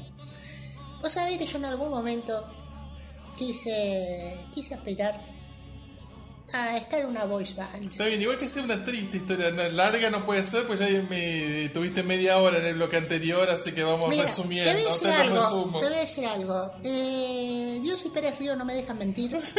Vos 1.01 1.11
sabés 1.11 1.37
que 1.37 1.45
yo 1.45 1.57
en 1.57 1.65
algún 1.65 1.89
momento 1.89 2.45
quise, 3.37 4.37
quise 4.53 4.75
aspirar 4.75 5.38
a 6.53 6.77
estar 6.77 6.99
en 6.99 7.07
una 7.07 7.25
voice 7.25 7.53
band. 7.55 7.85
Está 7.85 8.05
bien, 8.05 8.21
igual 8.21 8.37
que 8.37 8.47
sea 8.47 8.63
una 8.63 8.83
triste 8.83 9.17
historia, 9.17 9.51
larga 9.51 10.09
no 10.09 10.25
puede 10.25 10.43
ser, 10.45 10.65
pues 10.67 10.79
ya 10.79 10.87
me, 11.09 11.69
tuviste 11.69 12.03
media 12.03 12.37
hora 12.37 12.59
en 12.59 12.65
el 12.65 12.75
bloque 12.75 12.97
anterior, 12.97 13.49
así 13.49 13.71
que 13.71 13.83
vamos 13.83 14.09
Mira, 14.09 14.23
resumiendo. 14.23 14.71
te 14.71 14.77
voy 14.77 14.85
a 14.85 14.87
decir 14.89 15.07
te 15.07 15.13
algo. 15.13 15.79
Te 15.79 15.87
voy 15.87 15.97
a 15.97 15.99
decir 15.99 16.25
algo. 16.25 16.71
Eh, 16.83 17.79
Dios 17.81 18.05
y 18.05 18.09
Pérez 18.09 18.39
Río 18.39 18.55
no 18.55 18.65
me 18.65 18.73
dejan 18.73 18.97
mentir. 18.97 19.37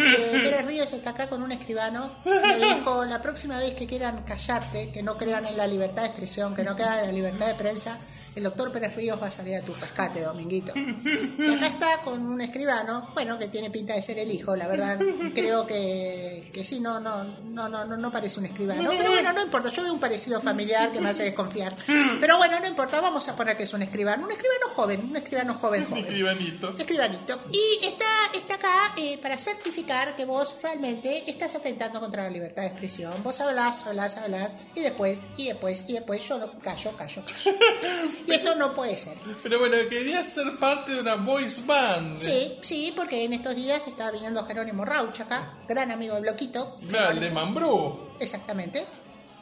Eh, 0.00 0.40
Pérez 0.44 0.66
Ríos 0.66 0.92
está 0.92 1.10
acá 1.10 1.28
con 1.28 1.42
un 1.42 1.52
escribano. 1.52 2.08
Me 2.24 2.58
dijo, 2.58 3.04
la 3.04 3.20
próxima 3.20 3.58
vez 3.58 3.74
que 3.74 3.86
quieran 3.86 4.22
callarte, 4.24 4.90
que 4.90 5.02
no 5.02 5.16
crean 5.16 5.44
en 5.46 5.56
la 5.56 5.66
libertad 5.66 6.02
de 6.02 6.08
expresión, 6.08 6.54
que 6.54 6.64
no 6.64 6.74
crean 6.76 7.00
en 7.00 7.06
la 7.06 7.12
libertad 7.12 7.46
de 7.46 7.54
prensa, 7.54 7.98
el 8.36 8.42
doctor 8.44 8.70
Pérez 8.72 8.94
Ríos 8.94 9.20
va 9.20 9.26
a 9.26 9.30
salir 9.30 9.56
a 9.56 9.60
tu 9.60 9.74
rescate, 9.74 10.20
Dominguito. 10.20 10.72
Y 10.76 11.54
acá 11.54 11.66
está 11.66 11.86
con 12.04 12.20
un 12.24 12.40
escribano, 12.40 13.10
bueno, 13.14 13.38
que 13.38 13.48
tiene 13.48 13.70
pinta 13.70 13.94
de 13.94 14.02
ser 14.02 14.18
el 14.18 14.30
hijo, 14.30 14.54
la 14.56 14.68
verdad. 14.68 14.98
Creo 15.34 15.66
que, 15.66 16.48
que 16.52 16.64
sí, 16.64 16.80
no, 16.80 17.00
no, 17.00 17.24
no, 17.24 17.68
no, 17.68 17.84
no, 17.84 18.12
parece 18.12 18.38
un 18.38 18.46
escribano. 18.46 18.90
Pero 18.96 19.10
bueno, 19.10 19.32
no 19.32 19.42
importa, 19.42 19.70
yo 19.70 19.82
veo 19.82 19.92
un 19.92 20.00
parecido 20.00 20.40
familiar 20.40 20.92
que 20.92 21.00
me 21.00 21.10
hace 21.10 21.24
desconfiar. 21.24 21.74
Pero 22.20 22.36
bueno, 22.36 22.60
no 22.60 22.66
importa, 22.66 23.00
vamos 23.00 23.28
a 23.28 23.36
poner 23.36 23.56
que 23.56 23.64
es 23.64 23.72
un 23.72 23.82
escribano. 23.82 24.24
Un 24.26 24.32
escribano 24.32 24.68
joven, 24.74 25.04
un 25.10 25.16
escribano 25.16 25.54
joven, 25.54 25.84
joven. 25.86 26.04
Escribanito. 26.04 26.74
Escribanito. 26.78 27.40
Y 27.52 27.86
está, 27.86 28.04
está 28.34 28.54
acá 28.54 28.94
eh, 28.96 29.18
para 29.18 29.38
certificar 29.38 30.14
que 30.16 30.24
vos 30.24 30.58
realmente 30.62 31.28
estás 31.30 31.54
atentando 31.54 32.00
contra 32.00 32.24
la 32.24 32.30
libertad 32.30 32.62
de 32.62 32.68
expresión. 32.68 33.12
Vos 33.24 33.40
hablás, 33.40 33.86
hablás, 33.86 34.16
hablás, 34.16 34.58
y 34.74 34.80
después, 34.80 35.26
y 35.36 35.48
después, 35.48 35.84
y 35.88 35.94
después 35.94 36.26
yo 36.28 36.38
no, 36.38 36.58
callo, 36.58 36.92
callo, 36.96 37.22
callo. 37.26 37.58
Y 38.26 38.32
esto 38.32 38.54
no 38.56 38.74
puede 38.74 38.96
ser. 38.96 39.16
Pero 39.42 39.58
bueno, 39.58 39.76
querías 39.88 40.26
ser 40.26 40.56
parte 40.58 40.92
de 40.92 41.00
una 41.00 41.16
voice 41.16 41.62
band. 41.66 42.16
Sí, 42.18 42.58
sí, 42.60 42.92
porque 42.94 43.24
en 43.24 43.32
estos 43.32 43.54
días 43.54 43.86
está 43.88 44.10
viniendo 44.10 44.44
Jerónimo 44.44 44.84
Rauch 44.84 45.20
acá, 45.20 45.54
gran 45.68 45.90
amigo 45.90 46.14
de 46.14 46.22
Bloquito. 46.22 46.76
Mira, 46.82 47.10
el 47.10 47.20
de 47.20 47.30
Mambrú. 47.30 48.10
Exactamente. 48.18 48.86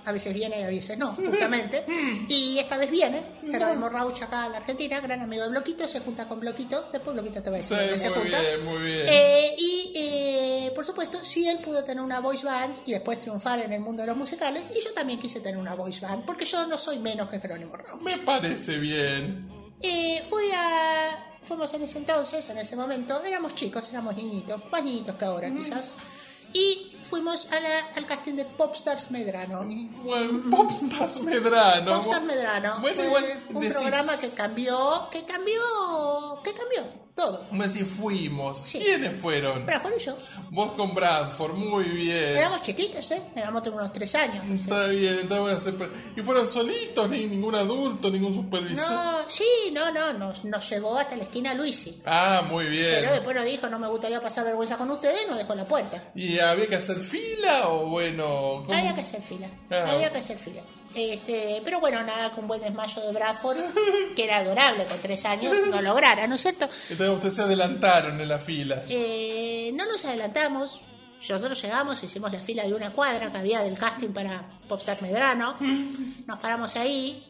A 0.06 0.12
veces 0.12 0.32
viene 0.32 0.60
y 0.60 0.62
a 0.62 0.68
veces 0.68 0.96
no, 0.98 1.10
justamente. 1.12 1.84
Y 2.28 2.58
esta 2.58 2.76
vez 2.78 2.90
viene. 2.90 3.20
Jerónimo 3.50 3.88
Rauch 3.88 4.22
acá 4.22 4.46
en 4.46 4.52
la 4.52 4.58
Argentina, 4.58 5.00
gran 5.00 5.20
amigo 5.20 5.42
de 5.44 5.50
Bloquito, 5.50 5.86
se 5.88 6.00
junta 6.00 6.28
con 6.28 6.40
Bloquito. 6.40 6.88
Después 6.92 7.14
Bloquito 7.14 7.42
te 7.42 7.50
va 7.50 7.58
a 7.58 7.62
Sí, 7.62 7.74
decir 7.74 7.88
dónde 7.90 7.98
se 7.98 8.08
junta. 8.10 8.40
bien, 8.40 8.64
muy 8.64 8.78
bien. 8.82 9.06
Eh, 9.08 9.54
y 9.58 9.92
eh, 9.96 10.72
por 10.74 10.84
supuesto, 10.86 11.18
si 11.24 11.46
él 11.48 11.58
pudo 11.58 11.82
tener 11.84 12.02
una 12.02 12.20
voice 12.20 12.44
band 12.46 12.76
y 12.86 12.92
después 12.92 13.20
triunfar 13.20 13.58
en 13.60 13.72
el 13.72 13.80
mundo 13.80 14.02
de 14.02 14.06
los 14.08 14.16
musicales, 14.16 14.64
y 14.74 14.82
yo 14.82 14.92
también 14.94 15.18
quise 15.18 15.40
tener 15.40 15.58
una 15.58 15.74
voice 15.74 16.00
band, 16.04 16.24
porque 16.24 16.44
yo 16.44 16.66
no 16.66 16.78
soy 16.78 16.98
menos 16.98 17.28
que 17.28 17.38
Jerónimo 17.40 17.76
Rauch. 17.76 18.00
Me 18.02 18.16
parece 18.18 18.78
bien. 18.78 19.48
Eh, 19.82 20.22
fui 20.28 20.44
a. 20.54 21.24
Fuimos 21.40 21.72
en 21.74 21.82
ese 21.82 21.98
entonces, 21.98 22.48
en 22.50 22.58
ese 22.58 22.74
momento, 22.76 23.22
éramos 23.24 23.54
chicos, 23.54 23.88
éramos 23.90 24.14
niñitos, 24.16 24.60
más 24.70 24.82
niñitos 24.82 25.14
que 25.16 25.24
ahora 25.24 25.50
quizás. 25.54 25.94
Y 26.52 26.96
fuimos 27.02 27.50
a 27.52 27.60
la- 27.60 27.86
al 27.96 28.06
casting 28.06 28.34
de 28.34 28.44
Popstars 28.44 29.10
Medrano. 29.10 29.64
Bueno, 30.02 30.50
Popstars 30.50 31.20
Medrano. 31.22 31.96
Popstars 31.96 32.24
Medrano. 32.24 32.80
Bueno, 32.80 32.96
fue 32.96 33.06
igual 33.06 33.44
un 33.50 33.60
decís- 33.62 33.78
programa 33.78 34.16
que 34.16 34.30
cambió, 34.30 35.08
que 35.10 35.24
cambió, 35.24 35.60
que 36.44 36.52
cambió 36.54 36.82
todo. 37.18 37.44
Decís, 37.52 37.84
fuimos. 37.86 38.58
Sí. 38.58 38.78
¿Quiénes 38.78 39.16
fueron? 39.16 39.66
Bradford 39.66 39.94
y 39.98 40.04
yo. 40.04 40.16
Vos 40.50 40.72
con 40.72 40.94
Bradford, 40.94 41.54
muy 41.54 41.84
bien. 41.84 42.36
Éramos 42.36 42.62
chiquitos, 42.62 43.10
¿eh? 43.10 43.20
Éramos 43.36 43.62
de 43.64 43.70
unos 43.70 43.92
tres 43.92 44.14
años. 44.14 44.44
no 44.46 44.56
sé. 44.56 44.62
Está 44.62 44.86
bien, 44.86 45.18
está 45.22 45.44
bien. 45.44 45.60
se- 45.60 45.74
¿Y 46.16 46.22
fueron 46.22 46.46
solitos? 46.46 47.10
Ni 47.10 47.26
ningún 47.26 47.54
adulto, 47.54 48.08
ningún 48.10 48.32
supervisor. 48.34 48.90
No, 48.92 49.28
sí, 49.28 49.44
no, 49.72 49.90
no, 49.92 50.12
nos, 50.14 50.44
nos 50.44 50.70
llevó 50.70 50.96
hasta 50.96 51.16
la 51.16 51.24
esquina 51.24 51.52
Luisi. 51.54 52.00
Ah, 52.06 52.42
muy 52.48 52.66
bien. 52.66 52.94
Pero 53.00 53.12
después 53.12 53.34
nos 53.36 53.44
dijo, 53.44 53.68
no 53.68 53.78
me 53.78 53.88
gustaría 53.88 54.20
pasar 54.22 54.44
vergüenza 54.44 54.76
con 54.78 54.90
ustedes, 54.90 55.28
nos 55.28 55.36
dejó 55.36 55.52
en 55.54 55.58
la 55.58 55.64
puerta. 55.66 56.02
¿Y 56.14 56.38
había 56.38 56.66
que 56.68 56.76
hacer 56.76 56.98
fila 56.98 57.68
o 57.68 57.86
bueno? 57.86 58.62
¿cómo? 58.64 58.72
Había 58.78 58.94
que 58.94 59.00
hacer 59.00 59.20
fila. 59.22 59.50
Ah. 59.70 59.84
Había 59.92 60.12
que 60.12 60.18
hacer 60.18 60.38
fila. 60.38 60.62
Este, 60.94 61.60
pero 61.64 61.80
bueno, 61.80 62.02
nada, 62.02 62.30
con 62.30 62.44
un 62.44 62.48
buen 62.48 62.60
desmayo 62.60 63.02
de 63.02 63.12
Bradford, 63.12 63.58
que 64.16 64.24
era 64.24 64.38
adorable 64.38 64.84
con 64.86 64.98
tres 64.98 65.24
años, 65.24 65.54
no 65.68 65.80
lograra, 65.82 66.26
¿no 66.26 66.34
es 66.34 66.42
cierto? 66.42 66.64
Entonces 66.64 67.08
ustedes 67.08 67.34
se 67.34 67.42
adelantaron 67.42 68.20
en 68.20 68.28
la 68.28 68.38
fila. 68.38 68.82
Eh, 68.88 69.70
no 69.74 69.86
nos 69.86 70.04
adelantamos. 70.04 70.80
Nosotros 71.28 71.60
llegamos, 71.60 72.02
hicimos 72.02 72.32
la 72.32 72.40
fila 72.40 72.62
de 72.62 72.72
una 72.72 72.92
cuadra 72.92 73.30
que 73.32 73.38
había 73.38 73.60
del 73.62 73.76
casting 73.76 74.10
para 74.10 74.40
Popstar 74.68 75.02
Medrano. 75.02 75.56
Nos 76.26 76.38
paramos 76.38 76.76
ahí. 76.76 77.24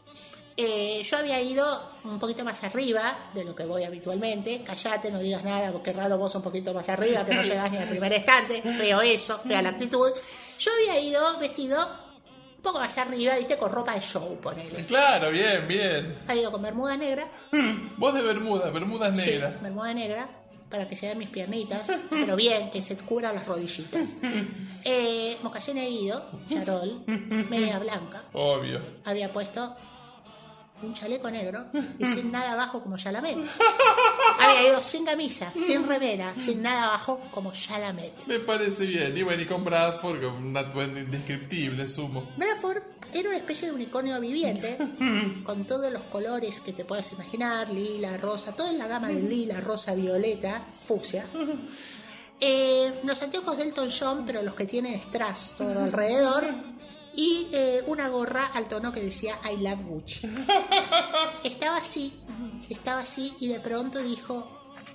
Eh, 0.61 1.03
yo 1.05 1.17
había 1.17 1.41
ido 1.41 1.93
un 2.05 2.19
poquito 2.19 2.45
más 2.45 2.63
arriba 2.65 3.17
de 3.33 3.45
lo 3.45 3.55
que 3.55 3.65
voy 3.65 3.85
habitualmente. 3.85 4.63
Callate, 4.63 5.11
no 5.11 5.21
digas 5.21 5.43
nada, 5.43 5.73
porque 5.73 5.93
raro 5.93 6.19
vos 6.19 6.35
un 6.35 6.43
poquito 6.43 6.75
más 6.75 6.89
arriba, 6.91 7.25
que 7.25 7.33
no 7.33 7.43
llegás 7.43 7.71
ni 7.71 7.79
al 7.79 7.89
primer 7.89 8.13
estante. 8.13 8.61
Feo 8.61 9.01
eso, 9.01 9.39
fea 9.39 9.63
la 9.63 9.71
actitud. 9.71 10.11
Yo 10.59 10.71
había 10.73 11.01
ido 11.01 11.39
vestido 11.39 12.08
un 12.59 12.63
poco 12.63 12.81
más 12.81 12.99
arriba, 12.99 13.37
viste, 13.37 13.57
con 13.57 13.71
ropa 13.71 13.95
de 13.95 14.01
show, 14.01 14.37
ponele. 14.41 14.85
Claro, 14.85 15.31
bien, 15.31 15.67
bien. 15.69 16.19
Había 16.27 16.43
ido 16.43 16.53
con 16.53 16.61
bermuda 16.61 16.97
negra, 16.97 17.27
Vos 17.97 18.15
de 18.15 18.23
Bermuda, 18.23 18.71
Bermudas 18.71 19.13
negras. 19.13 19.53
Sí, 19.53 19.59
bermuda 19.63 19.95
negra, 19.95 20.29
para 20.69 20.89
que 20.89 20.97
se 20.97 21.07
vean 21.07 21.19
mis 21.19 21.31
piernitas, 21.31 21.89
pero 22.11 22.35
bien, 22.37 22.71
que 22.71 22.81
se 22.81 22.97
cubran 22.97 23.35
las 23.35 23.47
rodillitas. 23.47 24.17
Eh, 24.85 25.37
mocasín 25.43 25.77
ido, 25.77 26.25
charol, 26.49 26.91
media 27.51 27.79
blanca. 27.79 28.25
Obvio. 28.33 28.81
Había 29.05 29.31
puesto 29.33 29.77
un 30.83 30.95
chaleco 30.95 31.31
negro 31.31 31.65
y 31.99 32.05
sin 32.05 32.31
nada 32.31 32.53
abajo 32.53 32.83
como 32.83 32.97
Chalamet. 32.97 33.39
Había 34.41 34.71
ido 34.71 34.83
sin 34.83 35.05
camisa, 35.05 35.53
sin 35.55 35.87
remera, 35.87 36.35
sin 36.39 36.63
nada 36.63 36.85
abajo 36.85 37.21
como 37.33 37.53
Chalamet. 37.53 38.27
Me 38.27 38.39
parece 38.41 38.87
bien. 38.87 39.17
Y 39.17 39.23
bueno, 39.23 39.43
y 39.43 39.47
con 39.47 39.65
Bradford, 39.65 40.23
con 40.23 40.35
un 40.45 40.57
atuendo 40.57 41.01
indescriptible, 41.01 41.89
sumo. 41.89 42.33
Bradford 42.37 42.83
era 43.13 43.29
una 43.29 43.39
especie 43.39 43.69
de 43.69 43.75
unicornio 43.75 44.21
viviente, 44.21 44.77
con 45.45 45.65
todos 45.65 45.93
los 45.93 46.03
colores 46.05 46.61
que 46.61 46.73
te 46.73 46.85
puedas 46.85 47.13
imaginar, 47.13 47.71
lila, 47.71 48.17
rosa, 48.17 48.55
todo 48.55 48.69
en 48.71 48.79
la 48.79 48.87
gama 48.87 49.09
de 49.09 49.23
lila, 49.23 49.61
rosa, 49.61 49.95
violeta, 49.95 50.65
fucsia. 50.87 51.27
Eh, 52.41 53.01
los 53.03 53.21
anteojos 53.21 53.57
de 53.57 53.65
Elton 53.65 53.91
John, 53.91 54.25
pero 54.25 54.43
los 54.43 54.55
que 54.55 54.65
tienen 54.65 54.95
strass 55.03 55.57
todo 55.59 55.83
alrededor. 55.83 56.47
Y 57.19 57.49
eh, 57.51 57.83
una 57.89 58.09
gorra 58.09 58.53
al 58.55 58.69
tono 58.69 58.93
que 58.93 59.01
decía 59.01 59.41
I 59.53 59.57
love 59.57 59.81
Gucci. 59.89 60.29
Estaba 61.43 61.79
así, 61.79 62.17
estaba 62.71 63.01
así 63.01 63.35
y 63.41 63.49
de 63.49 63.59
pronto 63.59 63.99
dijo, 64.01 64.47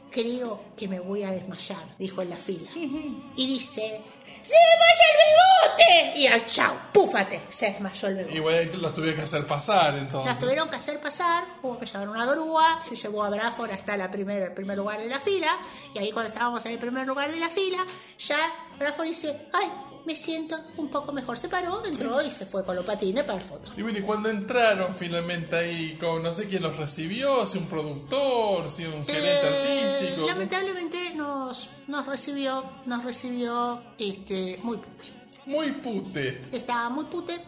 creo 0.10 0.64
que 0.78 0.88
me 0.88 1.02
voy 1.02 1.24
a 1.24 1.32
desmayar, 1.32 1.84
dijo 2.00 2.22
en 2.22 2.30
la 2.30 2.38
fila. 2.38 2.70
Y 3.36 3.48
dice, 3.48 4.02
¡se 4.42 4.54
desmaya 4.54 5.06
el 5.12 5.18
bebote! 5.20 6.20
Y 6.22 6.28
al 6.28 6.46
chau, 6.46 6.74
púfate, 6.94 7.42
se 7.50 7.66
desmayó 7.72 8.08
el 8.08 8.16
bebote. 8.16 8.36
Y 8.38 8.40
bueno, 8.40 8.72
los 8.78 8.94
tuvieron 8.94 9.18
que 9.18 9.24
hacer 9.24 9.46
pasar 9.46 9.98
entonces. 9.98 10.40
tuvieron 10.40 10.70
que 10.70 10.78
hacer 10.78 11.02
pasar, 11.02 11.44
hubo 11.62 11.78
que 11.78 11.86
llevar 11.86 12.08
una 12.08 12.26
grúa, 12.26 12.80
se 12.82 12.96
llevó 12.96 13.26
a 13.26 13.30
Bradford 13.32 13.72
hasta 13.72 13.98
la 13.98 14.10
primer, 14.10 14.44
el 14.44 14.54
primer 14.54 14.78
lugar 14.78 15.02
de 15.02 15.08
la 15.08 15.20
fila, 15.20 15.50
y 15.94 16.00
ahí 16.00 16.14
cuando 16.14 16.32
estábamos 16.32 16.66
en 16.68 16.72
el 16.72 16.80
primer 16.80 17.06
lugar 17.06 17.30
de 17.30 17.38
la 17.38 17.50
fila, 17.50 17.86
ya 18.18 18.38
Bradford 18.80 19.08
dice, 19.08 19.50
ay, 19.52 19.70
me 20.06 20.16
siento 20.16 20.56
un 20.78 20.90
poco 20.90 21.12
mejor. 21.14 21.38
Se 21.38 21.48
paró, 21.50 21.86
entró 21.86 22.22
y 22.22 22.30
se 22.30 22.46
fue 22.46 22.66
con 22.66 22.76
los 22.76 22.86
patines 22.86 23.24
para 23.24 23.40
el 23.40 23.44
foto. 23.46 23.72
Y 23.78 23.82
bueno, 23.82 24.00
y 24.00 24.02
cuando 24.02 24.30
entraron 24.30 24.96
finalmente 24.96 25.56
ahí, 25.56 25.98
con 26.00 26.22
no 26.24 26.34
sé 26.34 26.48
quién 26.48 26.64
los 26.64 26.76
recibió, 26.78 27.46
si 27.46 27.58
un 27.60 27.68
productor, 27.68 28.70
si 28.70 28.86
un 28.86 29.06
gerente 29.06 29.30
Eh, 29.44 29.94
artístico. 29.96 30.28
lamentablemente 30.28 31.14
nos, 31.16 31.70
nos 31.88 32.06
recibió, 32.06 32.64
nos 32.86 33.04
recibió 33.04 33.82
este, 33.98 34.60
muy 34.64 34.78
pute. 34.78 35.06
Muy 35.46 35.72
pute. 35.74 36.46
Estaba 36.52 36.90
muy 36.90 37.06
pute, 37.06 37.40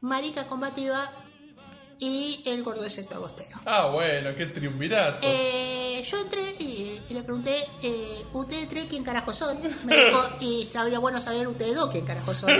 marica 0.00 0.46
combativa 0.46 1.10
y 2.00 2.42
el 2.46 2.62
gordo 2.62 2.82
de 2.82 2.90
sector 2.90 3.20
bostero. 3.20 3.58
Ah, 3.66 3.86
bueno, 3.92 4.34
qué 4.34 4.46
triunvirato. 4.46 5.18
Eh, 5.28 6.02
yo 6.02 6.18
entré 6.18 6.54
y, 6.58 7.02
y 7.08 7.14
le 7.14 7.22
pregunté, 7.22 7.54
eh, 7.82 8.24
¿ustedes 8.32 8.68
tres 8.68 8.86
quién 8.88 9.04
carajo 9.04 9.32
son? 9.34 9.58
Me 9.84 9.94
dijo, 9.96 10.22
y 10.40 10.64
sabría 10.66 10.98
bueno 10.98 11.20
saber 11.20 11.46
ustedes 11.46 11.76
dos 11.76 11.90
quién 11.90 12.06
carajo 12.06 12.32
son. 12.32 12.50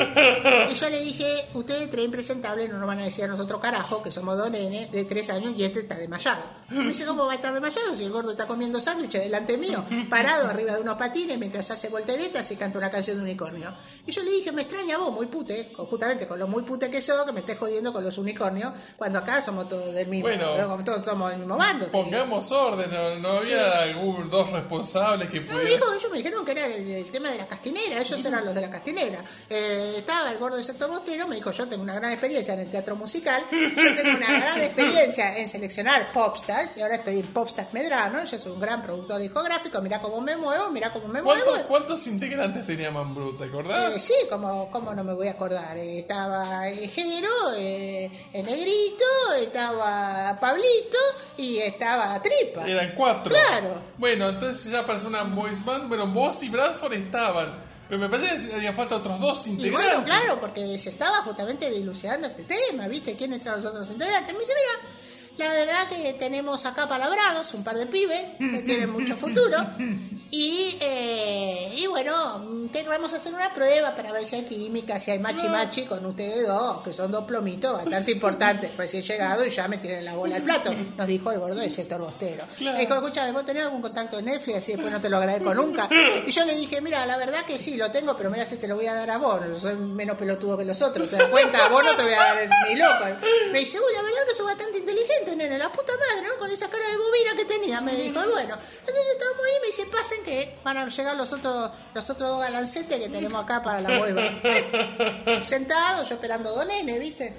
Y 0.71 0.75
yo 0.75 0.91
le 0.91 1.01
dije, 1.01 1.49
ustedes 1.55 1.91
tres 1.91 2.05
impresentables 2.05 2.69
no 2.71 2.79
nos 2.79 2.87
van 2.87 3.01
a 3.01 3.05
decir 3.05 3.25
a 3.25 3.29
nosotros 3.29 3.61
carajo, 3.61 4.03
que 4.03 4.11
somos 4.11 4.37
dos 4.37 4.51
nenes 4.51 4.93
de 4.93 5.05
tres 5.07 5.31
años 5.31 5.55
y 5.57 5.65
este 5.65 5.81
está 5.81 5.97
desmayado. 5.97 6.43
Me 6.69 6.89
dice, 6.89 7.07
¿cómo 7.07 7.25
va 7.27 7.33
a 7.33 7.37
estar 7.37 7.53
desmayado 7.53 7.95
si 7.95 8.05
el 8.05 8.11
gordo 8.13 8.33
está 8.33 8.47
comiendo 8.47 8.79
sándwiches 8.81 9.23
delante 9.23 9.57
mío, 9.57 9.83
parado 10.11 10.49
arriba 10.49 10.75
de 10.75 10.83
unos 10.83 10.99
patines 10.99 11.39
mientras 11.39 11.71
hace 11.71 11.89
volteretas 11.89 12.51
y 12.51 12.57
canta 12.57 12.77
una 12.79 12.91
canción 12.91 13.17
de 13.17 13.23
unicornio? 13.23 13.73
Y 14.07 14.13
yo 14.13 14.23
le 14.23 14.33
dije, 14.33 14.53
me 14.53 14.63
extraña 14.63 14.99
vos, 14.99 15.13
muy 15.13 15.27
pute, 15.27 15.73
con- 15.73 15.87
justamente 15.87 16.29
con 16.29 16.39
lo 16.39 16.47
muy 16.47 16.63
pute 16.63 16.91
que 16.91 17.01
sos, 17.01 17.25
que 17.25 17.33
me 17.33 17.41
estés 17.41 17.59
jodiendo 17.59 17.93
con 17.93 18.05
los 18.05 18.19
unicornios, 18.19 18.71
cuando 18.99 19.19
acá 19.21 19.30
somos 19.45 19.69
todos 19.69 19.93
del 19.95 20.07
mismo, 20.09 20.29
Bueno. 20.29 20.47
todos 20.85 21.05
somos 21.05 21.31
del 21.31 21.39
mismo 21.41 21.57
bando. 21.57 21.87
te 21.87 21.91
digo. 21.97 22.03
Pongamos 22.05 22.51
orden, 22.53 22.91
no, 22.91 23.19
no 23.19 23.39
había 23.39 23.83
algún 23.83 24.29
dos 24.31 24.51
responsables 24.51 25.29
que 25.29 25.41
No, 25.41 25.47
pudieran. 25.53 25.67
dijo, 25.81 25.93
ellos 25.93 26.11
me 26.11 26.17
dijeron 26.19 26.45
que 26.45 26.53
era 26.53 26.67
el, 26.67 26.91
el 26.91 27.11
tema 27.11 27.31
de 27.31 27.39
la 27.39 27.47
castinera, 27.47 28.01
ellos 28.01 28.25
eran 28.25 28.45
los 28.45 28.55
de 28.55 28.61
la 28.61 28.71
castinera. 28.71 29.19
Eh, 29.49 29.95
estaba 29.99 30.31
el 30.33 30.39
gordo 30.39 30.57
del 30.57 30.65
sector 30.65 30.89
bostero, 30.91 31.27
me 31.29 31.37
dijo, 31.37 31.51
yo 31.51 31.69
tengo 31.69 31.83
una 31.83 31.95
gran 31.95 32.13
experiencia 32.13 32.55
en 32.55 32.61
el 32.61 32.71
teatro 32.71 32.97
musical, 32.97 33.43
yo 33.51 33.95
tengo 33.95 34.17
una 34.17 34.41
gran 34.41 34.61
experiencia 34.63 35.37
en 35.39 35.49
seleccionar 35.49 36.13
popstars, 36.13 36.77
y 36.77 36.83
ahora 36.83 36.97
estoy 36.97 37.21
en 37.21 37.27
Popstars 37.27 37.73
Medrano, 37.73 38.25
yo 38.25 38.39
soy 38.39 38.53
un 38.53 38.61
gran 38.61 38.83
productor 38.83 39.21
discográfico, 39.21 39.81
mira 39.81 40.01
cómo 40.01 40.21
me 40.21 40.37
muevo, 40.37 40.71
mira 40.71 40.93
cómo 40.93 41.09
me 41.09 41.23
muevo. 41.23 41.43
¿Cuántos, 41.45 41.67
cuántos 41.67 42.07
integrantes 42.07 42.67
tenía 42.67 42.91
Mambrú? 42.91 43.37
¿Te 43.37 43.45
acordás? 43.45 43.95
Eh, 43.97 44.01
sí, 44.01 44.15
como, 44.29 44.71
como 44.71 44.95
no 44.95 45.05
me 45.05 45.15
voy 45.15 45.29
a 45.29 45.33
acordar. 45.33 45.77
Eh, 45.79 46.01
estaba 46.01 46.69
eh, 46.69 46.89
Jero, 46.89 47.29
eh, 47.57 48.11
el 48.33 48.45
Negrito, 48.47 49.05
estaba 49.41 50.39
Pablito 50.41 50.99
y 51.37 51.59
estaba 51.59 52.21
Tripa. 52.23 52.67
Eran 52.67 52.93
cuatro. 52.95 53.35
Claro. 53.35 53.75
Bueno, 53.99 54.29
entonces 54.29 54.71
ya 54.73 54.85
parece 54.87 55.07
una 55.07 55.23
voice 55.25 55.63
band. 55.65 55.89
Bueno, 55.89 56.07
vos 56.09 56.43
y 56.43 56.49
Bradford 56.49 56.93
estaban. 56.95 57.71
Pero 57.89 58.01
me 58.01 58.09
parece 58.09 58.49
que 58.49 58.57
hacían 58.57 58.75
falta 58.75 58.97
otros 58.97 59.19
dos 59.19 59.47
Y 59.49 59.51
integrantes. 59.51 59.89
bueno, 59.91 60.05
claro, 60.05 60.41
porque 60.41 60.79
se 60.79 60.91
estaba 60.91 61.23
justamente 61.23 61.69
dilucidando 61.71 62.29
este 62.29 62.45
tema, 62.45 62.87
¿viste? 62.87 63.17
¿Quiénes 63.17 63.45
eran 63.45 63.57
los 63.63 63.67
otros 63.73 63.89
integrantes? 63.91 64.33
Me 64.33 64.39
dice, 64.39 64.53
mira, 64.55 65.49
la 65.49 65.53
verdad 65.55 65.89
que 65.89 66.13
tenemos 66.13 66.67
acá 66.67 66.89
palabrados, 66.89 67.53
un 67.55 67.65
par 67.65 67.77
de 67.77 67.87
pibes 67.87 68.23
que 68.39 68.63
tienen 68.63 68.91
mucho 68.91 69.17
futuro. 69.17 69.57
Y, 70.33 70.77
eh, 70.81 71.75
y 71.77 71.87
bueno, 71.89 72.69
queremos 72.73 73.13
hacer 73.13 73.35
una 73.35 73.53
prueba 73.53 73.97
para 73.97 74.13
ver 74.13 74.25
si 74.25 74.37
hay 74.37 74.45
química, 74.45 75.01
si 75.01 75.11
hay 75.11 75.19
machi 75.19 75.49
machi 75.49 75.87
con 75.87 76.07
ustedes 76.07 76.47
dos, 76.47 76.83
que 76.83 76.93
son 76.93 77.11
dos 77.11 77.25
plomitos 77.25 77.73
bastante 77.73 78.13
importantes, 78.13 78.77
recién 78.77 79.03
llegados 79.03 79.45
y 79.47 79.51
ya 79.51 79.67
me 79.67 79.79
tienen 79.79 80.05
la 80.05 80.15
bola 80.15 80.37
al 80.37 80.43
plato, 80.43 80.73
nos 80.97 81.07
dijo 81.09 81.33
el 81.33 81.41
gordo 81.41 81.57
del 81.57 81.71
sector 81.71 82.01
bostero. 82.01 82.45
Claro. 82.57 82.79
Me 82.79 82.85
dijo, 82.85 82.95
escúchame, 82.95 83.33
¿vos 83.33 83.45
tenés 83.45 83.65
algún 83.65 83.83
contacto 83.83 84.19
de 84.19 84.23
Netflix? 84.23 84.59
Así 84.59 84.73
después 84.73 84.93
no 84.93 85.01
te 85.01 85.09
lo 85.09 85.17
agradezco 85.17 85.53
nunca. 85.53 85.89
Y 86.25 86.31
yo 86.31 86.45
le 86.45 86.55
dije, 86.55 86.81
mira, 86.81 87.05
la 87.07 87.17
verdad 87.17 87.45
que 87.45 87.59
sí, 87.59 87.77
lo 87.77 87.91
tengo, 87.91 88.17
pero 88.17 88.31
mira 88.31 88.47
si 88.47 88.57
te 88.57 88.69
lo 88.69 88.77
voy 88.77 88.87
a 88.87 88.95
dar 88.95 89.11
a 89.11 89.19
vos, 89.19 89.45
no 89.45 89.59
soy 89.59 89.75
menos 89.75 90.17
pelotudo 90.17 90.57
que 90.57 90.65
los 90.65 90.81
otros, 90.81 91.11
¿te 91.11 91.17
das 91.17 91.27
cuenta? 91.27 91.67
A 91.67 91.69
vos 91.71 91.83
no 91.83 91.97
te 91.97 92.05
voy 92.05 92.13
a 92.13 92.19
dar 92.19 92.49
ni 92.69 92.77
loco. 92.77 93.05
Me 93.53 93.59
dice, 93.59 93.79
uy, 93.79 93.93
la 93.95 94.03
verdad 94.03 94.21
que 94.29 94.35
sos 94.35 94.47
bastante 94.47 94.79
inteligente, 94.79 95.35
nene, 95.35 95.59
la 95.59 95.73
puta 95.73 95.93
madre, 95.93 96.29
¿no? 96.29 96.39
Con 96.39 96.51
esa 96.51 96.69
cara 96.69 96.87
de 96.89 96.97
bobina 96.97 97.37
que 97.37 97.45
tenía, 97.47 97.81
me 97.81 97.97
dijo, 97.97 98.21
y 98.21 98.29
bueno, 98.29 98.55
entonces 98.55 99.05
estamos 99.13 99.45
ahí, 99.45 99.61
me 99.61 99.67
dice, 99.67 99.87
pasen 99.87 100.20
que 100.25 100.59
van 100.65 100.77
a 100.77 100.89
llegar 100.89 101.17
los 101.17 101.33
otros, 101.33 101.71
los 101.95 102.11
otros 102.11 102.31
dos 102.31 102.41
galancetes 102.41 102.99
que 102.99 103.09
tenemos 103.09 103.43
acá 103.43 103.63
para 103.63 103.81
la 103.81 104.01
hueva. 104.01 104.23
Sentado, 105.43 106.05
yo 106.05 106.15
esperando 106.15 106.55
dos 106.55 106.67
nenes, 106.67 106.99
¿viste? 107.01 107.35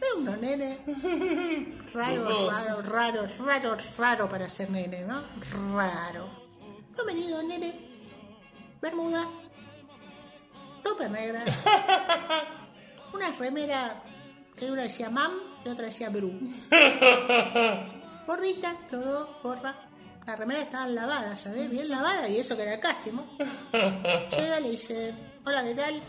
Veo 0.00 0.18
unos 0.18 0.38
nenes 0.38 0.78
raro, 1.94 2.50
raro, 2.50 2.82
raro, 2.82 3.26
raro, 3.38 3.76
raro 3.96 4.28
para 4.28 4.48
ser 4.48 4.70
nene, 4.70 5.02
¿no? 5.02 5.24
Raro. 5.72 6.28
No 6.96 7.04
venido 7.04 7.42
nene, 7.42 7.72
bermuda, 8.80 9.28
tope 10.82 11.08
negra, 11.08 11.42
una 13.12 13.32
remera 13.32 14.02
que 14.56 14.70
una 14.70 14.82
decía 14.82 15.10
mam 15.10 15.32
y 15.64 15.68
otra 15.68 15.86
decía 15.86 16.10
Bru. 16.10 16.30
Gordita, 18.26 18.76
los 18.90 19.04
dos, 19.04 19.28
gorra. 19.42 19.74
La 20.26 20.36
remera 20.36 20.62
estaba 20.62 20.86
lavada, 20.86 21.36
¿sabes? 21.36 21.68
Bien 21.70 21.88
lavada 21.88 22.28
y 22.28 22.38
eso 22.38 22.56
que 22.56 22.62
era 22.62 22.74
el 22.74 22.80
cástimo. 22.80 23.26
Llega 23.72 24.60
y 24.60 24.62
le 24.62 24.70
dice, 24.70 25.14
hola, 25.44 25.62
¿qué 25.62 25.74
tal? 25.74 26.02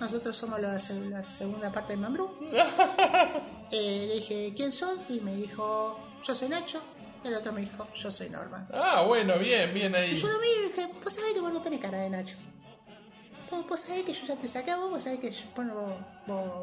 Nosotros 0.00 0.36
somos 0.36 0.60
la, 0.60 0.72
la 1.08 1.22
segunda 1.24 1.72
parte 1.72 1.94
de 1.94 1.96
Mambrú. 1.98 2.30
Eh, 3.74 4.04
le 4.06 4.14
dije, 4.16 4.52
¿quién 4.54 4.70
son? 4.70 5.02
Y 5.08 5.20
me 5.20 5.34
dijo, 5.34 5.98
yo 6.22 6.34
soy 6.34 6.50
Nacho. 6.50 6.82
Y 7.24 7.28
el 7.28 7.34
otro 7.36 7.54
me 7.54 7.62
dijo, 7.62 7.88
yo 7.94 8.10
soy 8.10 8.28
Norma. 8.28 8.68
Ah, 8.70 9.02
bueno, 9.06 9.38
bien, 9.38 9.72
bien 9.72 9.92
Y 9.92 9.96
ahí. 9.96 10.14
yo 10.14 10.28
lo 10.28 10.38
vi 10.40 10.48
y 10.48 10.66
dije, 10.66 10.90
vos 11.02 11.10
sabés 11.10 11.32
que 11.32 11.40
vos 11.40 11.50
no 11.54 11.62
tenés 11.62 11.80
cara 11.80 11.98
de 12.00 12.10
Nacho. 12.10 12.36
Vos, 13.50 13.66
vos 13.66 13.80
sabés 13.80 14.04
que 14.04 14.12
yo 14.12 14.26
ya 14.26 14.36
te 14.36 14.46
saqué 14.46 14.72
a 14.72 14.76
vos, 14.76 14.90
vos 14.90 15.02
sabés 15.02 15.20
que 15.20 15.30
yo, 15.30 15.44
bueno, 15.56 15.72
vos, 15.74 15.94
vos, 16.26 16.54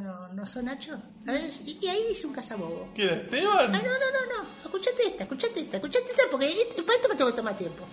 vos 0.00 0.32
no, 0.32 0.46
sos 0.46 0.62
Nacho. 0.64 0.94
A 1.26 1.32
ver, 1.32 1.50
y, 1.66 1.78
y 1.80 1.88
ahí 1.88 2.00
hice 2.12 2.26
un 2.26 2.32
cazabobo. 2.32 2.90
¿Quién 2.94 3.10
Esteban? 3.10 3.74
Ay, 3.74 3.82
no, 3.82 3.90
no, 3.90 4.10
no, 4.10 4.42
no. 4.42 4.48
Escuchate 4.64 5.02
esta, 5.06 5.22
escuchate 5.24 5.60
esta, 5.60 5.76
escuchate 5.76 6.10
esta, 6.10 6.22
porque 6.30 6.46
este- 6.48 6.82
para 6.82 6.96
esto 6.96 7.08
me 7.08 7.14
tengo 7.16 7.30
que 7.30 7.36
tomar 7.36 7.56
tiempo. 7.56 7.84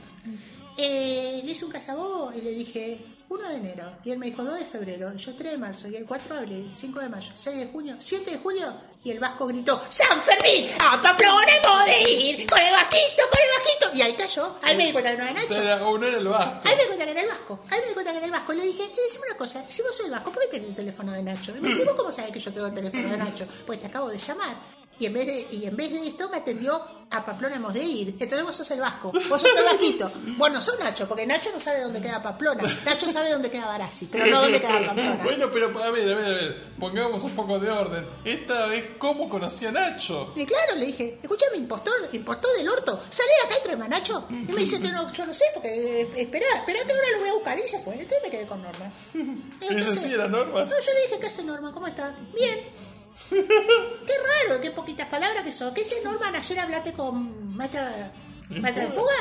Eh, 0.82 1.42
le 1.44 1.52
hice 1.52 1.66
un 1.66 1.72
cazabobo 1.72 2.32
y 2.34 2.40
le 2.40 2.52
dije 2.52 3.06
1 3.28 3.50
de 3.50 3.56
enero. 3.56 3.92
Y 4.06 4.12
él 4.12 4.18
me 4.18 4.28
dijo 4.28 4.46
2 4.46 4.60
de 4.60 4.66
febrero. 4.66 5.12
Y 5.14 5.18
yo 5.18 5.36
3 5.36 5.52
de 5.52 5.58
marzo. 5.58 5.90
Y 5.90 5.98
el 5.98 6.06
4 6.06 6.36
de 6.36 6.40
abril, 6.40 6.72
5 6.74 7.00
de 7.02 7.10
mayo, 7.10 7.32
6 7.36 7.58
de 7.58 7.66
junio, 7.68 7.96
7 8.00 8.32
de 8.32 8.38
julio. 8.38 8.74
Y 9.04 9.12
el 9.12 9.20
vasco 9.20 9.46
gritó: 9.46 9.78
¡San 9.90 10.22
Fermín! 10.22 10.72
¡A 10.90 11.02
Pamplona 11.02 11.52
hemos 11.52 11.86
de 11.86 12.12
ir! 12.12 12.48
¡Con 12.48 12.60
el 12.60 12.72
vasquito, 12.72 13.24
con 13.30 13.40
el 13.44 13.50
vasquito! 13.58 13.98
Y 13.98 14.02
ahí 14.04 14.14
cayó. 14.14 14.56
Ahí 14.62 14.78
me 14.78 14.86
di 14.86 14.92
cuenta 14.94 15.12
que 15.12 15.18
no 15.18 15.24
era 15.24 15.34
Nacho. 15.34 15.50
No 15.50 16.08
era 16.08 16.18
el 16.18 16.28
vasco. 16.30 16.62
Ahí 16.64 16.76
me 16.78 16.82
di 16.84 16.88
cuenta 16.88 17.06
que 17.06 17.12
era 17.12 17.22
el 17.22 17.28
Vasco. 17.28 17.60
Ahí 17.70 17.80
me 17.82 17.88
di 17.88 17.94
cuenta 17.94 18.12
que 18.12 18.18
era 18.18 18.26
el 18.26 18.32
Vasco. 18.32 18.54
Y 18.54 18.56
le 18.56 18.66
dije, 18.66 18.84
eh, 18.84 18.92
decime 19.06 19.26
una 19.28 19.38
cosa, 19.38 19.66
si 19.68 19.82
vos 19.82 19.96
sos 19.96 20.06
el 20.06 20.12
Vasco, 20.14 20.32
¿por 20.32 20.44
qué 20.44 20.48
tenés 20.48 20.70
el 20.70 20.76
teléfono 20.76 21.12
de 21.12 21.24
Nacho? 21.24 21.58
Y 21.58 21.60
me 21.60 21.68
dice, 21.68 21.84
¿vos 21.84 21.96
cómo 21.96 22.12
sabés 22.14 22.32
que 22.32 22.40
yo 22.40 22.54
tengo 22.54 22.68
el 22.68 22.74
teléfono 22.74 23.10
de 23.10 23.18
Nacho? 23.18 23.46
Pues 23.66 23.82
te 23.82 23.88
acabo 23.88 24.10
de 24.10 24.18
llamar. 24.18 24.79
Y 25.00 25.06
en 25.06 25.14
vez 25.14 25.26
de, 25.28 25.48
y 25.56 25.66
en 25.66 25.76
vez 25.76 25.92
de 25.92 26.08
esto 26.08 26.30
me 26.30 26.38
atendió 26.38 26.82
a 27.12 27.26
Pamplona 27.26 27.56
hemos 27.56 27.74
de 27.74 27.84
ir. 27.84 28.16
Entonces 28.20 28.44
vos 28.44 28.56
sos 28.56 28.70
el 28.72 28.80
Vasco. 28.80 29.12
Vos 29.12 29.42
sos 29.42 29.56
el 29.58 29.64
Vasquito. 29.64 30.12
Vos 30.38 30.52
no 30.52 30.62
sos 30.62 30.80
Nacho, 30.80 31.08
porque 31.08 31.26
Nacho 31.26 31.50
no 31.52 31.60
sabe 31.60 31.82
dónde 31.82 32.02
queda 32.02 32.22
Pamplona. 32.22 32.62
Nacho 32.86 33.10
sabe 33.10 33.32
dónde 33.32 33.50
queda 33.50 33.66
Barassi, 33.66 34.08
pero 34.12 34.28
no 34.28 34.42
dónde 34.42 34.62
queda 34.62 34.86
Pamplona. 34.86 35.24
Bueno, 35.24 35.50
pero 35.52 35.68
a 35.68 35.92
ver, 35.92 36.10
a 36.10 36.16
ver, 36.16 36.26
a 36.26 36.30
ver. 36.30 36.70
Pongamos 36.80 37.24
un 37.24 37.32
poco 37.32 37.60
de 37.60 37.70
orden. 37.70 38.06
Esta 38.24 38.68
vez, 38.68 38.86
¿cómo 38.98 39.28
conocí 39.28 39.66
a 39.66 39.72
Nacho? 39.72 40.34
Y 40.36 40.46
claro, 40.46 40.76
le 40.76 40.86
dije, 40.86 41.20
escúchame, 41.22 41.58
impostor, 41.58 42.10
impostor 42.12 42.56
del 42.58 42.70
orto, 42.70 43.02
salí 43.10 43.30
acá 43.46 43.56
y 43.60 43.64
tráeme 43.64 43.86
a 43.86 43.90
Nacho. 43.90 44.26
Y 44.30 44.52
me 44.52 44.62
dice 44.62 44.80
que 44.80 44.92
no, 44.92 45.12
yo 45.12 45.26
no 45.26 45.34
sé, 45.34 45.46
porque 45.54 46.02
eh, 46.02 46.08
esperá, 46.18 46.46
esperá 46.58 46.80
que 46.86 46.92
ahora 46.92 47.08
lo 47.14 47.20
voy 47.20 47.30
a 47.30 47.34
buscar. 47.34 47.58
Y 47.58 47.68
se 47.68 47.80
fue. 47.80 47.94
Entonces 47.94 48.20
me 48.24 48.30
quedé 48.30 48.46
con 48.46 48.62
Norma. 48.62 48.92
Y 49.62 49.76
Esa 49.76 49.92
sí 49.92 50.14
era 50.14 50.28
Norma. 50.28 50.64
No, 50.64 50.80
yo 50.80 50.94
le 50.94 51.02
dije, 51.08 51.20
¿qué 51.20 51.28
hace 51.28 51.44
Norma? 51.44 51.72
¿Cómo 51.74 51.88
está? 51.88 52.16
Bien. 52.34 52.60
Qué 53.30 54.14
raro, 54.48 54.61
qué 54.61 54.72
poquitas 54.72 55.07
palabras 55.07 55.44
que 55.44 55.52
son. 55.52 55.73
¿Qué 55.73 55.81
dice 55.81 56.02
Norma? 56.03 56.31
Ayer 56.36 56.60
hablaste 56.60 56.94
con 56.94 57.56
maestra, 57.56 58.11
maestra 58.49 58.86
de 58.86 58.91
fuga. 58.91 59.14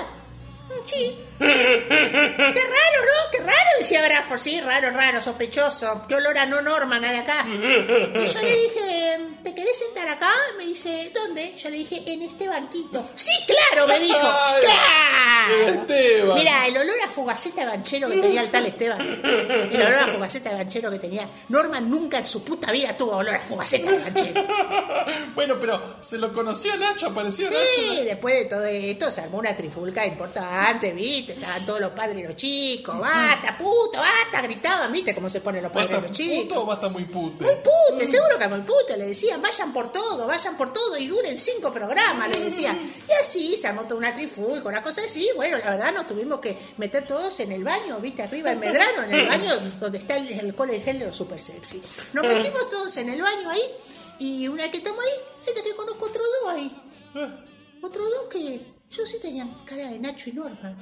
Mm, 0.69 0.87
Sí. 0.87 1.19
Qué 1.39 1.47
raro, 1.47 3.01
¿no? 3.07 3.31
Qué 3.33 3.39
raro, 3.39 3.69
decía 3.79 4.03
Bradford. 4.07 4.39
Sí, 4.39 4.61
raro, 4.61 4.91
raro, 4.91 5.23
sospechoso. 5.23 6.05
Qué 6.09 6.15
olor 6.17 6.37
a 6.37 6.45
no 6.47 6.61
Norma, 6.61 6.99
nada 6.99 7.15
de 7.15 7.19
acá. 7.21 7.45
Y 7.49 8.27
yo 8.27 8.43
le 8.43 8.55
dije, 8.55 9.19
¿te 9.49 9.55
querés 9.55 9.79
sentar 9.79 10.07
acá? 10.09 10.31
Me 10.59 10.67
dice, 10.67 11.11
¿dónde? 11.15 11.55
Yo 11.57 11.71
le 11.71 11.79
dije, 11.79 12.03
en 12.07 12.21
este 12.23 12.49
banquito. 12.49 13.03
Sí, 13.15 13.31
claro, 13.47 13.87
me 13.87 13.99
dijo. 13.99 14.19
¡Claro! 14.61 15.81
Esteban. 15.81 16.39
Mira, 16.39 16.67
el 16.67 16.77
olor 16.77 16.97
a 17.07 17.11
fugaceta 17.11 17.63
de 17.63 17.67
banchero 17.69 18.11
que 18.11 18.19
tenía 18.19 18.43
el 18.43 18.51
tal 18.51 18.67
Esteban. 18.67 19.01
El 19.01 19.81
olor 19.81 19.99
a 20.01 20.09
fugaceta 20.09 20.51
de 20.51 20.57
banchero 20.57 20.91
que 20.91 20.99
tenía. 20.99 21.29
Norma 21.49 21.81
nunca 21.81 22.19
en 22.19 22.27
su 22.27 22.45
puta 22.45 22.71
vida 22.73 22.95
tuvo 22.97 23.17
olor 23.17 23.35
a 23.35 23.41
fugaceta 23.41 23.91
de 23.91 23.99
banchero. 23.99 24.47
bueno, 25.35 25.57
pero 25.59 25.97
se 26.01 26.19
lo 26.19 26.31
conoció 26.33 26.77
Nacho, 26.77 27.07
apareció 27.09 27.49
Sí, 27.49 27.89
Nacho. 27.89 28.05
después 28.05 28.35
de 28.35 28.45
todo 28.45 28.65
esto 28.67 29.11
se 29.11 29.23
armó 29.23 29.39
una 29.39 29.57
trifulca 29.57 30.05
importante, 30.05 30.93
¿viste? 30.93 31.33
Estaban 31.33 31.65
todos 31.65 31.81
los 31.81 31.93
padres 31.93 32.19
y 32.19 32.23
los 32.25 32.37
chicos. 32.37 32.99
¡Basta, 33.01 33.57
puto, 33.57 33.99
basta! 33.99 34.43
Gritaban, 34.43 34.93
¿viste? 34.93 35.15
Cómo 35.15 35.31
se 35.31 35.41
ponen 35.41 35.63
los 35.63 35.73
padres 35.73 35.91
y 35.91 35.95
¿Basta 35.95 36.09
los 36.09 36.17
chicos. 36.17 36.43
puto 36.43 36.63
o 36.63 36.67
basta 36.67 36.89
muy 36.91 37.05
pute? 37.07 37.45
Muy 37.45 37.55
pute, 37.55 38.07
seguro 38.07 38.39
que 38.39 38.49
muy 38.49 38.61
pute, 38.61 38.97
le 38.99 39.07
vayan 39.41 39.73
por 39.73 39.93
todo, 39.93 40.27
vayan 40.27 40.57
por 40.57 40.73
todo 40.73 40.97
y 40.99 41.07
duren 41.07 41.39
cinco 41.39 41.73
programas, 41.73 42.29
le 42.29 42.45
decían. 42.45 42.79
Y 42.79 43.13
así 43.23 43.57
se 43.57 43.69
armó 43.69 43.83
toda 43.85 43.97
una 43.97 44.15
trifulca, 44.15 44.69
una 44.69 44.83
cosa 44.83 45.03
así. 45.05 45.29
Bueno, 45.37 45.59
la 45.59 45.71
verdad 45.71 45.93
nos 45.93 46.07
tuvimos 46.07 46.41
que 46.41 46.57
meter 46.77 47.07
todos 47.07 47.41
en 47.41 47.53
el 47.53 47.65
baño, 47.65 47.99
viste, 48.01 48.23
arriba 48.23 48.53
en 48.53 48.61
Medrano, 48.61 49.05
en 49.05 49.13
el 49.13 49.29
baño 49.29 49.53
donde 49.81 49.99
está 49.99 50.17
el, 50.17 50.41
alcohol 50.41 50.71
en 50.71 50.83
gel 50.83 50.99
de 50.99 51.07
los 51.07 51.17
super 51.17 51.41
sexy. 51.41 51.83
Nos 52.13 52.27
metimos 52.27 52.69
todos 52.69 52.97
en 52.97 53.09
el 53.09 53.21
baño 53.23 53.51
ahí 53.51 53.63
y 54.19 54.49
una 54.49 54.65
vez 54.65 54.73
que 54.73 54.79
estamos 54.79 55.05
ahí, 55.05 55.47
este 55.47 55.63
que 55.63 55.75
conozco 55.75 56.07
otros 56.07 56.27
dos 56.43 56.53
ahí. 56.53 56.83
Otros 57.81 58.11
dos 58.11 58.25
que 58.31 58.67
yo 58.91 59.07
sí 59.07 59.19
tenían 59.21 59.55
cara 59.65 59.91
de 59.91 59.99
Nacho 59.99 60.31
y 60.31 60.33
Norma. 60.33 60.77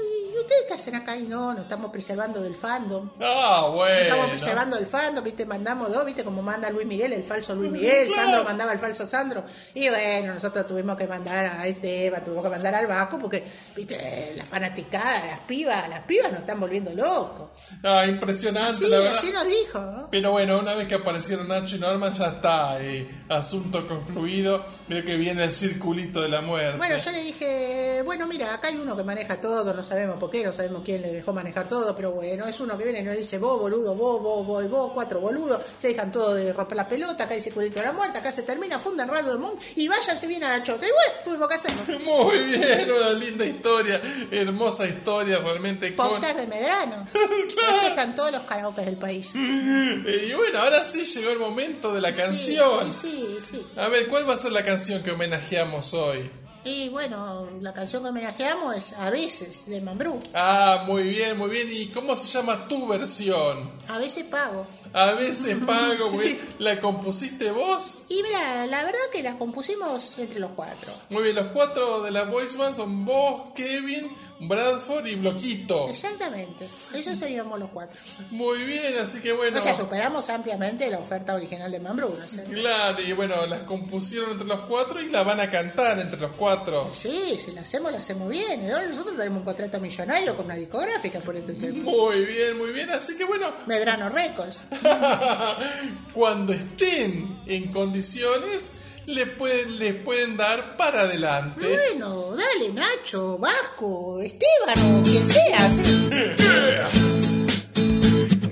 ¿Y 0.00 0.38
ustedes 0.38 0.62
qué 0.66 0.74
hacen 0.74 0.94
acá? 0.94 1.16
Y 1.16 1.22
no, 1.28 1.52
nos 1.52 1.62
estamos 1.64 1.90
preservando 1.90 2.40
del 2.40 2.56
fandom. 2.56 3.10
Ah, 3.20 3.68
bueno. 3.72 3.94
Estamos 3.94 4.30
preservando 4.30 4.78
el 4.78 4.86
fandom, 4.86 5.22
viste, 5.22 5.44
mandamos 5.44 5.92
dos, 5.92 6.04
viste, 6.06 6.24
como 6.24 6.42
manda 6.42 6.70
Luis 6.70 6.86
Miguel, 6.86 7.12
el 7.12 7.22
falso 7.22 7.54
Luis 7.54 7.70
Miguel, 7.72 8.10
Sandro 8.10 8.42
mandaba 8.44 8.72
el 8.72 8.78
falso 8.78 9.06
Sandro. 9.06 9.44
Y 9.74 9.88
bueno, 9.90 10.34
nosotros 10.34 10.66
tuvimos 10.66 10.96
que 10.96 11.06
mandar 11.06 11.44
a 11.60 11.66
Esteban, 11.66 12.24
tuvimos 12.24 12.44
que 12.44 12.50
mandar 12.50 12.74
al 12.74 12.86
Vasco, 12.86 13.18
porque, 13.18 13.44
viste, 13.76 14.32
la 14.34 14.46
fanaticada, 14.46 15.26
las 15.26 15.40
pibas, 15.40 15.88
las 15.88 16.00
pibas 16.00 16.30
nos 16.32 16.40
están 16.40 16.58
volviendo 16.58 16.92
locos. 16.94 17.50
Ah, 17.84 18.06
impresionante, 18.06 18.88
la 18.88 18.98
verdad. 18.98 19.18
así 19.18 19.30
nos 19.30 19.46
dijo, 19.46 19.80
¿no? 19.80 20.08
Pero 20.10 20.30
bueno, 20.30 20.58
una 20.58 20.74
vez 20.74 20.88
que 20.88 20.94
aparecieron 20.94 21.46
Nacho 21.48 21.76
y 21.76 21.78
Norma, 21.78 22.10
ya 22.10 22.26
está. 22.28 22.82
eh, 22.82 23.08
asunto 23.28 23.86
concluido. 23.86 24.64
Mira 24.88 25.04
que 25.04 25.16
viene 25.16 25.44
el 25.44 25.50
circulito 25.50 26.20
de 26.22 26.28
la 26.28 26.40
muerte. 26.40 26.78
Bueno, 26.78 26.96
yo 26.96 27.10
le 27.12 27.22
dije, 27.22 28.02
bueno, 28.04 28.26
mira, 28.26 28.54
acá 28.54 28.68
hay 28.68 28.76
uno 28.76 28.96
que 28.96 29.04
maneja 29.04 29.40
todo, 29.40 29.72
no 29.82 29.88
sabemos 29.88 30.16
por 30.20 30.30
qué, 30.30 30.44
no 30.44 30.52
sabemos 30.52 30.82
quién 30.84 31.02
le 31.02 31.10
dejó 31.12 31.32
manejar 31.32 31.66
todo, 31.66 31.94
pero 31.96 32.12
bueno, 32.12 32.46
es 32.46 32.60
uno 32.60 32.78
que 32.78 32.84
viene 32.84 33.00
y 33.00 33.02
nos 33.02 33.16
dice, 33.16 33.38
vos, 33.38 33.58
boludo, 33.58 33.96
vos, 33.96 34.22
vos, 34.22 34.46
vos, 34.46 34.70
vos, 34.70 34.92
cuatro 34.94 35.18
boludos, 35.20 35.60
se 35.76 35.88
dejan 35.88 36.12
todo 36.12 36.34
de 36.34 36.52
romper 36.52 36.76
la 36.76 36.86
pelota, 36.88 37.24
acá 37.24 37.34
hay 37.34 37.40
circulito 37.42 37.80
de 37.80 37.86
la 37.86 37.92
muerte, 37.92 38.18
acá 38.18 38.30
se 38.30 38.42
termina, 38.42 38.78
fundan 38.78 39.08
Radio 39.08 39.30
del 39.30 39.38
Mundo 39.40 39.58
y 39.74 39.88
váyanse 39.88 40.28
bien 40.28 40.44
a 40.44 40.56
la 40.56 40.62
chota. 40.62 40.86
Y 40.86 40.90
bueno, 41.26 41.48
que 41.48 41.54
hacerlo. 41.56 41.82
Muy 42.04 42.38
bien, 42.44 42.90
una 42.92 43.10
linda 43.10 43.44
historia, 43.44 44.00
hermosa 44.30 44.86
historia, 44.86 45.38
realmente. 45.40 45.96
con- 45.96 46.20
de 46.20 46.46
Medrano. 46.46 47.06
Estos 47.48 47.84
están 47.88 48.14
todos 48.14 48.30
los 48.30 48.42
karaoke 48.42 48.82
del 48.82 48.96
país. 48.96 49.32
Y 49.34 50.32
bueno, 50.34 50.60
ahora 50.60 50.84
sí 50.84 51.04
llegó 51.04 51.30
el 51.30 51.38
momento 51.38 51.92
de 51.92 52.00
la 52.00 52.12
canción. 52.12 52.92
Sí, 52.92 53.36
sí. 53.40 53.66
A 53.76 53.88
ver, 53.88 54.06
¿cuál 54.08 54.28
va 54.28 54.34
a 54.34 54.36
ser 54.36 54.52
la 54.52 54.62
canción 54.62 55.02
que 55.02 55.10
homenajeamos 55.10 55.92
hoy? 55.94 56.30
Y 56.64 56.88
bueno, 56.90 57.48
la 57.60 57.72
canción 57.74 58.04
que 58.04 58.10
homenajeamos 58.10 58.76
es 58.76 58.92
A 58.92 59.10
veces, 59.10 59.66
de 59.66 59.80
Mambrú. 59.80 60.20
Ah, 60.32 60.84
muy 60.86 61.02
bien, 61.02 61.36
muy 61.36 61.50
bien. 61.50 61.68
¿Y 61.72 61.88
cómo 61.88 62.14
se 62.14 62.26
llama 62.26 62.68
tu 62.68 62.86
versión? 62.86 63.70
A 63.88 63.98
veces 63.98 64.24
pago. 64.26 64.64
A 64.92 65.12
veces 65.12 65.56
pago, 65.66 66.08
Sí. 66.10 66.18
bien. 66.18 66.38
¿La 66.60 66.80
compusiste 66.80 67.50
vos? 67.50 68.04
Y 68.10 68.22
mira, 68.22 68.66
la 68.66 68.84
verdad 68.84 69.00
que 69.12 69.22
la 69.24 69.36
compusimos 69.38 70.16
entre 70.18 70.38
los 70.38 70.52
cuatro. 70.52 70.92
Muy 71.10 71.24
bien, 71.24 71.34
los 71.34 71.48
cuatro 71.48 72.02
de 72.02 72.12
la 72.12 72.24
voice 72.24 72.56
band 72.56 72.76
son 72.76 73.04
vos, 73.04 73.52
Kevin, 73.56 74.14
Bradford 74.48 75.06
y 75.06 75.14
Bloquito. 75.16 75.88
Exactamente. 75.88 76.68
Esos 76.92 77.18
seríamos 77.18 77.58
los 77.58 77.70
cuatro. 77.70 77.98
Muy 78.30 78.64
bien, 78.64 78.94
así 79.00 79.20
que 79.20 79.32
bueno. 79.32 79.58
O 79.58 79.62
sea, 79.62 79.76
superamos 79.76 80.28
ampliamente 80.28 80.90
la 80.90 80.98
oferta 80.98 81.34
original 81.34 81.70
de 81.70 81.80
Mambrú. 81.80 82.14
¿no 82.18 82.28
sé? 82.28 82.44
Claro, 82.44 83.00
y 83.00 83.12
bueno, 83.12 83.46
las 83.46 83.62
compusieron 83.62 84.32
entre 84.32 84.48
los 84.48 84.60
cuatro 84.62 85.00
y 85.00 85.08
la 85.10 85.22
van 85.22 85.40
a 85.40 85.50
cantar 85.50 85.98
entre 86.00 86.20
los 86.20 86.32
cuatro. 86.32 86.90
Sí, 86.92 87.38
si 87.38 87.52
la 87.52 87.62
hacemos, 87.62 87.92
la 87.92 87.98
hacemos 87.98 88.28
bien. 88.28 88.66
¿no? 88.66 88.80
Nosotros 88.86 89.16
tenemos 89.16 89.38
un 89.38 89.44
contrato 89.44 89.80
millonario 89.80 90.36
con 90.36 90.46
una 90.46 90.56
discográfica 90.56 91.20
por 91.20 91.36
este 91.36 91.54
tema. 91.54 91.82
Muy 91.82 92.24
bien, 92.24 92.58
muy 92.58 92.72
bien, 92.72 92.90
así 92.90 93.16
que 93.16 93.24
bueno, 93.24 93.52
Medrano 93.66 94.08
Records. 94.08 94.62
cuando 96.12 96.52
estén 96.52 97.40
en 97.46 97.72
condiciones, 97.72 98.82
le 99.06 99.26
pueden, 99.26 99.78
le 99.78 99.94
pueden 99.94 100.36
dar 100.36 100.76
para 100.76 101.02
adelante. 101.02 101.66
Bueno, 101.66 102.34
dale, 102.36 102.72
Nacho, 102.72 103.38
Vasco, 103.38 104.20
Esteban 104.20 104.94
o 104.94 105.02
quien 105.02 105.26
seas. 105.26 105.80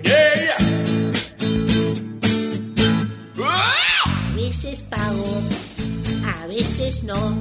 Yeah, 0.02 0.56
A 3.44 4.34
veces 4.34 4.82
pago, 4.82 5.42
a 6.26 6.46
veces 6.46 7.04
no. 7.04 7.40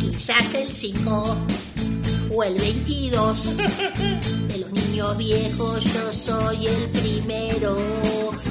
Quizás 0.00 0.54
el 0.54 0.72
5 0.72 1.36
o 2.30 2.44
el 2.44 2.54
22. 2.54 3.56
Niños 4.92 5.16
viejos 5.16 5.84
yo 5.84 6.12
soy 6.12 6.66
el 6.66 6.82
primero 6.90 7.78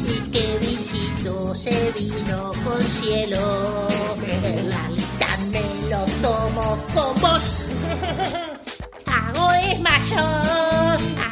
y 0.03 0.29
Kevincito 0.31 1.53
se 1.53 1.91
vino 1.91 2.51
con 2.63 2.81
cielo. 2.81 3.87
En 4.25 4.67
la 4.67 4.89
lista 4.89 5.27
me 5.51 5.61
lo 5.91 6.03
tomo 6.23 6.79
con 6.95 7.21
vos. 7.21 7.51
Hago 9.05 9.51
desmayo, 9.51 10.25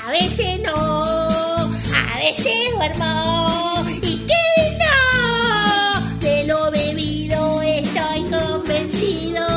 a 0.06 0.12
veces 0.12 0.60
no, 0.62 0.76
a 0.76 2.18
veces 2.20 2.54
duermo 2.76 3.86
y 4.04 4.16
que 4.28 4.78
no. 4.78 6.20
De 6.20 6.44
lo 6.44 6.70
bebido 6.70 7.64
estoy 7.64 8.30
convencido. 8.30 9.48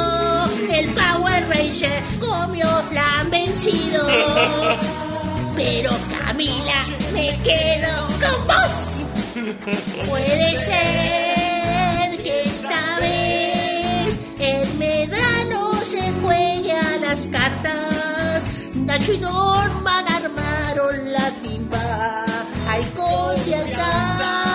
El 0.71 0.89
Power 0.95 1.47
Ranger 1.51 2.03
comió 2.21 2.67
flan 2.89 3.31
vencido. 3.31 5.02
Pero 5.65 5.91
Camila, 6.19 6.81
me 7.13 7.39
quedo 7.45 8.09
con 8.23 8.47
vos. 8.49 8.75
Puede 10.09 10.59
ser 10.59 12.21
que 12.21 12.43
esta 12.47 12.99
vez 12.99 14.19
el 14.41 14.75
Medrano 14.79 15.73
se 15.85 16.13
juegue 16.21 16.73
a 16.73 16.99
las 16.99 17.29
cartas. 17.29 18.43
Nacho 18.75 19.13
y 19.13 19.19
Norman 19.19 20.05
armaron 20.09 21.13
la 21.13 21.31
timba. 21.41 22.27
Hay 22.69 22.83
confianza. 22.97 24.52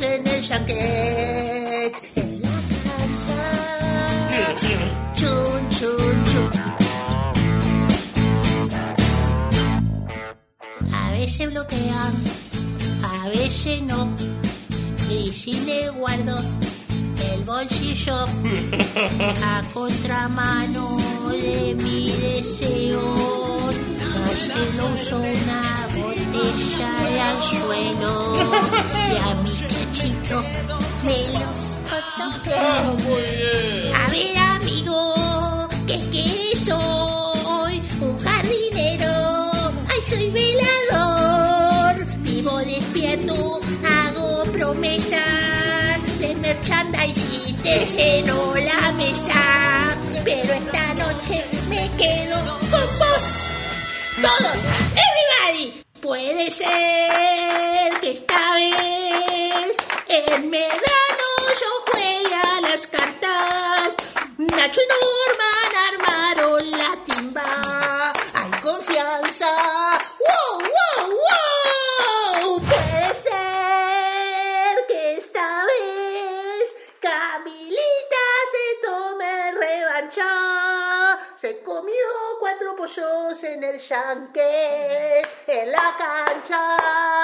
En 0.00 0.26
el 0.26 0.42
yanquet. 0.42 1.94
En 2.16 2.42
la 2.42 2.48
cancha. 2.84 3.42
Chun, 5.14 5.68
chun, 5.70 6.24
chun. 6.30 6.50
A 10.92 11.12
veces 11.12 11.50
bloquean, 11.50 12.14
a 13.02 13.28
veces 13.28 13.82
no. 13.82 14.08
Y 15.10 15.32
si 15.32 15.60
le 15.60 15.90
guardo 15.90 16.42
el 17.32 17.44
bolsillo 17.44 18.26
a 19.44 19.62
contramano 19.72 20.96
de 21.30 21.74
mi 21.76 22.10
deseo. 22.12 23.00
No 24.14 24.36
se 24.36 24.52
uso 24.92 25.16
una 25.18 25.86
botella 25.94 26.92
de 27.08 27.20
anzuelo 27.20 28.23
y 28.36 29.16
a 29.16 29.34
mi 29.42 29.50
cachito 29.52 30.42
me 31.04 31.38
lo 31.38 31.64
Ah, 32.56 32.82
muy 33.06 33.22
bien. 33.22 33.94
a 33.94 34.06
ver, 34.10 34.36
amigo, 34.36 35.68
que 35.86 35.94
es 35.94 36.04
que 36.06 36.56
soy 36.56 37.82
un 38.00 38.18
jardinero. 38.18 39.12
Ay, 39.88 40.00
soy 40.08 40.30
velador. 40.30 42.06
Vivo 42.20 42.58
despierto, 42.58 43.60
hago 43.86 44.44
promesas 44.52 46.18
de 46.18 46.34
merchandising. 46.36 47.56
Te 47.62 47.86
lleno 47.86 48.54
la 48.56 48.92
mesa. 48.92 49.96
Pero 50.24 50.52
esta 50.54 50.94
noche 50.94 51.44
me 51.68 51.90
quedo 51.96 52.36
con 52.70 52.86
vos. 52.98 53.24
Todos, 54.20 54.58
everybody. 55.06 55.83
Puede 56.04 56.50
ser 56.50 57.98
que 58.02 58.10
esta 58.10 58.54
vez 58.56 59.74
en 60.06 60.50
Medano 60.50 61.30
yo 61.58 61.92
juegue 61.92 62.34
a 62.34 62.60
las 62.60 62.86
cartas. 62.86 63.94
Nacho 64.36 64.80
y 64.82 64.88
Norman 64.92 65.72
armaron 65.94 66.70
la 66.72 67.04
timba. 67.06 68.12
Hay 68.34 68.60
confianza. 68.60 69.48
¡Wow, 70.20 70.60
wow, 70.60 71.08
wow! 71.08 71.53
Cuatro 82.64 82.76
pollos 82.76 83.44
en 83.44 83.64
el 83.64 83.78
yanque, 83.78 85.22
en 85.46 85.72
la 85.72 85.94
cancha. 85.98 86.76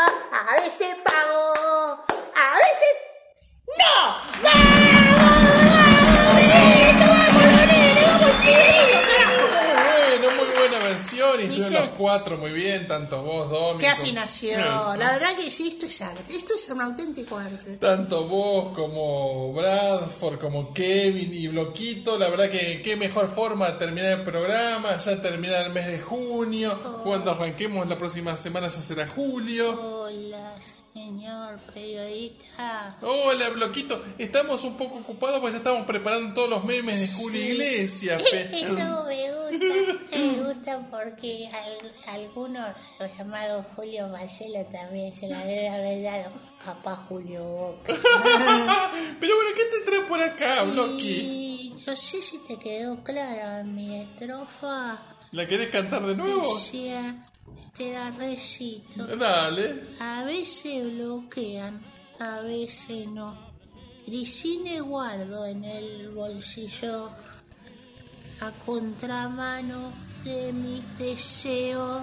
A 0.04 0.60
veces 0.60 0.96
pago, 1.04 2.04
a 2.34 2.56
veces 2.56 2.94
¡no! 3.78 3.94
¡Vamos! 4.42 4.80
¡Vamos! 5.22 5.50
¡Vamos, 6.98 7.09
versión. 11.00 11.40
Y 11.40 11.42
estuvieron 11.44 11.72
los 11.72 11.88
cuatro 11.96 12.36
muy 12.38 12.50
bien, 12.52 12.86
tanto 12.86 13.22
vos, 13.22 13.50
Domi. 13.50 13.80
¡Qué 13.84 13.90
como- 13.90 14.02
afinación! 14.02 14.60
La 14.98 15.12
verdad 15.12 15.36
que 15.36 15.50
sí, 15.50 15.68
esto 15.68 15.86
es 15.86 16.00
arte. 16.02 16.32
Esto 16.34 16.54
es 16.54 16.68
un 16.70 16.80
auténtico 16.80 17.36
arte. 17.36 17.76
Tanto 17.76 18.24
vos 18.24 18.74
como 18.74 19.52
Bradford, 19.52 20.38
como 20.38 20.72
Kevin 20.72 21.32
y 21.32 21.48
Bloquito, 21.48 22.18
la 22.18 22.28
verdad 22.28 22.50
que 22.50 22.82
qué 22.82 22.96
mejor 22.96 23.28
forma 23.28 23.66
de 23.70 23.78
terminar 23.78 24.12
el 24.18 24.22
programa, 24.22 24.96
ya 24.96 25.20
termina 25.22 25.58
el 25.60 25.72
mes 25.72 25.86
de 25.86 26.00
junio, 26.00 26.78
cuando 27.04 27.30
arranquemos 27.32 27.88
la 27.88 27.98
próxima 27.98 28.36
semana 28.36 28.68
ya 28.68 28.80
será 28.80 29.06
julio. 29.06 29.70
Hola, 30.04 30.54
señor 30.92 31.60
periodista. 31.72 32.96
Hola 33.02 33.48
Bloquito, 33.50 34.02
estamos 34.18 34.64
un 34.64 34.76
poco 34.76 34.98
ocupados 34.98 35.38
porque 35.40 35.52
ya 35.52 35.58
estamos 35.58 35.86
preparando 35.86 36.34
todos 36.34 36.50
los 36.50 36.64
memes 36.64 36.98
de 37.00 37.08
Julio 37.08 37.40
Iglesias. 37.40 38.20
Eso 38.22 39.04
me 39.06 39.32
gusta, 39.32 40.16
me 40.18 40.42
gusta 40.42 40.88
porque 40.90 41.48
al- 41.52 42.14
algunos, 42.20 42.66
los 42.98 43.16
llamados 43.16 43.66
Julio 43.76 44.08
Marcelo, 44.08 44.66
también 44.66 45.12
se 45.12 45.28
la 45.28 45.44
debe 45.44 45.68
haber 45.68 46.02
dado 46.02 46.32
papá 46.64 46.96
Julio 47.08 47.44
Boca. 47.44 47.94
Pero 49.20 49.36
bueno, 49.36 49.50
¿qué 49.56 49.64
te 49.78 49.84
trae 49.86 50.00
por 50.02 50.20
acá, 50.20 50.64
Bloqui? 50.64 51.08
Y 51.08 51.84
no 51.86 51.94
sé 51.96 52.20
si 52.20 52.38
te 52.38 52.58
quedó 52.58 53.02
clara 53.04 53.62
mi 53.62 54.00
estrofa. 54.02 55.02
¿La 55.32 55.46
querés 55.46 55.70
cantar 55.70 56.04
de 56.04 56.16
nuevo? 56.16 56.42
Decía, 56.56 57.26
te 57.76 57.92
la 57.92 58.10
recito. 58.10 59.06
Dale. 59.06 59.96
A 60.00 60.24
veces 60.24 60.94
bloquean, 60.94 61.80
a 62.18 62.40
veces 62.40 63.06
no. 63.06 63.36
Grisine 64.06 64.80
guardo 64.80 65.46
en 65.46 65.64
el 65.64 66.10
bolsillo 66.10 67.10
a 68.40 68.50
contramano 68.64 69.92
de 70.24 70.52
mis 70.52 70.82
deseos. 70.98 72.02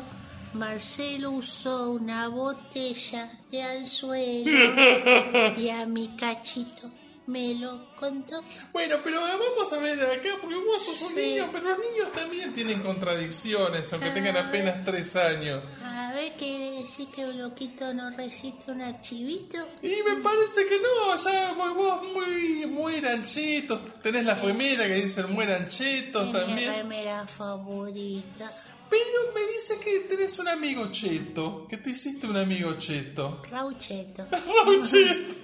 Marcelo 0.54 1.32
usó 1.32 1.92
una 1.92 2.30
botella 2.30 3.38
de 3.52 3.62
anzuelo 3.62 4.52
y 5.58 5.70
a 5.70 5.86
mi 5.86 6.08
cachito 6.16 6.90
me 7.28 7.54
lo 7.56 7.94
contó. 7.96 8.42
Bueno, 8.74 8.98
pero 9.04 9.22
vamos 9.22 9.72
a 9.74 9.78
ver 9.80 10.02
acá, 10.02 10.30
porque 10.42 10.56
vos 10.56 10.84
sos 10.84 11.02
un 11.10 11.16
niño, 11.16 11.50
pero 11.52 11.70
los 11.70 11.78
niños 11.80 12.12
también 12.14 12.54
tienen 12.54 12.82
contradicciones, 12.82 13.92
aunque 13.94 14.10
tengan 14.12 14.38
apenas 14.38 14.84
tres 14.86 15.16
años. 15.16 15.64
A 15.84 16.14
ver, 16.14 16.34
¿quiere 16.34 16.72
decir 16.72 17.08
que 17.14 17.26
Bloquito 17.26 17.94
no 17.94 18.10
resiste 18.12 18.72
un 18.72 18.82
archivito? 18.82 19.58
Y 19.82 19.90
me 20.04 20.22
parece 20.24 20.66
que 20.68 20.78
no, 20.80 21.16
ya 21.18 21.54
vos- 21.74 22.02
muy, 22.14 22.66
muy 22.68 23.00
ranchetos, 23.02 23.84
tenés 24.02 24.24
la 24.26 24.36
remera 24.36 24.86
que 24.88 24.96
dicen 24.96 25.32
muy 25.34 25.46
ranchetos 25.46 26.28
Es 26.28 26.34
mi 26.34 26.40
también. 26.40 26.74
remera 26.76 27.26
favorita. 27.28 28.52
Pero 28.90 29.34
me 29.34 29.54
dice 29.54 29.80
que 29.84 30.00
tenés 30.08 30.38
un 30.40 30.48
amigo 30.48 30.90
cheto, 30.92 31.68
que 31.68 31.78
te 31.78 31.92
hiciste 31.92 32.28
un 32.28 32.38
amigo 32.38 32.74
cheto. 32.78 33.42
Raucheto. 33.50 34.26
Raucheto. 34.66 35.36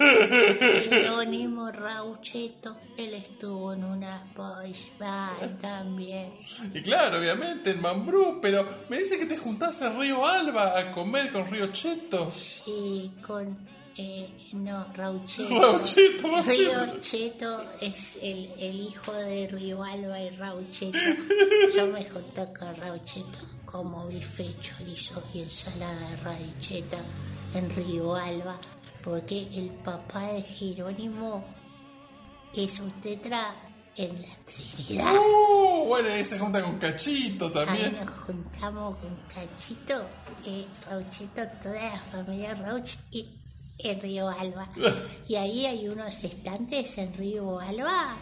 Jerónimo 0.90 1.72
Raucheto. 1.72 2.78
Él 2.98 3.14
estuvo 3.16 3.74
en 3.74 3.84
una 3.84 4.32
boys 4.36 4.90
band 5.00 5.60
también. 5.60 6.32
Y 6.74 6.82
claro, 6.82 7.20
obviamente, 7.20 7.72
en 7.72 7.82
Mambrú, 7.82 8.40
pero 8.42 8.68
me 8.90 8.98
dice 8.98 9.18
que 9.18 9.26
te 9.26 9.38
juntás 9.38 9.82
en 9.82 10.00
Río 10.00 10.26
Alba 10.26 10.78
a 10.78 10.92
comer 10.92 11.32
con 11.32 11.50
Río 11.50 11.68
Cheto. 11.68 12.30
Sí, 12.30 13.12
con... 13.26 13.73
Eh, 13.96 14.28
no, 14.54 14.88
Raucheto. 14.94 15.50
Raucheto, 15.62 16.28
Raucheto. 16.28 17.00
Cheto 17.00 17.66
es 17.80 18.18
el, 18.22 18.52
el 18.58 18.80
hijo 18.80 19.14
de 19.14 19.48
Río 19.48 19.84
Alba 19.84 20.20
y 20.22 20.30
Raucheto. 20.32 20.98
Yo 21.76 21.88
me 21.88 22.04
junto 22.06 22.54
con 22.58 22.76
Raucheto 22.78 23.40
como 23.66 24.08
bife, 24.08 24.54
chorizo 24.62 25.24
y 25.34 25.40
ensalada 25.40 26.10
de 26.10 26.16
raicheta 26.18 26.98
en 27.56 27.70
Río 27.76 28.14
Alba, 28.16 28.56
porque 29.04 29.48
el 29.54 29.70
papá 29.70 30.22
de 30.28 30.44
Jerónimo 30.44 31.44
es 32.56 32.80
un 32.80 32.92
tetra 33.02 33.56
en 33.96 34.10
la 34.22 34.28
Trinidad. 34.46 35.16
¡Uh! 35.16 35.86
Bueno, 35.88 36.16
y 36.16 36.24
se 36.24 36.38
junta 36.40 36.62
con 36.64 36.78
Cachito 36.78 37.46
Ahí 37.48 37.52
también. 37.54 37.96
nos 38.06 38.16
juntamos 38.26 38.96
con 38.98 39.16
Cachito, 39.28 40.06
eh, 40.46 40.66
Rauchito, 40.90 41.42
toda 41.62 41.82
la 41.82 42.00
familia 42.00 42.54
Rauch 42.56 42.92
y 43.12 43.28
en 43.92 44.02
Río 44.02 44.30
Alba. 44.30 44.70
Y 45.28 45.36
ahí 45.36 45.66
hay 45.66 45.88
unos 45.88 46.24
estantes 46.24 46.98
en 46.98 47.14
Río 47.14 47.60
Alba 47.60 48.16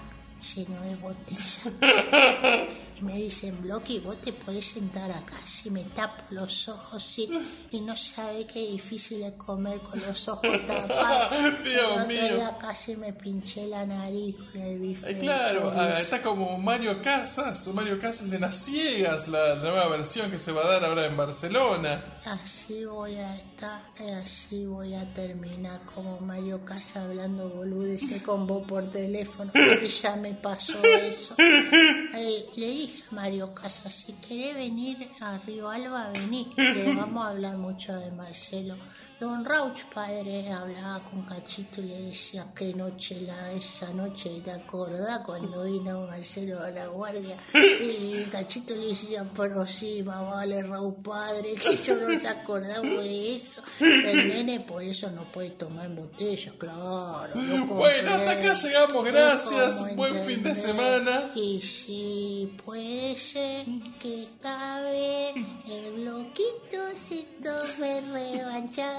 llenos 0.56 0.84
de 0.86 0.96
botellas. 0.96 1.60
Y 3.02 3.04
me 3.04 3.14
dicen, 3.14 3.62
Bloqui, 3.62 4.00
vos 4.00 4.20
te 4.22 4.32
podés 4.32 4.66
sentar 4.66 5.12
acá. 5.12 5.38
Si 5.46 5.70
me 5.72 5.84
tapo 5.84 6.24
los 6.30 6.70
ojos 6.70 7.02
sí, 7.02 7.30
y 7.72 7.82
no 7.82 7.96
sabe 7.96 8.46
qué 8.46 8.60
difícil 8.60 9.24
es 9.24 9.34
comer 9.34 9.80
con 9.82 10.00
los 10.00 10.28
ojos 10.28 10.66
tapados. 10.68 11.64
Dios 11.64 12.08
mío. 12.08 12.36
día 12.36 12.58
casi 12.60 12.96
me 12.96 13.14
pinché 13.14 13.66
la 13.68 13.86
nariz 13.86 14.36
con 14.36 14.62
el 14.62 14.80
bife. 14.80 15.10
Eh, 15.10 15.18
claro, 15.18 15.74
ah, 15.76 16.00
está 16.00 16.22
como 16.22 16.58
Mario 16.60 17.02
Casas, 17.02 17.68
Mario 17.74 18.00
Casas 18.00 18.30
de 18.30 18.40
las 18.40 18.56
Ciegas, 18.56 19.28
la, 19.28 19.56
la 19.56 19.62
nueva 19.62 19.88
versión 19.88 20.30
que 20.30 20.38
se 20.38 20.52
va 20.52 20.64
a 20.66 20.68
dar 20.68 20.86
ahora 20.86 21.06
en 21.06 21.18
Barcelona. 21.18 22.20
Así 22.26 22.86
voy 22.86 23.16
a 23.16 23.36
estar, 23.36 23.82
así 24.22 24.66
voy 24.66 24.94
a 24.94 25.12
terminar 25.14 25.82
como 25.96 26.20
Mario 26.20 26.64
Casa 26.66 27.04
hablando 27.04 27.50
boludeces 27.50 28.22
con 28.22 28.46
vos 28.46 28.64
por 28.68 28.90
teléfono, 28.92 29.52
porque 29.54 29.88
ya 29.88 30.16
me 30.16 30.34
pasó 30.34 30.84
eso. 30.84 31.36
Eh, 31.40 32.46
le 32.56 32.70
dije 32.70 32.91
Mario 33.12 33.54
Casa, 33.54 33.90
si 33.90 34.14
querés 34.14 34.56
venir 34.56 35.10
a 35.20 35.38
Río 35.38 35.70
Alba, 35.70 36.12
vení, 36.14 36.46
que 36.56 36.94
vamos 36.96 37.26
a 37.26 37.30
hablar 37.30 37.58
mucho 37.58 37.94
de 37.94 38.12
Marcelo. 38.12 38.76
Don 39.20 39.46
Rauch, 39.46 39.84
padre, 39.94 40.52
hablaba 40.52 41.04
con 41.08 41.22
Cachito 41.22 41.80
y 41.80 41.86
le 41.86 42.02
decía, 42.02 42.48
qué 42.56 42.74
noche, 42.74 43.22
la, 43.22 43.52
esa 43.52 43.94
noche, 43.94 44.42
¿te 44.44 44.50
acordás 44.50 45.20
cuando 45.20 45.64
vino 45.66 46.08
Marcelo 46.08 46.60
a 46.60 46.72
la 46.72 46.88
guardia? 46.88 47.38
Y 47.82 48.24
Cachito 48.32 48.76
le 48.76 48.88
decía, 48.88 49.24
pero 49.36 49.68
sí, 49.68 50.02
más 50.02 50.22
vale 50.22 50.64
Raúl 50.64 50.96
padre, 51.04 51.54
que 51.54 51.78
yo 51.78 51.96
no 51.96 52.20
se 52.20 52.28
acordamos 52.28 53.04
de 53.04 53.36
eso. 53.36 53.62
El 53.80 54.28
nene 54.30 54.60
por 54.62 54.82
eso 54.82 55.12
no 55.12 55.32
puede 55.32 55.52
tomar 55.52 55.86
en 55.86 55.98
botella, 55.98 56.52
claro. 56.58 57.34
Bueno, 57.68 58.12
hasta 58.12 58.32
acá 58.32 58.54
llegamos, 58.54 59.06
gracias, 59.06 59.96
buen 59.96 60.24
fin 60.24 60.42
de 60.42 60.56
semana. 60.56 61.32
Y 61.36 61.62
sí, 61.62 62.56
puede 62.66 62.81
ser 63.18 63.66
que 64.02 64.28
vez 64.42 65.36
el 65.68 65.92
bloquito 66.02 66.78
se 66.96 67.26
tome 67.44 68.02
revancha. 68.02 68.96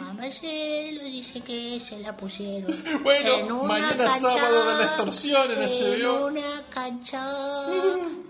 A 0.00 0.12
Marcelo 0.12 1.04
dice 1.04 1.40
que 1.40 1.80
se 1.80 1.98
la 2.00 2.16
pusieron. 2.16 2.74
Bueno, 3.02 3.34
en 3.38 3.52
una 3.52 3.68
mañana 3.68 4.10
sábado 4.10 4.70
de 4.70 4.74
la 4.78 4.84
extorsión 4.84 5.50
en 5.52 5.62
En 5.62 5.70
HBO. 5.70 6.26
una 6.26 6.64
cancha 6.70 7.22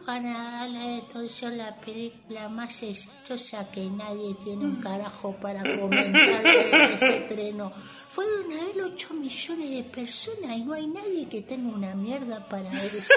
van 0.07 0.27
a 0.27 0.53
dar 0.53 0.71
la 0.71 0.99
extorsión, 0.99 1.59
la 1.59 1.75
película 1.81 2.49
más 2.49 2.83
exitosa 2.83 3.69
que 3.71 3.91
nadie 3.91 4.35
tiene 4.35 4.65
un 4.65 4.77
carajo 4.77 5.35
para 5.41 5.63
comentar 5.63 6.43
de 6.43 6.95
ese 6.95 7.19
estreno. 7.19 7.73
Fueron 8.09 8.53
a 8.53 8.65
ver 8.67 8.83
8 8.85 9.15
millones 9.15 9.71
de 9.71 9.83
personas 9.83 10.57
y 10.57 10.63
no 10.63 10.75
hay 10.75 10.87
nadie 10.87 11.29
que 11.29 11.43
tenga 11.43 11.75
una 11.75 11.95
mierda 11.95 12.47
para 12.49 12.71
ese. 12.71 13.15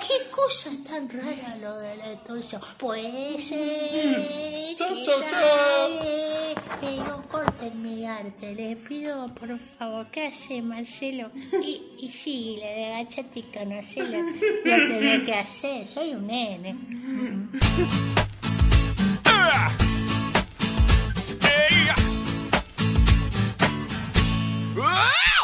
¿Qué 0.00 0.30
cosa 0.30 0.47
tan 0.84 1.08
rara 1.10 1.56
lo 1.60 1.78
de 1.78 1.96
la 1.98 2.12
extorsión? 2.12 2.60
Pues 2.78 3.52
eh, 3.52 4.74
Chau, 4.76 4.94
que 4.94 5.02
chau, 5.04 5.20
chau. 5.28 5.90
nadie- 5.90 6.54
que 6.80 6.96
no 6.96 7.22
corten 7.28 7.82
mi 7.82 8.06
arte. 8.06 8.54
Les 8.54 8.76
pido 8.76 9.26
por 9.34 9.58
favor, 9.78 10.06
¿qué 10.10 10.26
hace 10.28 10.62
Marcelo? 10.62 11.30
Y, 11.62 11.82
y 12.00 12.08
sí, 12.08 12.56
le 12.58 12.66
de 12.66 12.86
agachate 12.94 13.40
y 13.40 13.42
conocelo. 13.42 14.18
Lo 14.64 14.76
tenés 14.88 15.24
que 15.24 15.34
hacer, 15.34 15.86
soy 15.86 16.14
un 16.14 16.26
nene. 16.26 16.76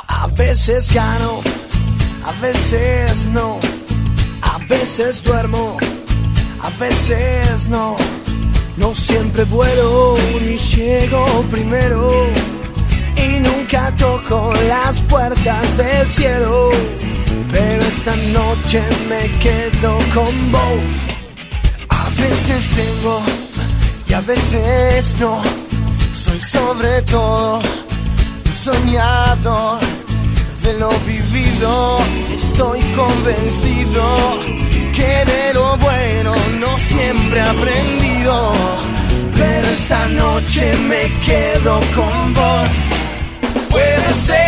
A 0.08 0.26
veces 0.28 0.92
gano, 0.92 1.40
a 2.24 2.32
veces 2.40 3.26
no, 3.26 3.58
veces 4.68 5.22
duermo, 5.22 5.76
a 6.62 6.70
veces 6.78 7.68
no. 7.68 7.96
No 8.76 8.92
siempre 8.94 9.44
vuelo 9.44 10.16
ni 10.40 10.56
llego 10.56 11.24
primero 11.50 12.30
y 13.16 13.38
nunca 13.38 13.94
toco 13.96 14.52
las 14.68 15.00
puertas 15.02 15.76
del 15.76 16.08
cielo. 16.08 16.70
Pero 17.52 17.84
esta 17.84 18.16
noche 18.32 18.82
me 19.08 19.38
quedo 19.38 19.98
con 20.12 20.52
vos. 20.52 20.84
A 21.88 22.08
veces 22.10 22.68
tengo 22.70 23.22
y 24.08 24.12
a 24.12 24.20
veces 24.20 25.16
no. 25.20 25.40
Soy 26.12 26.40
sobre 26.40 27.02
todo 27.02 27.58
un 27.58 28.54
soñador 28.64 29.78
de 30.62 30.72
lo 30.80 30.90
vivido. 31.06 31.98
Estoy 32.56 32.80
convencido 32.94 34.16
que 34.92 35.24
de 35.24 35.54
lo 35.54 35.76
bueno 35.78 36.32
no 36.60 36.78
siempre 36.78 37.40
he 37.40 37.42
aprendido. 37.42 38.52
Pero 39.36 39.68
esta 39.70 40.06
noche 40.10 40.72
me 40.88 41.02
quedo 41.26 41.80
con 41.96 42.32
vos. 42.32 42.68
Puede 43.70 44.12
ser 44.24 44.43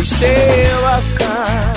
no 0.00 0.04
dice 0.04 0.68
basta. 0.82 1.72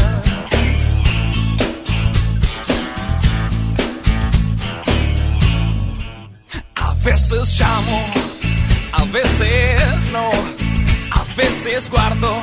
A 6.76 6.94
veces 7.04 7.60
llamo, 7.60 8.00
a 8.94 9.04
veces 9.06 10.12
no, 10.12 10.30
a 11.12 11.36
veces 11.36 11.90
guardo 11.90 12.34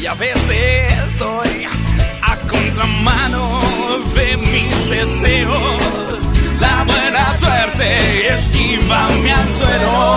y 0.00 0.06
a 0.06 0.14
veces 0.14 1.18
doy 1.18 1.66
a 2.22 2.36
contramano 2.48 3.60
de 4.16 4.36
mis 4.36 4.90
deseos. 4.90 5.82
La 6.60 6.82
buena 6.84 7.32
suerte 7.36 8.34
esquiva 8.34 9.08
mi 9.22 9.30
anzuelo, 9.30 10.16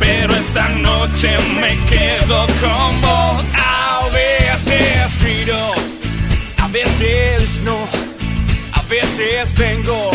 pero 0.00 0.34
esta 0.34 0.68
noche 0.70 1.38
me 1.60 1.78
quedo 1.86 2.46
con 2.60 3.00
vos. 3.00 3.81
Miro, 5.24 5.72
a 6.58 6.68
veces 6.68 7.60
no, 7.62 7.86
a 8.72 8.82
veces 8.88 9.54
vengo, 9.54 10.10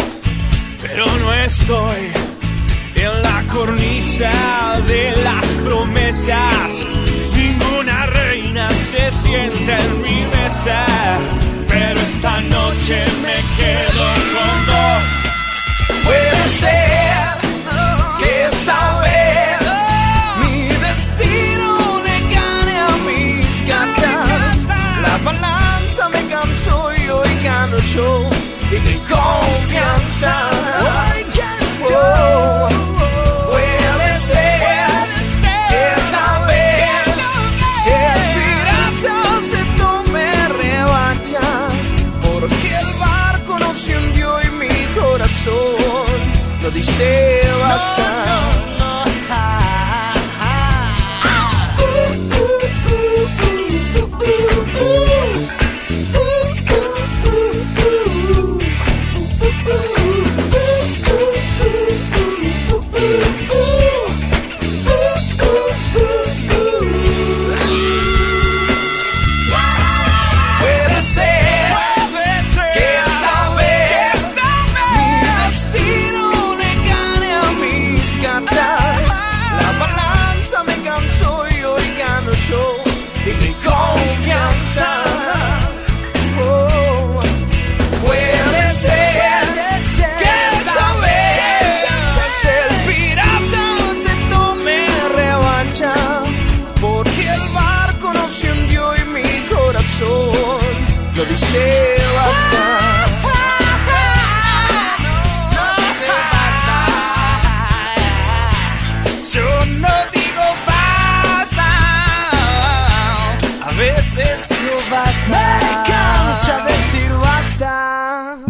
pero 0.81 1.05
no 1.05 1.33
estoy 1.33 2.11
en 2.95 3.21
la 3.21 3.43
cornisa 3.53 4.81
de 4.87 5.15
las 5.23 5.45
promesas. 5.63 6.71
Ninguna 7.35 8.05
reina 8.07 8.67
se 8.91 9.11
sienta 9.11 9.79
en 9.79 10.01
mi 10.01 10.25
mesa, 10.25 10.85
pero 11.67 11.99
esta 11.99 12.41
noche 12.41 13.05
me 13.21 13.37
quedo 13.57 14.05
con 14.33 14.65
vos. 14.65 16.03
Puede 16.03 16.49
ser 16.59 17.36
Y 27.99 28.79
mi 28.81 28.95
confianza. 29.09 30.49
Puede 33.49 34.17
ser 34.19 35.07
que 35.69 35.93
esta 35.97 36.45
vez 36.45 37.17
el 37.87 38.21
pirata 38.37 39.17
se 39.43 39.61
tome 39.81 40.29
revancha. 40.49 41.41
Porque 42.21 42.69
el 42.75 42.93
barco 42.99 43.57
no 43.57 43.73
se 43.75 43.97
hundió 43.97 44.43
y 44.43 44.49
mi 44.51 44.75
corazón 44.93 46.07
no 46.61 46.69
dice 46.69 47.41
basta. 47.63 48.06